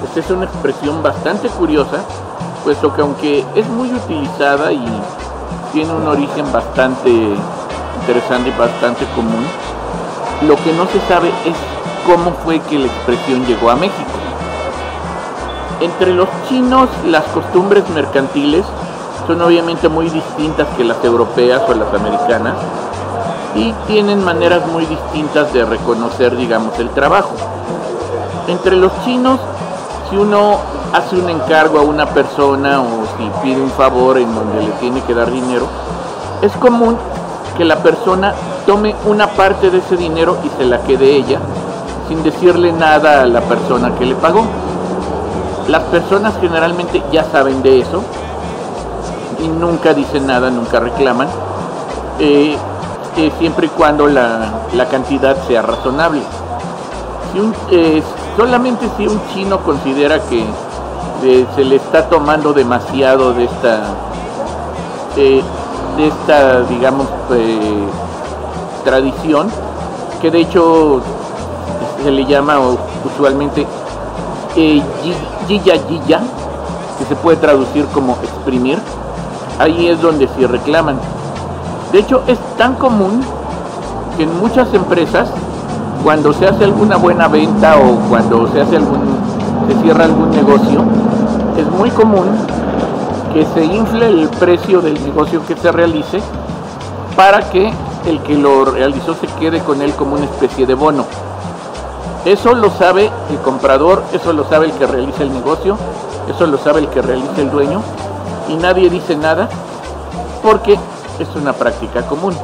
Esta 0.05 0.21
es 0.21 0.31
una 0.31 0.45
expresión 0.45 1.03
bastante 1.03 1.49
curiosa, 1.49 1.99
puesto 2.63 2.95
que 2.95 3.01
aunque 3.01 3.45
es 3.55 3.67
muy 3.69 3.91
utilizada 3.93 4.71
y 4.71 4.87
tiene 5.73 5.93
un 5.93 6.07
origen 6.07 6.51
bastante 6.53 7.11
interesante 8.01 8.51
y 8.51 8.59
bastante 8.59 9.07
común, 9.15 9.47
lo 10.47 10.57
que 10.57 10.73
no 10.75 10.87
se 10.87 11.01
sabe 11.09 11.29
es 11.47 11.57
cómo 12.07 12.33
fue 12.45 12.61
que 12.61 12.79
la 12.79 12.87
expresión 12.87 13.47
llegó 13.47 13.71
a 13.71 13.77
México. 13.77 14.11
Entre 15.81 16.13
los 16.13 16.29
chinos 16.49 16.89
las 17.07 17.25
costumbres 17.27 17.89
mercantiles 17.91 18.65
son 19.27 19.41
obviamente 19.41 19.89
muy 19.89 20.11
distintas 20.11 20.67
que 20.77 20.85
las 20.85 21.03
europeas 21.03 21.63
o 21.69 21.75
las 21.75 21.93
americanas 21.95 22.57
y 23.55 23.73
tienen 23.87 24.23
maneras 24.23 24.67
muy 24.67 24.85
distintas 24.87 25.53
de 25.53 25.65
reconocer, 25.65 26.37
digamos, 26.37 26.79
el 26.79 26.91
trabajo. 26.91 27.35
Entre 28.49 28.77
los 28.77 28.91
chinos, 29.05 29.39
si 30.09 30.17
uno 30.17 30.57
hace 30.95 31.17
un 31.17 31.29
encargo 31.29 31.79
a 31.79 31.83
una 31.83 32.07
persona 32.07 32.81
o 32.81 33.05
si 33.19 33.31
pide 33.43 33.61
un 33.61 33.71
favor 33.71 34.17
en 34.17 34.35
donde 34.35 34.63
le 34.63 34.71
tiene 34.81 35.03
que 35.03 35.13
dar 35.13 35.31
dinero, 35.31 35.67
es 36.41 36.53
común 36.53 36.97
que 37.59 37.67
la 37.67 37.77
persona 37.77 38.33
tome 38.67 38.95
una 39.05 39.27
parte 39.27 39.71
de 39.71 39.79
ese 39.79 39.99
dinero 39.99 40.39
y 40.43 40.49
se 40.57 40.65
la 40.65 40.79
quede 40.81 41.15
ella, 41.15 41.41
sin 42.09 42.23
decirle 42.23 42.73
nada 42.73 43.23
a 43.23 43.27
la 43.27 43.43
persona 43.43 43.95
que 43.97 44.07
le 44.07 44.15
pagó. 44.15 44.47
Las 45.69 45.83
personas 45.83 46.33
generalmente 46.41 47.03
ya 47.13 47.25
saben 47.25 47.63
de 47.63 47.81
eso 47.81 48.03
y 49.41 49.49
nunca 49.49 49.93
dicen 49.93 50.27
nada, 50.27 50.49
nunca 50.49 50.81
reclaman, 50.81 51.29
eh, 52.19 52.57
eh, 53.19 53.33
siempre 53.39 53.67
y 53.67 53.69
cuando 53.69 54.07
la, 54.07 54.53
cantidad 54.91 55.37
sea 55.47 55.61
razonable. 55.61 56.23
Eh, 57.71 58.03
Solamente 58.39 58.89
si 58.97 59.05
un 59.05 59.21
chino 59.35 59.59
considera 59.65 60.21
que 60.21 60.45
se 61.57 61.65
le 61.65 61.75
está 61.75 62.09
tomando 62.09 62.53
demasiado 62.53 63.35
de 63.35 63.47
esta, 63.47 63.81
esta, 65.99 66.61
digamos, 66.61 67.09
eh, 67.33 67.85
tradición, 68.85 69.51
que 70.23 70.31
de 70.31 70.43
hecho 70.43 71.01
se 72.01 72.13
le 72.13 72.25
llama 72.27 72.61
usualmente 73.05 73.67
eh, 74.55 74.81
yiya 75.49 75.75
yiya, 75.89 76.21
que 76.97 77.07
se 77.07 77.17
puede 77.17 77.39
traducir 77.39 77.87
como 77.87 78.19
exprimir, 78.23 78.79
ahí 79.59 79.89
es 79.89 80.01
donde 80.01 80.29
se 80.29 80.47
reclaman. 80.47 81.01
De 81.91 81.99
hecho, 81.99 82.23
es 82.29 82.39
tan 82.57 82.77
común 82.77 83.21
que 84.17 84.23
en 84.23 84.39
muchas 84.39 84.73
empresas 84.75 85.29
cuando 86.03 86.33
se 86.33 86.47
hace 86.47 86.65
alguna 86.65 86.97
buena 86.97 87.29
venta 87.29 87.77
o 87.79 88.09
cuando 88.09 88.49
se 88.49 88.61
hace 88.61 88.77
algún, 88.77 89.01
se 89.69 89.75
cierra 89.83 90.05
algún 90.05 90.31
negocio, 90.31 90.85
es 91.57 91.67
muy 91.71 91.91
común 91.91 92.27
que 93.33 93.45
se 93.55 93.65
infle 93.65 94.09
el 94.09 94.29
precio 94.29 94.81
del 94.81 94.95
negocio 95.05 95.45
que 95.47 95.57
se 95.57 95.71
realice 95.71 96.21
para 97.17 97.51
que 97.51 97.73
el 98.07 98.21
que 98.23 98.37
lo 98.37 98.65
realizó 98.65 99.15
se 99.15 99.27
quede 99.39 99.61
con 99.61 99.83
él 99.83 99.93
como 99.95 100.15
una 100.15 100.25
especie 100.25 100.67
de 100.67 100.75
bono. 100.75 101.05
Eso 102.25 102.55
lo 102.55 102.71
sabe 102.71 103.11
el 103.31 103.39
comprador, 103.39 104.03
eso 104.13 104.33
lo 104.33 104.45
sabe 104.49 104.67
el 104.67 104.73
que 104.73 104.87
realiza 104.87 105.23
el 105.23 105.33
negocio, 105.33 105.77
eso 106.29 106.47
lo 106.47 106.59
sabe 106.59 106.81
el 106.81 106.89
que 106.89 107.03
realiza 107.03 107.41
el 107.41 107.51
dueño 107.51 107.83
y 108.49 108.57
nadie 108.57 108.89
dice 108.89 109.17
nada 109.17 109.49
porque 110.43 110.79
es 111.19 111.29
una 111.37 111.53
práctica 111.53 112.07
común. 112.07 112.35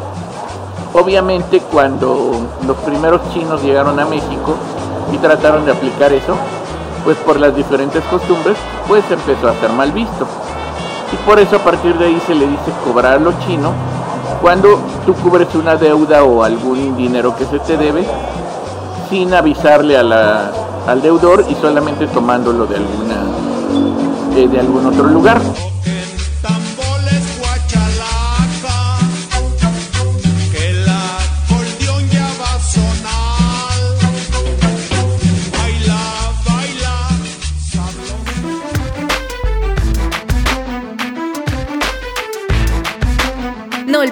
Obviamente 0.94 1.60
cuando 1.72 2.30
los 2.64 2.76
primeros 2.78 3.20
chinos 3.32 3.60
llegaron 3.62 3.98
a 3.98 4.06
México 4.06 4.54
y 5.12 5.18
trataron 5.18 5.66
de 5.66 5.72
aplicar 5.72 6.12
eso, 6.12 6.36
pues 7.04 7.16
por 7.18 7.38
las 7.40 7.54
diferentes 7.54 8.02
costumbres, 8.04 8.56
pues 8.86 9.04
empezó 9.10 9.48
a 9.48 9.54
ser 9.54 9.70
mal 9.70 9.90
visto. 9.90 10.24
Y 11.12 11.16
por 11.28 11.40
eso 11.40 11.56
a 11.56 11.58
partir 11.58 11.98
de 11.98 12.06
ahí 12.06 12.22
se 12.26 12.34
le 12.34 12.46
dice 12.46 12.72
cobrar 12.84 13.14
a 13.14 13.18
los 13.18 13.36
chinos 13.40 13.72
cuando 14.40 14.78
tú 15.04 15.14
cubres 15.14 15.52
una 15.56 15.74
deuda 15.74 16.22
o 16.22 16.44
algún 16.44 16.96
dinero 16.96 17.34
que 17.36 17.44
se 17.44 17.58
te 17.58 17.76
debe 17.76 18.06
sin 19.10 19.34
avisarle 19.34 19.96
al 19.98 21.02
deudor 21.02 21.44
y 21.48 21.54
solamente 21.56 22.06
tomándolo 22.06 22.66
de 22.66 22.76
alguna 22.76 23.16
eh, 24.36 24.48
de 24.48 24.60
algún 24.60 24.86
otro 24.86 25.04
lugar. 25.04 25.40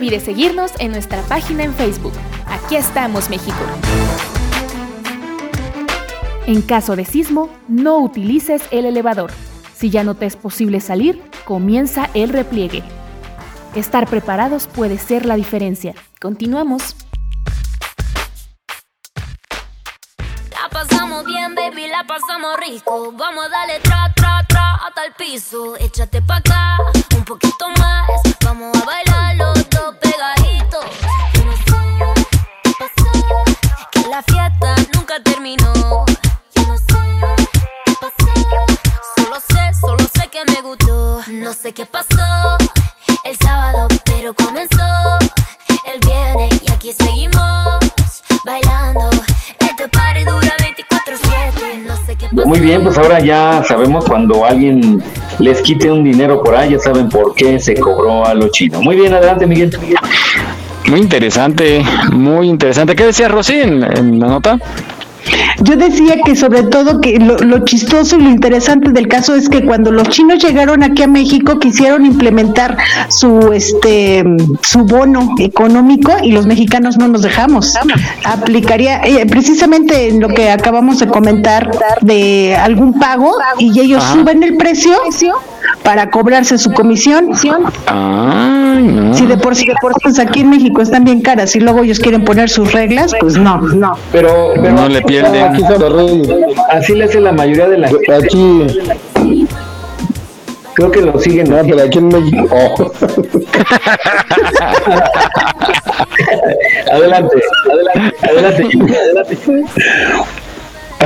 Olvides 0.02 0.24
seguirnos 0.24 0.72
en 0.80 0.90
nuestra 0.90 1.22
página 1.22 1.62
en 1.62 1.72
Facebook. 1.74 2.12
Aquí 2.48 2.74
estamos, 2.74 3.30
México. 3.30 3.56
En 6.48 6.60
caso 6.60 6.96
de 6.96 7.04
sismo, 7.04 7.48
no 7.68 7.98
utilices 7.98 8.62
el 8.72 8.84
elevador. 8.84 9.30
Si 9.76 9.90
ya 9.90 10.02
no 10.02 10.16
te 10.16 10.26
es 10.26 10.34
posible 10.34 10.80
salir, 10.80 11.22
comienza 11.44 12.10
el 12.14 12.30
repliegue. 12.30 12.82
Estar 13.76 14.08
preparados 14.08 14.66
puede 14.66 14.98
ser 14.98 15.24
la 15.24 15.36
diferencia. 15.36 15.94
Continuamos. 16.20 16.96
La 20.50 20.68
pasamos 20.68 21.24
bien, 21.26 21.54
baby, 21.54 21.86
la 21.86 22.02
pasamos 22.02 22.56
rico. 22.58 23.12
Vamos 23.12 23.44
a 23.44 23.48
darle 23.50 23.78
tra, 23.78 24.12
hasta 24.92 25.06
el 25.06 25.12
piso. 25.14 25.76
Échate 25.76 26.20
pa' 26.20 26.36
acá, 26.36 26.76
un 27.16 27.24
poquito 27.24 27.68
más. 27.78 28.06
Vamos 28.44 28.76
a 28.76 28.84
bailar 28.84 29.36
los 29.36 29.70
dos 29.70 29.94
pegaditos. 29.96 30.84
Yo 31.34 31.44
no 31.44 31.56
sé 31.56 31.64
qué 32.62 32.72
pasó, 32.78 33.44
que 33.90 34.00
la 34.08 34.22
fiesta 34.22 34.74
nunca 34.94 35.14
terminó. 35.24 36.04
Yo 36.54 36.66
no 36.66 36.76
sé 36.76 36.84
qué 37.84 37.94
pasó, 38.00 38.32
solo 39.16 39.40
sé, 39.40 39.80
solo 39.80 40.04
sé 40.14 40.28
que 40.28 40.44
me 40.44 40.60
gustó. 40.60 41.22
No 41.28 41.54
sé 41.54 41.72
qué 41.72 41.86
pasó 41.86 42.58
el 43.24 43.36
sábado, 43.38 43.88
pero 44.04 44.34
comenzó 44.34 44.91
Muy 52.32 52.60
bien, 52.60 52.82
pues 52.82 52.96
ahora 52.98 53.20
ya 53.20 53.62
sabemos 53.66 54.04
cuando 54.04 54.44
alguien 54.44 55.02
les 55.38 55.60
quite 55.60 55.90
un 55.90 56.02
dinero 56.02 56.42
por 56.42 56.54
ahí, 56.54 56.72
ya 56.72 56.78
saben 56.78 57.08
por 57.08 57.34
qué 57.34 57.58
se 57.58 57.74
cobró 57.74 58.24
a 58.26 58.34
lo 58.34 58.48
chino. 58.48 58.80
Muy 58.80 58.96
bien, 58.96 59.12
adelante 59.12 59.46
Miguel. 59.46 59.76
Muy 60.88 61.00
interesante, 61.00 61.84
muy 62.10 62.48
interesante. 62.48 62.96
¿Qué 62.96 63.06
decía 63.06 63.28
Rosy 63.28 63.60
en, 63.60 63.82
en 63.82 64.18
la 64.18 64.26
nota? 64.26 64.58
Yo 65.60 65.76
decía 65.76 66.16
que 66.24 66.34
sobre 66.34 66.64
todo 66.64 67.00
que 67.00 67.18
lo, 67.18 67.36
lo, 67.38 67.64
chistoso 67.64 68.16
y 68.16 68.22
lo 68.22 68.30
interesante 68.30 68.90
del 68.90 69.08
caso 69.08 69.34
es 69.34 69.48
que 69.48 69.64
cuando 69.64 69.92
los 69.92 70.08
chinos 70.08 70.42
llegaron 70.42 70.82
aquí 70.82 71.02
a 71.02 71.06
México 71.06 71.58
quisieron 71.58 72.04
implementar 72.06 72.76
su 73.08 73.52
este 73.52 74.24
su 74.62 74.80
bono 74.84 75.34
económico 75.38 76.12
y 76.22 76.32
los 76.32 76.46
mexicanos 76.46 76.96
no 76.98 77.08
nos 77.08 77.22
dejamos. 77.22 77.74
Aplicaría 78.24 79.02
eh, 79.02 79.24
precisamente 79.26 80.08
en 80.08 80.20
lo 80.20 80.28
que 80.28 80.50
acabamos 80.50 80.98
de 80.98 81.06
comentar 81.06 81.70
de 82.00 82.56
algún 82.56 82.98
pago 82.98 83.36
y 83.58 83.78
ellos 83.80 84.02
Ajá. 84.02 84.14
suben 84.14 84.42
el 84.42 84.56
precio 84.56 84.96
para 85.82 86.10
cobrarse 86.10 86.58
su 86.58 86.72
comisión. 86.72 87.28
Ay, 87.86 88.82
no. 88.82 89.14
Si 89.14 89.26
de 89.26 89.36
por 89.36 89.54
sí 89.56 89.66
de 89.66 89.74
por 89.80 89.92
sí 89.94 89.98
pues 90.02 90.18
aquí 90.18 90.40
en 90.40 90.50
México 90.50 90.82
están 90.82 91.04
bien 91.04 91.20
caras 91.20 91.54
y 91.56 91.60
luego 91.60 91.82
ellos 91.82 91.98
quieren 91.98 92.24
poner 92.24 92.48
sus 92.50 92.72
reglas, 92.72 93.12
pues 93.20 93.36
no, 93.36 93.58
no. 93.60 93.96
Pero, 94.12 94.52
pero 94.54 94.72
No 94.72 94.88
le 94.88 95.02
pierden. 95.02 95.44
Aquí 95.44 95.62
son 95.62 95.80
los 95.80 95.92
reyes. 95.92 96.28
Así 96.70 96.94
le 96.94 97.04
hace 97.04 97.20
la 97.20 97.32
mayoría 97.32 97.68
de 97.68 97.78
la 97.78 97.88
Aquí, 97.88 98.66
Creo 100.74 100.90
que 100.90 101.02
lo 101.02 101.18
siguen. 101.18 101.50
no, 101.50 101.58
pero 101.62 101.82
aquí 101.82 101.98
en 101.98 102.08
México. 102.08 102.46
oh. 102.50 102.92
adelante, 106.92 107.36
adelante, 107.70 108.14
adelante, 108.22 108.64
adelante. 108.96 109.38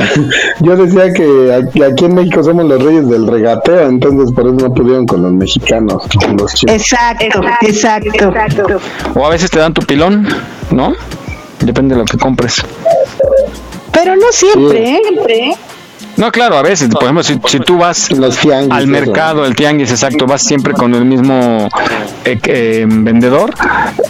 Yo 0.59 0.75
decía 0.75 1.11
que 1.13 1.53
aquí, 1.53 1.83
aquí 1.83 2.05
en 2.05 2.15
México 2.15 2.43
somos 2.43 2.65
los 2.65 2.83
reyes 2.83 3.07
del 3.09 3.27
regateo, 3.27 3.87
entonces 3.87 4.31
por 4.31 4.45
eso 4.47 4.55
no 4.55 4.73
pudieron 4.73 5.05
con 5.05 5.21
los 5.23 5.31
mexicanos, 5.31 6.03
con 6.21 6.37
los 6.37 6.53
chinos. 6.53 6.75
Exacto, 6.75 7.41
exacto. 7.61 8.29
O 9.15 9.25
a 9.25 9.29
veces 9.29 9.49
te 9.49 9.59
dan 9.59 9.73
tu 9.73 9.81
pilón, 9.85 10.27
¿no? 10.71 10.93
Depende 11.59 11.95
de 11.95 11.99
lo 11.99 12.05
que 12.05 12.17
compres. 12.17 12.63
Pero 13.91 14.15
no 14.15 14.31
siempre, 14.31 14.91
¿eh? 14.91 15.01
No, 16.17 16.31
claro, 16.31 16.57
a 16.57 16.63
veces, 16.63 16.89
por 16.89 17.03
ejemplo, 17.03 17.23
si, 17.23 17.39
si 17.47 17.59
tú 17.59 17.77
vas 17.77 18.11
Los 18.11 18.37
tianguis. 18.37 18.71
al 18.71 18.83
eso. 18.83 18.91
mercado, 18.91 19.45
el 19.45 19.55
tianguis, 19.55 19.91
exacto, 19.91 20.25
vas 20.25 20.41
siempre 20.41 20.73
con 20.73 20.95
el 20.95 21.05
mismo 21.05 21.69
eh, 22.25 22.39
eh, 22.43 22.85
vendedor, 22.87 23.53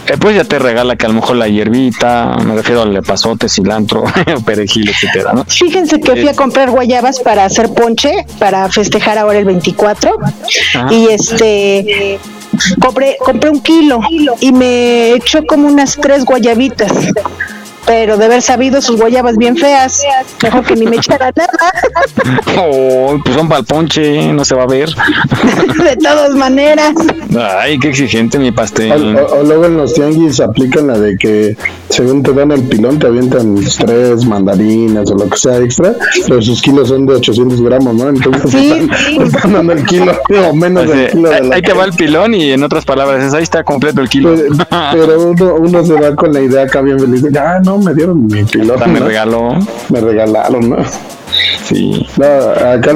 eh, 0.08 0.16
pues 0.18 0.36
ya 0.36 0.44
te 0.44 0.58
regala 0.58 0.96
que 0.96 1.06
a 1.06 1.08
lo 1.08 1.14
mejor 1.14 1.36
la 1.36 1.48
hierbita, 1.48 2.36
me 2.44 2.54
refiero 2.54 2.82
al 2.82 3.02
pasote, 3.02 3.48
cilantro, 3.48 4.04
perejil, 4.46 4.88
etcétera, 4.88 5.32
¿no? 5.32 5.44
Fíjense 5.44 6.00
que 6.00 6.12
fui 6.12 6.28
a 6.28 6.34
comprar 6.34 6.70
guayabas 6.70 7.20
para 7.20 7.44
hacer 7.44 7.68
ponche, 7.70 8.26
para 8.38 8.68
festejar 8.68 9.18
ahora 9.18 9.38
el 9.38 9.44
24. 9.44 10.18
Ajá. 10.74 10.92
Y 10.92 11.08
este 11.08 12.18
compré, 12.80 13.16
compré 13.18 13.50
un 13.50 13.60
kilo 13.60 14.00
y 14.40 14.52
me 14.52 15.12
echó 15.12 15.44
como 15.46 15.68
unas 15.68 15.96
tres 16.00 16.24
guayabitas. 16.24 16.92
Pero 17.88 18.16
de 18.18 18.26
haber 18.26 18.42
sabido 18.42 18.80
sus 18.82 18.98
guayabas 19.00 19.36
bien 19.36 19.56
feas, 19.56 20.02
mejor 20.42 20.62
que 20.64 20.76
ni 20.76 20.86
me 20.86 20.96
echara 20.96 21.32
nada. 21.34 21.72
Oh, 22.60 23.16
pues 23.24 23.36
son 23.36 23.48
para 23.48 23.60
el 23.60 23.66
ponche, 23.66 24.32
no 24.32 24.44
se 24.44 24.54
va 24.54 24.64
a 24.64 24.66
ver. 24.66 24.88
De 25.84 25.96
todas 25.96 26.34
maneras. 26.34 26.92
Ay, 27.38 27.78
qué 27.78 27.88
exigente 27.88 28.38
mi 28.38 28.50
pastel. 28.52 29.16
o- 29.16 29.36
o 29.38 29.42
luego 29.42 29.66
en 29.66 29.76
los 29.76 29.94
tianguis 29.94 30.40
aplican 30.40 30.88
la 30.88 30.98
de 30.98 31.16
que 31.16 31.56
según 31.88 32.22
te 32.22 32.32
dan 32.32 32.50
el 32.52 32.62
pilón 32.62 32.98
te 32.98 33.06
avientan 33.06 33.54
tres 33.78 34.24
mandarinas 34.24 35.10
o 35.10 35.14
lo 35.14 35.28
que 35.28 35.36
sea 35.38 35.58
extra, 35.58 35.94
pero 36.26 36.42
sus 36.42 36.60
kilos 36.60 36.88
son 36.88 37.06
de 37.06 37.14
800 37.14 37.60
gramos, 37.62 37.94
¿no? 37.94 38.08
Entonces 38.08 38.50
Sí, 38.50 38.70
están, 38.70 38.98
sí. 39.06 39.18
te 39.18 39.24
están 39.24 39.52
dando 39.52 39.72
el 39.72 39.84
kilo 39.86 40.12
o 40.50 40.54
menos 40.54 40.84
Así, 40.84 40.92
del 40.98 41.10
kilo 41.10 41.30
de 41.30 41.40
la 41.44 41.54
ahí 41.56 41.62
te 41.62 41.72
va 41.72 41.84
el 41.84 41.92
pilón 41.92 42.34
y 42.34 42.50
en 42.52 42.62
otras 42.62 42.84
palabras, 42.84 43.24
es, 43.24 43.34
ahí 43.34 43.42
está 43.42 43.62
completo 43.64 44.00
el 44.00 44.08
kilo. 44.08 44.34
Pero, 44.34 44.66
pero 44.92 45.22
uno, 45.30 45.54
uno 45.60 45.84
se 45.84 45.92
va 45.94 46.14
con 46.16 46.32
la 46.32 46.40
idea 46.40 46.64
acá 46.64 46.80
bien 46.82 46.98
feliz. 46.98 47.22
de, 47.22 47.38
Ah, 47.38 47.60
no, 47.64 47.77
me 47.78 47.94
dieron 47.94 48.26
mi. 48.26 48.40
Hasta 48.40 48.86
me 48.86 49.00
¿no? 49.00 49.06
regaló. 49.06 49.54
Me 49.88 50.00
regalaron, 50.00 50.68
¿no? 50.70 50.76
Sí. 51.64 52.06
No, 52.16 52.24
acá, 52.24 52.94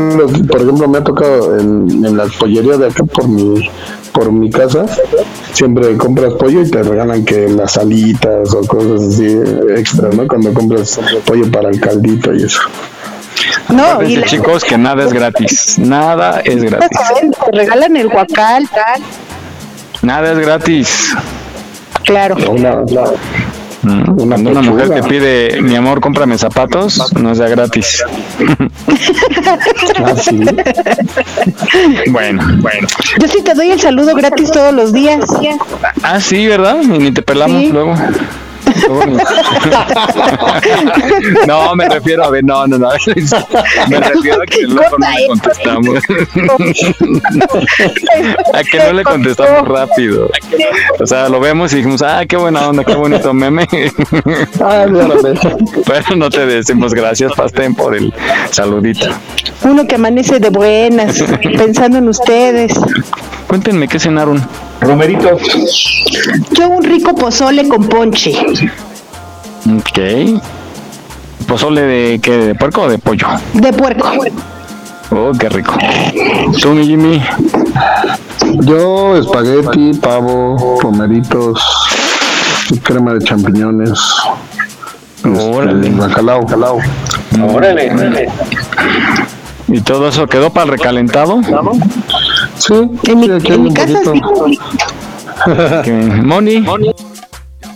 por 0.49 0.63
ejemplo, 0.63 0.89
me 0.89 0.99
ha 0.99 1.05
tocado 1.05 1.59
en, 1.59 2.05
en 2.05 2.17
la 2.17 2.25
pollería 2.39 2.77
de 2.79 2.87
acá 2.87 3.05
por 3.05 3.29
mi, 3.29 3.69
por 4.13 4.33
mi 4.33 4.51
casa. 4.51 4.87
Siempre 5.53 5.97
compras 5.99 6.33
pollo 6.35 6.63
y 6.63 6.71
te 6.71 6.83
regalan 6.83 7.25
que 7.25 7.49
las 7.49 7.77
alitas 7.77 8.55
o 8.55 8.67
cosas 8.67 9.03
así 9.15 9.39
extra, 9.77 10.09
¿no? 10.11 10.27
Cuando 10.27 10.53
compras 10.55 10.99
pollo 11.27 11.51
para 11.51 11.69
el 11.69 11.79
caldito 11.81 12.33
y 12.35 12.45
eso. 12.45 12.61
No, 13.69 13.83
y 13.83 13.91
Acuérdense, 13.91 14.21
la- 14.21 14.27
chicos, 14.27 14.65
que 14.65 14.79
nada 14.79 15.05
es 15.05 15.13
gratis. 15.13 15.79
Nada 15.79 16.41
es 16.41 16.63
gratis. 16.63 16.99
te 17.51 17.57
regalan 17.57 17.97
el 17.97 18.09
guacal, 18.09 18.69
tal. 18.71 19.03
Nada 20.03 20.33
es 20.33 20.39
gratis. 20.39 21.15
Claro. 22.05 22.37
Una- 22.51 22.83
Una 23.83 24.05
Cuando 24.05 24.51
una 24.51 24.63
mujer 24.63 24.91
te 24.91 25.03
pide, 25.03 25.61
mi 25.61 25.75
amor, 25.75 26.01
cómprame 26.01 26.39
zapatos, 26.39 27.13
no 27.15 27.35
de 27.35 27.49
gratis. 27.49 28.05
ah, 30.05 30.15
sí. 30.17 30.41
Bueno, 32.11 32.43
bueno. 32.59 32.87
Yo 33.21 33.29
sí 33.29 33.43
te 33.43 33.55
doy 33.55 33.71
el 33.73 33.81
saludo 33.81 34.15
gratis 34.15 34.51
todos 34.53 34.73
los 34.73 34.93
días. 34.93 35.29
Ah, 36.03 36.21
sí, 36.21 36.47
¿verdad? 36.47 36.81
Y 36.83 36.87
ni 36.87 37.11
te 37.11 37.23
pelamos 37.23 37.63
Sí. 37.63 37.69
luego. 37.73 37.95
No, 41.47 41.75
me 41.75 41.89
refiero 41.89 42.25
a 42.25 42.31
ver, 42.31 42.45
no, 42.45 42.67
no, 42.67 42.79
no. 42.79 42.89
Me 43.89 44.01
refiero 44.01 44.43
a 44.43 44.47
que 44.47 44.63
luego 44.63 44.97
no 44.99 45.07
le 45.11 45.27
contestamos. 45.27 46.03
a 48.55 48.65
que 48.65 48.79
no 48.79 48.93
le 48.93 49.05
contestamos 49.05 49.69
rápido. 49.69 50.31
O 51.01 51.07
sea, 51.07 51.29
lo 51.29 51.41
vemos 51.41 51.73
y 51.73 51.77
dijimos, 51.77 52.03
ah, 52.03 52.25
qué 52.27 52.37
buena 52.37 52.69
onda, 52.69 52.85
qué 52.85 52.95
bonito 52.95 53.33
meme. 53.33 53.67
Ah. 54.61 54.87
Pero 55.87 56.17
no 56.17 56.29
te 56.31 56.47
decimos 56.47 56.95
gracias, 56.95 57.33
Pastén, 57.35 57.75
por 57.75 57.97
el 57.97 58.13
saludito. 58.51 59.07
Uno 59.65 59.87
que 59.87 59.97
amanece 59.97 60.41
de 60.41 60.51
buenas, 60.51 61.23
pensando 61.57 61.99
en 61.99 62.09
ustedes. 62.09 62.73
Cuéntenme 63.47 63.89
qué 63.89 63.99
cenaron. 63.99 64.43
Romerito, 64.83 65.39
Yo 66.51 66.69
un 66.69 66.83
rico 66.83 67.15
pozole 67.15 67.69
con 67.69 67.89
ponche. 67.89 68.33
Ok. 69.79 70.41
¿Pozole 71.47 71.83
de 71.83 72.21
qué? 72.21 72.37
¿De 72.37 72.55
puerco 72.57 72.83
o 72.83 72.89
de 72.89 72.99
pollo? 72.99 73.29
De 73.55 73.73
puerco. 73.73 74.11
Oh, 75.11 75.31
qué 75.39 75.49
rico. 75.51 75.77
¿Tú, 76.61 76.71
mi 76.71 76.87
Jimmy? 76.87 77.23
Yo, 78.63 79.17
espagueti, 79.17 79.93
pavo, 79.95 80.79
romeritos, 80.83 81.63
crema 82.83 83.15
de 83.15 83.25
champiñones. 83.25 84.01
Órale. 85.25 85.91
Bacalao, 85.91 86.45
calao. 86.45 86.79
Órale, 87.41 87.93
órale. 87.93 88.29
¿Y 89.69 89.81
todo 89.81 90.09
eso 90.09 90.27
quedó 90.27 90.51
para 90.51 90.65
el 90.65 90.71
recalentado? 90.73 91.41
Sí, 92.67 92.75
En 92.75 93.19
mi, 93.19 93.27
sí, 93.27 93.53
en 93.53 93.63
mi 93.63 93.69
un 93.69 93.75
casa. 93.75 93.99
Moni. 96.23 96.65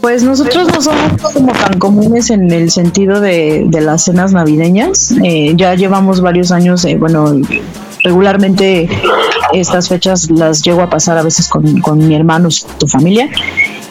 Pues 0.00 0.22
nosotros 0.22 0.68
no 0.68 0.80
somos 0.80 1.20
como 1.34 1.52
tan 1.52 1.80
comunes 1.80 2.30
en 2.30 2.48
el 2.52 2.70
sentido 2.70 3.20
de, 3.20 3.64
de 3.66 3.80
las 3.80 4.04
cenas 4.04 4.32
navideñas. 4.32 5.12
Eh, 5.24 5.54
ya 5.56 5.74
llevamos 5.74 6.20
varios 6.20 6.52
años, 6.52 6.84
eh, 6.84 6.96
bueno, 6.96 7.34
regularmente 8.04 8.88
estas 9.52 9.88
fechas 9.88 10.30
las 10.30 10.62
llego 10.62 10.82
a 10.82 10.90
pasar 10.90 11.18
a 11.18 11.24
veces 11.24 11.48
con, 11.48 11.80
con 11.80 12.06
mi 12.06 12.14
hermano, 12.14 12.48
tu 12.78 12.86
familia. 12.86 13.28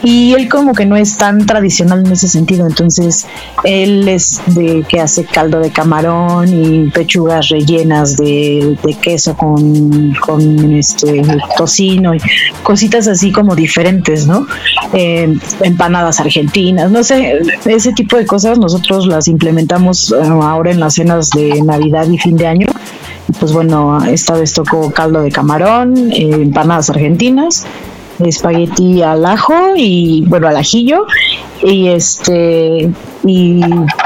Y 0.06 0.34
él 0.34 0.48
como 0.50 0.74
que 0.76 0.86
no 0.86 0.96
es 0.96 1.18
tan 1.18 1.48
tradicional 1.48 2.06
en 2.06 2.12
ese 2.12 2.28
sentido, 2.28 2.68
entonces 2.68 3.26
él 3.64 4.08
es 4.08 4.40
de 4.54 4.86
que 4.88 5.02
hace 5.02 5.26
caldo 5.26 5.60
de 5.60 5.72
camarón 5.72 6.48
y 6.48 6.92
pechugas 6.92 7.50
rellenas 7.50 8.16
de, 8.16 8.78
queso 9.02 9.36
con, 9.36 10.14
con 10.14 10.76
este 10.76 11.24
tocino 11.58 12.14
y 12.14 12.20
cositas 12.62 13.08
así 13.08 13.32
como 13.32 13.56
diferentes, 13.56 14.28
¿no? 14.28 14.46
Eh, 14.94 15.36
empanadas 15.62 16.20
argentinas, 16.20 16.92
no 16.92 17.04
sé, 17.04 17.40
ese 17.66 17.92
tipo 17.92 18.16
de 18.16 18.28
cosas 18.28 18.60
nosotros 18.60 19.08
las 19.08 19.28
implementamos 19.28 20.12
eh, 20.12 20.18
ahora 20.24 20.70
en 20.70 20.82
las 20.82 20.94
cenas 20.94 21.32
de 21.32 21.64
Navidad 21.64 22.08
y 22.08 22.20
fin 22.20 22.38
de 22.38 22.46
año. 22.46 22.68
Pues 23.40 23.52
bueno, 23.54 24.06
esta 24.06 24.36
vez 24.36 24.54
tocó 24.54 24.92
caldo 24.92 25.24
de 25.24 25.32
camarón, 25.32 26.12
eh, 26.12 26.30
empanadas 26.32 26.92
argentinas, 26.92 27.66
espagueti 28.20 29.02
al 29.02 29.26
ajo 29.26 29.74
y 29.76 30.24
bueno 30.28 30.48
al 30.48 30.58
ajillo 30.58 31.06
y 31.62 31.90
este 31.90 32.90
y 33.24 33.62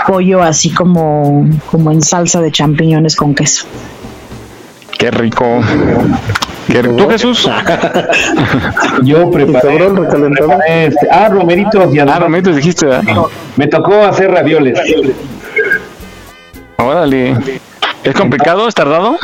pollo 0.07 0.41
así 0.41 0.71
como 0.71 1.47
como 1.69 1.91
en 1.91 2.01
salsa 2.01 2.41
de 2.41 2.51
champiñones 2.51 3.15
con 3.15 3.35
queso. 3.35 3.65
Qué 4.97 5.11
rico. 5.11 5.61
¿Qué, 6.67 6.83
¿Tú, 6.83 7.09
Jesús? 7.09 7.49
Yo 9.03 9.31
preparé, 9.31 9.89
preparé 9.89 10.85
este, 10.87 11.07
ah, 11.09 11.29
romeritos 11.29 11.95
y 11.95 11.99
Ah, 11.99 12.19
Romeritos 12.19 12.55
dijiste, 12.57 12.85
¿verdad? 12.85 13.23
me 13.55 13.67
tocó 13.67 14.03
hacer 14.03 14.29
ravioles. 14.29 14.79
Órale. 16.77 17.35
¿Es 18.03 18.13
complicado? 18.13 18.67
¿Es 18.67 18.75
tardado? 18.75 19.17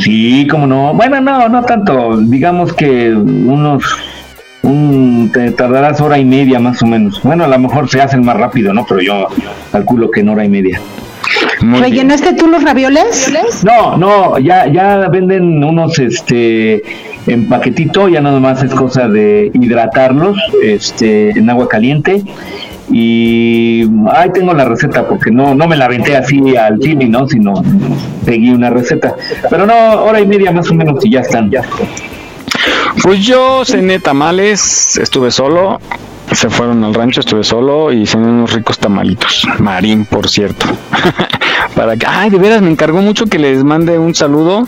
Sí, 0.00 0.46
como 0.50 0.66
no. 0.66 0.94
Bueno, 0.94 1.20
no, 1.20 1.48
no 1.48 1.62
tanto. 1.62 2.18
Digamos 2.18 2.72
que 2.72 3.12
unos. 3.12 3.84
Un, 4.62 5.30
te 5.34 5.50
tardarás 5.50 6.00
hora 6.00 6.18
y 6.18 6.24
media 6.24 6.60
más 6.60 6.80
o 6.82 6.86
menos. 6.86 7.20
Bueno, 7.22 7.44
a 7.44 7.48
lo 7.48 7.58
mejor 7.58 7.88
se 7.88 8.00
hacen 8.00 8.24
más 8.24 8.36
rápido, 8.36 8.72
¿no? 8.72 8.86
Pero 8.86 9.00
yo 9.00 9.26
calculo 9.72 10.08
que 10.10 10.20
en 10.20 10.28
hora 10.28 10.44
y 10.44 10.48
media. 10.48 10.80
Muy 11.60 11.80
bien. 11.80 11.82
¿Rellenaste 11.82 12.34
tú 12.34 12.46
los 12.46 12.62
ravioles? 12.62 13.32
No, 13.64 13.96
no, 13.96 14.38
ya, 14.38 14.66
ya 14.66 15.08
venden 15.08 15.64
unos 15.64 15.98
este 15.98 16.82
en 17.26 17.48
paquetito, 17.48 18.08
ya 18.08 18.20
nada 18.20 18.40
más 18.40 18.62
es 18.62 18.72
cosa 18.72 19.08
de 19.08 19.50
hidratarlos 19.54 20.36
este 20.62 21.30
en 21.30 21.48
agua 21.50 21.68
caliente 21.68 22.22
y 22.92 23.84
ahí 24.12 24.30
tengo 24.32 24.52
la 24.52 24.66
receta 24.66 25.08
porque 25.08 25.30
no 25.30 25.54
no 25.54 25.66
me 25.66 25.76
la 25.76 25.86
aventé 25.86 26.16
así 26.16 26.56
al 26.56 26.78
chile, 26.78 27.08
¿no? 27.08 27.26
Sino 27.26 27.54
seguí 28.24 28.50
una 28.50 28.70
receta. 28.70 29.14
Pero 29.48 29.66
no, 29.66 30.02
hora 30.02 30.20
y 30.20 30.26
media 30.26 30.52
más 30.52 30.70
o 30.70 30.74
menos 30.74 31.04
y 31.04 31.10
ya 31.10 31.20
están. 31.20 31.50
Pues 33.02 33.24
yo 33.24 33.64
cené 33.64 33.98
tamales, 33.98 34.96
estuve 34.96 35.30
solo. 35.30 35.80
Se 36.30 36.48
fueron 36.48 36.82
al 36.84 36.94
rancho, 36.94 37.20
estuve 37.20 37.44
solo 37.44 37.92
y 37.92 38.06
cené 38.06 38.26
unos 38.26 38.52
ricos 38.52 38.78
tamalitos. 38.78 39.46
Marín, 39.58 40.06
por 40.06 40.28
cierto. 40.28 40.66
Para 41.74 41.96
que, 41.96 42.06
ay, 42.08 42.30
de 42.30 42.38
veras 42.38 42.62
me 42.62 42.70
encargó 42.70 43.02
mucho 43.02 43.26
que 43.26 43.38
les 43.38 43.64
mande 43.64 43.98
un 43.98 44.14
saludo 44.14 44.66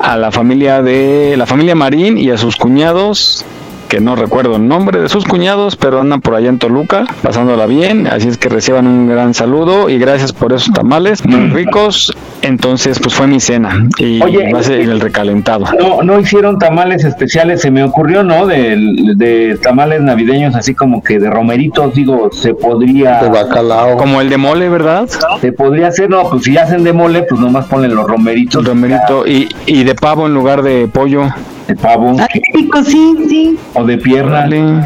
a 0.00 0.16
la 0.16 0.30
familia 0.30 0.82
de 0.82 1.36
la 1.36 1.46
familia 1.46 1.74
Marín 1.74 2.18
y 2.18 2.30
a 2.30 2.36
sus 2.36 2.56
cuñados 2.56 3.44
que 3.88 4.00
no 4.00 4.16
recuerdo 4.16 4.56
el 4.56 4.66
nombre 4.66 5.00
de 5.00 5.08
sus 5.08 5.24
cuñados, 5.24 5.76
pero 5.76 6.00
andan 6.00 6.20
por 6.20 6.34
allá 6.34 6.48
en 6.48 6.58
Toluca, 6.58 7.04
pasándola 7.22 7.66
bien, 7.66 8.06
así 8.06 8.28
es 8.28 8.38
que 8.38 8.48
reciban 8.48 8.86
un 8.86 9.08
gran 9.08 9.34
saludo 9.34 9.88
y 9.88 9.98
gracias 9.98 10.32
por 10.32 10.52
esos 10.52 10.72
tamales 10.72 11.24
muy 11.24 11.50
ricos. 11.50 12.14
Entonces, 12.42 13.00
pues 13.00 13.14
fue 13.14 13.26
mi 13.26 13.40
cena 13.40 13.88
y 13.98 14.22
Oye, 14.22 14.52
va 14.52 14.58
a 14.58 14.62
ser 14.62 14.80
el 14.80 15.00
recalentado. 15.00 15.64
No, 15.78 16.02
no 16.02 16.20
hicieron 16.20 16.58
tamales 16.58 17.02
especiales, 17.02 17.62
se 17.62 17.70
me 17.70 17.82
ocurrió, 17.82 18.22
¿no? 18.22 18.46
De, 18.46 18.76
de 19.16 19.58
tamales 19.62 20.02
navideños, 20.02 20.54
así 20.54 20.74
como 20.74 21.02
que 21.02 21.18
de 21.18 21.30
romeritos, 21.30 21.94
digo, 21.94 22.28
se 22.32 22.52
podría. 22.52 23.22
De 23.22 23.30
bacalao. 23.30 23.96
Como 23.96 24.20
el 24.20 24.28
de 24.28 24.36
mole, 24.36 24.68
¿verdad? 24.68 25.08
Se 25.40 25.52
podría 25.52 25.88
hacer, 25.88 26.10
no, 26.10 26.28
pues 26.28 26.44
si 26.44 26.58
hacen 26.58 26.84
de 26.84 26.92
mole, 26.92 27.22
pues 27.22 27.40
nomás 27.40 27.64
ponen 27.64 27.94
los 27.94 28.06
romeritos. 28.06 28.60
El 28.60 28.66
romerito 28.66 29.26
y, 29.26 29.48
y 29.64 29.84
de 29.84 29.94
pavo 29.94 30.26
en 30.26 30.34
lugar 30.34 30.62
de 30.62 30.86
pollo. 30.86 31.28
De 31.68 31.76
pavo. 31.76 32.16
Ah, 32.18 32.26
rico, 32.52 32.82
sí, 32.82 33.14
sí. 33.28 33.58
O 33.74 33.84
de 33.84 33.98
pierna. 33.98 34.40
Dale. 34.40 34.84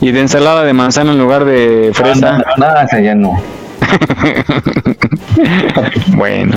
Y 0.00 0.12
de 0.12 0.20
ensalada 0.20 0.64
de 0.64 0.72
manzana 0.72 1.12
en 1.12 1.18
lugar 1.18 1.44
de 1.44 1.90
fresa. 1.94 2.42
Nada, 2.56 2.84
esa 2.84 3.00
ya 3.00 3.14
no. 3.14 3.40
bueno. 6.16 6.56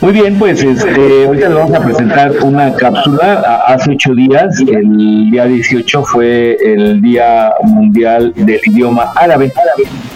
Muy 0.00 0.12
bien, 0.12 0.38
pues 0.38 0.62
este, 0.64 1.24
ahorita 1.26 1.48
les 1.48 1.58
vamos 1.58 1.74
a 1.74 1.80
presentar 1.80 2.32
una 2.42 2.72
cápsula. 2.74 3.62
Hace 3.66 3.92
ocho 3.92 4.14
días, 4.14 4.60
el 4.60 5.30
día 5.30 5.46
18 5.46 6.02
fue 6.04 6.56
el 6.62 7.00
Día 7.00 7.52
Mundial 7.62 8.32
del 8.36 8.60
Idioma 8.66 9.12
Árabe. 9.16 9.52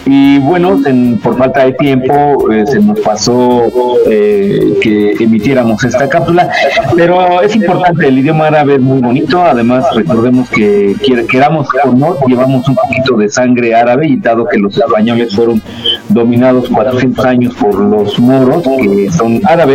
Y 0.05 0.39
bueno, 0.39 0.77
en- 0.87 1.17
por 1.19 1.37
falta 1.37 1.65
de 1.65 1.73
tiempo 1.73 2.51
eh, 2.51 2.65
se 2.65 2.79
nos 2.79 2.99
pasó 3.01 3.63
eh, 4.09 4.73
que 4.81 5.11
emitiéramos 5.19 5.83
esta 5.83 6.07
cápsula, 6.09 6.49
pero 6.95 7.41
es 7.41 7.55
importante, 7.55 8.07
el 8.07 8.17
idioma 8.17 8.47
árabe 8.47 8.75
es 8.75 8.81
muy 8.81 8.99
bonito, 8.99 9.43
además 9.43 9.85
recordemos 9.93 10.49
que 10.49 10.95
queramos 11.29 11.67
o 11.83 11.91
no, 11.93 12.15
llevamos 12.25 12.67
un 12.67 12.75
poquito 12.75 13.17
de 13.17 13.29
sangre 13.29 13.75
árabe 13.75 14.07
y 14.07 14.15
dado 14.17 14.45
que 14.45 14.57
los 14.57 14.75
españoles 14.77 15.35
fueron 15.35 15.61
dominados 16.07 16.69
400 16.69 17.25
años 17.25 17.53
por 17.55 17.75
los 17.75 18.17
moros, 18.19 18.63
que 18.81 19.11
son 19.11 19.41
árabes, 19.45 19.68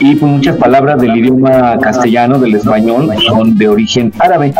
y 0.00 0.14
pues 0.14 0.32
muchas 0.32 0.56
palabras 0.56 1.00
del 1.00 1.16
idioma 1.16 1.78
castellano, 1.78 2.38
del 2.38 2.56
español, 2.56 3.10
son 3.26 3.56
de 3.56 3.68
origen 3.68 4.12
árabe. 4.18 4.52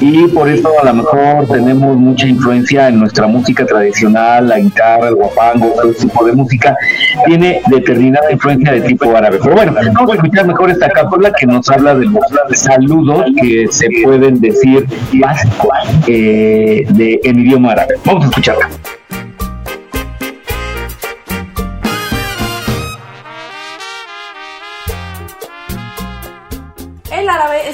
Y 0.00 0.26
por 0.28 0.48
eso 0.48 0.70
a 0.80 0.84
lo 0.84 0.94
mejor 0.94 1.46
tenemos 1.48 1.96
mucha 1.96 2.26
influencia 2.26 2.88
en 2.88 2.98
nuestra 2.98 3.26
música 3.26 3.64
tradicional, 3.64 4.48
la 4.48 4.58
guitarra, 4.58 5.08
el 5.08 5.14
guapango, 5.14 5.72
todo 5.80 5.92
tipo 5.92 6.24
de 6.24 6.32
música, 6.32 6.76
tiene 7.26 7.62
determinada 7.68 8.30
influencia 8.32 8.72
de 8.72 8.80
tipo 8.82 9.16
árabe. 9.16 9.38
Pero 9.42 9.54
bueno, 9.54 9.74
vamos 9.94 10.10
a 10.10 10.14
escuchar 10.14 10.46
mejor 10.46 10.70
esta 10.70 10.88
cápsula 10.90 11.32
que 11.38 11.46
nos 11.46 11.68
habla 11.68 11.94
de 11.94 12.06
los 12.06 12.22
saludos 12.54 13.26
que 13.40 13.66
se 13.70 13.88
pueden 14.04 14.40
decir 14.40 14.86
eh, 16.06 16.86
de, 16.88 17.20
en 17.24 17.38
idioma 17.38 17.72
árabe. 17.72 17.94
Vamos 18.04 18.24
a 18.24 18.28
escucharla. 18.28 18.68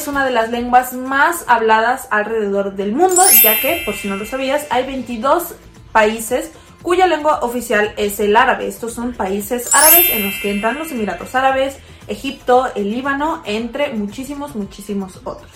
Una 0.09 0.25
de 0.25 0.33
las 0.33 0.51
lenguas 0.51 0.93
más 0.93 1.45
habladas 1.47 2.09
alrededor 2.11 2.75
del 2.75 2.93
mundo, 2.93 3.23
ya 3.43 3.61
que, 3.61 3.83
por 3.85 3.95
si 3.95 4.09
no 4.09 4.17
lo 4.17 4.27
sabías, 4.27 4.67
hay 4.71 4.85
22 4.87 5.55
países 5.93 6.51
cuya 6.83 7.07
lengua 7.07 7.41
oficial 7.43 7.95
es 7.97 8.19
el 8.21 8.37
árabe. 8.37 8.67
Estos 8.67 8.95
son 8.95 9.13
países 9.13 9.75
árabes 9.75 10.11
en 10.11 10.27
los 10.27 10.35
que 10.41 10.51
entran 10.51 10.79
los 10.79 10.91
Emiratos 10.91 11.35
Árabes, 11.35 11.77
Egipto, 12.07 12.71
el 12.75 12.91
Líbano, 12.91 13.43
entre 13.45 13.93
muchísimos, 13.93 14.55
muchísimos 14.55 15.17
otros. 15.25 15.51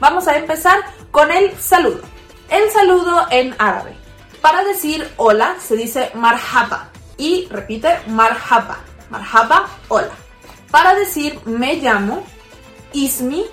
Vamos 0.00 0.28
a 0.28 0.36
empezar 0.36 0.78
con 1.10 1.30
el 1.30 1.56
saludo. 1.58 2.02
El 2.50 2.70
saludo 2.70 3.26
en 3.30 3.54
árabe. 3.58 3.94
Para 4.40 4.62
decir 4.64 5.08
hola 5.16 5.56
se 5.58 5.76
dice 5.76 6.10
marhaba 6.14 6.90
y 7.16 7.46
repite 7.46 7.98
marhaba. 8.08 8.78
Marhaba, 9.08 9.66
hola. 9.88 10.10
Para 10.70 10.94
decir 10.94 11.40
me 11.46 11.76
llamo, 11.76 12.24
Ismi, 12.92 13.44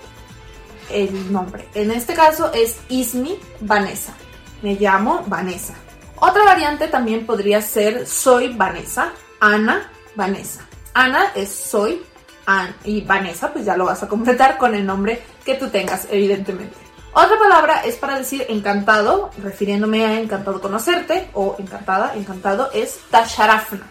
el 0.93 1.31
nombre. 1.31 1.68
En 1.73 1.91
este 1.91 2.13
caso 2.13 2.51
es 2.53 2.77
Ismi 2.89 3.38
Vanessa. 3.61 4.13
Me 4.61 4.76
llamo 4.76 5.23
Vanessa. 5.27 5.73
Otra 6.18 6.43
variante 6.43 6.88
también 6.88 7.26
podría 7.26 7.61
ser 7.61 8.05
soy 8.05 8.53
Vanessa, 8.53 9.11
Ana 9.39 9.89
Vanessa. 10.15 10.61
Ana 10.93 11.31
es 11.35 11.49
soy 11.49 12.03
An- 12.45 12.76
y 12.84 13.01
Vanessa 13.01 13.51
pues 13.51 13.65
ya 13.65 13.76
lo 13.76 13.85
vas 13.85 14.03
a 14.03 14.07
completar 14.07 14.57
con 14.57 14.76
el 14.76 14.85
nombre 14.85 15.22
que 15.43 15.55
tú 15.55 15.69
tengas 15.69 16.07
evidentemente. 16.11 16.76
Otra 17.13 17.38
palabra 17.38 17.81
es 17.84 17.95
para 17.95 18.18
decir 18.18 18.45
encantado, 18.47 19.31
refiriéndome 19.41 20.05
a 20.05 20.19
encantado 20.19 20.61
conocerte 20.61 21.30
o 21.34 21.55
encantada, 21.59 22.13
encantado 22.15 22.69
es 22.73 22.99
tasharafna. 23.09 23.89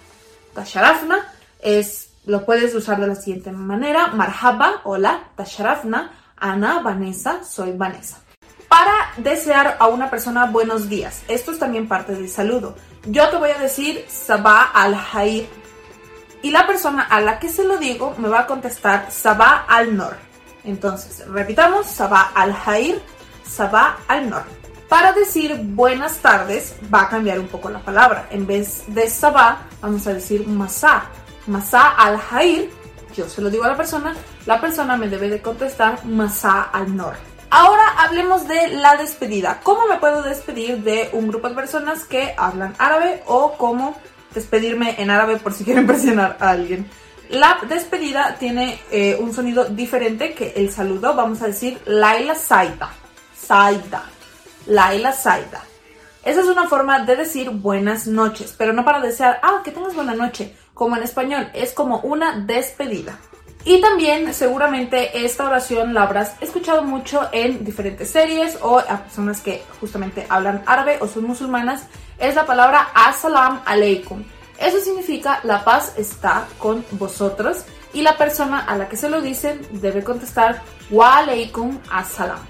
Tasharafna 0.55 1.29
es, 1.61 2.11
lo 2.25 2.47
puedes 2.47 2.75
usar 2.75 2.99
de 3.01 3.07
la 3.09 3.15
siguiente 3.15 3.53
manera, 3.53 4.07
marhaba, 4.09 4.81
hola, 4.85 5.25
tasharafna, 5.37 6.13
Ana, 6.41 6.81
Vanessa, 6.81 7.45
soy 7.45 7.73
Vanessa. 7.73 8.19
Para 8.69 9.13
desear 9.19 9.77
a 9.79 9.89
una 9.89 10.11
persona 10.11 10.47
buenos 10.47 10.89
días, 10.89 11.23
esto 11.29 11.53
es 11.53 11.59
también 11.59 11.89
parte 11.89 12.15
del 12.15 12.29
saludo. 12.29 12.77
Yo 13.07 13.29
te 13.29 13.37
voy 13.37 13.51
a 13.51 13.59
decir 13.59 14.05
Sabah 14.09 14.71
al-Hair 14.73 15.47
y 16.43 16.51
la 16.51 16.67
persona 16.67 17.03
a 17.03 17.21
la 17.21 17.39
que 17.39 17.49
se 17.49 17.65
lo 17.65 17.77
digo 17.79 18.15
me 18.19 18.29
va 18.29 18.41
a 18.41 18.47
contestar 18.47 19.11
Sabah 19.11 19.67
al-Nor. 19.69 20.17
Entonces, 20.65 21.27
repitamos, 21.29 21.87
Sabah 21.87 22.33
al-Hair, 22.35 23.03
Sabah 23.45 23.99
al-Nor. 24.09 24.45
Para 24.89 25.13
decir 25.13 25.57
buenas 25.63 26.17
tardes 26.17 26.75
va 26.93 27.03
a 27.03 27.09
cambiar 27.09 27.39
un 27.39 27.49
poco 27.49 27.71
la 27.71 27.81
palabra. 27.81 28.29
En 28.31 28.47
vez 28.47 28.85
de 28.87 29.09
Sabah, 29.09 29.63
vamos 29.81 30.07
a 30.07 30.15
decir 30.15 30.47
Masá. 30.47 31.05
Masá 31.47 31.91
al-Hair, 31.91 32.71
yo 33.21 33.29
se 33.29 33.43
lo 33.43 33.51
digo 33.51 33.65
a 33.65 33.69
la 33.69 33.77
persona, 33.77 34.17
la 34.47 34.61
persona 34.61 34.97
me 34.97 35.09
debe 35.09 35.29
de 35.29 35.43
contestar 35.43 36.05
Masá 36.07 36.63
al-Nor. 36.63 37.15
Ahora 37.51 37.85
hablemos 37.99 38.49
de 38.49 38.69
la 38.69 38.97
despedida. 38.97 39.61
¿Cómo 39.63 39.87
me 39.87 39.97
puedo 39.99 40.23
despedir 40.23 40.83
de 40.83 41.11
un 41.13 41.29
grupo 41.29 41.49
de 41.49 41.55
personas 41.55 42.05
que 42.05 42.35
hablan 42.37 42.75
árabe 42.79 43.23
o 43.27 43.59
cómo 43.59 43.97
despedirme 44.33 44.95
en 44.99 45.11
árabe 45.11 45.37
por 45.37 45.53
si 45.53 45.65
quiero 45.67 45.81
impresionar 45.81 46.39
a 46.41 46.51
alguien? 46.51 46.89
La 47.29 47.59
despedida 47.69 48.37
tiene 48.39 48.81
eh, 48.91 49.17
un 49.21 49.35
sonido 49.35 49.67
diferente 49.67 50.33
que 50.33 50.55
el 50.57 50.71
saludo. 50.71 51.15
Vamos 51.15 51.43
a 51.43 51.47
decir 51.49 51.79
Laila 51.85 52.35
Saida. 52.35 52.91
Saida. 53.37 54.05
Laila 54.67 55.13
Saida. 55.13 55.63
Esa 56.25 56.41
es 56.41 56.47
una 56.47 56.69
forma 56.69 57.01
de 57.01 57.17
decir 57.17 57.51
buenas 57.51 58.07
noches, 58.07 58.55
pero 58.57 58.73
no 58.73 58.85
para 58.85 59.01
desear, 59.01 59.41
ah, 59.43 59.63
que 59.65 59.71
tengas 59.71 59.95
buena 59.95 60.15
noche, 60.15 60.55
como 60.81 60.97
en 60.97 61.03
español, 61.03 61.51
es 61.53 61.75
como 61.75 61.99
una 61.99 62.39
despedida. 62.39 63.19
Y 63.67 63.83
también 63.83 64.33
seguramente 64.33 65.27
esta 65.27 65.45
oración 65.45 65.93
la 65.93 66.05
habrás 66.05 66.37
escuchado 66.41 66.83
mucho 66.85 67.29
en 67.33 67.63
diferentes 67.67 68.09
series 68.11 68.57
o 68.63 68.79
a 68.79 69.03
personas 69.03 69.43
que 69.43 69.63
justamente 69.79 70.25
hablan 70.31 70.63
árabe 70.65 70.97
o 71.03 71.07
son 71.07 71.25
musulmanas. 71.25 71.83
Es 72.19 72.35
la 72.35 72.47
palabra 72.47 72.89
Assalam 72.95 73.61
alaikum. 73.67 74.25
Eso 74.59 74.81
significa 74.81 75.41
la 75.43 75.63
paz 75.65 75.93
está 75.99 76.47
con 76.57 76.83
vosotros 76.93 77.67
y 77.93 78.01
la 78.01 78.17
persona 78.17 78.61
a 78.61 78.75
la 78.79 78.89
que 78.89 78.97
se 78.97 79.11
lo 79.11 79.21
dicen 79.21 79.61
debe 79.73 80.03
contestar 80.03 80.63
wa 80.89 81.19
alaikum 81.19 81.79
assalam. 81.93 82.41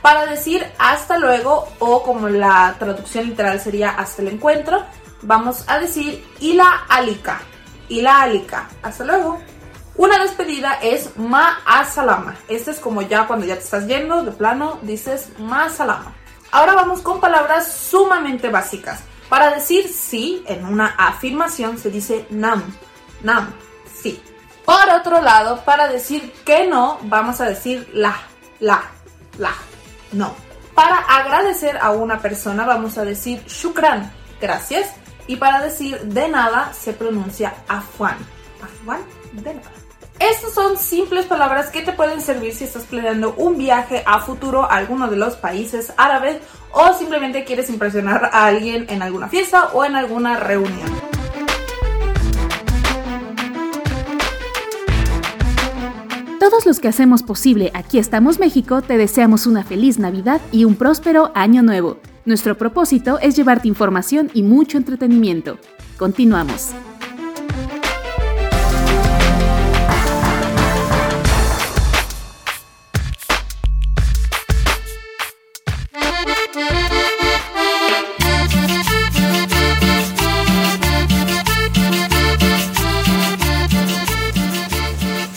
Para 0.00 0.24
decir 0.24 0.66
hasta 0.78 1.18
luego 1.18 1.68
o 1.80 2.02
como 2.02 2.30
la 2.30 2.74
traducción 2.78 3.26
literal 3.26 3.60
sería 3.60 3.90
hasta 3.90 4.22
el 4.22 4.28
encuentro, 4.28 4.82
vamos 5.20 5.64
a 5.66 5.78
decir 5.78 6.24
ila 6.40 6.86
alika. 6.88 7.38
Ila 7.88 8.22
alika. 8.22 8.68
Hasta 8.82 9.04
luego. 9.04 9.40
Una 9.96 10.18
despedida 10.18 10.74
es 10.82 11.16
ma 11.16 11.58
salama. 11.86 12.36
Este 12.48 12.70
es 12.70 12.78
como 12.78 13.00
ya 13.02 13.26
cuando 13.26 13.46
ya 13.46 13.54
te 13.54 13.62
estás 13.62 13.86
yendo 13.86 14.22
de 14.22 14.32
plano, 14.32 14.78
dices 14.82 15.30
ma 15.38 15.70
salama. 15.70 16.14
Ahora 16.52 16.74
vamos 16.74 17.00
con 17.00 17.20
palabras 17.20 17.72
sumamente 17.72 18.50
básicas. 18.50 19.00
Para 19.28 19.50
decir 19.50 19.88
sí 19.88 20.44
en 20.46 20.64
una 20.64 20.86
afirmación 20.98 21.78
se 21.78 21.90
dice 21.90 22.26
nam. 22.30 22.62
Nam, 23.22 23.52
sí. 24.00 24.22
Por 24.64 24.90
otro 24.90 25.20
lado, 25.22 25.62
para 25.64 25.88
decir 25.88 26.32
que 26.44 26.66
no, 26.66 26.98
vamos 27.02 27.40
a 27.40 27.46
decir 27.46 27.88
la, 27.92 28.16
la, 28.60 28.82
la, 29.38 29.52
no. 30.12 30.34
Para 30.74 30.96
agradecer 30.96 31.78
a 31.80 31.92
una 31.92 32.18
persona 32.18 32.66
vamos 32.66 32.98
a 32.98 33.04
decir 33.04 33.42
shukran, 33.46 34.12
gracias. 34.40 34.90
Y 35.26 35.36
para 35.36 35.62
decir 35.62 36.00
de 36.00 36.28
nada 36.28 36.72
se 36.72 36.92
pronuncia 36.92 37.54
afwan. 37.68 38.16
Afwan, 38.62 39.00
de 39.32 39.54
nada. 39.54 39.70
Estas 40.18 40.54
son 40.54 40.78
simples 40.78 41.26
palabras 41.26 41.68
que 41.68 41.82
te 41.82 41.92
pueden 41.92 42.22
servir 42.22 42.54
si 42.54 42.64
estás 42.64 42.84
planeando 42.84 43.34
un 43.36 43.58
viaje 43.58 44.02
a 44.06 44.20
futuro 44.20 44.64
a 44.64 44.76
alguno 44.76 45.08
de 45.08 45.16
los 45.16 45.36
países 45.36 45.92
árabes 45.98 46.38
o 46.72 46.94
simplemente 46.94 47.44
quieres 47.44 47.68
impresionar 47.68 48.30
a 48.32 48.46
alguien 48.46 48.86
en 48.88 49.02
alguna 49.02 49.28
fiesta 49.28 49.68
o 49.74 49.84
en 49.84 49.94
alguna 49.94 50.38
reunión. 50.38 50.90
Todos 56.40 56.64
los 56.64 56.80
que 56.80 56.88
hacemos 56.88 57.22
posible 57.22 57.70
Aquí 57.74 57.98
estamos 57.98 58.38
México 58.38 58.80
te 58.80 58.96
deseamos 58.96 59.46
una 59.46 59.64
feliz 59.64 59.98
Navidad 59.98 60.40
y 60.50 60.64
un 60.64 60.76
próspero 60.76 61.30
año 61.34 61.62
nuevo. 61.62 61.98
Nuestro 62.26 62.58
propósito 62.58 63.20
es 63.20 63.36
llevarte 63.36 63.68
información 63.68 64.30
y 64.34 64.42
mucho 64.42 64.78
entretenimiento. 64.78 65.58
Continuamos. 65.96 66.74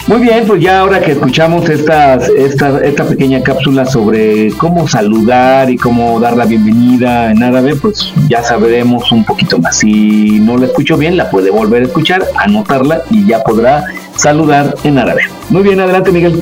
Muy 0.09 0.21
bien, 0.21 0.47
pues 0.47 0.59
ya 0.59 0.79
ahora 0.79 0.99
que 0.99 1.11
escuchamos 1.11 1.69
esta, 1.69 2.15
esta 2.15 3.07
pequeña 3.07 3.43
cápsula 3.43 3.85
sobre 3.85 4.51
cómo 4.57 4.87
saludar 4.87 5.69
y 5.69 5.77
cómo 5.77 6.19
dar 6.19 6.35
la 6.35 6.45
bienvenida 6.45 7.29
en 7.29 7.43
árabe, 7.43 7.75
pues 7.75 8.11
ya 8.27 8.41
sabremos 8.41 9.11
un 9.11 9.23
poquito 9.23 9.59
más. 9.59 9.77
Si 9.77 10.39
no 10.39 10.57
la 10.57 10.65
escucho 10.65 10.97
bien, 10.97 11.15
la 11.15 11.29
puede 11.29 11.51
volver 11.51 11.83
a 11.83 11.85
escuchar, 11.85 12.23
anotarla 12.37 13.03
y 13.11 13.27
ya 13.27 13.43
podrá 13.43 13.83
saludar 14.15 14.73
en 14.83 14.97
árabe. 14.97 15.21
Muy 15.51 15.61
bien, 15.61 15.79
adelante 15.79 16.11
Miguel. 16.11 16.41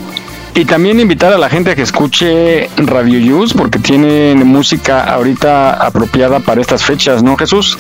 Y 0.55 0.63
también 0.63 1.01
invitar 1.01 1.33
a 1.33 1.37
la 1.37 1.49
gente 1.49 1.71
a 1.71 1.75
que 1.75 1.81
escuche 1.81 2.69
Radio 2.77 3.37
Use 3.37 3.53
porque 3.53 3.79
tienen 3.79 4.47
música 4.47 5.03
ahorita 5.03 5.73
apropiada 5.73 6.39
para 6.39 6.61
estas 6.61 6.83
fechas, 6.83 7.21
¿no, 7.21 7.35
Jesús? 7.35 7.77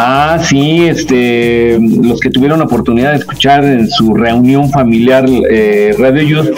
Ah, 0.00 0.38
sí, 0.40 0.86
este, 0.86 1.76
los 1.80 2.20
que 2.20 2.30
tuvieron 2.30 2.60
la 2.60 2.66
oportunidad 2.66 3.10
de 3.10 3.18
escuchar 3.18 3.64
en 3.64 3.90
su 3.90 4.14
reunión 4.14 4.70
familiar 4.70 5.24
eh, 5.50 5.92
Radio 5.98 6.40
Use, 6.40 6.52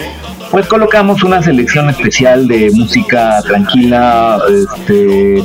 pues 0.51 0.67
colocamos 0.67 1.23
una 1.23 1.41
selección 1.41 1.89
especial 1.89 2.47
de 2.47 2.69
música 2.71 3.41
tranquila, 3.41 4.39
este, 4.47 5.43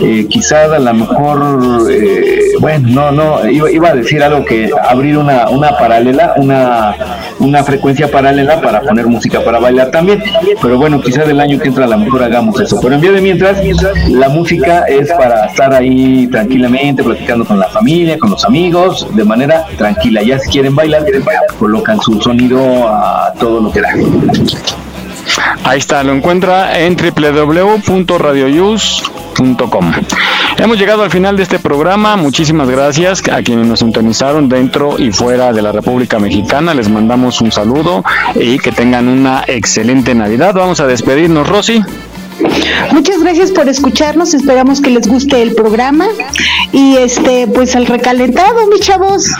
eh, 0.00 0.26
quizá 0.28 0.64
a 0.64 0.78
lo 0.78 0.94
mejor, 0.94 1.90
eh, 1.90 2.52
bueno, 2.60 2.88
no, 2.88 3.10
no, 3.10 3.48
iba, 3.48 3.88
a 3.88 3.94
decir 3.94 4.22
algo 4.22 4.44
que 4.44 4.70
abrir 4.88 5.16
una, 5.16 5.48
una 5.48 5.76
paralela, 5.78 6.34
una, 6.36 6.94
una 7.38 7.64
frecuencia 7.64 8.10
paralela 8.10 8.60
para 8.60 8.80
poner 8.82 9.06
música 9.06 9.40
para 9.42 9.58
bailar 9.58 9.90
también, 9.90 10.22
pero 10.60 10.78
bueno, 10.78 11.00
quizá 11.00 11.24
del 11.24 11.40
año 11.40 11.58
que 11.58 11.68
entra 11.68 11.84
a 11.84 11.88
lo 11.88 11.98
mejor 11.98 12.22
hagamos 12.22 12.60
eso, 12.60 12.78
pero 12.80 12.94
en 12.94 13.00
vez 13.00 13.12
de 13.12 13.20
mientras, 13.20 13.58
la 14.08 14.28
música 14.28 14.84
es 14.88 15.10
para 15.12 15.46
estar 15.46 15.72
ahí 15.72 16.26
tranquilamente, 16.28 17.02
platicando 17.02 17.44
con 17.44 17.58
la 17.58 17.68
familia, 17.68 18.18
con 18.18 18.30
los 18.30 18.44
amigos, 18.44 19.06
de 19.14 19.24
manera 19.24 19.66
tranquila, 19.76 20.22
ya 20.22 20.38
si 20.38 20.50
quieren 20.50 20.74
bailar, 20.74 21.04
colocan 21.58 22.00
su 22.00 22.20
sonido 22.20 22.88
a 22.88 23.32
todo 23.38 23.60
lo 23.60 23.72
que 23.72 23.80
da. 23.80 23.94
Ahí 25.64 25.78
está, 25.78 26.02
lo 26.02 26.12
encuentra 26.12 26.78
en 26.80 26.96
www.radioyus.com. 26.96 29.92
Hemos 30.58 30.78
llegado 30.78 31.02
al 31.02 31.10
final 31.10 31.36
de 31.36 31.42
este 31.42 31.58
programa. 31.58 32.16
Muchísimas 32.16 32.70
gracias 32.70 33.22
a 33.30 33.42
quienes 33.42 33.66
nos 33.66 33.80
sintonizaron 33.80 34.48
dentro 34.48 34.98
y 34.98 35.12
fuera 35.12 35.52
de 35.52 35.60
la 35.62 35.72
República 35.72 36.18
Mexicana. 36.18 36.72
Les 36.72 36.88
mandamos 36.88 37.40
un 37.40 37.52
saludo 37.52 38.02
y 38.34 38.58
que 38.58 38.72
tengan 38.72 39.08
una 39.08 39.44
excelente 39.46 40.14
Navidad. 40.14 40.54
Vamos 40.54 40.80
a 40.80 40.86
despedirnos, 40.86 41.48
Rosy. 41.48 41.82
Muchas 42.92 43.20
gracias 43.20 43.50
por 43.50 43.68
escucharnos, 43.68 44.34
esperamos 44.34 44.80
que 44.80 44.90
les 44.90 45.08
guste 45.08 45.42
el 45.42 45.54
programa 45.54 46.06
y 46.72 46.96
este 46.96 47.46
pues 47.46 47.74
al 47.74 47.86
recalentado, 47.86 48.66
mis 48.68 48.80
chavos. 48.80 49.30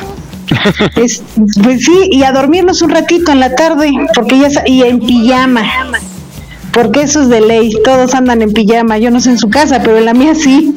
Pues 1.63 1.85
sí, 1.85 2.09
y 2.11 2.23
a 2.23 2.33
dormirnos 2.33 2.83
un 2.83 2.91
ratito 2.91 3.33
en 3.33 3.41
la 3.41 3.55
tarde, 3.55 3.93
porque 4.15 4.39
ya 4.39 4.49
y 4.67 4.83
en 4.83 5.01
pijama. 5.01 5.63
Porque 6.73 7.01
eso 7.01 7.23
es 7.23 7.31
de 7.31 7.41
ley, 7.41 7.73
todos 7.85 8.15
andan 8.15 8.43
en 8.43 8.53
pijama, 8.53 8.99
yo 8.99 9.11
no 9.11 9.19
sé 9.19 9.31
en 9.31 9.39
su 9.39 9.49
casa, 9.49 9.81
pero 9.83 9.97
en 9.97 10.05
la 10.05 10.13
mía 10.13 10.35
sí. 10.35 10.75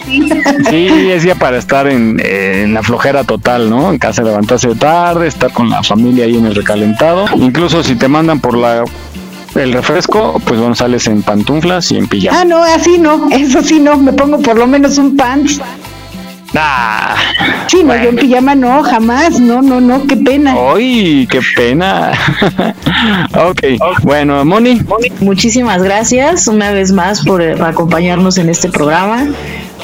Sí, 0.70 0.88
es 0.88 1.24
día 1.24 1.36
para 1.36 1.58
estar 1.58 1.88
en, 1.88 2.22
en 2.24 2.74
la 2.74 2.82
flojera 2.84 3.26
total, 3.26 3.70
¿no? 3.70 3.92
En 3.92 3.98
casa 3.98 4.24
levantarse 4.24 4.74
tarde, 4.76 5.28
estar 5.28 5.52
con 5.52 5.70
la 5.70 5.84
familia 5.84 6.24
ahí 6.24 6.38
en 6.38 6.46
el 6.46 6.56
recalentado. 6.56 7.26
Incluso 7.36 7.84
si 7.84 7.96
te 7.96 8.08
mandan 8.08 8.40
por 8.40 8.58
la 8.58 8.86
el 9.56 9.74
refresco, 9.74 10.40
pues 10.46 10.60
bueno, 10.60 10.76
sales 10.76 11.08
en 11.08 11.22
pantuflas 11.24 11.92
y 11.92 11.98
en 11.98 12.08
pijama. 12.08 12.42
Ah, 12.42 12.46
no, 12.46 12.64
así 12.64 12.98
no, 12.98 13.28
eso 13.32 13.62
sí 13.62 13.80
no, 13.80 13.98
me 13.98 14.14
pongo 14.14 14.40
por 14.40 14.58
lo 14.58 14.68
menos 14.68 14.98
un 14.98 15.18
pants. 15.18 15.60
Ah, 16.56 17.16
sí, 17.68 17.84
no, 17.84 17.96
yo 17.96 18.10
en 18.10 18.16
pijama 18.16 18.56
no, 18.56 18.82
jamás, 18.84 19.40
no, 19.40 19.62
no, 19.62 19.80
no, 19.80 20.06
qué 20.08 20.18
pena. 20.18 20.56
¡Ay, 20.74 21.28
qué 21.30 21.42
pena! 21.56 22.12
okay. 23.50 23.78
bueno, 24.04 24.44
Moni. 24.46 24.82
Muchísimas 25.20 25.84
gracias 25.84 26.48
una 26.48 26.72
vez 26.72 26.92
más 26.92 27.24
por 27.24 27.42
acompañarnos 27.42 28.38
en 28.38 28.50
este 28.50 28.70
programa, 28.70 29.28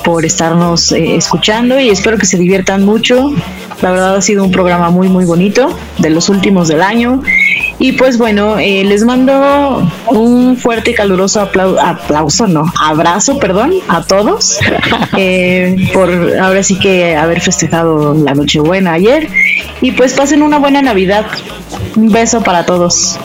por 0.03 0.25
estarnos 0.25 0.91
eh, 0.91 1.15
escuchando 1.15 1.79
y 1.79 1.89
espero 1.89 2.17
que 2.17 2.25
se 2.25 2.37
diviertan 2.37 2.83
mucho. 2.83 3.31
La 3.81 3.91
verdad 3.91 4.15
ha 4.15 4.21
sido 4.21 4.43
un 4.43 4.51
programa 4.51 4.89
muy, 4.89 5.09
muy 5.09 5.25
bonito, 5.25 5.75
de 5.97 6.09
los 6.09 6.29
últimos 6.29 6.67
del 6.67 6.81
año 6.81 7.21
Y 7.77 7.93
pues 7.93 8.17
bueno, 8.17 8.57
eh, 8.57 8.83
les 8.85 9.03
mando 9.03 9.89
un 10.07 10.57
fuerte 10.57 10.91
y 10.91 10.93
caluroso 10.93 11.41
aplauso, 11.41 12.47
no, 12.47 12.65
abrazo, 12.81 13.37
perdón, 13.37 13.73
a 13.87 14.03
todos 14.03 14.59
eh, 15.17 15.75
por 15.93 16.09
ahora 16.39 16.63
sí 16.63 16.79
que 16.79 17.15
haber 17.15 17.41
festejado 17.41 18.13
la 18.13 18.33
Nochebuena 18.33 18.93
ayer. 18.93 19.27
Y 19.81 19.91
pues 19.91 20.13
pasen 20.13 20.41
una 20.41 20.57
buena 20.57 20.81
Navidad. 20.81 21.25
Un 21.95 22.11
beso 22.11 22.41
para 22.41 22.65
todos. 22.65 23.19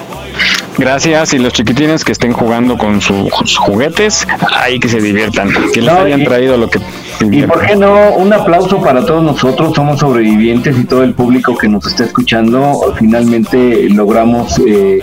Gracias 0.78 1.34
y 1.34 1.38
los 1.38 1.52
chiquitines 1.52 2.04
que 2.04 2.12
estén 2.12 2.32
jugando 2.32 2.78
con 2.78 3.00
sus 3.00 3.56
juguetes, 3.58 4.26
ahí 4.56 4.78
que 4.78 4.88
se 4.88 5.00
diviertan, 5.00 5.50
que 5.72 5.82
les 5.82 5.92
hayan 5.92 6.24
traído 6.24 6.56
lo 6.56 6.70
que... 6.70 6.80
Y 7.20 7.42
por 7.42 7.66
qué 7.66 7.76
no, 7.76 8.12
un 8.12 8.32
aplauso 8.32 8.80
para 8.80 9.04
todos 9.04 9.22
nosotros, 9.22 9.74
somos 9.74 10.00
sobrevivientes 10.00 10.78
y 10.78 10.84
todo 10.84 11.02
el 11.02 11.12
público 11.12 11.56
que 11.56 11.68
nos 11.68 11.86
está 11.86 12.04
escuchando, 12.04 12.94
finalmente 12.98 13.88
logramos 13.90 14.58
eh, 14.66 15.00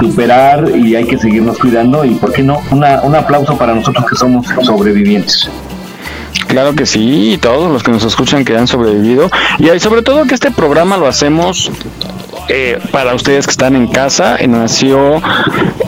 superar 0.00 0.70
y 0.74 0.96
hay 0.96 1.04
que 1.04 1.18
seguirnos 1.18 1.58
cuidando 1.58 2.04
y 2.04 2.10
por 2.14 2.32
qué 2.32 2.42
no, 2.42 2.60
una, 2.70 3.02
un 3.02 3.14
aplauso 3.14 3.58
para 3.58 3.74
nosotros 3.74 4.06
que 4.08 4.16
somos 4.16 4.46
sobrevivientes. 4.62 5.50
Claro 6.46 6.74
que 6.74 6.86
sí, 6.86 7.38
todos 7.40 7.70
los 7.70 7.82
que 7.82 7.90
nos 7.90 8.04
escuchan 8.04 8.44
que 8.44 8.56
han 8.56 8.66
sobrevivido 8.66 9.30
y 9.58 9.78
sobre 9.78 10.02
todo 10.02 10.24
que 10.24 10.34
este 10.34 10.50
programa 10.50 10.96
lo 10.96 11.06
hacemos 11.06 11.70
eh, 12.52 12.78
para 12.90 13.14
ustedes 13.14 13.46
que 13.46 13.52
están 13.52 13.76
en 13.76 13.86
casa, 13.86 14.36
eh, 14.36 14.48
nació 14.48 15.22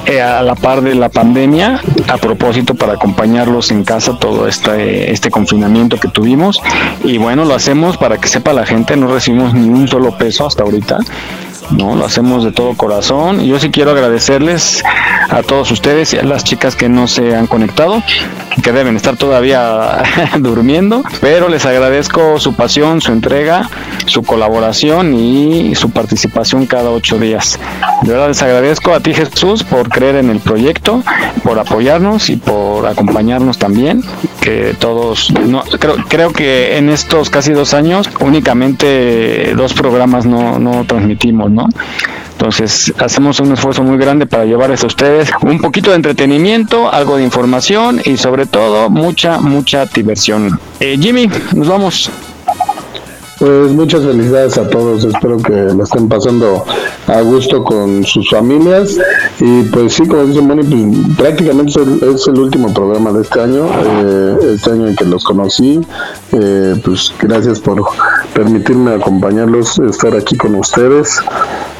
eh, 0.07 0.21
a 0.21 0.43
la 0.43 0.55
par 0.55 0.81
de 0.81 0.95
la 0.95 1.09
pandemia, 1.09 1.81
a 2.09 2.17
propósito 2.19 2.75
para 2.75 2.95
acompañarlos 2.95 3.71
en 3.71 3.85
casa 3.85 4.19
todo 4.19 4.47
este, 4.47 5.11
este 5.11 5.31
confinamiento 5.31 5.99
que 5.99 6.09
tuvimos. 6.09 6.63
Y 7.03 7.19
bueno, 7.19 7.45
lo 7.45 7.55
hacemos 7.55 7.97
para 7.97 8.19
que 8.19 8.29
sepa 8.29 8.53
la 8.53 8.65
gente, 8.65 8.97
no 8.97 9.13
recibimos 9.13 9.55
ni 9.55 9.69
un 9.69 9.89
solo 9.89 10.17
peso 10.17 10.47
hasta 10.47 10.63
ahorita. 10.63 10.99
¿No? 11.71 11.97
Lo 11.97 12.05
hacemos 12.05 12.45
de 12.45 12.53
todo 12.53 12.75
corazón. 12.77 13.45
Yo 13.45 13.59
sí 13.59 13.71
quiero 13.71 13.93
agradecerles 13.93 14.83
a 15.29 15.43
todos 15.43 15.71
ustedes 15.71 16.13
y 16.13 16.19
a 16.19 16.23
las 16.23 16.45
chicas 16.45 16.77
que 16.77 16.89
no 16.89 17.07
se 17.07 17.35
han 17.35 17.47
conectado, 17.47 18.03
que 18.63 18.73
deben 18.73 18.97
estar 18.97 19.17
todavía 19.17 20.03
durmiendo, 20.41 21.03
pero 21.21 21.49
les 21.49 21.65
agradezco 21.65 22.39
su 22.39 22.55
pasión, 22.55 23.01
su 23.01 23.13
entrega, 23.13 23.69
su 24.07 24.23
colaboración 24.23 25.15
y 25.15 25.75
su 25.75 25.91
participación 25.91 26.67
cada 26.67 26.91
ocho 26.91 27.19
días. 27.19 27.59
De 28.03 28.11
verdad 28.11 28.29
les 28.29 28.43
agradezco 28.43 28.93
a 28.93 29.01
ti 29.01 29.15
Jesús 29.15 29.65
por 29.65 29.89
creer 29.89 30.17
en 30.17 30.31
el 30.31 30.41
proyecto, 30.41 31.03
por 31.45 31.59
apoyarnos 31.59 32.29
y 32.29 32.37
por 32.37 32.87
acompañarnos 32.87 33.59
también, 33.59 34.03
que 34.41 34.75
todos, 34.79 35.33
no, 35.47 35.63
creo, 35.79 35.97
creo 36.09 36.33
que 36.33 36.77
en 36.77 36.89
estos 36.89 37.31
casi 37.31 37.53
dos 37.53 37.75
años 37.75 38.11
únicamente 38.21 39.55
dos 39.57 39.73
programas 39.73 40.27
no, 40.27 40.59
no 40.59 40.85
transmitimos, 40.85 41.51
Entonces 42.33 42.93
hacemos 42.99 43.41
un 43.41 43.53
esfuerzo 43.53 43.83
muy 43.83 43.99
grande 43.99 44.27
para 44.27 44.45
llevarles 44.45 44.83
a 44.83 44.87
ustedes 44.87 45.31
un 45.43 45.61
poquito 45.61 45.91
de 45.91 45.97
entretenimiento, 45.97 46.93
algo 46.93 47.16
de 47.16 47.24
información 47.24 48.01
y 48.05 48.16
sobre 48.16 48.47
todo 48.47 48.91
mucha, 48.91 49.39
mucha 49.39 49.87
diversión. 49.87 50.59
Eh, 50.81 50.99
Jimmy, 51.01 51.31
nos 51.55 51.69
vamos. 51.69 52.11
Pues 53.43 53.73
muchas 53.73 54.05
felicidades 54.05 54.56
a 54.56 54.70
todos, 54.70 55.05
espero 55.05 55.36
que 55.39 55.51
lo 55.52 55.82
estén 55.82 56.09
pasando 56.09 56.64
a 57.09 57.20
gusto 57.23 57.64
con 57.64 58.05
sus 58.05 58.31
familias. 58.31 58.97
Y 59.40 59.64
pues 59.64 59.94
sí, 59.94 60.06
como 60.06 60.27
dice 60.27 60.40
Moni, 60.40 60.62
pues, 60.62 61.16
prácticamente 61.16 61.73
es 61.73 62.28
el, 62.28 62.39
último 62.39 62.73
programa 62.73 63.10
de 63.10 63.23
este 63.23 63.40
año, 63.40 63.66
eh, 63.66 64.36
este 64.55 64.70
año 64.70 64.86
en 64.86 64.94
que 64.94 65.05
los 65.06 65.24
conocí, 65.24 65.81
eh, 66.31 66.81
pues 66.85 67.12
gracias 67.20 67.59
por 67.59 67.82
permitirme 68.32 68.93
acompañarlos, 68.93 69.77
estar 69.81 70.14
aquí 70.14 70.36
con 70.36 70.55
ustedes. 70.55 71.19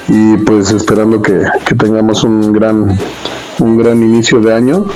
Y 0.09 0.39
pues 0.39 0.72
esperando 0.72 1.22
que, 1.22 1.44
tengamos 1.78 2.24
un 2.24 2.52
gran, 2.52 2.98
un 3.60 3.78
gran 3.78 4.02
inicio 4.02 4.40
de 4.40 4.52
año. 4.52 4.86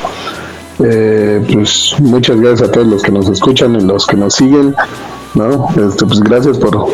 Eh, 0.84 1.44
pues 1.52 1.94
muchas 2.00 2.40
gracias 2.40 2.68
a 2.68 2.72
todos 2.72 2.86
los 2.86 3.02
que 3.02 3.12
nos 3.12 3.28
escuchan 3.28 3.74
y 3.76 3.80
los 3.80 4.06
que 4.06 4.16
nos 4.16 4.34
siguen. 4.34 4.74
¿no? 5.36 5.68
Este, 5.76 6.06
pues 6.06 6.20
gracias 6.20 6.58
por, 6.58 6.86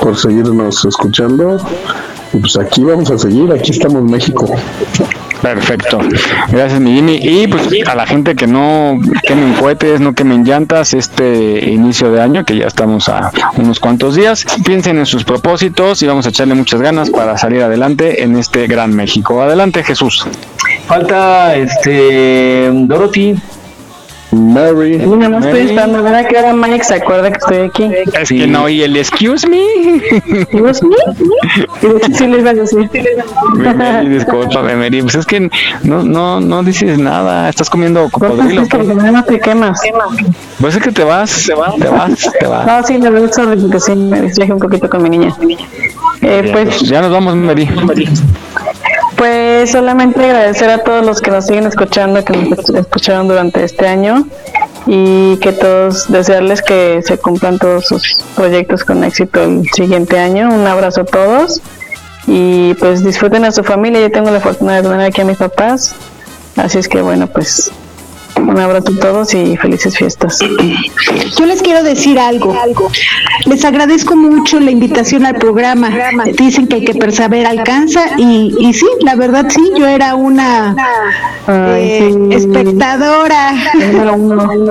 por 0.00 0.16
seguirnos 0.16 0.84
escuchando. 0.84 1.58
Y 2.32 2.38
pues 2.38 2.56
aquí 2.56 2.82
vamos 2.84 3.10
a 3.10 3.18
seguir, 3.18 3.52
aquí 3.52 3.70
estamos 3.72 4.02
México. 4.02 4.46
Perfecto. 5.42 5.98
Gracias, 6.50 6.80
mi 6.80 6.94
Jimmy. 6.94 7.18
Y 7.22 7.46
pues 7.46 7.68
a 7.86 7.94
la 7.94 8.06
gente 8.06 8.36
que 8.36 8.46
no 8.46 8.98
quemen 9.26 9.54
cohetes, 9.54 10.00
no 10.00 10.14
quemen 10.14 10.44
llantas 10.44 10.94
este 10.94 11.70
inicio 11.70 12.12
de 12.12 12.20
año, 12.20 12.44
que 12.44 12.56
ya 12.56 12.66
estamos 12.66 13.08
a 13.08 13.30
unos 13.56 13.80
cuantos 13.80 14.16
días, 14.16 14.46
piensen 14.64 14.98
en 14.98 15.06
sus 15.06 15.24
propósitos 15.24 16.02
y 16.02 16.06
vamos 16.06 16.26
a 16.26 16.28
echarle 16.28 16.54
muchas 16.54 16.80
ganas 16.82 17.10
para 17.10 17.38
salir 17.38 17.62
adelante 17.62 18.22
en 18.22 18.36
este 18.36 18.66
gran 18.66 18.94
México. 18.94 19.42
Adelante, 19.42 19.82
Jesús. 19.82 20.26
Falta 20.90 21.54
este 21.54 22.68
Dorothy. 22.72 23.36
Mary. 24.32 24.98
Sí, 24.98 25.06
no, 25.06 25.38
estoy 25.38 25.60
esperando 25.60 26.04
a 26.04 26.24
que 26.24 26.36
ahora 26.36 26.52
Mike 26.52 26.82
se 26.82 26.94
acuerda 26.94 27.30
que 27.30 27.38
estoy 27.38 27.58
aquí. 27.58 27.90
Es 28.20 28.28
que 28.28 28.46
no, 28.48 28.68
y 28.68 28.82
el 28.82 28.96
excuse 28.96 29.48
me. 29.48 29.62
¿Excuse 29.96 30.80
me? 30.84 32.12
Sí, 32.12 32.26
les 32.26 32.44
va 32.44 32.50
a 32.50 32.54
decir. 32.54 32.90
Mary, 33.54 34.08
discúlpame, 34.08 34.74
Mary. 34.74 35.02
Pues 35.02 35.14
es 35.14 35.26
que 35.26 35.48
no, 35.84 36.02
no, 36.02 36.40
no 36.40 36.62
dices 36.64 36.98
nada. 36.98 37.48
Estás 37.48 37.70
comiendo 37.70 38.08
cocodrilo. 38.10 38.66
Pues 38.68 38.88
es 38.88 38.88
que 38.88 39.12
no 39.12 39.24
te 39.24 39.38
quemas. 39.38 39.80
Pues 40.60 40.74
es 40.74 40.82
que 40.82 40.90
te 40.90 41.04
vas, 41.04 41.46
te 41.46 41.54
vas, 41.54 41.76
te 41.76 41.88
vas, 41.88 42.30
te 42.40 42.46
vas. 42.48 42.66
No, 42.66 42.84
sí, 42.84 42.98
la 42.98 43.10
verdad, 43.10 43.30
porque 43.60 43.78
sí, 43.78 43.94
me 43.94 44.22
distraje 44.22 44.52
un 44.52 44.58
poquito 44.58 44.90
con 44.90 45.04
mi 45.04 45.10
niña. 45.10 45.32
Eh, 46.20 46.50
pues, 46.52 46.78
pues 46.78 46.80
ya 46.80 47.00
nos 47.00 47.12
vamos, 47.12 47.36
Mary. 47.36 47.68
Solamente 49.66 50.24
agradecer 50.24 50.70
a 50.70 50.78
todos 50.78 51.04
los 51.04 51.20
que 51.20 51.30
nos 51.30 51.46
siguen 51.46 51.66
escuchando, 51.66 52.24
que 52.24 52.32
nos 52.32 52.68
escucharon 52.70 53.28
durante 53.28 53.62
este 53.62 53.86
año 53.86 54.26
y 54.86 55.36
que 55.36 55.52
todos 55.52 56.10
desearles 56.10 56.62
que 56.62 57.00
se 57.04 57.18
cumplan 57.18 57.58
todos 57.58 57.86
sus 57.86 58.16
proyectos 58.34 58.84
con 58.84 59.04
éxito 59.04 59.42
el 59.42 59.68
siguiente 59.74 60.18
año. 60.18 60.48
Un 60.48 60.66
abrazo 60.66 61.02
a 61.02 61.04
todos 61.04 61.60
y 62.26 62.74
pues 62.74 63.04
disfruten 63.04 63.44
a 63.44 63.52
su 63.52 63.62
familia. 63.62 64.00
Yo 64.00 64.10
tengo 64.10 64.30
la 64.30 64.40
fortuna 64.40 64.76
de 64.76 64.82
tener 64.82 65.00
aquí 65.00 65.20
a 65.20 65.24
mis 65.24 65.38
papás, 65.38 65.94
así 66.56 66.78
es 66.78 66.88
que 66.88 67.02
bueno, 67.02 67.26
pues 67.26 67.70
un 68.40 68.58
abrazo 68.58 68.92
a 68.96 69.00
todos 69.00 69.34
y 69.34 69.56
felices 69.56 69.96
fiestas. 69.96 70.38
Yo 71.36 71.46
les 71.46 71.62
quiero 71.62 71.82
decir 71.82 72.18
algo. 72.18 72.56
Les 73.46 73.64
agradezco 73.64 74.16
mucho 74.16 74.60
la 74.60 74.70
invitación 74.70 75.26
al 75.26 75.36
programa. 75.36 75.90
Dicen 76.36 76.66
que 76.66 76.76
el 76.76 76.84
que 76.84 76.94
persevera 76.94 77.50
alcanza 77.50 78.02
y, 78.18 78.54
y 78.58 78.74
sí, 78.74 78.86
la 79.00 79.16
verdad 79.16 79.46
sí, 79.48 79.70
yo 79.76 79.86
era 79.86 80.14
una 80.14 80.74
eh, 81.48 82.14
espectadora. 82.30 83.52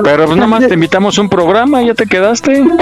Pero 0.04 0.26
pues 0.26 0.38
nada 0.38 0.48
más 0.48 0.68
te 0.68 0.74
invitamos 0.74 1.18
a 1.18 1.22
un 1.22 1.30
programa 1.30 1.84
y 1.84 1.88
ya 1.88 1.94
te 1.94 2.06
quedaste. 2.06 2.64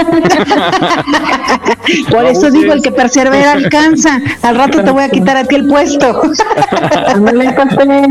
Por 2.10 2.26
eso 2.26 2.50
digo, 2.50 2.72
el 2.72 2.82
que 2.82 2.90
persevera 2.90 3.52
alcanza. 3.52 4.20
Al 4.42 4.56
rato 4.56 4.82
te 4.82 4.90
voy 4.90 5.04
a 5.04 5.08
quitar 5.08 5.36
a 5.36 5.44
ti 5.44 5.54
el 5.56 5.66
puesto. 5.66 6.22
No 7.18 7.32
le 7.32 7.48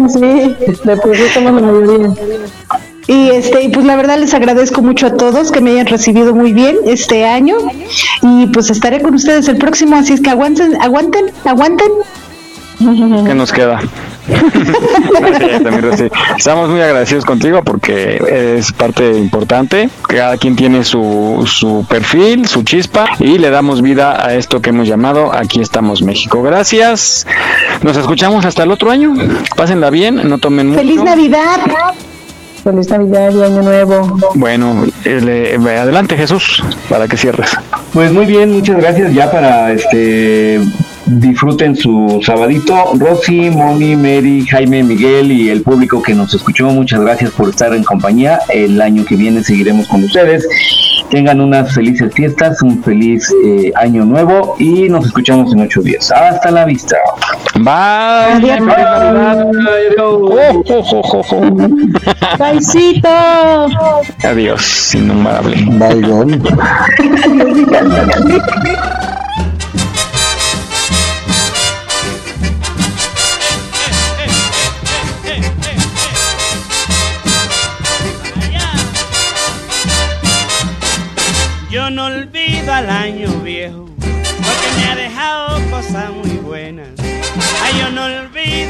sí, 0.09 0.55
después 0.83 1.31
somos 1.33 1.53
la 1.53 1.61
mayoría. 1.61 2.09
Y 3.07 3.29
este, 3.29 3.69
pues 3.69 3.85
la 3.85 3.95
verdad 3.95 4.19
les 4.19 4.33
agradezco 4.33 4.81
mucho 4.81 5.07
a 5.07 5.13
todos 5.13 5.51
que 5.51 5.61
me 5.61 5.71
hayan 5.71 5.87
recibido 5.87 6.35
muy 6.35 6.51
bien 6.51 6.75
este 6.85 7.25
año. 7.25 7.55
Y 8.21 8.47
pues 8.47 8.69
estaré 8.69 9.01
con 9.01 9.15
ustedes 9.15 9.47
el 9.47 9.57
próximo, 9.57 9.95
así 9.95 10.13
es 10.13 10.21
que 10.21 10.29
aguanten, 10.29 10.79
aguanten, 10.81 11.31
aguanten. 11.45 11.87
¿Qué 12.79 13.33
nos 13.33 13.51
queda? 13.51 13.79
Estamos 16.37 16.69
muy 16.69 16.81
agradecidos 16.81 17.25
contigo 17.25 17.63
porque 17.63 18.57
es 18.57 18.71
parte 18.71 19.17
importante. 19.17 19.89
Cada 20.07 20.37
quien 20.37 20.55
tiene 20.55 20.83
su, 20.83 21.43
su 21.47 21.85
perfil, 21.89 22.47
su 22.47 22.63
chispa 22.63 23.07
y 23.19 23.39
le 23.39 23.49
damos 23.49 23.81
vida 23.81 24.23
a 24.23 24.35
esto 24.35 24.61
que 24.61 24.69
hemos 24.69 24.87
llamado 24.87 25.33
Aquí 25.33 25.61
estamos 25.61 26.01
México. 26.01 26.43
Gracias. 26.43 27.25
Nos 27.81 27.97
escuchamos 27.97 28.45
hasta 28.45 28.63
el 28.63 28.71
otro 28.71 28.91
año. 28.91 29.13
Pásenla 29.55 29.89
bien, 29.89 30.29
no 30.29 30.37
tomen 30.37 30.67
mucho. 30.67 30.79
¡Feliz 30.79 31.03
Navidad! 31.03 31.61
Feliz 32.67 32.89
Navidad 32.89 33.31
y 33.31 33.41
Año 33.43 33.61
Nuevo. 33.61 34.19
Bueno, 34.35 34.85
eh, 35.05 35.57
adelante 35.57 36.17
Jesús, 36.17 36.61
para 36.89 37.07
que 37.07 37.15
cierres. 37.15 37.49
Pues 37.93 38.11
muy 38.11 38.25
bien, 38.25 38.51
muchas 38.51 38.75
gracias 38.75 39.13
ya 39.13 39.31
para 39.31 39.71
este 39.71 40.59
disfruten 41.05 41.77
su 41.77 42.19
sabadito. 42.25 42.91
Rosy, 42.99 43.49
Moni, 43.51 43.95
Mary, 43.95 44.45
Jaime, 44.45 44.83
Miguel 44.83 45.31
y 45.31 45.49
el 45.49 45.61
público 45.61 46.01
que 46.01 46.13
nos 46.13 46.33
escuchó, 46.33 46.67
muchas 46.67 46.99
gracias 46.99 47.31
por 47.31 47.47
estar 47.47 47.73
en 47.73 47.85
compañía. 47.85 48.41
El 48.49 48.81
año 48.81 49.05
que 49.05 49.15
viene 49.15 49.41
seguiremos 49.45 49.87
con 49.87 50.03
ustedes. 50.03 50.45
Tengan 51.09 51.39
unas 51.39 51.73
felices 51.73 52.13
fiestas, 52.13 52.61
un 52.61 52.83
feliz 52.83 53.33
eh, 53.45 53.71
año 53.75 54.03
nuevo 54.03 54.57
y 54.59 54.89
nos 54.89 55.05
escuchamos 55.05 55.53
en 55.53 55.61
ocho 55.61 55.81
días. 55.81 56.11
Hasta 56.11 56.51
la 56.51 56.65
vista. 56.65 56.97
Bye. 57.59 58.37
Adiós. 58.37 58.59
Bye. 63.01 63.37
Adiós, 64.23 64.95
innombrable. 64.95 65.55
Bye, 65.79 66.01
Yo 81.69 81.89
no 81.89 82.05
olvido 82.05 82.73
al 82.73 82.89
año 82.89 83.26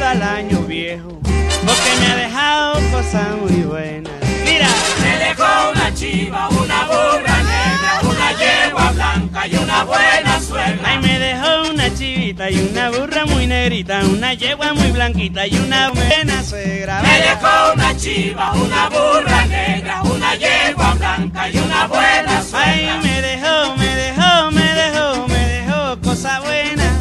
al 0.07 0.23
año 0.23 0.61
viejo, 0.61 1.19
porque 1.21 1.91
me 1.99 2.07
ha 2.07 2.15
dejado 2.15 2.79
cosas 2.91 3.27
muy 3.41 3.63
buenas. 3.63 4.13
Mira, 4.45 4.69
me 5.03 5.17
dejó 5.17 5.71
una 5.73 5.93
chiva, 5.93 6.47
una 6.47 6.85
burra 6.85 7.37
negra, 7.43 7.99
una 8.03 8.31
yegua 8.31 8.91
blanca 8.91 9.47
y 9.47 9.55
una 9.57 9.83
buena 9.83 10.39
suegra. 10.39 10.89
Ay, 10.89 10.99
me 10.99 11.19
dejó 11.19 11.69
una 11.71 11.93
chivita 11.93 12.49
y 12.49 12.69
una 12.69 12.89
burra 12.89 13.25
muy 13.25 13.47
negrita, 13.47 13.99
una 14.05 14.33
yegua 14.33 14.73
muy 14.73 14.91
blanquita 14.91 15.45
y 15.45 15.57
una 15.57 15.89
buena 15.89 16.41
suegra. 16.41 17.01
Me 17.01 17.19
dejó 17.19 17.73
una 17.73 17.97
chiva, 17.97 18.53
una 18.53 18.87
burra 18.87 19.45
negra, 19.47 20.03
una 20.03 20.35
yegua 20.35 20.93
blanca 20.93 21.49
y 21.49 21.57
una 21.57 21.87
buena 21.87 22.41
suegra. 22.43 22.63
Ay, 22.63 22.99
me 23.03 23.21
dejó, 23.21 23.75
me 23.75 23.95
dejó, 23.95 24.51
me 24.51 24.73
dejó, 24.73 25.27
me 25.27 25.47
dejó 25.47 26.01
cosa 26.01 26.39
buena, 26.39 26.93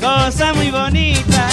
cosa 0.00 0.52
muy 0.54 0.72
bonita. 0.72 1.48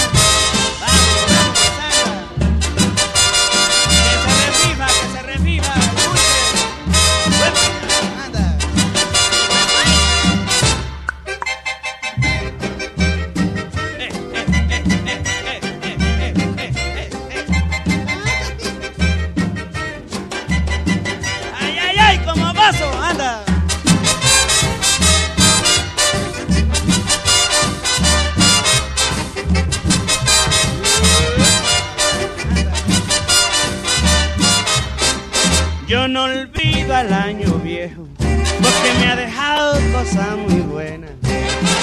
Al 36.92 37.12
año 37.12 37.58
viejo, 37.58 38.08
porque 38.16 38.92
me 38.98 39.10
ha 39.10 39.16
dejado 39.16 39.74
cosas 39.92 40.36
muy 40.36 40.60
buenas. 40.60 41.10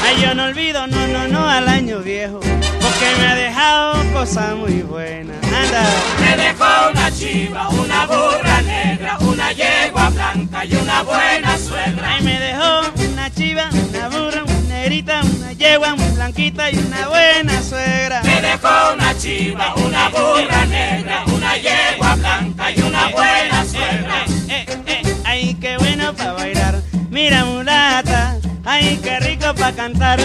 Ay, 0.03 0.21
yo 0.21 0.33
no 0.33 0.45
olvido, 0.45 0.87
no, 0.87 1.07
no, 1.07 1.27
no, 1.27 1.47
al 1.47 1.67
año 1.67 1.99
viejo, 1.99 2.39
porque 2.39 3.15
me 3.19 3.27
ha 3.27 3.35
dejado 3.35 4.13
cosas 4.13 4.55
muy 4.55 4.81
buenas. 4.81 5.37
Anda. 5.43 5.83
Me 6.21 6.37
dejó 6.37 6.89
una 6.91 7.11
chiva, 7.11 7.69
una 7.69 8.05
burra 8.07 8.61
negra, 8.63 9.17
una 9.19 9.51
yegua 9.51 10.09
blanca 10.09 10.65
y 10.65 10.75
una 10.75 11.03
buena 11.03 11.57
suegra. 11.57 12.13
Ay, 12.15 12.23
me 12.23 12.39
dejó 12.39 13.11
una 13.11 13.29
chiva, 13.29 13.69
una 13.89 14.09
burra, 14.09 14.48
negrita, 14.89 15.21
una 15.21 15.53
yegua 15.53 15.95
muy 15.95 16.09
blanquita 16.15 16.71
y 16.71 16.77
una 16.77 17.07
buena 17.07 17.61
suegra. 17.61 18.21
Me 18.23 18.41
dejó 18.41 18.93
una 18.93 19.15
chiva, 19.17 19.75
una 19.75 20.09
burra 20.09 20.65
negra, 20.65 21.23
una 21.27 21.57
yegua 21.57 22.15
blanca 22.15 22.71
y 22.71 22.81
una 22.81 23.07
buena 23.09 23.65
suegra. 23.65 24.25
Eh, 24.47 24.65
eh, 24.67 24.81
eh, 24.87 25.15
ay, 25.25 25.57
qué 25.61 25.77
bueno 25.77 26.13
para 26.15 26.33
bailar. 26.33 26.81
Mira, 27.11 27.45
mulata, 27.45 28.37
ay, 28.65 28.99
qué 29.03 29.19
rico 29.19 29.53
para 29.53 29.73
cantar. 29.73 30.19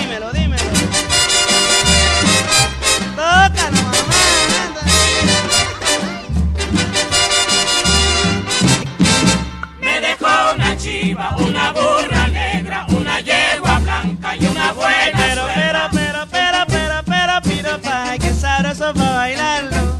Dímelo, 0.00 0.32
dímelo. 0.32 0.64
Tócalo, 3.14 3.82
mamá. 3.82 4.05
Sabroso 18.76 18.94
para 18.94 19.16
bailarlo. 19.16 19.96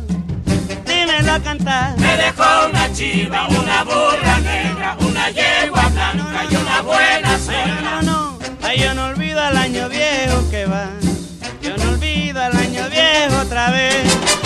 Dímelo 0.87 1.33
a 1.33 1.41
cantar. 1.41 1.99
Me 1.99 2.17
dejó 2.17 2.67
una 2.69 2.93
chiva, 2.93 3.49
una 3.49 3.85
burra 3.85 4.39
negra, 4.41 4.97
una 5.01 5.31
yegua 5.31 5.89
blanca 5.89 6.45
y 6.51 6.57
una 6.57 6.83
buena 6.83 7.39
suegra. 7.39 8.03
No, 8.03 8.03
no, 8.03 8.39
ay, 8.63 8.81
yo 8.81 8.95
no 8.95 9.07
olvido 9.07 9.41
al 9.41 9.57
año 9.57 9.89
viejo 9.89 10.51
que 10.51 10.67
va. 10.67 10.89
Yo 11.63 11.77
no 11.77 11.91
olvido 11.91 12.43
al 12.43 12.57
año 12.57 12.89
viejo 12.91 13.41
otra 13.43 13.71
vez. 13.71 14.46